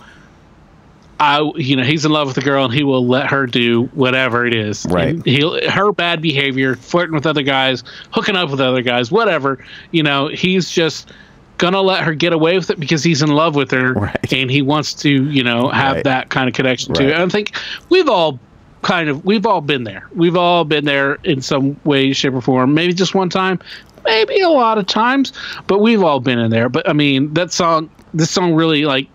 I 1.20 1.52
you 1.56 1.76
know 1.76 1.84
he's 1.84 2.06
in 2.06 2.12
love 2.12 2.28
with 2.28 2.36
the 2.36 2.42
girl 2.42 2.66
and 2.66 2.74
he 2.74 2.84
will 2.84 3.06
let 3.06 3.28
her 3.30 3.46
do 3.46 3.84
whatever 3.94 4.46
it 4.46 4.54
is. 4.54 4.86
Right. 4.90 5.10
And 5.16 5.26
he'll 5.26 5.70
her 5.70 5.92
bad 5.92 6.22
behavior, 6.22 6.76
flirting 6.76 7.14
with 7.16 7.26
other 7.26 7.44
guys, 7.44 7.84
hooking 8.12 8.36
up 8.36 8.50
with 8.52 8.62
other 8.62 8.82
guys, 8.82 9.12
whatever. 9.12 9.64
You 9.92 10.04
know, 10.04 10.28
he's 10.28 10.70
just 10.70 11.12
gonna 11.58 11.82
let 11.82 12.04
her 12.04 12.14
get 12.14 12.32
away 12.32 12.58
with 12.58 12.70
it 12.70 12.80
because 12.80 13.04
he's 13.04 13.22
in 13.22 13.30
love 13.32 13.54
with 13.56 13.70
her 13.72 13.94
Right. 13.94 14.34
and 14.34 14.50
he 14.50 14.62
wants 14.62 14.94
to 14.96 15.10
you 15.10 15.44
know 15.44 15.68
have 15.70 15.96
Right. 15.98 16.04
that 16.06 16.30
kind 16.30 16.48
of 16.48 16.56
connection 16.56 16.94
Right. 16.94 17.08
to. 17.08 17.14
And 17.16 17.24
I 17.24 17.28
think 17.28 17.52
we've 17.90 18.08
all 18.08 18.40
kind 18.82 19.10
of 19.10 19.26
we've 19.26 19.46
all 19.46 19.60
been 19.60 19.84
there. 19.84 20.08
We've 20.16 20.38
all 20.38 20.64
been 20.64 20.86
there 20.86 21.16
in 21.26 21.42
some 21.42 21.76
way, 21.84 22.14
shape, 22.14 22.34
or 22.34 22.40
form. 22.42 22.74
Maybe 22.74 22.94
just 22.94 23.14
one 23.14 23.28
time, 23.30 23.60
maybe 24.06 24.40
a 24.40 24.48
lot 24.48 24.78
of 24.78 24.88
times, 24.88 25.34
but 25.68 25.80
we've 25.82 26.02
all 26.02 26.22
been 26.22 26.40
in 26.40 26.50
there. 26.50 26.70
But 26.70 26.88
I 26.88 26.94
mean, 26.94 27.34
that 27.34 27.52
song, 27.52 27.90
this 28.14 28.30
song 28.32 28.54
really 28.54 28.86
like 28.86 29.08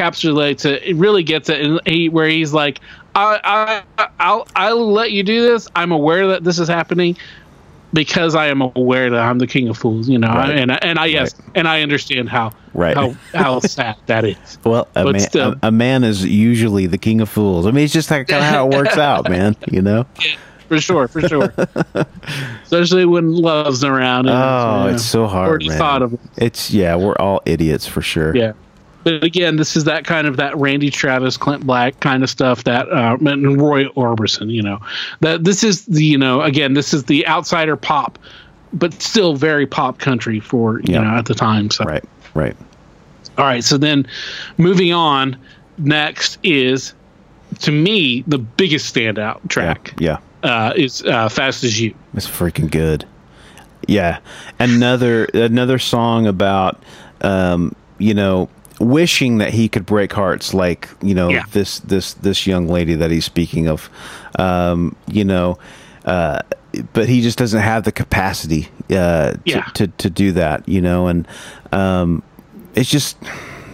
encapsulates 0.00 0.64
it. 0.64 0.82
It 0.84 0.96
really 0.96 1.22
gets 1.22 1.48
it, 1.48 1.60
and 1.64 1.80
he, 1.86 2.08
where 2.08 2.28
he's 2.28 2.52
like, 2.52 2.80
I, 3.14 3.82
I, 3.98 4.08
I'll, 4.18 4.46
I'll 4.56 4.92
let 4.92 5.12
you 5.12 5.22
do 5.22 5.42
this. 5.42 5.68
I'm 5.74 5.92
aware 5.92 6.28
that 6.28 6.44
this 6.44 6.58
is 6.58 6.68
happening. 6.68 7.16
Because 7.92 8.36
I 8.36 8.46
am 8.46 8.60
aware 8.60 9.10
that 9.10 9.18
I'm 9.20 9.38
the 9.40 9.48
king 9.48 9.68
of 9.68 9.76
fools, 9.76 10.08
you 10.08 10.16
know, 10.16 10.28
Right. 10.28 10.50
and 10.56 10.70
and 10.84 10.96
I 10.96 11.06
yes, 11.06 11.34
Right. 11.40 11.50
and 11.56 11.66
I 11.66 11.82
understand 11.82 12.28
how 12.28 12.52
Right. 12.72 12.96
how 12.96 13.16
how 13.34 13.58
sad 13.64 13.96
that 14.06 14.24
is. 14.24 14.58
Well, 14.62 14.86
a 14.94 15.02
But 15.02 15.12
man, 15.14 15.20
still. 15.22 15.52
a, 15.54 15.58
a 15.66 15.70
man 15.72 16.04
is 16.04 16.24
usually 16.24 16.86
the 16.86 16.98
king 16.98 17.20
of 17.20 17.28
fools. 17.28 17.66
I 17.66 17.72
mean, 17.72 17.82
it's 17.82 17.92
just 17.92 18.08
kind 18.08 18.30
of 18.30 18.42
how 18.44 18.68
it 18.68 18.76
works 18.76 18.96
out, 19.10 19.28
man. 19.28 19.56
You 19.68 19.82
know? 19.82 20.06
Yeah, 20.24 20.36
for 20.68 20.80
sure, 20.80 21.08
for 21.08 21.20
sure. 21.26 21.52
Especially 22.62 23.06
when 23.06 23.32
love's 23.34 23.82
around. 23.82 24.28
and, 24.28 24.38
Oh, 24.38 24.86
you 24.86 24.94
it's 24.94 25.04
so 25.04 25.26
hard, 25.26 25.64
man. 25.66 25.76
thought 25.76 26.02
of 26.02 26.14
it. 26.14 26.20
It's 26.36 26.70
yeah, 26.70 26.94
we're 26.94 27.16
all 27.16 27.42
idiots 27.44 27.88
for 27.88 28.02
sure. 28.02 28.36
Yeah. 28.36 28.52
But 29.02 29.24
again, 29.24 29.56
this 29.56 29.76
is 29.76 29.84
that 29.84 30.04
kind 30.04 30.26
of 30.26 30.36
that 30.36 30.56
Randy 30.58 30.90
Travis, 30.90 31.36
Clint 31.36 31.66
Black 31.66 31.98
kind 32.00 32.22
of 32.22 32.28
stuff 32.30 32.64
that 32.64 32.90
uh, 32.90 33.16
and 33.20 33.60
Roy 33.60 33.84
Orbison, 33.88 34.50
you 34.52 34.62
know, 34.62 34.78
that 35.20 35.44
this 35.44 35.64
is 35.64 35.86
the 35.86 36.04
you 36.04 36.18
know 36.18 36.42
again 36.42 36.74
this 36.74 36.92
is 36.92 37.04
the 37.04 37.26
outsider 37.26 37.76
pop, 37.76 38.18
but 38.74 38.92
still 39.00 39.34
very 39.36 39.66
pop 39.66 39.98
country 39.98 40.38
for 40.40 40.80
you 40.80 40.94
Yeah. 40.94 41.00
know 41.02 41.16
at 41.16 41.24
the 41.26 41.34
time. 41.34 41.70
So 41.70 41.84
Right. 41.84 42.04
Right. 42.34 42.56
all 43.38 43.44
right, 43.46 43.64
so 43.64 43.78
then 43.78 44.06
moving 44.58 44.92
on, 44.92 45.36
next 45.78 46.38
is 46.42 46.92
to 47.60 47.72
me 47.72 48.22
the 48.28 48.38
biggest 48.38 48.94
standout 48.94 49.40
track 49.48 49.94
Yeah. 49.98 50.18
uh, 50.42 50.72
is 50.76 51.02
uh, 51.02 51.28
"Fast 51.30 51.64
as 51.64 51.80
You." 51.80 51.94
It's 52.14 52.28
freaking 52.28 52.70
good. 52.70 53.06
Yeah. 53.88 54.18
Another 54.58 55.24
another 55.32 55.78
song 55.78 56.26
about 56.26 56.82
um, 57.22 57.74
you 57.98 58.14
know, 58.14 58.48
wishing 58.80 59.38
that 59.38 59.52
he 59.52 59.68
could 59.68 59.86
break 59.86 60.12
hearts 60.12 60.52
like, 60.54 60.88
you 61.02 61.14
know, 61.14 61.28
Yeah. 61.30 61.44
this 61.52 61.78
this 61.80 62.14
this 62.14 62.46
young 62.46 62.66
lady 62.66 62.94
that 62.94 63.10
he's 63.10 63.24
speaking 63.24 63.68
of. 63.68 63.88
Um, 64.38 64.96
you 65.06 65.24
know, 65.24 65.58
uh 66.04 66.40
but 66.92 67.08
he 67.08 67.20
just 67.20 67.36
doesn't 67.36 67.60
have 67.60 67.84
the 67.84 67.92
capacity 67.92 68.68
uh 68.90 69.34
Yeah. 69.44 69.62
to, 69.74 69.86
to 69.86 69.92
to 69.98 70.10
do 70.10 70.32
that, 70.32 70.66
you 70.68 70.80
know, 70.80 71.06
and 71.08 71.28
um 71.72 72.22
it's 72.74 72.88
just 72.90 73.16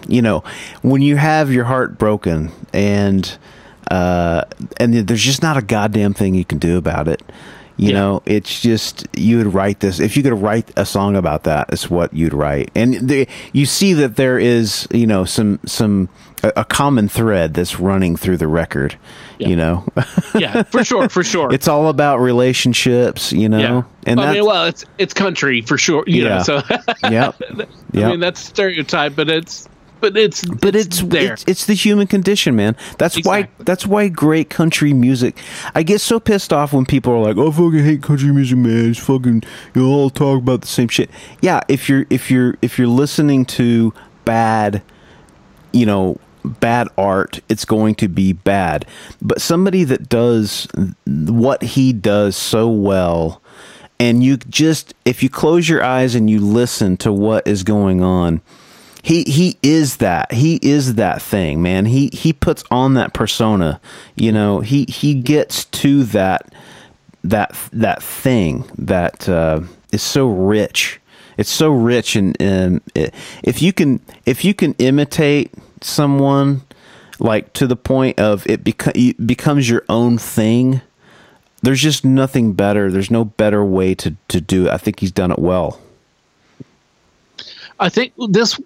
you 0.09 0.23
know, 0.23 0.43
when 0.83 1.03
you 1.03 1.17
have 1.17 1.53
your 1.53 1.65
heart 1.65 1.99
broken 1.99 2.51
and 2.73 3.39
uh 3.91 4.43
and 4.79 4.95
there's 4.95 5.23
just 5.23 5.43
not 5.43 5.57
a 5.57 5.63
goddamn 5.63 6.15
thing 6.15 6.35
you 6.35 6.45
can 6.45 6.59
do 6.59 6.77
about 6.77 7.07
it. 7.09 7.23
You 7.79 7.89
Yeah. 7.89 7.95
know, 7.95 8.23
it's 8.25 8.61
just 8.61 9.07
you 9.15 9.37
would 9.39 9.53
write 9.53 9.81
this 9.81 10.01
if 10.01 10.17
you 10.17 10.23
could 10.23 10.33
write 10.41 10.71
a 10.77 10.87
song 10.87 11.15
about 11.17 11.43
that. 11.45 11.69
It's 11.73 11.91
what 11.91 12.13
you'd 12.15 12.33
write, 12.33 12.71
and 12.75 12.95
the, 13.09 13.29
you 13.53 13.67
see 13.67 13.93
that 13.95 14.17
there 14.17 14.39
is 14.39 14.89
you 14.93 15.07
know 15.07 15.25
some 15.27 15.61
some 15.67 16.09
a, 16.43 16.53
a 16.57 16.65
common 16.65 17.09
thread 17.09 17.53
that's 17.55 17.79
running 17.79 18.17
through 18.17 18.39
the 18.39 18.49
record. 18.49 18.97
Yeah. 19.39 19.49
You 19.49 19.57
know, 19.57 19.85
Yeah, 20.35 20.63
for 20.63 20.83
sure, 20.85 21.11
for 21.11 21.23
sure. 21.23 21.53
it's 21.53 21.69
all 21.69 21.89
about 21.89 22.21
relationships. 22.21 23.33
You 23.33 23.49
know, 23.51 23.59
yeah, 23.59 23.83
and 24.07 24.21
I 24.21 24.33
mean, 24.33 24.47
well, 24.47 24.65
it's 24.65 24.85
it's 24.97 25.13
country 25.13 25.61
for 25.61 25.77
sure. 25.77 26.05
You 26.07 26.25
Yeah. 26.25 26.39
know, 26.39 26.43
so 26.43 26.55
yep, 27.11 27.37
I 27.53 27.67
yep. 27.93 28.11
mean 28.11 28.21
that's 28.21 28.41
stereotype, 28.41 29.15
but 29.15 29.29
it's 29.29 29.69
but 30.01 30.17
it's 30.17 30.45
but 30.45 30.75
it's 30.75 31.03
there. 31.03 31.33
it's, 31.33 31.45
it's 31.47 31.67
the 31.67 31.75
human 31.75 32.07
condition, 32.07 32.57
man. 32.57 32.77
That's 32.99 33.25
why 33.25 33.49
that's 33.61 33.87
why 33.87 34.09
great 34.09 34.51
country 34.51 34.93
music. 34.93 35.39
I 35.75 35.83
get 35.83 36.01
so 36.01 36.21
pissed 36.21 36.53
off 36.53 36.73
when 36.73 36.85
people 36.87 37.13
are 37.13 37.21
like, 37.21 37.37
"Oh, 37.37 37.49
I 37.49 37.53
fucking 37.53 37.85
hate 37.85 38.03
country 38.03 38.33
music, 38.33 38.59
man. 38.59 38.91
It's 38.91 39.01
fucking 39.01 39.43
you 39.75 39.87
all 39.87 40.11
talk 40.11 40.39
about 40.39 40.63
the 40.63 40.67
same 40.67 40.89
shit." 40.89 41.11
Yeah, 41.41 41.61
if 41.69 41.89
you're 41.89 42.07
if 42.11 42.31
you're 42.31 42.57
if 42.63 42.79
you're 42.79 42.89
listening 42.89 43.45
to 43.47 43.93
bad, 44.25 44.83
you 45.73 45.87
know, 45.87 46.19
bad 46.45 46.89
art, 46.99 47.41
it's 47.49 47.65
going 47.65 47.95
to 47.97 48.09
be 48.09 48.33
bad. 48.33 48.87
But 49.23 49.41
somebody 49.41 49.85
that 49.85 50.09
does 50.09 50.69
what 51.07 51.63
he 51.63 51.93
does 51.93 52.37
so 52.37 52.69
well 52.69 53.43
and 53.99 54.23
you 54.23 54.37
just 54.37 54.95
if 55.05 55.23
you 55.23 55.29
close 55.31 55.69
your 55.69 55.83
eyes 55.83 56.15
and 56.15 56.29
you 56.29 56.41
listen 56.41 56.97
to 56.99 57.13
what 57.13 57.47
is 57.47 57.63
going 57.63 58.03
on 58.03 58.41
he 59.07 59.23
he 59.23 59.57
is 59.63 59.99
that. 59.99 60.33
He 60.33 60.59
is 60.63 60.97
that 60.97 61.23
thing 61.23 61.63
man. 61.63 61.87
He 61.87 62.09
he 62.13 62.33
puts 62.33 62.65
on 62.73 62.95
that 62.95 63.15
persona 63.15 63.81
you 64.17 64.33
know. 64.33 64.59
He 64.61 64.85
he 64.89 65.15
gets 65.15 65.65
to 65.67 66.03
that 66.05 66.53
that 67.23 67.57
that 67.73 68.03
thing 68.03 68.65
that 68.77 69.29
uh, 69.29 69.61
is 69.93 70.03
so 70.03 70.29
rich. 70.29 71.01
It's 71.39 71.51
so 71.51 71.71
rich 71.71 72.17
and, 72.17 72.35
it, 72.97 73.15
if 73.45 73.63
you 73.63 73.73
can 73.73 74.01
if 74.25 74.45
you 74.45 74.55
can 74.55 74.75
imitate 74.79 75.53
someone 75.83 76.63
like 77.21 77.53
to 77.53 77.69
the 77.69 77.77
point 77.77 78.19
of 78.19 78.45
it 78.49 78.65
beco- 78.65 78.97
it 78.97 79.25
becomes 79.25 79.71
your 79.71 79.85
own 79.89 80.19
thing 80.19 80.81
there's 81.63 81.81
just 81.81 82.05
nothing 82.05 82.55
better. 82.55 82.91
There's 82.91 83.11
no 83.11 83.25
better 83.25 83.65
way 83.65 83.95
to 83.97 84.17
to 84.29 84.41
do 84.41 84.67
it. 84.67 84.73
I 84.73 84.79
think 84.79 84.99
he's 84.99 85.13
done 85.13 85.31
it 85.31 85.39
well. 85.39 85.81
I 87.79 87.89
think 87.89 88.13
this. 88.31 88.59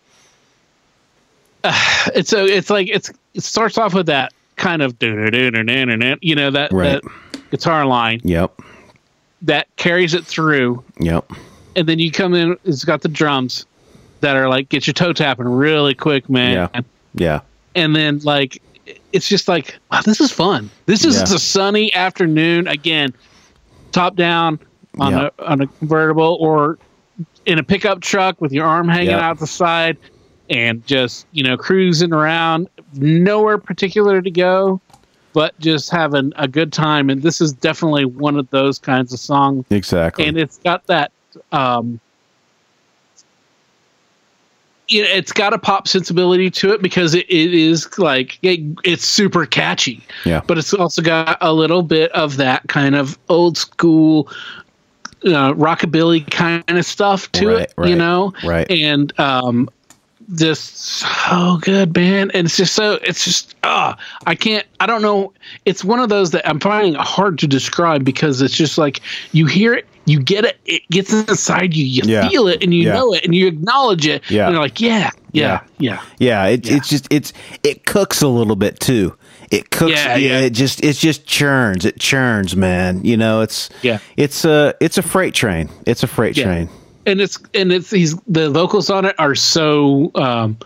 Uh, 1.64 1.72
it's 2.14 2.30
so 2.30 2.44
it's 2.44 2.70
like 2.70 2.88
it's 2.88 3.10
it 3.34 3.42
starts 3.42 3.78
off 3.78 3.94
with 3.94 4.06
that 4.06 4.32
kind 4.56 4.82
of 4.82 4.94
you 5.00 6.34
know 6.34 6.50
that 6.50 6.68
Right. 6.72 7.02
that 7.02 7.02
guitar 7.50 7.86
line 7.86 8.20
yep 8.24 8.52
that 9.42 9.66
carries 9.76 10.12
it 10.14 10.24
through, 10.26 10.84
yep 10.98 11.30
and 11.76 11.88
then 11.88 11.98
you 11.98 12.10
come 12.10 12.34
in. 12.34 12.56
It's 12.64 12.84
got 12.84 13.00
the 13.02 13.08
drums 13.08 13.64
that 14.20 14.36
are 14.36 14.48
like 14.48 14.68
get 14.68 14.86
your 14.86 14.92
toe 14.94 15.12
tapping 15.14 15.46
really 15.48 15.94
quick, 15.94 16.28
man. 16.28 16.52
yeah 16.74 16.80
yeah 17.14 17.40
and 17.74 17.96
then 17.96 18.18
like 18.20 18.60
it's 19.12 19.28
just 19.28 19.48
like 19.48 19.76
wow 19.90 20.00
this 20.02 20.20
is 20.20 20.30
fun 20.30 20.70
this 20.86 21.04
is 21.04 21.16
Yeah. 21.16 21.22
a 21.22 21.38
sunny 21.38 21.92
afternoon 21.94 22.68
again 22.68 23.12
top 23.92 24.14
down 24.16 24.58
on 24.98 25.12
Yeah. 25.12 25.28
a 25.38 25.44
on 25.50 25.60
a 25.62 25.66
convertible 25.66 26.36
or 26.40 26.78
in 27.46 27.58
a 27.58 27.62
pickup 27.64 28.00
truck 28.00 28.40
with 28.40 28.52
your 28.52 28.66
arm 28.66 28.88
hanging 28.88 29.10
Yeah. 29.10 29.28
out 29.28 29.38
the 29.38 29.46
side 29.46 29.96
and 30.50 30.84
just 30.86 31.26
you 31.32 31.42
know 31.42 31.56
cruising 31.56 32.12
around 32.12 32.68
nowhere 32.94 33.56
particular 33.56 34.20
to 34.20 34.30
go 34.30 34.80
but 35.32 35.58
just 35.60 35.90
having 35.90 36.32
a 36.36 36.48
good 36.48 36.72
time. 36.72 37.08
And 37.08 37.22
this 37.22 37.40
is 37.40 37.52
definitely 37.52 38.04
one 38.04 38.36
of 38.36 38.50
those 38.50 38.78
kinds 38.78 39.12
of 39.12 39.20
songs. 39.20 39.64
Exactly. 39.70 40.26
And 40.26 40.36
it's 40.36 40.58
got 40.58 40.86
that 40.88 41.12
um 41.52 42.00
it's 44.92 45.30
got 45.30 45.52
a 45.52 45.58
pop 45.58 45.86
sensibility 45.86 46.50
to 46.50 46.72
it 46.72 46.82
because 46.82 47.14
it, 47.14 47.24
it 47.28 47.54
is 47.54 47.96
like 47.96 48.40
it, 48.42 48.58
it's 48.82 49.04
super 49.06 49.46
catchy. 49.46 50.02
Yeah. 50.24 50.40
But 50.44 50.58
it's 50.58 50.74
also 50.74 51.00
got 51.00 51.38
a 51.40 51.52
little 51.52 51.84
bit 51.84 52.10
of 52.10 52.36
that 52.38 52.66
kind 52.66 52.96
of 52.96 53.16
old 53.28 53.56
school 53.56 54.28
uh, 55.24 55.52
rockabilly 55.52 56.28
kind 56.32 56.64
of 56.68 56.84
stuff 56.84 57.30
to 57.32 57.46
Right, 57.46 57.60
it 57.62 57.74
right, 57.76 57.88
you 57.88 57.94
know? 57.94 58.32
right. 58.42 58.68
and 58.68 59.18
um 59.20 59.70
just 60.36 60.76
so 60.78 61.58
good 61.62 61.94
man 61.96 62.30
and 62.32 62.46
it's 62.46 62.56
just 62.56 62.74
so 62.74 62.94
it's 63.02 63.24
just 63.24 63.54
ah 63.64 63.96
i 64.26 64.34
can't 64.34 64.66
i 64.78 64.86
don't 64.86 65.02
know 65.02 65.32
it's 65.64 65.84
one 65.84 65.98
of 65.98 66.08
those 66.08 66.30
that 66.30 66.48
i'm 66.48 66.60
finding 66.60 66.94
hard 66.94 67.38
to 67.38 67.46
describe 67.48 68.04
because 68.04 68.40
it's 68.40 68.54
just 68.56 68.78
like 68.78 69.00
you 69.32 69.46
hear 69.46 69.74
it 69.74 69.86
you 70.06 70.18
get 70.18 70.44
it. 70.46 70.58
It 70.64 70.82
gets 70.90 71.12
inside 71.12 71.76
you. 71.76 71.84
You 71.84 72.02
Yeah. 72.04 72.28
feel 72.28 72.48
it, 72.48 72.64
and 72.64 72.72
you 72.74 72.84
Yeah. 72.84 72.94
know 72.94 73.12
it, 73.12 73.22
and 73.24 73.34
you 73.34 73.46
acknowledge 73.46 74.06
it. 74.06 74.22
Yeah. 74.28 74.46
and 74.46 74.54
you're 74.54 74.62
like, 74.62 74.80
yeah, 74.80 75.10
yeah, 75.30 75.60
yeah. 75.78 76.00
Yeah, 76.18 76.46
it, 76.46 76.68
it's 76.68 76.88
just 76.88 77.06
it's 77.10 77.32
it 77.62 77.84
cooks 77.84 78.22
a 78.22 78.26
little 78.26 78.56
bit 78.56 78.80
too. 78.80 79.14
It 79.52 79.70
cooks. 79.70 79.92
Yeah, 79.92 80.16
Yeah, 80.16 80.28
yeah. 80.38 80.46
It 80.46 80.50
just 80.50 80.82
it 80.82 80.96
just 80.96 81.26
churns. 81.26 81.84
It 81.84 82.00
churns, 82.00 82.56
man. 82.56 83.04
You 83.04 83.18
know, 83.18 83.42
it's 83.42 83.68
Yeah. 83.82 83.98
It's 84.16 84.44
a 84.44 84.74
it's 84.80 84.96
a 84.98 85.02
freight 85.02 85.34
train. 85.34 85.68
It's 85.86 86.02
a 86.02 86.08
freight 86.08 86.36
Yeah. 86.36 86.44
train. 86.44 86.68
And 87.06 87.20
it's 87.20 87.38
and 87.54 87.72
it's 87.72 87.90
these 87.90 88.16
the 88.26 88.50
vocals 88.50 88.90
on 88.90 89.04
it 89.04 89.14
are 89.18 89.34
so 89.34 90.10
um 90.14 90.56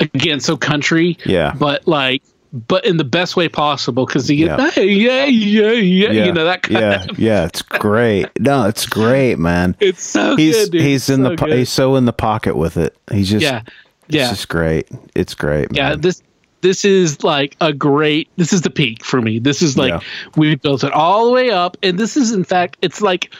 again 0.00 0.40
so 0.40 0.56
country 0.56 1.16
Yeah. 1.24 1.54
but 1.58 1.86
like 1.86 2.22
but 2.52 2.84
in 2.84 2.98
the 2.98 3.04
best 3.04 3.34
way 3.34 3.48
possible 3.48 4.04
because 4.04 4.30
you 4.30 4.46
Yeah. 4.46 4.70
hey, 4.70 4.86
yeah, 4.88 5.24
yeah 5.24 5.70
yeah 5.72 6.10
Yeah, 6.10 6.24
you 6.26 6.32
know 6.32 6.44
that 6.44 6.62
kind 6.62 6.80
yeah, 6.80 7.04
of 7.08 7.18
yeah. 7.18 7.44
It's 7.46 7.62
great. 7.62 8.28
No, 8.38 8.66
it's 8.68 8.84
great, 8.84 9.38
man. 9.38 9.74
it's 9.80 10.02
so 10.02 10.36
He's 10.36 10.56
good 10.56 10.72
dude. 10.72 10.80
he's 10.82 11.08
in 11.08 11.22
So 11.22 11.30
the 11.30 11.36
po- 11.36 11.46
he's 11.56 11.70
so 11.70 11.96
in 11.96 12.04
the 12.04 12.12
pocket 12.12 12.56
with 12.56 12.76
it. 12.76 12.94
He's 13.10 13.30
just 13.30 13.42
yeah 13.42 13.62
It's 14.08 14.16
yeah 14.16 14.28
just 14.28 14.48
great. 14.50 14.88
It's 15.14 15.34
great. 15.34 15.68
yeah 15.72 15.90
man. 15.90 16.00
this 16.02 16.22
this 16.60 16.84
is 16.84 17.24
like 17.24 17.56
a 17.60 17.72
great 17.72 18.28
this 18.36 18.52
is 18.52 18.60
the 18.62 18.70
peak 18.70 19.02
for 19.04 19.20
me 19.22 19.38
this 19.38 19.62
is 19.62 19.78
like 19.78 19.90
Yeah. 19.90 20.00
we 20.36 20.54
built 20.56 20.84
it 20.84 20.92
all 20.92 21.24
the 21.26 21.32
way 21.32 21.50
up 21.50 21.76
and 21.82 21.98
this 21.98 22.16
is 22.16 22.32
in 22.32 22.44
fact 22.44 22.76
it's 22.82 23.00
like 23.00 23.32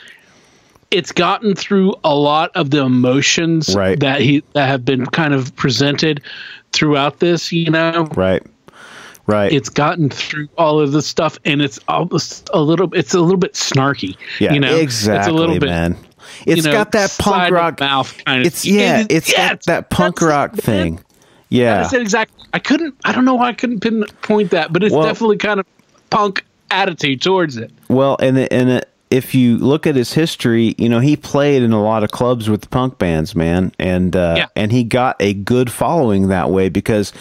it's 0.93 1.10
gotten 1.12 1.55
through 1.55 1.94
a 2.05 2.14
lot 2.14 2.51
of 2.55 2.70
the 2.70 2.78
emotions 2.85 3.74
Right. 3.74 3.98
that 4.01 4.20
he 4.20 4.43
that 4.55 4.66
have 4.69 4.85
been 4.85 5.06
kind 5.06 5.35
of 5.35 5.55
presented 5.56 6.23
throughout 6.73 7.19
this 7.20 7.51
you 7.52 7.70
know 7.70 8.09
right. 8.14 8.43
Right. 9.27 9.52
it's 9.52 9.69
gotten 9.69 10.10
through 10.10 10.48
all 10.59 10.81
of 10.81 10.93
this 10.93 11.06
stuff 11.06 11.39
and 11.44 11.62
it's 11.62 11.78
almost 11.89 12.48
a 12.52 12.60
little 12.60 12.93
it's 12.94 13.14
a 13.14 13.20
little 13.20 13.36
bit 13.39 13.55
snarky 13.55 14.16
yeah, 14.40 14.52
you 14.52 14.60
know 14.60 14.77
exactly, 14.77 15.19
it's 15.20 15.28
a 15.28 15.32
little 15.32 15.59
bit 15.59 15.69
man. 15.69 15.97
It's 16.47 16.59
you 16.59 16.62
know, 16.62 16.73
got 16.73 16.93
that 16.93 17.14
punk 17.19 17.52
rock. 17.52 17.78
mouth 17.81 18.16
kind 18.24 18.40
of 18.40 18.47
It's 18.47 18.64
yeah, 18.64 19.01
It- 19.01 19.06
it's 19.12 19.32
yeah, 19.32 19.51
got 19.51 19.62
that 19.64 19.90
punk 19.90 20.20
rock 20.23 20.52
man. 20.52 20.60
thing. 20.60 20.98
I 20.98 21.02
Yeah. 21.51 21.82
said 21.86 22.01
exactly 22.01 22.44
i 22.55 22.59
couldn't 22.59 22.94
i 23.05 23.12
don't 23.12 23.24
know 23.24 23.35
why 23.35 23.48
i 23.48 23.52
couldn't 23.52 23.81
pinpoint 23.81 24.51
that 24.51 24.73
but 24.73 24.82
it's 24.82 24.94
Well- 24.94 25.05
definitely 25.06 25.36
kind 25.39 25.60
of 25.60 25.66
punk 26.10 26.44
attitude 26.70 27.20
towards 27.23 27.56
it 27.59 27.70
Well, 27.89 28.16
and 28.20 28.39
and 28.39 28.70
it, 28.70 28.89
if 29.12 29.34
you 29.34 29.59
look 29.59 29.86
at 29.86 29.94
his 29.94 30.14
history, 30.14 30.74
you 30.78 30.89
know 30.89 30.98
he 31.01 31.16
played 31.16 31.62
in 31.62 31.72
a 31.72 31.82
lot 31.82 32.02
of 32.02 32.10
clubs 32.10 32.48
with 32.51 32.62
the 32.62 32.68
punk 32.68 32.98
bands, 32.98 33.34
man, 33.36 33.70
and 33.78 34.16
uh, 34.16 34.34
Yeah. 34.39 34.47
and 34.56 34.72
he 34.72 34.82
got 34.84 35.16
a 35.20 35.34
good 35.34 35.70
following 35.70 36.28
that 36.28 36.51
way 36.51 36.68
because 36.68 37.12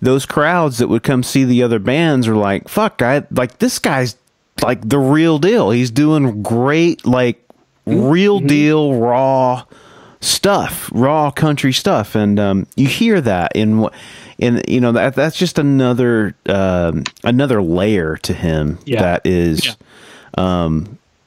those 0.00 0.26
crowds 0.26 0.78
that 0.78 0.88
would 0.88 1.02
come 1.02 1.22
see 1.22 1.44
the 1.44 1.62
other 1.62 1.78
bands 1.78 2.26
are 2.28 2.36
like, 2.36 2.68
"Fuck, 2.68 3.00
I 3.02 3.24
like 3.30 3.58
this 3.58 3.78
guy's 3.78 4.16
like 4.62 4.86
the 4.88 4.98
real 4.98 5.38
deal. 5.38 5.70
He's 5.70 5.90
doing 5.90 6.42
great, 6.42 7.06
like 7.06 7.42
real 7.86 8.40
deal, 8.40 8.94
raw 8.94 9.64
stuff, 10.20 10.90
raw 10.92 11.30
country 11.30 11.72
stuff." 11.72 12.14
And 12.14 12.38
um, 12.40 12.66
you 12.76 12.86
hear 12.88 13.20
that 13.20 13.52
in 13.54 13.78
what. 13.78 13.94
And 14.40 14.62
you 14.68 14.80
know 14.80 14.92
that 14.92 15.16
that's 15.16 15.36
just 15.36 15.58
another 15.58 16.34
um, 16.48 17.02
another 17.24 17.60
layer 17.60 18.16
to 18.18 18.32
him 18.32 18.78
Yeah. 18.84 19.02
that 19.02 19.22
is 19.26 19.66
Yeah. 19.66 19.72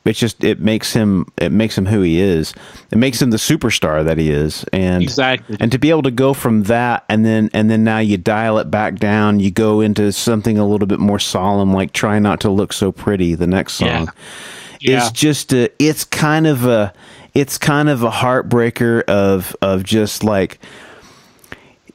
It's 0.05 0.17
just 0.19 0.43
it 0.43 0.59
makes 0.59 0.93
him 0.93 1.25
it 1.37 1.51
makes 1.51 1.77
him 1.77 1.85
who 1.85 2.01
he 2.01 2.19
is 2.19 2.53
it 2.91 2.97
makes 2.97 3.21
him 3.21 3.29
the 3.29 3.37
superstar 3.37 4.03
that 4.03 4.17
he 4.17 4.29
is 4.31 4.65
and 4.73 5.03
Exactly. 5.03 5.57
and 5.59 5.71
to 5.71 5.77
be 5.77 5.89
able 5.91 6.01
to 6.03 6.11
go 6.11 6.33
from 6.33 6.63
that 6.63 7.03
and 7.09 7.23
then 7.25 7.49
and 7.53 7.69
then 7.69 7.83
now 7.83 7.99
you 7.99 8.17
dial 8.17 8.57
it 8.57 8.71
back 8.71 8.95
down 8.97 9.39
you 9.39 9.51
go 9.51 9.79
into 9.81 10.11
something 10.11 10.57
a 10.57 10.65
little 10.67 10.87
bit 10.87 10.99
more 10.99 11.19
solemn 11.19 11.71
like 11.73 11.93
try 11.93 12.17
not 12.19 12.39
to 12.41 12.49
look 12.49 12.73
so 12.73 12.91
pretty 12.91 13.35
the 13.35 13.47
next 13.47 13.73
song 13.73 13.87
Yeah. 13.87 14.05
Yeah. 14.79 14.97
it's 14.97 15.11
just 15.11 15.53
a 15.53 15.69
it's 15.77 16.03
kind 16.03 16.47
of 16.47 16.65
a 16.65 16.93
it's 17.35 17.57
kind 17.59 17.87
of 17.87 18.01
a 18.03 18.09
heartbreaker 18.11 19.03
of 19.03 19.55
of 19.61 19.83
just 19.83 20.23
like 20.23 20.59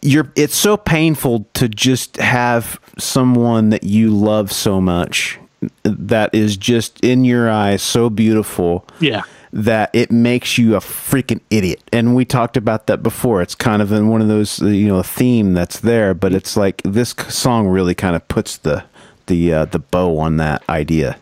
you're 0.03 0.31
it's 0.37 0.55
so 0.55 0.77
painful 0.77 1.49
to 1.55 1.69
just 1.69 2.17
have 2.19 2.79
someone 2.99 3.71
that 3.71 3.83
you 3.83 4.11
love 4.11 4.53
so 4.53 4.81
much 4.81 5.39
that 5.83 6.35
is 6.35 6.57
just 6.57 7.01
in 7.05 7.25
your 7.25 7.49
eyes 7.51 7.83
so 7.83 8.11
beautiful 8.11 8.87
yeah 9.01 9.23
that 9.53 9.89
it 9.95 10.11
makes 10.11 10.59
you 10.59 10.75
a 10.77 10.81
freaking 10.81 11.41
idiot. 11.49 11.81
And 11.91 12.15
we 12.15 12.27
talked 12.27 12.59
about 12.59 12.89
that 12.89 13.03
before. 13.03 13.41
It's 13.41 13.55
kind 13.55 13.81
of 13.81 13.91
in 13.91 14.09
one 14.09 14.21
of 14.21 14.29
those, 14.29 14.61
uh, 14.61 14.67
you 14.67 14.87
know, 14.89 15.03
theme 15.03 15.55
that's 15.55 15.81
there, 15.81 16.13
but 16.13 16.35
it's 16.35 16.59
like 16.59 16.83
this 16.83 17.15
song 17.29 17.67
really 17.67 17.95
kind 17.95 18.15
of 18.15 18.27
puts 18.29 18.59
the 18.59 18.85
the 19.29 19.55
uh, 19.55 19.65
the 19.65 19.79
bow 19.79 20.19
on 20.19 20.37
that 20.39 20.63
idea. 20.69 21.17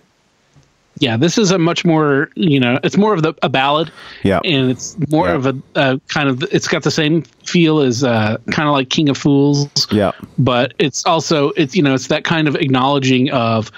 yeah 0.99 1.17
this 1.17 1.39
is 1.39 1.51
a 1.53 1.59
much 1.59 1.85
more 1.85 2.29
you 2.35 2.59
know 2.59 2.79
it's 2.83 2.97
more 2.97 3.15
of 3.15 3.23
the 3.23 3.35
a 3.43 3.49
ballad 3.49 3.91
Yeah. 4.25 4.41
and 4.45 4.71
it's 4.71 4.97
more 5.11 5.29
Yeah. 5.29 5.35
of 5.35 5.47
a, 5.47 5.55
a 5.77 6.01
kind 6.09 6.29
of 6.29 6.43
it's 6.53 6.67
got 6.69 6.83
the 6.83 6.91
same 6.91 7.23
feel 7.45 7.81
as 7.81 8.03
uh 8.05 8.37
kind 8.51 8.69
of 8.69 8.73
like 8.75 8.91
king 8.91 9.09
of 9.09 9.17
fools 9.19 9.69
Yeah. 9.93 10.13
but 10.39 10.73
it's 10.79 11.05
also 11.05 11.51
it's 11.57 11.75
you 11.77 11.83
know 11.83 11.95
it's 11.95 12.09
that 12.09 12.25
kind 12.25 12.47
of 12.49 12.55
acknowledging 12.57 13.31
of 13.31 13.71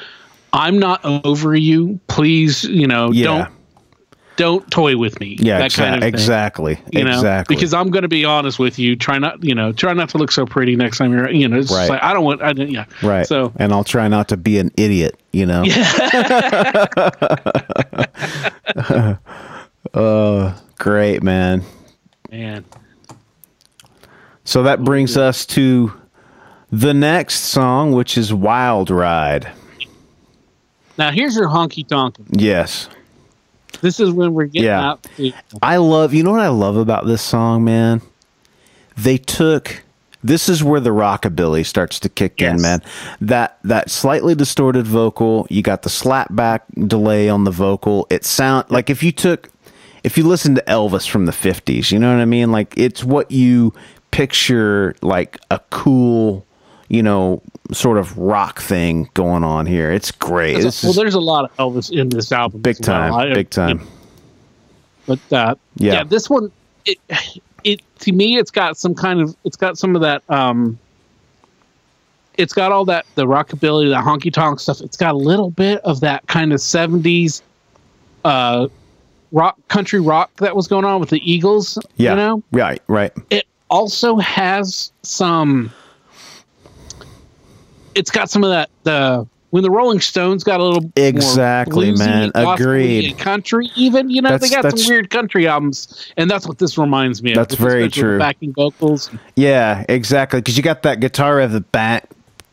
i'm 0.56 0.78
not 0.78 1.00
over 1.24 1.54
you 1.54 2.00
please 2.08 2.64
you 2.64 2.86
know 2.86 3.10
Yeah. 3.12 3.24
don't 3.24 3.48
don't 4.36 4.70
toy 4.70 4.98
with 4.98 5.18
me 5.18 5.36
Yeah, 5.40 5.58
that 5.60 5.70
exa- 5.70 5.76
kind 5.78 5.94
of 5.94 6.00
thing, 6.02 6.08
exactly. 6.12 6.78
you 6.92 7.04
know 7.04 7.10
exactly. 7.12 7.56
because 7.56 7.72
i'm 7.72 7.88
going 7.90 8.02
to 8.02 8.08
be 8.08 8.24
honest 8.26 8.58
with 8.58 8.78
you 8.78 8.94
try 8.96 9.16
not 9.18 9.42
you 9.42 9.54
know 9.54 9.72
try 9.72 9.94
not 9.94 10.10
to 10.10 10.18
look 10.18 10.30
so 10.30 10.44
pretty 10.44 10.76
next 10.76 10.98
time 10.98 11.12
you're 11.12 11.30
you 11.30 11.48
know 11.48 11.56
it's 11.58 11.72
Right. 11.72 11.88
like 11.88 12.02
i 12.02 12.12
don't 12.12 12.24
want 12.24 12.42
i 12.42 12.52
don't 12.52 12.70
yeah 12.70 12.84
right. 13.02 13.26
so 13.26 13.52
and 13.56 13.72
I'll 13.72 13.84
try 13.84 14.08
not 14.08 14.28
to 14.28 14.36
be 14.36 14.58
an 14.58 14.70
idiot, 14.76 15.18
you 15.32 15.46
know. 15.46 15.62
Yeah. 15.62 15.90
uh, 19.94 20.58
great, 20.78 21.22
man. 21.22 21.62
man 22.30 22.64
So 24.44 24.62
that 24.64 24.84
brings 24.84 25.16
us 25.16 25.46
to 25.46 25.92
the 26.70 26.92
next 26.94 27.36
song, 27.40 27.92
which 27.92 28.18
is 28.18 28.32
Wild 28.34 28.90
Ride. 28.90 29.50
Now 30.98 31.10
here's 31.10 31.36
your 31.36 31.48
honky 31.48 31.86
tonk 31.86 32.16
Yes. 32.30 32.88
this 33.80 34.00
is 34.00 34.10
when 34.10 34.34
we're 34.34 34.46
getting 34.46 34.64
Yeah. 34.68 34.90
out 34.92 35.06
I 35.62 35.76
love, 35.76 36.14
you 36.14 36.22
know 36.22 36.32
what 36.32 36.40
I 36.40 36.48
love 36.48 36.76
about 36.76 37.06
this 37.06 37.22
song, 37.22 37.64
man? 37.64 38.00
They 38.96 39.18
took 39.18 39.82
this 40.24 40.48
is 40.48 40.64
where 40.64 40.80
the 40.80 40.90
rockabilly 40.90 41.64
starts 41.64 42.00
to 42.00 42.08
kick 42.08 42.42
in, 42.42 42.60
man. 42.60 42.82
That 43.20 43.58
that 43.62 43.90
slightly 43.90 44.34
distorted 44.34 44.86
vocal, 44.86 45.46
you 45.50 45.62
got 45.62 45.82
the 45.82 45.88
slapback 45.90 46.62
delay 46.88 47.28
on 47.28 47.44
the 47.44 47.50
vocal. 47.52 48.06
It 48.10 48.24
sound 48.24 48.64
like 48.70 48.90
if 48.90 49.02
you 49.02 49.12
took 49.12 49.50
if 50.02 50.16
you 50.18 50.24
listen 50.24 50.54
to 50.56 50.62
Elvis 50.66 51.08
from 51.08 51.26
the 51.26 51.32
50s, 51.32 51.92
you 51.92 51.98
know 51.98 52.12
what 52.12 52.20
I 52.20 52.24
mean? 52.24 52.50
Like 52.50 52.74
it's 52.76 53.04
what 53.04 53.30
you 53.30 53.72
picture 54.10 54.94
like 55.02 55.38
a 55.50 55.60
cool, 55.70 56.44
you 56.88 57.02
know, 57.02 57.42
sort 57.72 57.98
of 57.98 58.16
rock 58.18 58.60
thing 58.60 59.08
going 59.14 59.44
on 59.44 59.66
here. 59.66 59.90
It's 59.90 60.10
great. 60.12 60.60
This 60.62 60.82
well 60.84 60.92
there's 60.92 61.14
a 61.14 61.20
lot 61.20 61.44
of 61.44 61.56
elvis 61.56 61.90
in 61.90 62.08
this 62.08 62.32
album 62.32 62.60
big 62.62 62.76
as 62.80 62.88
well. 62.88 63.10
time, 63.10 63.14
I- 63.14 63.34
big 63.34 63.50
time. 63.50 63.80
but 65.06 65.18
uh, 65.32 65.54
Yeah. 65.76 65.92
yeah. 65.94 66.04
this 66.04 66.28
one 66.30 66.50
it 66.84 66.98
it 67.64 67.80
to 68.00 68.12
me 68.12 68.38
it's 68.38 68.50
got 68.50 68.76
some 68.76 68.94
kind 68.94 69.20
of 69.20 69.36
it's 69.44 69.56
got 69.56 69.76
some 69.78 69.96
of 69.96 70.02
that 70.02 70.22
um 70.28 70.78
it's 72.38 72.52
got 72.52 72.70
all 72.70 72.84
that 72.84 73.06
the 73.14 73.26
rockabilly 73.26 73.88
the 73.88 73.96
honky 73.96 74.32
tonk 74.32 74.60
stuff 74.60 74.80
it's 74.80 74.96
got 74.96 75.14
a 75.14 75.18
little 75.18 75.50
bit 75.50 75.80
of 75.80 76.00
that 76.00 76.26
kind 76.28 76.52
of 76.52 76.60
70s 76.60 77.42
uh 78.24 78.68
rock 79.32 79.56
country 79.68 80.00
rock 80.00 80.30
that 80.36 80.54
was 80.54 80.68
going 80.68 80.84
on 80.84 81.00
with 81.00 81.10
the 81.10 81.20
eagles 81.30 81.78
Yeah. 81.96 82.10
you 82.10 82.16
know 82.16 82.42
Right, 82.52 82.80
right. 82.86 83.12
it 83.30 83.46
also 83.70 84.16
has 84.18 84.92
some 85.02 85.72
it's 87.96 88.10
got 88.10 88.30
some 88.30 88.44
of 88.44 88.50
that 88.50 88.68
the 88.84 89.26
when 89.50 89.62
the 89.62 89.70
Rolling 89.70 90.00
Stones 90.00 90.44
got 90.44 90.60
a 90.60 90.62
little 90.64 90.90
Exactly, 90.96 91.92
bluesy 91.92 91.98
man. 91.98 92.30
Agreed. 92.34 93.16
country 93.18 93.70
even 93.76 94.10
you 94.10 94.20
know 94.20 94.30
That's- 94.30 94.50
they 94.50 94.54
got 94.62 94.78
some 94.78 94.88
weird 94.88 95.08
country 95.10 95.46
albums 95.48 96.10
and 96.16 96.30
that's 96.30 96.46
what 96.46 96.58
this 96.58 96.76
reminds 96.76 97.22
me 97.22 97.30
of 97.32 97.36
That's 97.36 97.54
very 97.54 97.88
true. 97.88 98.18
backing 98.18 98.52
vocals 98.52 99.10
Yeah, 99.36 99.84
exactly. 99.88 100.40
Because 100.40 100.56
you 100.56 100.62
got 100.62 100.82
that 100.82 101.00
guitar 101.00 101.36
riff, 101.36 101.52
the 101.52 101.60
bat, 101.60 102.08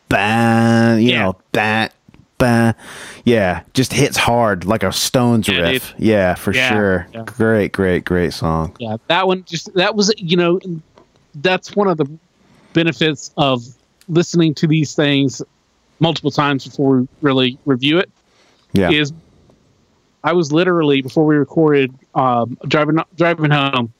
ban, 0.08 1.00
you 1.02 1.10
Yeah. 1.10 1.22
know, 1.24 1.36
bat, 1.52 1.92
ban. 2.38 2.74
Yeah, 3.24 3.62
just 3.74 3.92
hits 3.92 4.16
hard 4.16 4.64
like 4.64 4.82
a 4.82 4.92
Stones 4.92 5.48
Yeah, 5.48 5.60
riff. 5.60 5.94
Yeah, 5.98 6.34
for 6.34 6.52
Yeah, 6.54 6.68
sure. 6.70 7.06
Great, 7.26 7.72
great, 7.72 8.04
great 8.04 8.32
song. 8.32 8.74
yeah 8.78 8.96
that 9.08 9.26
one 9.26 9.44
just 9.44 9.74
that 9.74 9.94
was 9.96 10.12
you 10.16 10.36
know 10.36 10.60
that's 11.36 11.74
one 11.74 11.88
of 11.88 11.96
the 11.98 12.06
benefits 12.72 13.30
of 13.36 13.64
listening 14.08 14.54
to 14.54 14.66
these 14.66 14.94
things 14.94 15.42
multiple 16.00 16.30
times 16.30 16.64
before 16.66 17.00
we 17.00 17.08
really 17.22 17.58
review 17.64 17.98
it 17.98 18.10
Yeah, 18.72 18.90
is 18.90 19.12
I 20.22 20.32
was 20.32 20.52
literally 20.52 21.02
before 21.02 21.24
we 21.26 21.36
recorded 21.36 21.94
um, 22.14 22.56
driving 22.66 22.98
driving 23.16 23.50
home, 23.50 23.92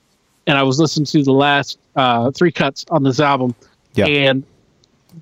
and 0.46 0.58
I 0.58 0.62
was 0.62 0.78
listening 0.80 1.06
to 1.06 1.22
the 1.22 1.32
last 1.32 1.78
uh, 1.96 2.30
three 2.30 2.50
cuts 2.52 2.84
on 2.90 3.02
this 3.02 3.20
album, 3.20 3.54
Yeah. 3.94 4.06
and 4.06 4.44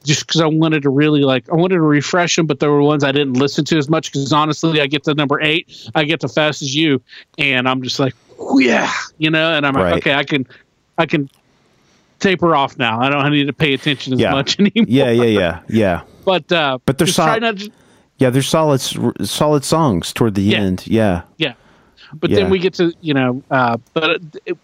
just 0.04 0.26
because 0.26 0.40
I 0.40 0.46
wanted 0.46 0.82
to 0.84 0.90
really 0.90 1.20
like 1.22 1.48
I 1.50 1.54
wanted 1.54 1.74
to 1.74 1.82
refresh 1.82 2.36
them, 2.36 2.46
but 2.46 2.60
there 2.60 2.70
were 2.70 2.82
ones 2.82 3.04
I 3.04 3.12
didn't 3.12 3.34
listen 3.34 3.64
to 3.66 3.76
as 3.78 3.88
much 3.88 4.10
because 4.12 4.32
honestly, 4.32 4.80
I 4.80 4.86
get 4.86 5.04
to 5.04 5.14
number 5.14 5.40
eight, 5.42 5.90
I 5.94 6.04
get 6.04 6.20
to 6.20 6.28
Fast 6.28 6.62
as 6.62 6.74
You, 6.74 7.02
and 7.36 7.68
I'm 7.68 7.82
just 7.82 7.98
like, 7.98 8.14
yeah, 8.56 8.90
you 9.18 9.28
know, 9.30 9.52
and 9.52 9.66
I'm 9.66 9.74
Right. 9.74 9.90
like, 9.92 10.02
okay, 10.02 10.14
I 10.14 10.24
can, 10.24 10.46
I 10.98 11.06
can 11.06 11.28
taper 12.22 12.54
off 12.56 12.78
now. 12.78 13.00
I 13.00 13.10
don't 13.10 13.30
need 13.32 13.46
to 13.48 13.52
pay 13.52 13.74
attention 13.74 14.14
as 14.14 14.20
Yeah. 14.20 14.32
much 14.32 14.58
anymore. 14.58 14.86
Yeah, 14.88 15.10
yeah, 15.10 15.24
yeah, 15.24 15.60
yeah. 15.68 16.02
But 16.24 16.50
uh, 16.50 16.78
But 16.86 16.96
they're 16.98 17.06
just 17.06 17.16
try 17.16 17.32
sol- 17.34 17.40
not 17.40 17.58
to, 17.58 17.70
Yeah, 18.18 18.30
there's 18.30 18.48
solid, 18.48 18.80
solid 19.26 19.64
songs 19.64 20.12
toward 20.12 20.34
the 20.34 20.42
Yeah. 20.42 20.58
end. 20.58 20.84
Yeah, 20.86 21.22
yeah. 21.36 21.54
But 22.14 22.30
Yeah. 22.30 22.36
then 22.36 22.50
we 22.50 22.58
get 22.58 22.74
to 22.74 22.92
you 23.00 23.12
know, 23.14 23.42
uh, 23.50 23.76
but 23.94 24.20
it, 24.46 24.56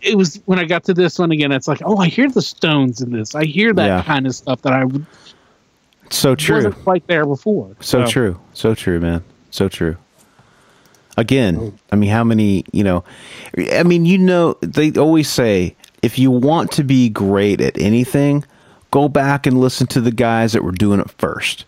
it, 0.00 0.16
was 0.16 0.40
when 0.46 0.58
I 0.58 0.64
got 0.64 0.84
to 0.84 0.94
this 0.94 1.18
one 1.18 1.30
again. 1.30 1.52
It's 1.52 1.68
like, 1.68 1.82
oh, 1.84 1.98
I 1.98 2.06
hear 2.08 2.28
the 2.30 2.42
Stones 2.42 3.00
in 3.02 3.12
this. 3.12 3.34
I 3.34 3.44
hear 3.44 3.72
that 3.74 4.06
kind 4.06 4.26
of 4.26 4.34
stuff 4.34 4.62
that 4.62 4.72
I 4.72 4.84
would. 4.84 5.04
so 6.10 6.34
true. 6.34 6.56
wasn't 6.56 6.82
quite 6.82 7.06
there 7.06 7.26
before. 7.26 7.76
So 7.80 8.06
true. 8.06 8.40
So 8.54 8.74
true, 8.74 8.98
man. 9.00 9.22
So 9.50 9.68
true. 9.68 9.96
Again, 11.16 11.78
I 11.92 11.96
mean, 11.96 12.08
how 12.08 12.24
many, 12.24 12.64
you 12.72 12.82
know, 12.82 13.04
I 13.74 13.82
mean, 13.82 14.06
you 14.06 14.16
know, 14.16 14.56
they 14.62 14.90
always 14.92 15.28
say 15.28 15.76
if 16.02 16.18
you 16.18 16.30
want 16.30 16.72
to 16.72 16.84
be 16.84 17.08
great 17.08 17.60
at 17.60 17.76
anything, 17.78 18.44
go 18.90 19.08
back 19.08 19.46
and 19.46 19.58
listen 19.60 19.86
to 19.88 20.00
the 20.00 20.10
guys 20.10 20.52
that 20.52 20.64
were 20.64 20.72
doing 20.72 21.00
it 21.00 21.10
first, 21.18 21.64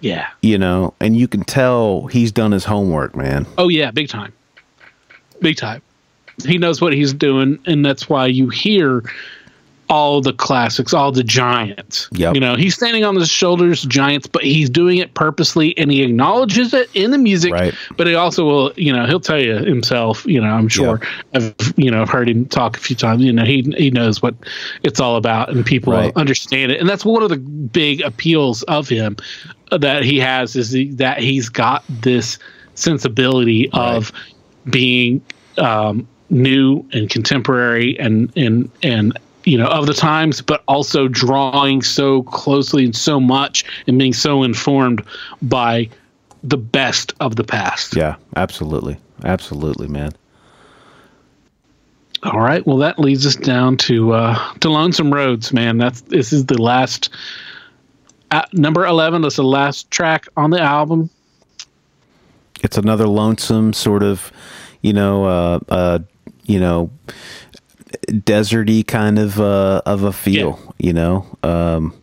Yeah. 0.00 0.26
you 0.42 0.58
know, 0.58 0.94
and 1.00 1.16
you 1.16 1.28
can 1.28 1.42
tell 1.44 2.06
he's 2.06 2.32
done 2.32 2.52
his 2.52 2.64
homework, 2.64 3.14
man. 3.16 3.46
Oh 3.58 3.68
yeah, 3.68 3.90
big 3.90 4.08
time. 4.08 4.32
Big 5.40 5.56
time. 5.56 5.82
He 6.44 6.58
knows 6.58 6.80
what 6.80 6.92
he's 6.92 7.12
doing, 7.12 7.58
and 7.66 7.84
that's 7.84 8.08
why 8.08 8.26
you 8.26 8.48
hear 8.48 9.02
all 9.88 10.20
the 10.20 10.32
classics, 10.32 10.94
all 10.94 11.12
the 11.12 11.22
giants. 11.22 12.08
Yep. 12.12 12.34
You 12.34 12.40
know, 12.40 12.56
he's 12.56 12.74
standing 12.74 13.04
on 13.04 13.14
the 13.14 13.26
shoulders 13.26 13.84
of 13.84 13.90
giants, 13.90 14.26
but 14.26 14.42
he's 14.42 14.70
doing 14.70 14.98
it 14.98 15.14
purposely 15.14 15.76
and 15.76 15.90
he 15.90 16.02
acknowledges 16.02 16.72
it 16.72 16.88
in 16.94 17.10
the 17.10 17.18
music. 17.18 17.52
Right. 17.52 17.74
But 17.96 18.06
he 18.06 18.14
also 18.14 18.44
will, 18.44 18.72
you 18.76 18.92
know, 18.92 19.06
he'll 19.06 19.20
tell 19.20 19.38
you 19.38 19.56
himself, 19.56 20.24
you 20.26 20.40
know, 20.40 20.48
I'm 20.48 20.68
sure 20.68 21.00
I've 21.34 21.54
you 21.76 21.90
know 21.90 22.06
heard 22.06 22.28
him 22.28 22.46
talk 22.46 22.76
a 22.76 22.80
few 22.80 22.96
times, 22.96 23.22
you 23.22 23.32
know, 23.32 23.44
he 23.44 23.62
he 23.76 23.90
knows 23.90 24.22
what 24.22 24.34
it's 24.82 25.00
all 25.00 25.16
about 25.16 25.50
and 25.50 25.64
people 25.64 25.92
Right. 25.92 26.12
understand 26.16 26.72
it. 26.72 26.80
And 26.80 26.88
that's 26.88 27.04
one 27.04 27.22
of 27.22 27.28
the 27.28 27.36
big 27.36 28.00
appeals 28.00 28.62
of 28.64 28.88
him 28.88 29.16
that 29.70 30.04
he 30.04 30.18
has 30.18 30.56
is 30.56 30.70
the, 30.70 30.90
that 30.92 31.18
he's 31.18 31.48
got 31.48 31.84
this 31.88 32.38
sensibility 32.74 33.70
of 33.72 34.12
being 34.70 35.20
um, 35.58 36.06
new 36.30 36.84
and 36.92 37.10
contemporary 37.10 37.98
and 37.98 38.32
and 38.36 38.70
and 38.82 39.16
you 39.44 39.58
know 39.58 39.66
of 39.66 39.86
the 39.86 39.94
times, 39.94 40.40
but 40.40 40.62
also 40.66 41.08
drawing 41.08 41.82
so 41.82 42.22
closely 42.24 42.84
and 42.84 42.96
so 42.96 43.20
much 43.20 43.64
and 43.86 43.98
being 43.98 44.12
so 44.12 44.42
informed 44.42 45.04
by 45.42 45.88
the 46.42 46.58
best 46.58 47.14
of 47.20 47.36
the 47.36 47.44
past. 47.44 47.96
Yeah, 47.96 48.16
absolutely. 48.36 48.98
Absolutely, 49.24 49.88
man. 49.88 50.12
All 52.24 52.40
right. 52.40 52.66
Well, 52.66 52.78
that 52.78 52.98
leads 52.98 53.26
us 53.26 53.36
down 53.36 53.76
to 53.78 54.12
uh, 54.12 54.52
to 54.60 54.70
Lonesome 54.70 55.12
Roads, 55.12 55.52
man. 55.52 55.78
That's 55.78 56.00
this 56.02 56.32
is 56.32 56.46
the 56.46 56.60
last 56.60 57.10
uh, 58.30 58.42
number 58.52 58.84
eleven. 58.86 59.22
That's 59.22 59.36
the 59.36 59.42
last 59.42 59.90
track 59.90 60.26
on 60.36 60.50
the 60.50 60.60
album. 60.60 61.10
It's 62.62 62.78
another 62.78 63.06
lonesome 63.06 63.74
sort 63.74 64.02
of, 64.02 64.32
you 64.80 64.94
know, 64.94 65.26
uh, 65.26 65.58
uh, 65.68 65.98
you 66.44 66.58
know, 66.58 66.90
deserty 68.08 68.86
kind 68.86 69.18
of 69.18 69.40
uh, 69.40 69.82
of 69.86 70.02
a 70.02 70.12
feel, 70.12 70.74
you 70.78 70.92
know. 70.92 71.26
Um, 71.42 71.94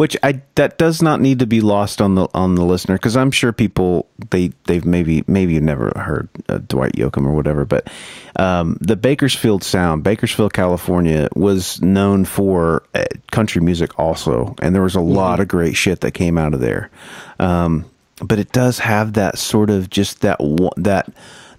which 0.00 0.16
I 0.22 0.40
that 0.54 0.78
does 0.78 1.02
not 1.02 1.20
need 1.20 1.40
to 1.40 1.46
be 1.46 1.60
lost 1.60 2.00
on 2.00 2.14
the 2.14 2.26
on 2.32 2.54
the 2.54 2.64
listener 2.64 2.94
because 2.94 3.18
I'm 3.18 3.30
sure 3.30 3.52
people 3.52 4.08
they 4.30 4.50
they've 4.64 4.84
maybe 4.84 5.24
maybe 5.26 5.52
you've 5.52 5.62
never 5.62 5.92
heard 5.94 6.30
uh, 6.48 6.56
Dwight 6.56 6.92
Yoakam 6.92 7.26
or 7.26 7.32
whatever, 7.32 7.66
but 7.66 7.92
um, 8.36 8.78
the 8.80 8.96
Bakersfield 8.96 9.62
sound, 9.62 10.02
Bakersfield, 10.02 10.54
California, 10.54 11.28
was 11.36 11.82
known 11.82 12.24
for 12.24 12.82
uh, 12.94 13.04
country 13.30 13.60
music 13.60 13.98
also, 13.98 14.54
and 14.62 14.74
there 14.74 14.82
was 14.82 14.94
a 14.94 15.02
lot 15.02 15.38
of 15.38 15.48
great 15.48 15.76
shit 15.76 16.00
that 16.00 16.12
came 16.12 16.38
out 16.38 16.54
of 16.54 16.60
there. 16.60 16.90
Um, 17.38 17.84
but 18.22 18.38
it 18.38 18.52
does 18.52 18.78
have 18.78 19.12
that 19.14 19.36
sort 19.36 19.68
of 19.68 19.90
just 19.90 20.22
that 20.22 20.38
that 20.78 21.12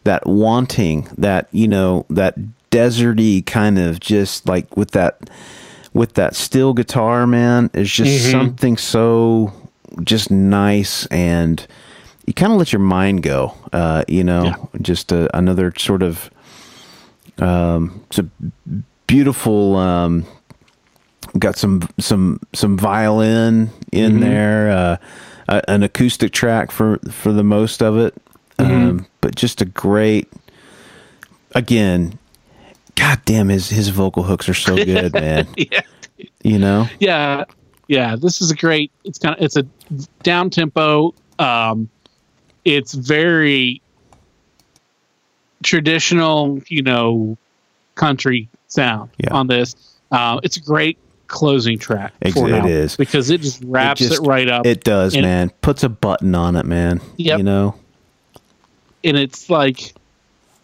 that 0.03 0.26
wanting 0.26 1.07
that 1.19 1.48
you 1.52 1.68
know 1.68 2.07
that 2.10 2.35
deserty 2.72 3.45
kind 3.45 3.77
of 3.77 3.99
just 3.99 4.48
like 4.48 4.76
with 4.77 4.91
that 4.91 5.30
with 5.93 6.14
that 6.14 6.35
steel 6.35 6.73
guitar 6.73 7.27
man 7.27 7.69
is 7.73 7.91
just 7.91 8.31
something 8.31 8.77
so 8.77 9.52
just 10.03 10.31
nice 10.31 11.06
and 11.07 11.68
you 12.26 12.34
kind 12.34 12.52
of 12.53 12.57
let 12.57 12.72
your 12.72 12.80
mind 12.80 13.23
go 13.23 13.53
uh 13.73 14.03
you 14.07 14.23
know 14.23 14.43
Yeah. 14.45 14.56
just 14.81 15.11
a, 15.11 15.35
another 15.38 15.73
sort 15.77 16.02
of 16.02 16.30
um 17.39 18.02
it's 18.07 18.19
a 18.19 18.26
beautiful 19.06 19.76
um 19.76 20.26
got 21.38 21.57
some 21.57 21.81
some 21.99 22.39
some 22.53 22.77
violin 22.77 23.69
in 23.91 24.22
there 24.22 24.72
uh 24.72 24.98
a, 25.49 25.61
an 25.69 25.84
acoustic 25.84 26.31
track 26.31 26.72
for 26.72 26.99
for 27.10 27.34
the 27.34 27.43
most 27.43 27.81
of 27.84 27.98
it 27.98 28.14
um 28.60 29.06
but 29.19 29.35
just 29.35 29.61
a 29.61 29.65
great 29.65 30.31
again 31.53 32.18
god 32.95 33.19
damn 33.26 33.49
his 33.49 33.69
his 33.69 33.89
vocal 33.89 34.23
hooks 34.23 34.47
are 34.49 34.53
so 34.53 34.76
good 34.76 35.13
man 35.13 35.47
yeah. 35.57 35.81
you 36.43 36.57
know 36.59 36.88
yeah 36.99 37.43
yeah 37.88 38.15
this 38.15 38.41
is 38.41 38.51
a 38.51 38.55
great 38.55 38.91
it's 39.03 39.18
kind 39.19 39.35
of 39.35 39.41
it's 39.43 39.55
a 39.55 39.63
down 40.23 40.49
tempo 40.49 41.13
um 41.39 41.89
it's 42.65 42.93
very 42.93 43.81
traditional 45.63 46.59
you 46.68 46.81
know 46.81 47.38
country 47.95 48.47
sound 48.68 49.09
Yeah. 49.18 49.34
on 49.34 49.47
this 49.47 49.76
uh 50.11 50.39
it's 50.43 50.57
a 50.57 50.61
great 50.61 50.97
closing 51.27 51.77
track 51.77 52.13
Ex- 52.22 52.34
for 52.35 52.49
it 52.49 52.65
is. 52.65 52.95
because 52.97 53.30
it 53.30 53.41
just 53.41 53.63
wraps 53.65 54.01
it, 54.01 54.09
just- 54.09 54.26
right 54.26 54.47
up 54.47 54.65
it 54.65 54.84
does 54.84 55.15
man 55.15 55.49
puts 55.61 55.84
a 55.84 55.89
button 55.89 56.34
on 56.35 56.55
it 56.55 56.65
man 56.65 56.99
Yep. 57.18 57.38
you 57.38 57.43
know 57.43 57.76
and 59.03 59.18
it's 59.18 59.49
like 59.49 59.93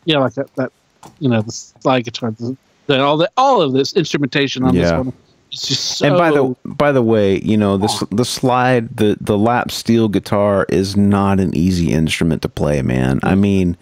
yeah 0.06 0.18
like 0.20 0.34
that, 0.34 0.54
that 0.56 0.72
you 1.20 1.30
know 1.30 1.42
the 1.42 1.52
slide 1.52 2.04
guitar 2.04 2.32
the, 2.32 2.56
the, 2.88 3.00
all 3.00 3.18
the 3.18 3.30
all 3.38 3.62
of 3.62 3.74
this 3.74 3.94
instrumentation 3.94 4.64
on 4.64 4.76
this 4.76 4.92
one 4.92 5.14
it's 5.52 5.68
just 5.68 5.98
so 5.98 6.08
and 6.08 6.18
by 6.18 6.32
the 6.32 6.56
by 6.66 6.92
the 6.92 7.02
way, 7.02 7.40
you 7.40 7.56
know 7.56 7.78
the 7.78 7.86
s- 7.86 8.04
the 8.12 8.26
slide 8.26 8.98
the 8.98 9.18
the 9.22 9.38
lap 9.38 9.72
steel 9.72 10.10
guitar 10.10 10.66
is 10.68 10.98
not 10.98 11.40
an 11.40 11.56
easy 11.56 11.92
instrument 11.94 12.42
to 12.42 12.50
play, 12.50 12.82
man. 12.82 13.20
I 13.24 13.34
mm. 13.34 13.40
mean, 13.40 13.78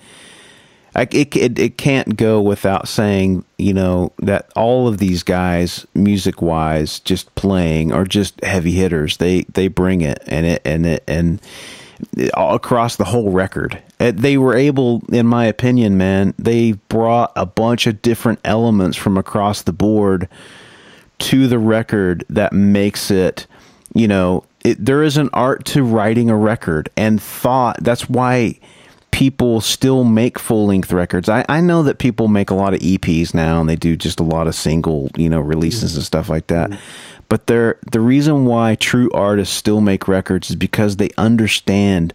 I, 0.94 1.08
it, 1.12 1.36
it 1.36 1.58
it 1.58 1.78
can't 1.78 2.18
go 2.18 2.40
without 2.40 2.88
saying, 2.88 3.46
you 3.58 3.74
know, 3.74 4.12
that 4.20 4.52
all 4.56 4.88
of 4.88 5.00
these 5.00 5.24
guys, 5.24 5.88
music 5.96 6.40
wise, 6.40 7.00
just 7.00 7.34
playing 7.34 7.92
are 7.92 8.06
just 8.06 8.44
heavy 8.44 8.74
hitters. 8.74 9.18
They 9.18 9.42
they 9.54 9.68
bring 9.68 10.02
it, 10.02 10.22
and 10.28 10.46
it 10.46 10.62
and 10.66 10.86
it 10.86 11.04
and 11.08 11.42
across 12.36 12.96
the 12.96 13.06
whole 13.06 13.32
record. 13.32 13.82
Uh, 14.00 14.12
They 14.12 14.38
were 14.38 14.56
able, 14.56 15.04
in 15.12 15.28
my 15.28 15.46
opinion, 15.46 15.98
man, 15.98 16.34
they 16.38 16.74
brought 16.74 17.32
a 17.36 17.46
bunch 17.46 17.88
of 17.88 18.02
different 18.02 18.40
elements 18.44 18.98
from 18.98 19.18
across 19.18 19.62
the 19.62 19.74
board 19.74 20.28
to 21.20 21.48
the 21.48 21.60
record 21.60 22.26
that 22.30 22.54
makes 22.54 23.10
it, 23.10 23.48
you 23.94 24.08
know, 24.08 24.44
it, 24.64 24.84
there 24.84 25.04
is 25.04 25.16
an 25.18 25.30
art 25.32 25.64
to 25.66 25.84
writing 25.84 26.30
a 26.30 26.36
record 26.36 26.90
and 26.98 27.22
thought. 27.22 27.78
That's 27.82 28.10
why 28.10 28.60
people 29.12 29.62
still 29.62 30.04
make 30.04 30.38
full 30.38 30.66
length 30.66 30.92
records. 30.92 31.30
I, 31.30 31.46
I 31.48 31.62
know 31.62 31.84
that 31.84 32.00
people 32.00 32.28
make 32.28 32.50
a 32.50 32.56
lot 32.56 32.74
of 32.74 32.82
EPs 32.82 33.34
now 33.34 33.62
and 33.62 33.70
they 33.70 33.78
do 33.78 33.96
just 33.96 34.20
a 34.20 34.24
lot 34.24 34.48
of 34.48 34.56
single, 34.56 35.10
you 35.16 35.30
know, 35.30 35.40
releases 35.40 35.96
and 35.96 36.04
stuff 36.04 36.28
like 36.28 36.48
that. 36.48 36.78
But 37.28 37.48
they're, 37.48 37.80
the 37.92 38.00
reason 38.00 38.46
why 38.46 38.76
true 38.76 39.10
artists 39.14 39.56
still 39.56 39.82
make 39.82 40.08
records 40.08 40.50
is 40.52 40.56
because 40.56 40.98
they 40.98 41.10
understand 41.18 42.14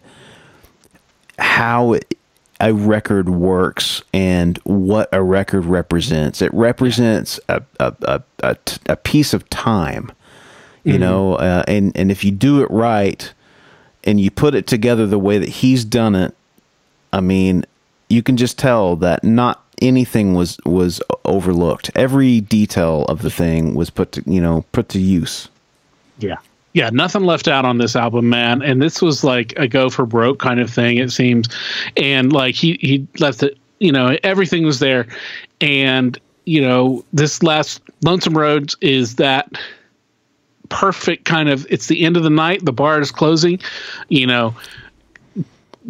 how 1.37 1.93
it, 1.93 2.17
a 2.61 2.73
record 2.73 3.27
works 3.27 4.03
and 4.13 4.57
what 4.59 5.09
a 5.11 5.21
record 5.21 5.65
represents. 5.65 6.41
It 6.41 6.53
represents 6.53 7.39
a 7.49 7.63
a 8.43 8.55
a 8.85 8.95
piece 8.95 9.33
of 9.33 9.49
time, 9.49 10.11
you 10.83 10.99
know, 10.99 11.35
uh, 11.35 11.63
and, 11.67 11.91
and 11.95 12.11
if 12.11 12.23
you 12.23 12.31
do 12.31 12.61
it 12.61 12.69
right 12.69 13.33
and 14.03 14.19
you 14.19 14.29
put 14.31 14.55
it 14.55 14.67
together 14.67 15.07
the 15.07 15.19
way 15.19 15.39
that 15.39 15.49
he's 15.49 15.83
done 15.83 16.15
it, 16.15 16.35
I 17.11 17.19
mean, 17.21 17.65
you 18.09 18.21
can 18.23 18.37
just 18.37 18.59
tell 18.59 18.95
that 18.97 19.23
not 19.23 19.63
anything 19.81 20.33
was, 20.33 20.57
was 20.65 21.01
overlooked. 21.25 21.91
Every 21.95 22.41
detail 22.41 23.05
of 23.05 23.21
the 23.21 23.31
thing 23.31 23.75
was 23.75 23.89
put 23.89 24.13
to, 24.13 24.23
you 24.25 24.41
know, 24.41 24.65
put 24.71 24.89
to 24.89 24.99
use. 24.99 25.49
Yeah. 26.19 26.37
Yeah, 26.73 26.89
nothing 26.89 27.23
left 27.23 27.49
out 27.49 27.65
on 27.65 27.79
this 27.79 27.97
album, 27.97 28.29
man. 28.29 28.61
And 28.61 28.81
this 28.81 29.01
was 29.01 29.23
like 29.25 29.53
a 29.57 29.67
go 29.67 29.89
for 29.89 30.05
broke 30.05 30.39
kind 30.39 30.61
of 30.61 30.69
thing, 30.69 30.97
it 30.97 31.11
seems. 31.11 31.49
And 31.97 32.31
like 32.31 32.55
he 32.55 32.77
he 32.79 33.05
left 33.19 33.43
it, 33.43 33.57
you 33.79 33.91
know, 33.91 34.17
everything 34.23 34.65
was 34.65 34.79
there. 34.79 35.05
And, 35.59 36.17
you 36.45 36.61
know, 36.61 37.03
this 37.11 37.43
last 37.43 37.81
Lonesome 38.03 38.37
Roads 38.37 38.77
is 38.79 39.17
that 39.17 39.53
perfect 40.69 41.25
kind 41.25 41.49
of. 41.49 41.67
It's 41.69 41.87
the 41.87 42.05
end 42.05 42.15
of 42.15 42.23
the 42.23 42.29
night. 42.29 42.63
The 42.63 42.71
bar 42.71 43.01
is 43.01 43.11
closing. 43.11 43.59
You 44.07 44.27
know, 44.27 44.55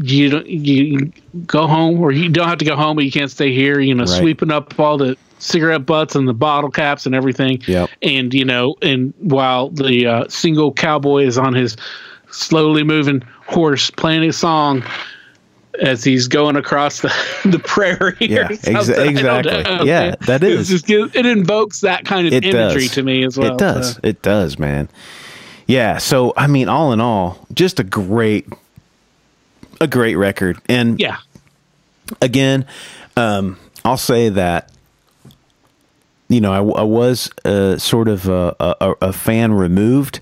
you 0.03 0.29
don't 0.29 0.47
you 0.47 1.11
go 1.45 1.67
home 1.67 1.99
or 2.01 2.11
you 2.11 2.29
don't 2.29 2.47
have 2.47 2.57
to 2.59 2.65
go 2.65 2.75
home, 2.75 2.95
but 2.95 3.05
you 3.05 3.11
can't 3.11 3.31
stay 3.31 3.53
here. 3.53 3.79
You 3.79 3.93
know, 3.95 4.03
Right. 4.03 4.19
sweeping 4.19 4.51
up 4.51 4.77
all 4.79 4.97
the 4.97 5.17
cigarette 5.39 5.85
butts 5.85 6.15
and 6.15 6.27
the 6.27 6.33
bottle 6.33 6.69
caps 6.69 7.05
and 7.05 7.15
everything. 7.15 7.61
Yep. 7.67 7.89
And 8.01 8.33
you 8.33 8.45
know, 8.45 8.75
and 8.81 9.13
while 9.19 9.69
the 9.69 10.05
uh, 10.07 10.25
single 10.29 10.71
cowboy 10.73 11.23
is 11.25 11.37
on 11.37 11.53
his 11.53 11.75
slowly 12.31 12.83
moving 12.83 13.21
horse 13.47 13.89
playing 13.89 14.23
a 14.29 14.33
song 14.33 14.83
as 15.81 16.03
he's 16.03 16.27
going 16.27 16.55
across 16.57 17.01
the, 17.01 17.13
the 17.45 17.59
prairie. 17.59 18.15
Yeah, 18.19 18.45
or 18.45 18.49
exa- 18.49 18.83
something. 18.85 19.17
I 19.17 19.41
don't 19.41 19.45
exactly. 19.47 19.87
Yeah, 19.87 20.15
that 20.27 20.43
is. 20.43 20.67
just 20.69 20.89
it 20.89 21.25
invokes 21.25 21.81
that 21.81 22.05
kind 22.05 22.27
of 22.27 22.33
It 22.33 22.45
imagery 22.45 22.83
does. 22.83 22.91
to 22.91 23.03
me 23.03 23.23
as 23.23 23.37
well. 23.37 23.53
It 23.53 23.57
does. 23.57 23.93
so. 23.95 23.99
It 24.03 24.21
does, 24.21 24.59
man. 24.59 24.89
Yeah. 25.67 25.97
So 25.97 26.33
I 26.37 26.47
mean, 26.47 26.67
all 26.69 26.91
in 26.93 26.99
all, 27.01 27.45
just 27.53 27.79
a 27.79 27.83
great, 27.83 28.47
a 29.81 29.87
great 29.87 30.15
record. 30.15 30.57
And 30.69 30.97
Yeah. 30.99 31.17
again, 32.21 32.65
um, 33.17 33.57
I'll 33.83 33.97
say 33.97 34.29
that. 34.29 34.71
You 36.29 36.39
know, 36.39 36.53
I, 36.53 36.79
I 36.79 36.83
was 36.83 37.29
uh, 37.43 37.77
sort 37.77 38.07
of 38.07 38.29
a, 38.29 38.55
a, 38.61 38.93
a 39.01 39.13
fan 39.13 39.51
removed. 39.53 40.21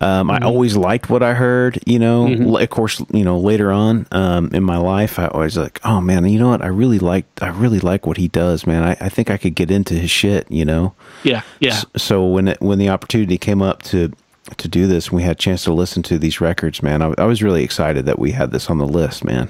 Um, 0.00 0.28
Mm-hmm. 0.28 0.42
I 0.44 0.46
always 0.46 0.76
liked 0.76 1.08
what 1.10 1.22
I 1.22 1.32
heard. 1.34 1.78
You 1.86 1.98
know, 1.98 2.26
L- 2.26 2.56
of 2.58 2.68
course, 2.70 3.02
you 3.12 3.24
know 3.24 3.38
later 3.38 3.70
on 3.72 4.06
um, 4.12 4.50
in 4.54 4.62
my 4.62 4.76
life, 4.78 5.18
I 5.18 5.28
was 5.36 5.56
like, 5.56 5.80
oh 5.84 6.00
man, 6.02 6.26
you 6.28 6.38
know 6.38 6.50
what? 6.50 6.62
I 6.62 6.66
really 6.68 6.98
like, 6.98 7.24
I 7.40 7.48
really 7.48 7.80
like 7.80 8.06
what 8.06 8.16
he 8.18 8.28
does, 8.28 8.66
man. 8.66 8.82
I, 8.82 8.96
I 9.00 9.08
think 9.08 9.30
I 9.30 9.36
could 9.38 9.54
get 9.54 9.70
into 9.70 9.94
his 9.94 10.10
shit. 10.10 10.50
You 10.50 10.64
know, 10.66 10.94
Yeah. 11.22 11.42
Yeah. 11.60 11.80
so 11.96 12.26
when 12.26 12.48
it, 12.48 12.60
when 12.60 12.78
the 12.78 12.90
opportunity 12.90 13.38
came 13.38 13.62
up 13.62 13.82
to 13.84 14.12
to 14.56 14.68
do 14.68 14.86
this, 14.86 15.08
and 15.08 15.16
we 15.16 15.22
had 15.22 15.32
a 15.32 15.40
chance 15.40 15.64
to 15.64 15.72
listen 15.72 16.02
to 16.04 16.18
these 16.18 16.40
records, 16.40 16.82
man, 16.82 17.02
I, 17.02 17.14
I 17.18 17.24
was 17.24 17.42
really 17.42 17.64
excited 17.64 18.06
that 18.06 18.18
we 18.18 18.32
had 18.32 18.50
this 18.52 18.70
on 18.70 18.78
the 18.78 18.86
list, 18.86 19.24
man. 19.24 19.48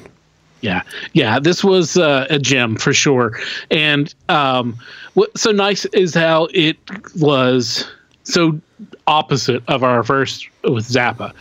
Yeah, 0.62 0.82
yeah, 1.12 1.38
this 1.38 1.62
was 1.62 1.96
uh, 1.96 2.26
a 2.30 2.38
gem 2.38 2.76
for 2.76 2.92
sure. 2.92 3.38
And 3.70 4.12
um, 4.28 4.76
what's 5.14 5.42
so 5.42 5.52
nice 5.52 5.84
is 5.86 6.14
how 6.14 6.48
it 6.52 6.76
was 7.20 7.86
so 8.24 8.58
opposite 9.06 9.62
of 9.68 9.84
our 9.84 10.02
first 10.02 10.48
with 10.64 10.88
Zappa. 10.88 11.32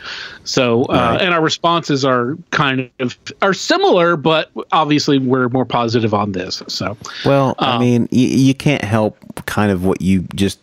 So, 0.44 0.84
uh, 0.84 0.94
Right. 1.14 1.22
and 1.22 1.34
our 1.34 1.42
responses 1.42 2.06
are 2.06 2.38
kind 2.52 2.90
of 3.00 3.18
are 3.42 3.54
similar, 3.54 4.16
but 4.18 4.52
obviously 4.72 5.18
we're 5.18 5.50
more 5.50 5.66
positive 5.66 6.14
on 6.14 6.34
this. 6.34 6.62
So, 6.68 6.96
Well, 7.26 7.56
I 7.58 7.76
Um, 7.76 7.82
mean, 7.82 8.10
you, 8.12 8.28
you 8.28 8.54
can't 8.54 8.84
help 8.84 9.18
kind 9.46 9.72
of 9.72 9.86
what 9.86 10.02
you 10.02 10.26
just 10.36 10.60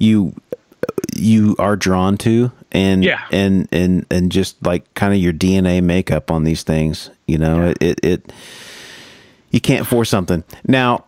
you 0.00 0.34
you 1.14 1.54
are 1.58 1.76
drawn 1.76 2.16
to, 2.18 2.50
and 2.72 3.04
Yeah. 3.04 3.20
and 3.30 3.68
and 3.72 4.04
and 4.10 4.30
just 4.32 4.64
like 4.64 4.92
kind 4.94 5.12
of 5.14 5.20
your 5.20 5.32
DNA 5.32 5.82
makeup 5.82 6.30
on 6.30 6.44
these 6.44 6.62
things. 6.62 7.10
You 7.26 7.38
know, 7.38 7.68
it, 7.70 7.78
it 7.80 8.00
it 8.04 8.32
you 9.50 9.60
can't 9.60 9.86
force 9.86 10.10
something. 10.10 10.42
Now, 10.66 11.04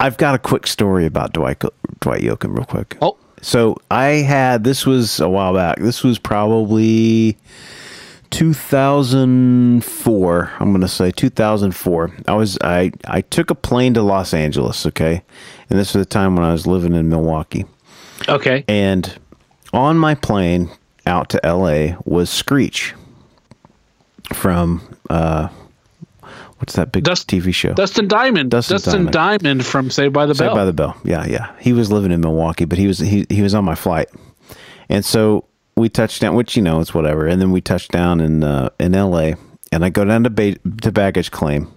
I've 0.00 0.16
got 0.16 0.34
a 0.34 0.38
quick 0.38 0.66
story 0.66 1.06
about 1.06 1.32
Dwight 1.32 1.62
Dwight 2.00 2.22
Yoakam, 2.22 2.54
real 2.56 2.64
quick. 2.64 2.96
oh, 3.00 3.16
So 3.40 3.76
I 3.90 4.22
had 4.26 4.64
this 4.64 4.84
was 4.86 5.20
a 5.20 5.28
while 5.28 5.54
back. 5.54 5.78
This 5.78 6.02
was 6.02 6.18
probably 6.18 7.36
2004. 8.30 10.52
I'm 10.58 10.70
going 10.70 10.80
to 10.80 10.88
say 10.88 11.10
2004. 11.10 12.10
I 12.28 12.34
was 12.34 12.58
I 12.62 12.92
I 13.06 13.20
took 13.22 13.50
a 13.50 13.54
plane 13.54 13.94
to 13.94 14.02
Los 14.02 14.34
Angeles, 14.34 14.86
okay? 14.86 15.22
And 15.70 15.78
this 15.78 15.94
was 15.94 16.02
the 16.04 16.08
time 16.10 16.36
when 16.36 16.44
I 16.44 16.52
was 16.52 16.66
living 16.66 16.94
in 16.94 17.08
Milwaukee. 17.08 17.64
Okay, 18.28 18.64
And 18.68 19.12
on 19.72 19.96
my 19.98 20.14
plane 20.14 20.70
out 21.06 21.28
to 21.30 21.40
LA 21.44 21.96
was 22.04 22.30
Screech 22.30 22.94
from 24.32 24.80
uh 25.10 25.48
what's 26.58 26.74
that 26.74 26.92
big 26.92 27.04
Dust- 27.04 27.28
TV 27.28 27.52
show? 27.54 27.72
Dustin 27.74 28.08
Diamond, 28.08 28.50
Dustin 28.50 28.74
Dustin, 28.76 29.06
Diamond. 29.10 29.66
from 29.66 29.90
Saved 29.90 30.12
by 30.14 30.26
the 30.26 30.34
Saved 30.34 30.48
Bell. 30.48 30.54
by 30.54 30.64
the 30.64 30.72
Bell. 30.72 30.96
Yeah, 31.04 31.26
yeah. 31.26 31.52
He 31.60 31.72
was 31.72 31.90
living 31.90 32.12
in 32.12 32.20
Milwaukee, 32.20 32.64
but 32.64 32.78
he 32.78 32.86
was 32.86 32.98
he 32.98 33.26
he 33.28 33.42
was 33.42 33.54
on 33.54 33.64
my 33.64 33.74
flight, 33.74 34.08
and 34.88 35.04
so 35.04 35.44
we 35.76 35.88
touched 35.88 36.20
down, 36.20 36.34
which 36.34 36.56
you 36.56 36.62
know 36.62 36.80
it's 36.80 36.94
whatever. 36.94 37.26
And 37.26 37.40
then 37.40 37.50
we 37.50 37.60
touched 37.60 37.90
down 37.90 38.20
in 38.20 38.44
uh, 38.44 38.70
in 38.78 38.94
L.A. 38.94 39.34
and 39.72 39.84
I 39.84 39.88
go 39.90 40.04
down 40.04 40.24
to 40.24 40.30
ba- 40.30 40.56
to 40.82 40.92
baggage 40.92 41.30
claim, 41.32 41.68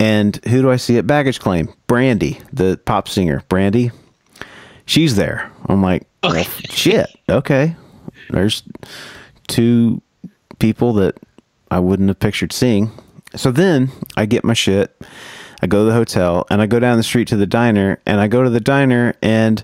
and 0.00 0.36
who 0.48 0.62
do 0.62 0.70
I 0.70 0.76
see 0.76 0.96
at 0.98 1.06
baggage 1.06 1.38
claim? 1.40 1.72
Brandy, 1.86 2.40
the 2.52 2.80
pop 2.84 3.08
singer, 3.08 3.42
Brandy. 3.48 3.90
She's 4.86 5.16
there. 5.16 5.50
I'm 5.68 5.82
like, 5.82 6.06
well, 6.22 6.42
shit. 6.70 7.08
Okay, 7.28 7.76
there's 8.30 8.62
two 9.48 10.00
people 10.58 10.92
that 10.94 11.18
I 11.70 11.78
wouldn't 11.78 12.08
have 12.08 12.20
pictured 12.20 12.52
seeing. 12.52 12.90
So 13.34 13.50
then 13.50 13.90
I 14.16 14.26
get 14.26 14.44
my 14.44 14.54
shit. 14.54 14.94
I 15.62 15.66
go 15.66 15.80
to 15.80 15.84
the 15.84 15.94
hotel 15.94 16.46
and 16.50 16.60
I 16.60 16.66
go 16.66 16.80
down 16.80 16.96
the 16.96 17.02
street 17.02 17.28
to 17.28 17.36
the 17.36 17.46
diner 17.46 18.00
and 18.04 18.20
I 18.20 18.26
go 18.26 18.42
to 18.42 18.50
the 18.50 18.60
diner 18.60 19.14
and 19.22 19.62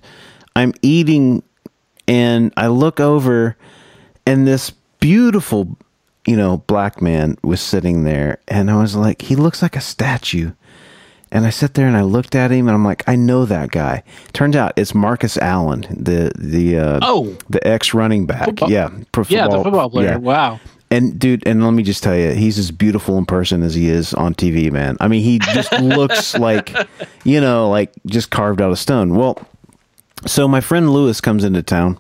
I'm 0.55 0.73
eating 0.81 1.43
and 2.07 2.53
I 2.57 2.69
look 2.69 3.01
over 3.01 3.57
and 4.25 4.47
this 4.47 4.71
beautiful, 5.01 5.77
you 6.27 6.37
know, 6.37 6.59
black 6.67 7.03
man 7.03 7.37
was 7.43 7.61
sitting 7.61 8.05
there 8.05 8.39
and 8.47 8.71
I 8.71 8.81
was 8.81 8.95
like, 8.95 9.23
he 9.23 9.37
looks 9.37 9.61
like 9.61 9.77
a 9.77 9.81
statue. 9.81 10.53
And 11.31 11.45
I 11.47 11.51
sit 11.51 11.75
there 11.75 11.87
and 11.87 11.97
I 11.97 12.03
looked 12.03 12.35
at 12.35 12.51
him 12.51 12.69
and 12.69 12.75
I'm 12.75 12.85
like, 12.85 13.07
I 13.07 13.15
know 13.17 13.45
that 13.45 13.71
guy. 13.71 14.03
Turns 14.33 14.57
out 14.57 14.73
it's 14.77 14.95
Marcus 14.95 15.37
Allen, 15.37 15.83
the 15.91 16.33
the 16.39 16.79
uh, 16.79 17.01
Oh. 17.03 17.37
the 17.51 17.65
ex 17.67 17.93
running 17.93 18.27
back. 18.27 18.47
Football- 18.47 18.71
Yeah, 18.71 18.89
pro 19.13 19.25
yeah, 19.29 19.47
the 19.49 19.63
football 19.63 19.91
player. 19.91 20.09
yeah. 20.13 20.17
Wow. 20.17 20.61
And 20.91 21.19
dude, 21.19 21.47
and 21.47 21.63
let 21.63 21.73
me 21.73 21.83
just 21.83 22.03
tell 22.03 22.17
you, 22.17 22.31
he's 22.31 22.59
as 22.59 22.71
beautiful 22.71 23.19
in 23.19 23.27
person 23.27 23.63
as 23.63 23.75
he 23.75 23.89
is 23.91 24.15
on 24.15 24.35
TV, 24.35 24.73
man. 24.73 24.97
I 25.01 25.09
mean, 25.09 25.23
he 25.23 25.39
just 25.39 25.71
looks 25.83 26.35
like, 26.39 26.75
you 27.25 27.43
know, 27.43 27.69
like 27.69 27.93
just 28.07 28.31
carved 28.31 28.63
out 28.63 28.71
of 28.71 28.79
stone. 28.79 29.15
Well, 29.15 29.37
so 30.25 30.49
my 30.49 30.63
friend 30.63 30.91
Lewis 30.91 31.21
comes 31.21 31.45
into 31.45 31.63
town, 31.63 31.99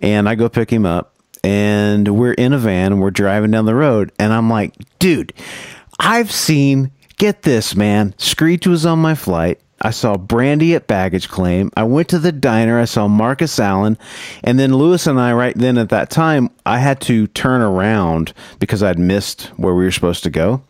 and 0.00 0.28
I 0.28 0.36
go 0.36 0.48
pick 0.48 0.70
him 0.70 0.86
up, 0.86 1.14
and 1.42 2.06
we're 2.16 2.34
in 2.34 2.52
a 2.52 2.58
van 2.58 2.92
and 2.92 3.00
we're 3.02 3.10
driving 3.10 3.50
down 3.50 3.66
the 3.66 3.74
road, 3.74 4.12
and 4.20 4.32
I'm 4.32 4.48
like, 4.48 4.74
dude, 5.00 5.32
I've 5.98 6.30
seen. 6.30 6.92
Get 7.16 7.42
this, 7.42 7.74
man. 7.74 8.14
Screech 8.18 8.66
was 8.66 8.84
on 8.84 8.98
my 8.98 9.14
flight. 9.14 9.60
I 9.80 9.90
saw 9.90 10.16
Brandy 10.16 10.74
at 10.74 10.86
baggage 10.86 11.28
claim. 11.28 11.70
I 11.76 11.84
went 11.84 12.08
to 12.08 12.18
the 12.18 12.32
diner. 12.32 12.78
I 12.78 12.86
saw 12.86 13.08
Marcus 13.08 13.58
Allen. 13.58 13.98
And 14.42 14.58
then 14.58 14.74
Lewis 14.74 15.06
and 15.06 15.20
I, 15.20 15.32
right 15.32 15.56
then 15.56 15.78
at 15.78 15.90
that 15.90 16.10
time, 16.10 16.50
I 16.64 16.78
had 16.78 17.00
to 17.02 17.26
turn 17.28 17.60
around 17.60 18.32
because 18.58 18.82
I'd 18.82 18.98
missed 18.98 19.46
where 19.56 19.74
we 19.74 19.84
were 19.84 19.92
supposed 19.92 20.24
to 20.24 20.30
go. 20.30 20.62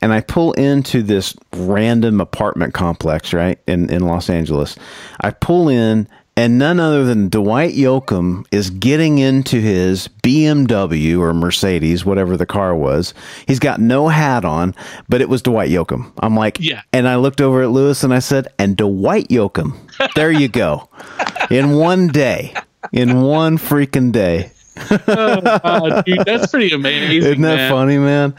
And 0.00 0.12
I 0.12 0.20
pull 0.20 0.52
into 0.52 1.02
this 1.02 1.36
random 1.52 2.20
apartment 2.20 2.74
complex, 2.74 3.32
right, 3.32 3.58
in, 3.66 3.90
in 3.90 4.06
Los 4.06 4.30
Angeles. 4.30 4.76
I 5.20 5.30
pull 5.30 5.68
in, 5.68 6.08
and 6.38 6.56
none 6.56 6.78
other 6.78 7.04
than 7.04 7.28
Dwight 7.28 7.74
Yoakam 7.74 8.46
is 8.52 8.70
getting 8.70 9.18
into 9.18 9.60
his 9.60 10.06
BMW 10.22 11.18
or 11.18 11.34
Mercedes, 11.34 12.04
whatever 12.04 12.36
the 12.36 12.46
car 12.46 12.76
was. 12.76 13.12
He's 13.46 13.58
got 13.58 13.80
no 13.80 14.06
hat 14.06 14.44
on, 14.44 14.74
but 15.08 15.20
it 15.20 15.28
was 15.28 15.42
Dwight 15.42 15.68
Yoakam. 15.70 16.12
I'm 16.20 16.36
like, 16.36 16.58
Yeah. 16.60 16.82
And 16.92 17.08
I 17.08 17.16
looked 17.16 17.40
over 17.40 17.62
at 17.62 17.70
Lewis 17.70 18.04
and 18.04 18.14
I 18.14 18.20
said, 18.20 18.46
and 18.58 18.76
Dwight 18.76 19.28
Yoakam, 19.28 19.74
there 20.14 20.30
you 20.30 20.46
go. 20.48 20.88
In 21.50 21.72
one 21.72 22.06
day, 22.08 22.54
in 22.92 23.22
one 23.22 23.58
freaking 23.58 24.12
day. 24.12 24.52
Uh, 24.90 26.02
dude, 26.02 26.20
that's 26.24 26.50
pretty 26.50 26.70
amazing. 26.72 27.18
Isn't 27.18 27.42
that 27.42 27.56
man. 27.56 27.70
funny, 27.70 27.98
man? 27.98 28.34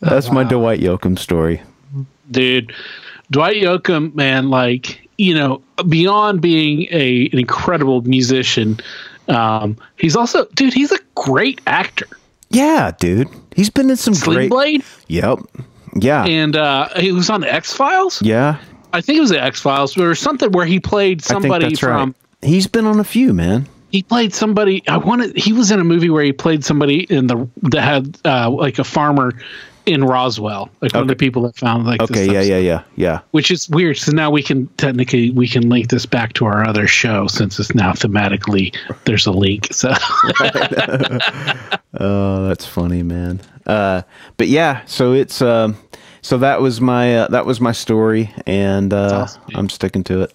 That's 0.00 0.30
my 0.30 0.44
Dwight 0.44 0.80
Yoakam 0.80 1.18
story. 1.18 1.62
dude. 2.30 2.72
Dwight 3.30 3.56
Yoakam, 3.62 4.14
man, 4.14 4.48
like 4.50 5.07
you 5.18 5.34
know, 5.34 5.60
beyond 5.88 6.40
being 6.40 6.86
a 6.90 7.28
an 7.32 7.38
incredible 7.38 8.00
musician, 8.02 8.80
um, 9.28 9.76
he's 9.98 10.16
also, 10.16 10.46
dude, 10.54 10.72
he's 10.72 10.92
a 10.92 10.98
great 11.14 11.60
actor. 11.66 12.06
Yeah, 12.50 12.92
dude. 12.98 13.28
He's 13.54 13.68
been 13.68 13.90
in 13.90 13.96
some 13.96 14.14
Sling 14.14 14.36
great. 14.36 14.50
Blade, 14.50 14.84
Yep. 15.08 15.40
Yeah. 16.00 16.24
and 16.24 16.56
uh, 16.56 16.88
he 16.96 17.12
was 17.12 17.28
on 17.28 17.40
the 17.42 17.52
X 17.52 17.72
Files. 17.74 18.22
yeah. 18.22 18.58
I 18.90 19.02
think 19.02 19.18
it 19.18 19.20
was 19.20 19.28
the 19.30 19.42
X 19.42 19.60
Files 19.60 19.98
or 19.98 20.14
something 20.14 20.50
where 20.52 20.64
he 20.64 20.80
played 20.80 21.18
I 21.22 21.26
think 21.28 21.42
somebody 21.42 21.64
that's 21.66 21.78
from. 21.80 22.14
right. 22.42 22.48
He's 22.48 22.66
been 22.66 22.86
on 22.86 23.00
a 23.00 23.04
few, 23.04 23.34
man. 23.34 23.68
He 23.90 24.02
played 24.02 24.32
somebody. 24.32 24.82
I 24.88 24.96
wanted. 24.96 25.36
He 25.36 25.52
was 25.52 25.70
in 25.70 25.78
a 25.80 25.84
movie 25.84 26.08
where 26.08 26.22
he 26.24 26.32
played 26.32 26.64
somebody 26.64 27.00
in 27.04 27.26
the 27.26 27.46
that 27.64 27.82
had 27.82 28.18
uh, 28.24 28.48
like 28.50 28.78
a 28.78 28.84
farmer 28.84 29.32
in 29.86 30.04
Roswell, 30.04 30.70
like 30.80 30.92
one 30.92 31.02
of 31.02 31.08
the 31.08 31.16
people 31.16 31.42
that 31.42 31.56
found 31.56 31.86
like. 31.86 32.02
Okay. 32.02 32.26
Yeah. 32.26 32.40
Yeah. 32.42 32.58
Yeah. 32.58 32.82
Yeah. 32.96 33.20
which 33.30 33.50
is 33.50 33.68
weird. 33.70 33.96
So 33.96 34.12
now 34.12 34.30
we 34.30 34.42
can 34.42 34.66
technically 34.76 35.30
we 35.30 35.48
can 35.48 35.68
link 35.68 35.88
this 35.88 36.06
back 36.06 36.32
to 36.34 36.46
our 36.46 36.66
other 36.66 36.86
show 36.86 37.26
since 37.26 37.58
it's 37.58 37.74
now 37.74 37.92
thematically 37.92 38.74
there's 39.04 39.26
a 39.26 39.32
link. 39.32 39.68
So 39.72 39.90
Oh, 42.00 42.46
that's 42.48 42.66
funny, 42.66 43.02
man. 43.02 43.40
Uh, 43.66 44.02
but 44.36 44.48
yeah, 44.48 44.84
so 44.84 45.12
it's 45.12 45.40
um, 45.42 45.76
so 46.22 46.38
that 46.38 46.60
was 46.60 46.80
my 46.80 47.16
uh, 47.16 47.28
that 47.28 47.46
was 47.46 47.60
my 47.60 47.72
story, 47.72 48.32
and 48.46 48.92
uh, 48.92 49.22
awesome. 49.22 49.42
I'm 49.54 49.68
sticking 49.68 50.04
to 50.04 50.22
it. 50.22 50.32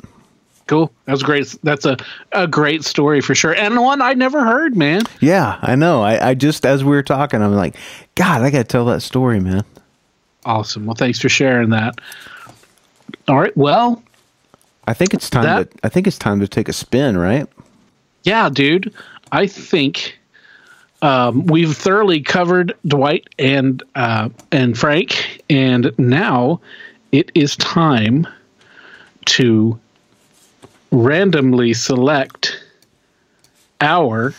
Cool. 0.67 0.91
That's 1.05 1.21
great. 1.23 1.53
That's 1.63 1.85
a, 1.85 1.97
a 2.31 2.47
great 2.47 2.83
story 2.85 3.19
for 3.21 3.35
sure. 3.35 3.53
And 3.53 3.79
one 3.81 4.01
I 4.01 4.13
never 4.13 4.43
heard, 4.45 4.77
man. 4.77 5.01
Yeah, 5.19 5.59
I 5.61 5.75
know. 5.75 6.01
I, 6.01 6.29
I 6.29 6.33
just 6.35 6.65
as 6.65 6.83
we 6.83 6.91
were 6.91 7.03
talking, 7.03 7.41
I'm 7.41 7.53
like, 7.53 7.75
God, 8.15 8.41
I 8.41 8.49
got 8.49 8.59
to 8.59 8.63
tell 8.63 8.85
that 8.85 9.01
story, 9.01 9.39
man. 9.41 9.63
Awesome. 10.45 10.85
Well, 10.85 10.95
thanks 10.95 11.19
for 11.19 11.29
sharing 11.29 11.69
that. 11.71 11.95
All 13.27 13.39
right. 13.39 13.55
Well, 13.57 14.01
I 14.87 14.93
think 14.93 15.13
it's 15.13 15.29
time 15.29 15.43
That- 15.43 15.71
to 15.71 15.77
I 15.83 15.89
think 15.89 16.07
it's 16.07 16.17
time 16.17 16.39
to 16.39 16.47
take 16.47 16.69
a 16.69 16.73
spin, 16.73 17.17
right? 17.17 17.47
yeah, 18.23 18.49
dude. 18.49 18.93
I 19.33 19.47
think 19.47 20.17
um, 21.01 21.45
we've 21.47 21.75
thoroughly 21.75 22.21
covered 22.21 22.73
Dwight 22.87 23.27
and 23.37 23.83
uh, 23.95 24.29
and 24.53 24.77
Frank, 24.77 25.43
and 25.49 25.91
now 25.97 26.61
it 27.11 27.31
is 27.35 27.57
time 27.57 28.25
to 29.25 29.77
randomly 30.93 31.73
select 31.73 32.63
our 33.81 34.33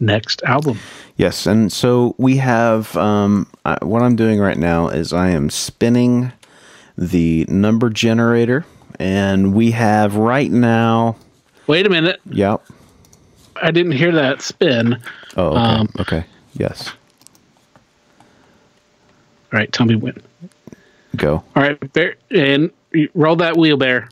next 0.00 0.42
album. 0.42 0.78
Yes, 1.16 1.46
and 1.46 1.72
so 1.72 2.14
we 2.18 2.36
have 2.36 2.94
um, 2.96 3.46
I, 3.64 3.82
what 3.82 4.02
I'm 4.02 4.16
doing 4.16 4.38
right 4.38 4.58
now 4.58 4.88
is 4.88 5.12
I 5.12 5.30
am 5.30 5.48
spinning 5.48 6.32
the 6.98 7.46
number 7.48 7.88
generator, 7.88 8.66
and 8.98 9.54
we 9.54 9.70
have 9.70 10.16
right 10.16 10.50
now. 10.50 11.16
Wait 11.66 11.86
a 11.86 11.90
minute. 11.90 12.20
Yep. 12.26 12.62
I 13.62 13.70
didn't 13.70 13.92
hear 13.92 14.12
that 14.12 14.42
spin. 14.42 15.00
Oh, 15.36 15.48
okay. 15.48 15.58
Um, 15.58 15.88
okay. 16.00 16.24
Yes. 16.54 16.92
All 19.52 19.58
right, 19.58 19.72
tell 19.72 19.86
me 19.86 19.94
when. 19.94 20.20
Go. 21.16 21.42
All 21.54 21.62
right, 21.62 21.92
bear, 21.94 22.16
and 22.30 22.70
roll 23.14 23.36
that 23.36 23.56
wheel, 23.56 23.78
bear. 23.78 24.10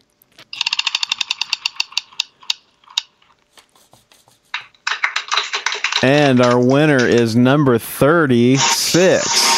And 6.02 6.40
our 6.40 6.58
winner 6.58 7.06
is 7.06 7.34
number 7.34 7.78
36. 7.78 9.54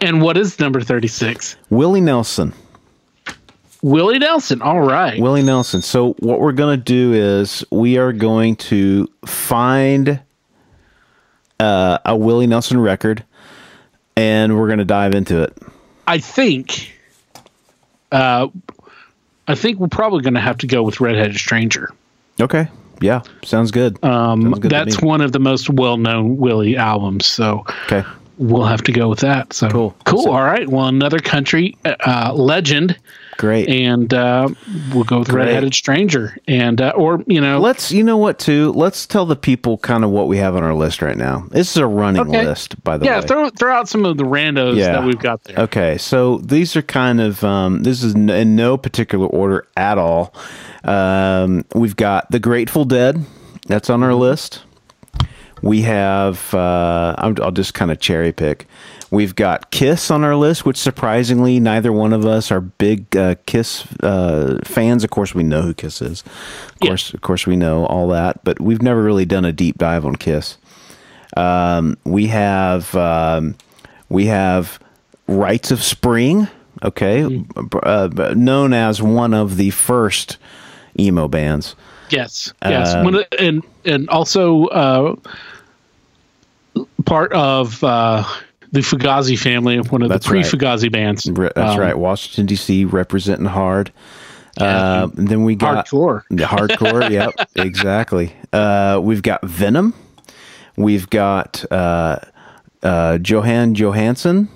And 0.00 0.20
what 0.20 0.36
is 0.36 0.60
number 0.60 0.82
thirty-six? 0.82 1.56
Willie 1.70 2.02
Nelson. 2.02 2.52
Willie 3.80 4.18
Nelson. 4.18 4.60
All 4.60 4.80
right. 4.80 5.18
Willie 5.18 5.42
Nelson. 5.42 5.80
So 5.80 6.12
what 6.18 6.40
we're 6.40 6.52
going 6.52 6.78
to 6.78 6.84
do 6.84 7.14
is 7.14 7.64
we 7.70 7.96
are 7.96 8.12
going 8.12 8.56
to 8.56 9.08
find 9.24 10.20
uh, 11.58 11.98
a 12.04 12.14
Willie 12.14 12.46
Nelson 12.46 12.78
record, 12.78 13.24
and 14.14 14.58
we're 14.58 14.66
going 14.66 14.78
to 14.78 14.84
dive 14.84 15.14
into 15.14 15.42
it. 15.42 15.56
I 16.06 16.18
think. 16.18 16.92
Uh, 18.12 18.48
I 19.48 19.54
think 19.54 19.78
we're 19.78 19.88
probably 19.88 20.22
going 20.22 20.34
to 20.34 20.40
have 20.40 20.58
to 20.58 20.66
go 20.66 20.82
with 20.82 21.00
Redheaded 21.00 21.36
Stranger. 21.36 21.90
Okay. 22.40 22.68
Yeah. 23.00 23.22
Sounds 23.42 23.70
good. 23.70 24.02
Um, 24.04 24.42
Sounds 24.42 24.58
good 24.60 24.70
that's 24.70 25.02
one 25.02 25.20
of 25.20 25.32
the 25.32 25.38
most 25.40 25.68
well-known 25.68 26.36
Willie 26.36 26.76
albums. 26.76 27.26
So 27.26 27.64
Okay. 27.84 28.02
we'll 28.38 28.64
have 28.64 28.82
to 28.82 28.92
go 28.92 29.08
with 29.08 29.18
that. 29.20 29.52
So 29.52 29.68
Cool. 29.68 29.96
Cool. 30.04 30.22
So- 30.22 30.32
All 30.32 30.42
right. 30.44 30.68
Well, 30.68 30.86
another 30.86 31.18
country 31.18 31.76
uh, 31.84 32.32
legend, 32.34 32.96
Great. 33.38 33.68
and 33.68 34.12
uh, 34.14 34.48
we'll 34.92 35.04
go 35.04 35.18
with 35.20 35.28
Great. 35.28 35.46
Redheaded 35.46 35.74
Stranger, 35.74 36.36
and 36.48 36.80
uh, 36.80 36.92
or 36.96 37.22
you 37.26 37.40
know, 37.40 37.60
Let's, 37.60 37.90
you 37.92 38.02
know 38.02 38.16
what, 38.16 38.38
too? 38.38 38.72
Let's 38.72 39.06
tell 39.06 39.26
the 39.26 39.36
people 39.36 39.78
kind 39.78 40.04
of 40.04 40.10
what 40.10 40.28
we 40.28 40.36
have 40.38 40.56
on 40.56 40.62
our 40.62 40.74
list 40.74 41.02
right 41.02 41.16
now. 41.16 41.46
This 41.50 41.70
is 41.70 41.76
a 41.76 41.86
running 41.86 42.22
Okay. 42.22 42.44
list, 42.46 42.82
by 42.84 42.96
the 42.98 43.06
yeah, 43.06 43.20
way. 43.20 43.26
throw 43.26 43.48
throw 43.50 43.74
out 43.74 43.88
some 43.88 44.04
of 44.04 44.16
the 44.16 44.24
randos 44.24 44.76
Yeah. 44.76 44.92
that 44.92 45.04
we've 45.04 45.18
got 45.18 45.42
there. 45.44 45.58
Okay, 45.60 45.98
so 45.98 46.38
these 46.38 46.76
are 46.76 46.82
kind 46.82 47.20
of 47.20 47.42
um, 47.44 47.82
this 47.82 48.02
is 48.02 48.14
in 48.14 48.56
no 48.56 48.76
particular 48.76 49.26
order 49.26 49.66
at 49.76 49.98
all. 49.98 50.34
Um, 50.84 51.64
we've 51.74 51.96
got 51.96 52.30
the 52.30 52.38
Grateful 52.38 52.84
Dead. 52.84 53.24
That's 53.66 53.88
on 53.90 54.02
our 54.02 54.14
list. 54.14 54.62
We 55.62 55.80
have. 55.82 56.52
Uh, 56.52 57.14
I'm, 57.16 57.36
I'll 57.42 57.50
just 57.50 57.72
kind 57.72 57.90
of 57.90 57.98
cherry 57.98 58.32
pick. 58.32 58.66
We've 59.14 59.36
got 59.36 59.70
Kiss 59.70 60.10
on 60.10 60.24
our 60.24 60.34
list, 60.34 60.64
which 60.66 60.76
surprisingly 60.76 61.60
neither 61.60 61.92
one 61.92 62.12
of 62.12 62.26
us 62.26 62.50
are 62.50 62.60
big 62.60 63.16
uh, 63.16 63.36
Kiss 63.46 63.86
uh, 64.02 64.58
fans. 64.64 65.04
Of 65.04 65.10
course, 65.10 65.36
we 65.36 65.44
know 65.44 65.62
who 65.62 65.72
Kiss 65.72 66.02
is. 66.02 66.22
Of 66.22 66.76
Yeah. 66.82 66.88
course, 66.88 67.14
of 67.14 67.20
course, 67.20 67.46
we 67.46 67.54
know 67.54 67.86
all 67.86 68.08
that, 68.08 68.42
but 68.42 68.60
we've 68.60 68.82
never 68.82 69.00
really 69.04 69.24
done 69.24 69.44
a 69.44 69.52
deep 69.52 69.78
dive 69.78 70.04
on 70.04 70.16
Kiss. 70.16 70.58
Um, 71.36 71.96
we 72.04 72.26
have 72.26 72.92
um, 72.96 73.54
we 74.08 74.26
have 74.26 74.80
Rites 75.28 75.70
of 75.70 75.80
Spring, 75.80 76.48
okay, 76.82 77.44
uh, 77.84 78.34
known 78.36 78.72
as 78.72 79.00
one 79.00 79.32
of 79.32 79.56
the 79.58 79.70
first 79.70 80.38
emo 80.98 81.28
bands. 81.28 81.76
Yes, 82.10 82.52
yes, 82.64 82.94
Um, 82.94 83.24
and 83.38 83.62
and 83.84 84.08
also 84.08 84.66
uh, 84.66 85.14
part 87.04 87.32
of 87.32 87.82
uh, 87.84 88.24
the 88.74 88.80
Fugazi 88.80 89.38
family, 89.38 89.78
one 89.80 90.02
of 90.02 90.08
the 90.08 90.14
That's 90.14 90.28
right. 90.28 90.44
pre-Fugazi 90.44 90.90
bands. 90.92 91.26
Re- 91.30 91.50
That's 91.54 91.74
Um, 91.74 91.80
right, 91.80 91.96
Washington 91.98 92.46
D.C. 92.46 92.84
representing 92.84 93.46
hard. 93.46 93.92
Uh, 94.60 95.08
then 95.14 95.42
we 95.44 95.54
got 95.56 95.86
Hardcore. 95.86 96.22
The 96.30 96.44
hardcore, 96.44 97.10
yep, 97.10 97.32
exactly. 97.56 98.34
Uh, 98.52 99.00
we've 99.02 99.22
got 99.22 99.44
Venom. 99.44 99.94
We've 100.76 101.08
got 101.10 101.64
uh, 101.70 102.18
uh, 102.82 103.18
Jóhann 103.20 103.74
Jóhannsson. 103.74 104.48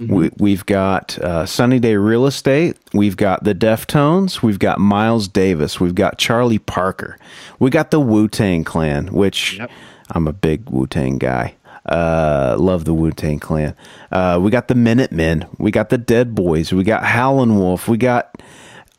We, 0.00 0.30
we've 0.38 0.64
got 0.64 1.18
uh, 1.18 1.44
Sunny 1.44 1.80
Day 1.80 1.96
Real 1.96 2.26
Estate. 2.26 2.76
We've 2.94 3.16
got 3.16 3.42
the 3.42 3.52
Deftones. 3.54 4.42
We've 4.42 4.58
got 4.60 4.78
Miles 4.78 5.26
Davis. 5.26 5.80
We've 5.80 5.94
got 5.94 6.18
Charlie 6.18 6.60
Parker. 6.60 7.18
We 7.58 7.70
got 7.70 7.90
the 7.90 7.98
Wu 7.98 8.28
Tang 8.28 8.62
Clan, 8.62 9.08
which 9.08 9.58
Yep. 9.58 9.70
I'm 10.10 10.28
a 10.28 10.32
big 10.32 10.70
Wu 10.70 10.86
Tang 10.86 11.18
guy. 11.18 11.54
Uh, 11.88 12.56
love 12.58 12.84
the 12.84 12.94
Wu 12.94 13.10
Tang 13.10 13.38
Clan. 13.38 13.74
Uh, 14.12 14.38
we 14.40 14.50
got 14.50 14.68
the 14.68 14.74
Minutemen. 14.74 15.46
We 15.58 15.70
got 15.70 15.88
the 15.88 15.98
Dead 15.98 16.34
Boys. 16.34 16.72
We 16.72 16.84
got 16.84 17.04
Howlin' 17.04 17.58
Wolf. 17.58 17.88
We 17.88 17.96
got 17.96 18.40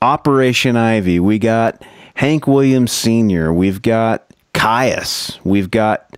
Operation 0.01 0.75
Ivy. 0.75 1.19
We 1.19 1.39
got 1.39 1.83
Hank 2.15 2.47
Williams 2.47 2.91
Sr. 2.91 3.53
We've 3.53 3.81
got 3.81 4.25
Kyuss. 4.53 5.37
We've 5.43 5.69
got 5.69 6.17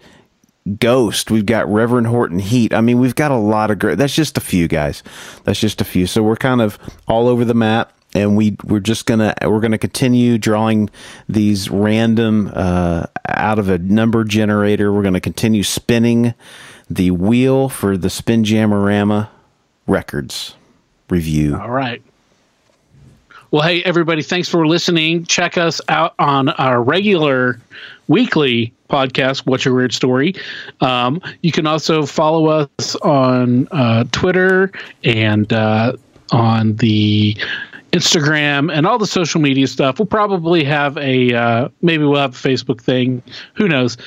Ghost. 0.79 1.31
We've 1.31 1.45
got 1.45 1.67
Reverend 1.67 2.07
Horton 2.07 2.39
Heat. 2.39 2.73
I 2.73 2.81
mean, 2.81 2.99
we've 2.99 3.15
got 3.15 3.31
a 3.31 3.37
lot 3.37 3.71
of 3.71 3.79
great. 3.79 3.97
That's 3.97 4.15
just 4.15 4.37
a 4.37 4.41
few 4.41 4.67
guys. 4.67 5.03
That's 5.43 5.59
just 5.59 5.81
a 5.81 5.85
few. 5.85 6.07
So 6.07 6.23
we're 6.23 6.35
kind 6.35 6.61
of 6.61 6.77
all 7.07 7.27
over 7.27 7.43
the 7.43 7.53
map, 7.53 7.93
and 8.13 8.35
we 8.35 8.57
we're 8.63 8.79
just 8.79 9.05
gonna 9.05 9.33
we're 9.43 9.59
gonna 9.59 9.77
continue 9.77 10.37
drawing 10.37 10.89
these 11.29 11.69
random 11.69 12.51
uh, 12.53 13.05
out 13.27 13.59
of 13.59 13.69
a 13.69 13.77
number 13.77 14.23
generator. 14.23 14.91
We're 14.91 15.03
gonna 15.03 15.19
continue 15.19 15.63
spinning 15.63 16.33
the 16.89 17.11
wheel 17.11 17.69
for 17.69 17.97
the 17.97 18.09
Spin 18.09 18.43
Jamarama 18.43 19.29
records 19.87 20.55
review. 21.09 21.57
All 21.57 21.69
right. 21.69 22.01
Well, 23.51 23.63
hey, 23.63 23.83
everybody, 23.83 24.21
thanks 24.21 24.47
for 24.47 24.65
listening. 24.65 25.25
Check 25.25 25.57
us 25.57 25.81
out 25.89 26.13
on 26.19 26.49
our 26.49 26.81
regular 26.81 27.59
weekly 28.07 28.73
podcast, 28.89 29.45
What's 29.45 29.65
Your 29.65 29.73
Weird 29.73 29.93
Story? 29.93 30.35
Um, 30.79 31.21
you 31.41 31.51
can 31.51 31.67
also 31.67 32.05
follow 32.05 32.47
us 32.47 32.95
on 32.97 33.67
uh, 33.71 34.05
Twitter 34.13 34.71
and 35.03 35.51
uh, 35.51 35.97
on 36.31 36.77
the 36.77 37.35
Instagram 37.91 38.73
and 38.73 38.87
all 38.87 38.97
the 38.97 39.07
social 39.07 39.41
media 39.41 39.67
stuff. 39.67 39.99
We'll 39.99 40.05
probably 40.05 40.63
have 40.63 40.97
a, 40.97 41.33
uh, 41.33 41.69
maybe 41.81 42.03
we'll 42.03 42.21
have 42.21 42.33
a 42.33 42.49
Facebook 42.49 42.81
thing. 42.81 43.21
Who 43.55 43.67
knows? 43.67 43.97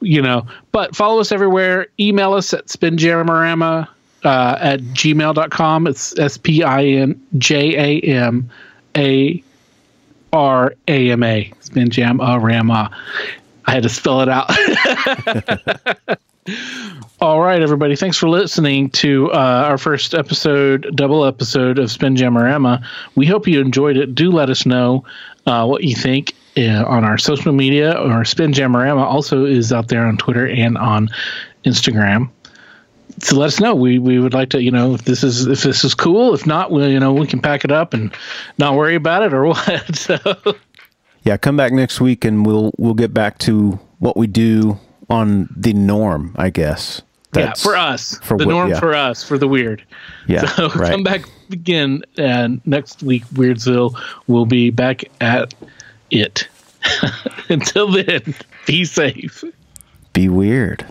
You 0.00 0.22
know, 0.22 0.46
but 0.72 0.94
follow 0.94 1.20
us 1.20 1.32
everywhere. 1.32 1.88
Email 1.98 2.34
us 2.34 2.52
at 2.52 2.66
spinjamarama 2.66 3.88
uh, 4.24 4.56
at 4.60 4.80
gmail.com. 4.80 5.86
It's 5.86 6.18
S 6.18 6.36
P 6.38 6.62
I 6.62 6.84
N 6.84 7.20
J 7.38 7.76
A 7.76 8.00
M 8.00 8.50
A 8.96 9.42
R 10.32 10.74
A 10.88 11.10
M 11.10 11.22
A. 11.22 11.52
Spinjamarama. 11.60 12.92
I 13.64 13.70
had 13.70 13.82
to 13.84 13.88
spell 13.88 14.20
it 14.20 14.28
out. 14.28 14.50
All 17.20 17.40
right, 17.40 17.62
everybody. 17.62 17.94
Thanks 17.94 18.16
for 18.16 18.28
listening 18.28 18.90
to 18.90 19.30
uh, 19.30 19.66
our 19.68 19.78
first 19.78 20.12
episode, 20.12 20.90
double 20.96 21.24
episode 21.24 21.78
of 21.78 21.90
Spin 21.90 22.16
Jamarama. 22.16 22.84
We 23.14 23.26
hope 23.26 23.46
you 23.46 23.60
enjoyed 23.60 23.96
it. 23.96 24.14
Do 24.14 24.30
let 24.30 24.50
us 24.50 24.66
know 24.66 25.04
uh, 25.46 25.64
what 25.66 25.84
you 25.84 25.94
think 25.94 26.34
uh, 26.56 26.84
on 26.84 27.04
our 27.04 27.16
social 27.16 27.52
media. 27.52 27.92
Or 27.92 28.24
Spin 28.24 28.52
Jamarama 28.52 29.02
also 29.02 29.44
is 29.44 29.72
out 29.72 29.86
there 29.86 30.04
on 30.04 30.16
Twitter 30.16 30.48
and 30.48 30.76
on 30.76 31.10
Instagram. 31.64 32.28
So 33.20 33.36
let 33.36 33.46
us 33.46 33.60
know. 33.60 33.76
We 33.76 34.00
we 34.00 34.18
would 34.18 34.34
like 34.34 34.48
to, 34.50 34.62
you 34.62 34.72
know, 34.72 34.94
if 34.94 35.04
this 35.04 35.22
is 35.22 35.46
if 35.46 35.62
this 35.62 35.84
is 35.84 35.94
cool. 35.94 36.34
If 36.34 36.44
not, 36.44 36.72
we 36.72 36.88
you 36.88 36.98
know 36.98 37.12
we 37.12 37.26
can 37.28 37.40
pack 37.40 37.64
it 37.64 37.70
up 37.70 37.94
and 37.94 38.12
not 38.58 38.74
worry 38.74 38.96
about 38.96 39.22
it 39.22 39.32
or 39.32 39.46
what. 39.46 39.94
so 39.94 40.18
Yeah, 41.22 41.36
come 41.36 41.56
back 41.56 41.72
next 41.72 42.00
week 42.00 42.24
and 42.24 42.44
we'll 42.44 42.72
we'll 42.78 42.94
get 42.94 43.14
back 43.14 43.38
to 43.40 43.78
what 44.00 44.16
we 44.16 44.26
do 44.26 44.80
on 45.12 45.48
the 45.56 45.72
norm, 45.72 46.34
I 46.36 46.50
guess. 46.50 47.02
yeah, 47.36 47.54
for 47.54 47.76
us, 47.76 48.18
for 48.22 48.36
the 48.36 48.46
norm 48.46 48.70
yeah. 48.70 48.80
for 48.80 48.94
us, 48.94 49.22
for 49.22 49.38
the 49.38 49.48
weird. 49.48 49.84
Yeah, 50.26 50.46
So 50.56 50.68
right. 50.70 50.90
come 50.90 51.02
back 51.02 51.24
again, 51.50 52.02
and 52.16 52.60
next 52.66 53.02
week, 53.02 53.24
Weirdsville 53.26 53.98
will 54.26 54.46
be 54.46 54.70
back 54.70 55.04
at 55.20 55.54
it. 56.10 56.48
Until 57.48 57.90
then, 57.90 58.34
be 58.66 58.84
safe. 58.84 59.44
Be 60.12 60.28
weird. 60.28 60.84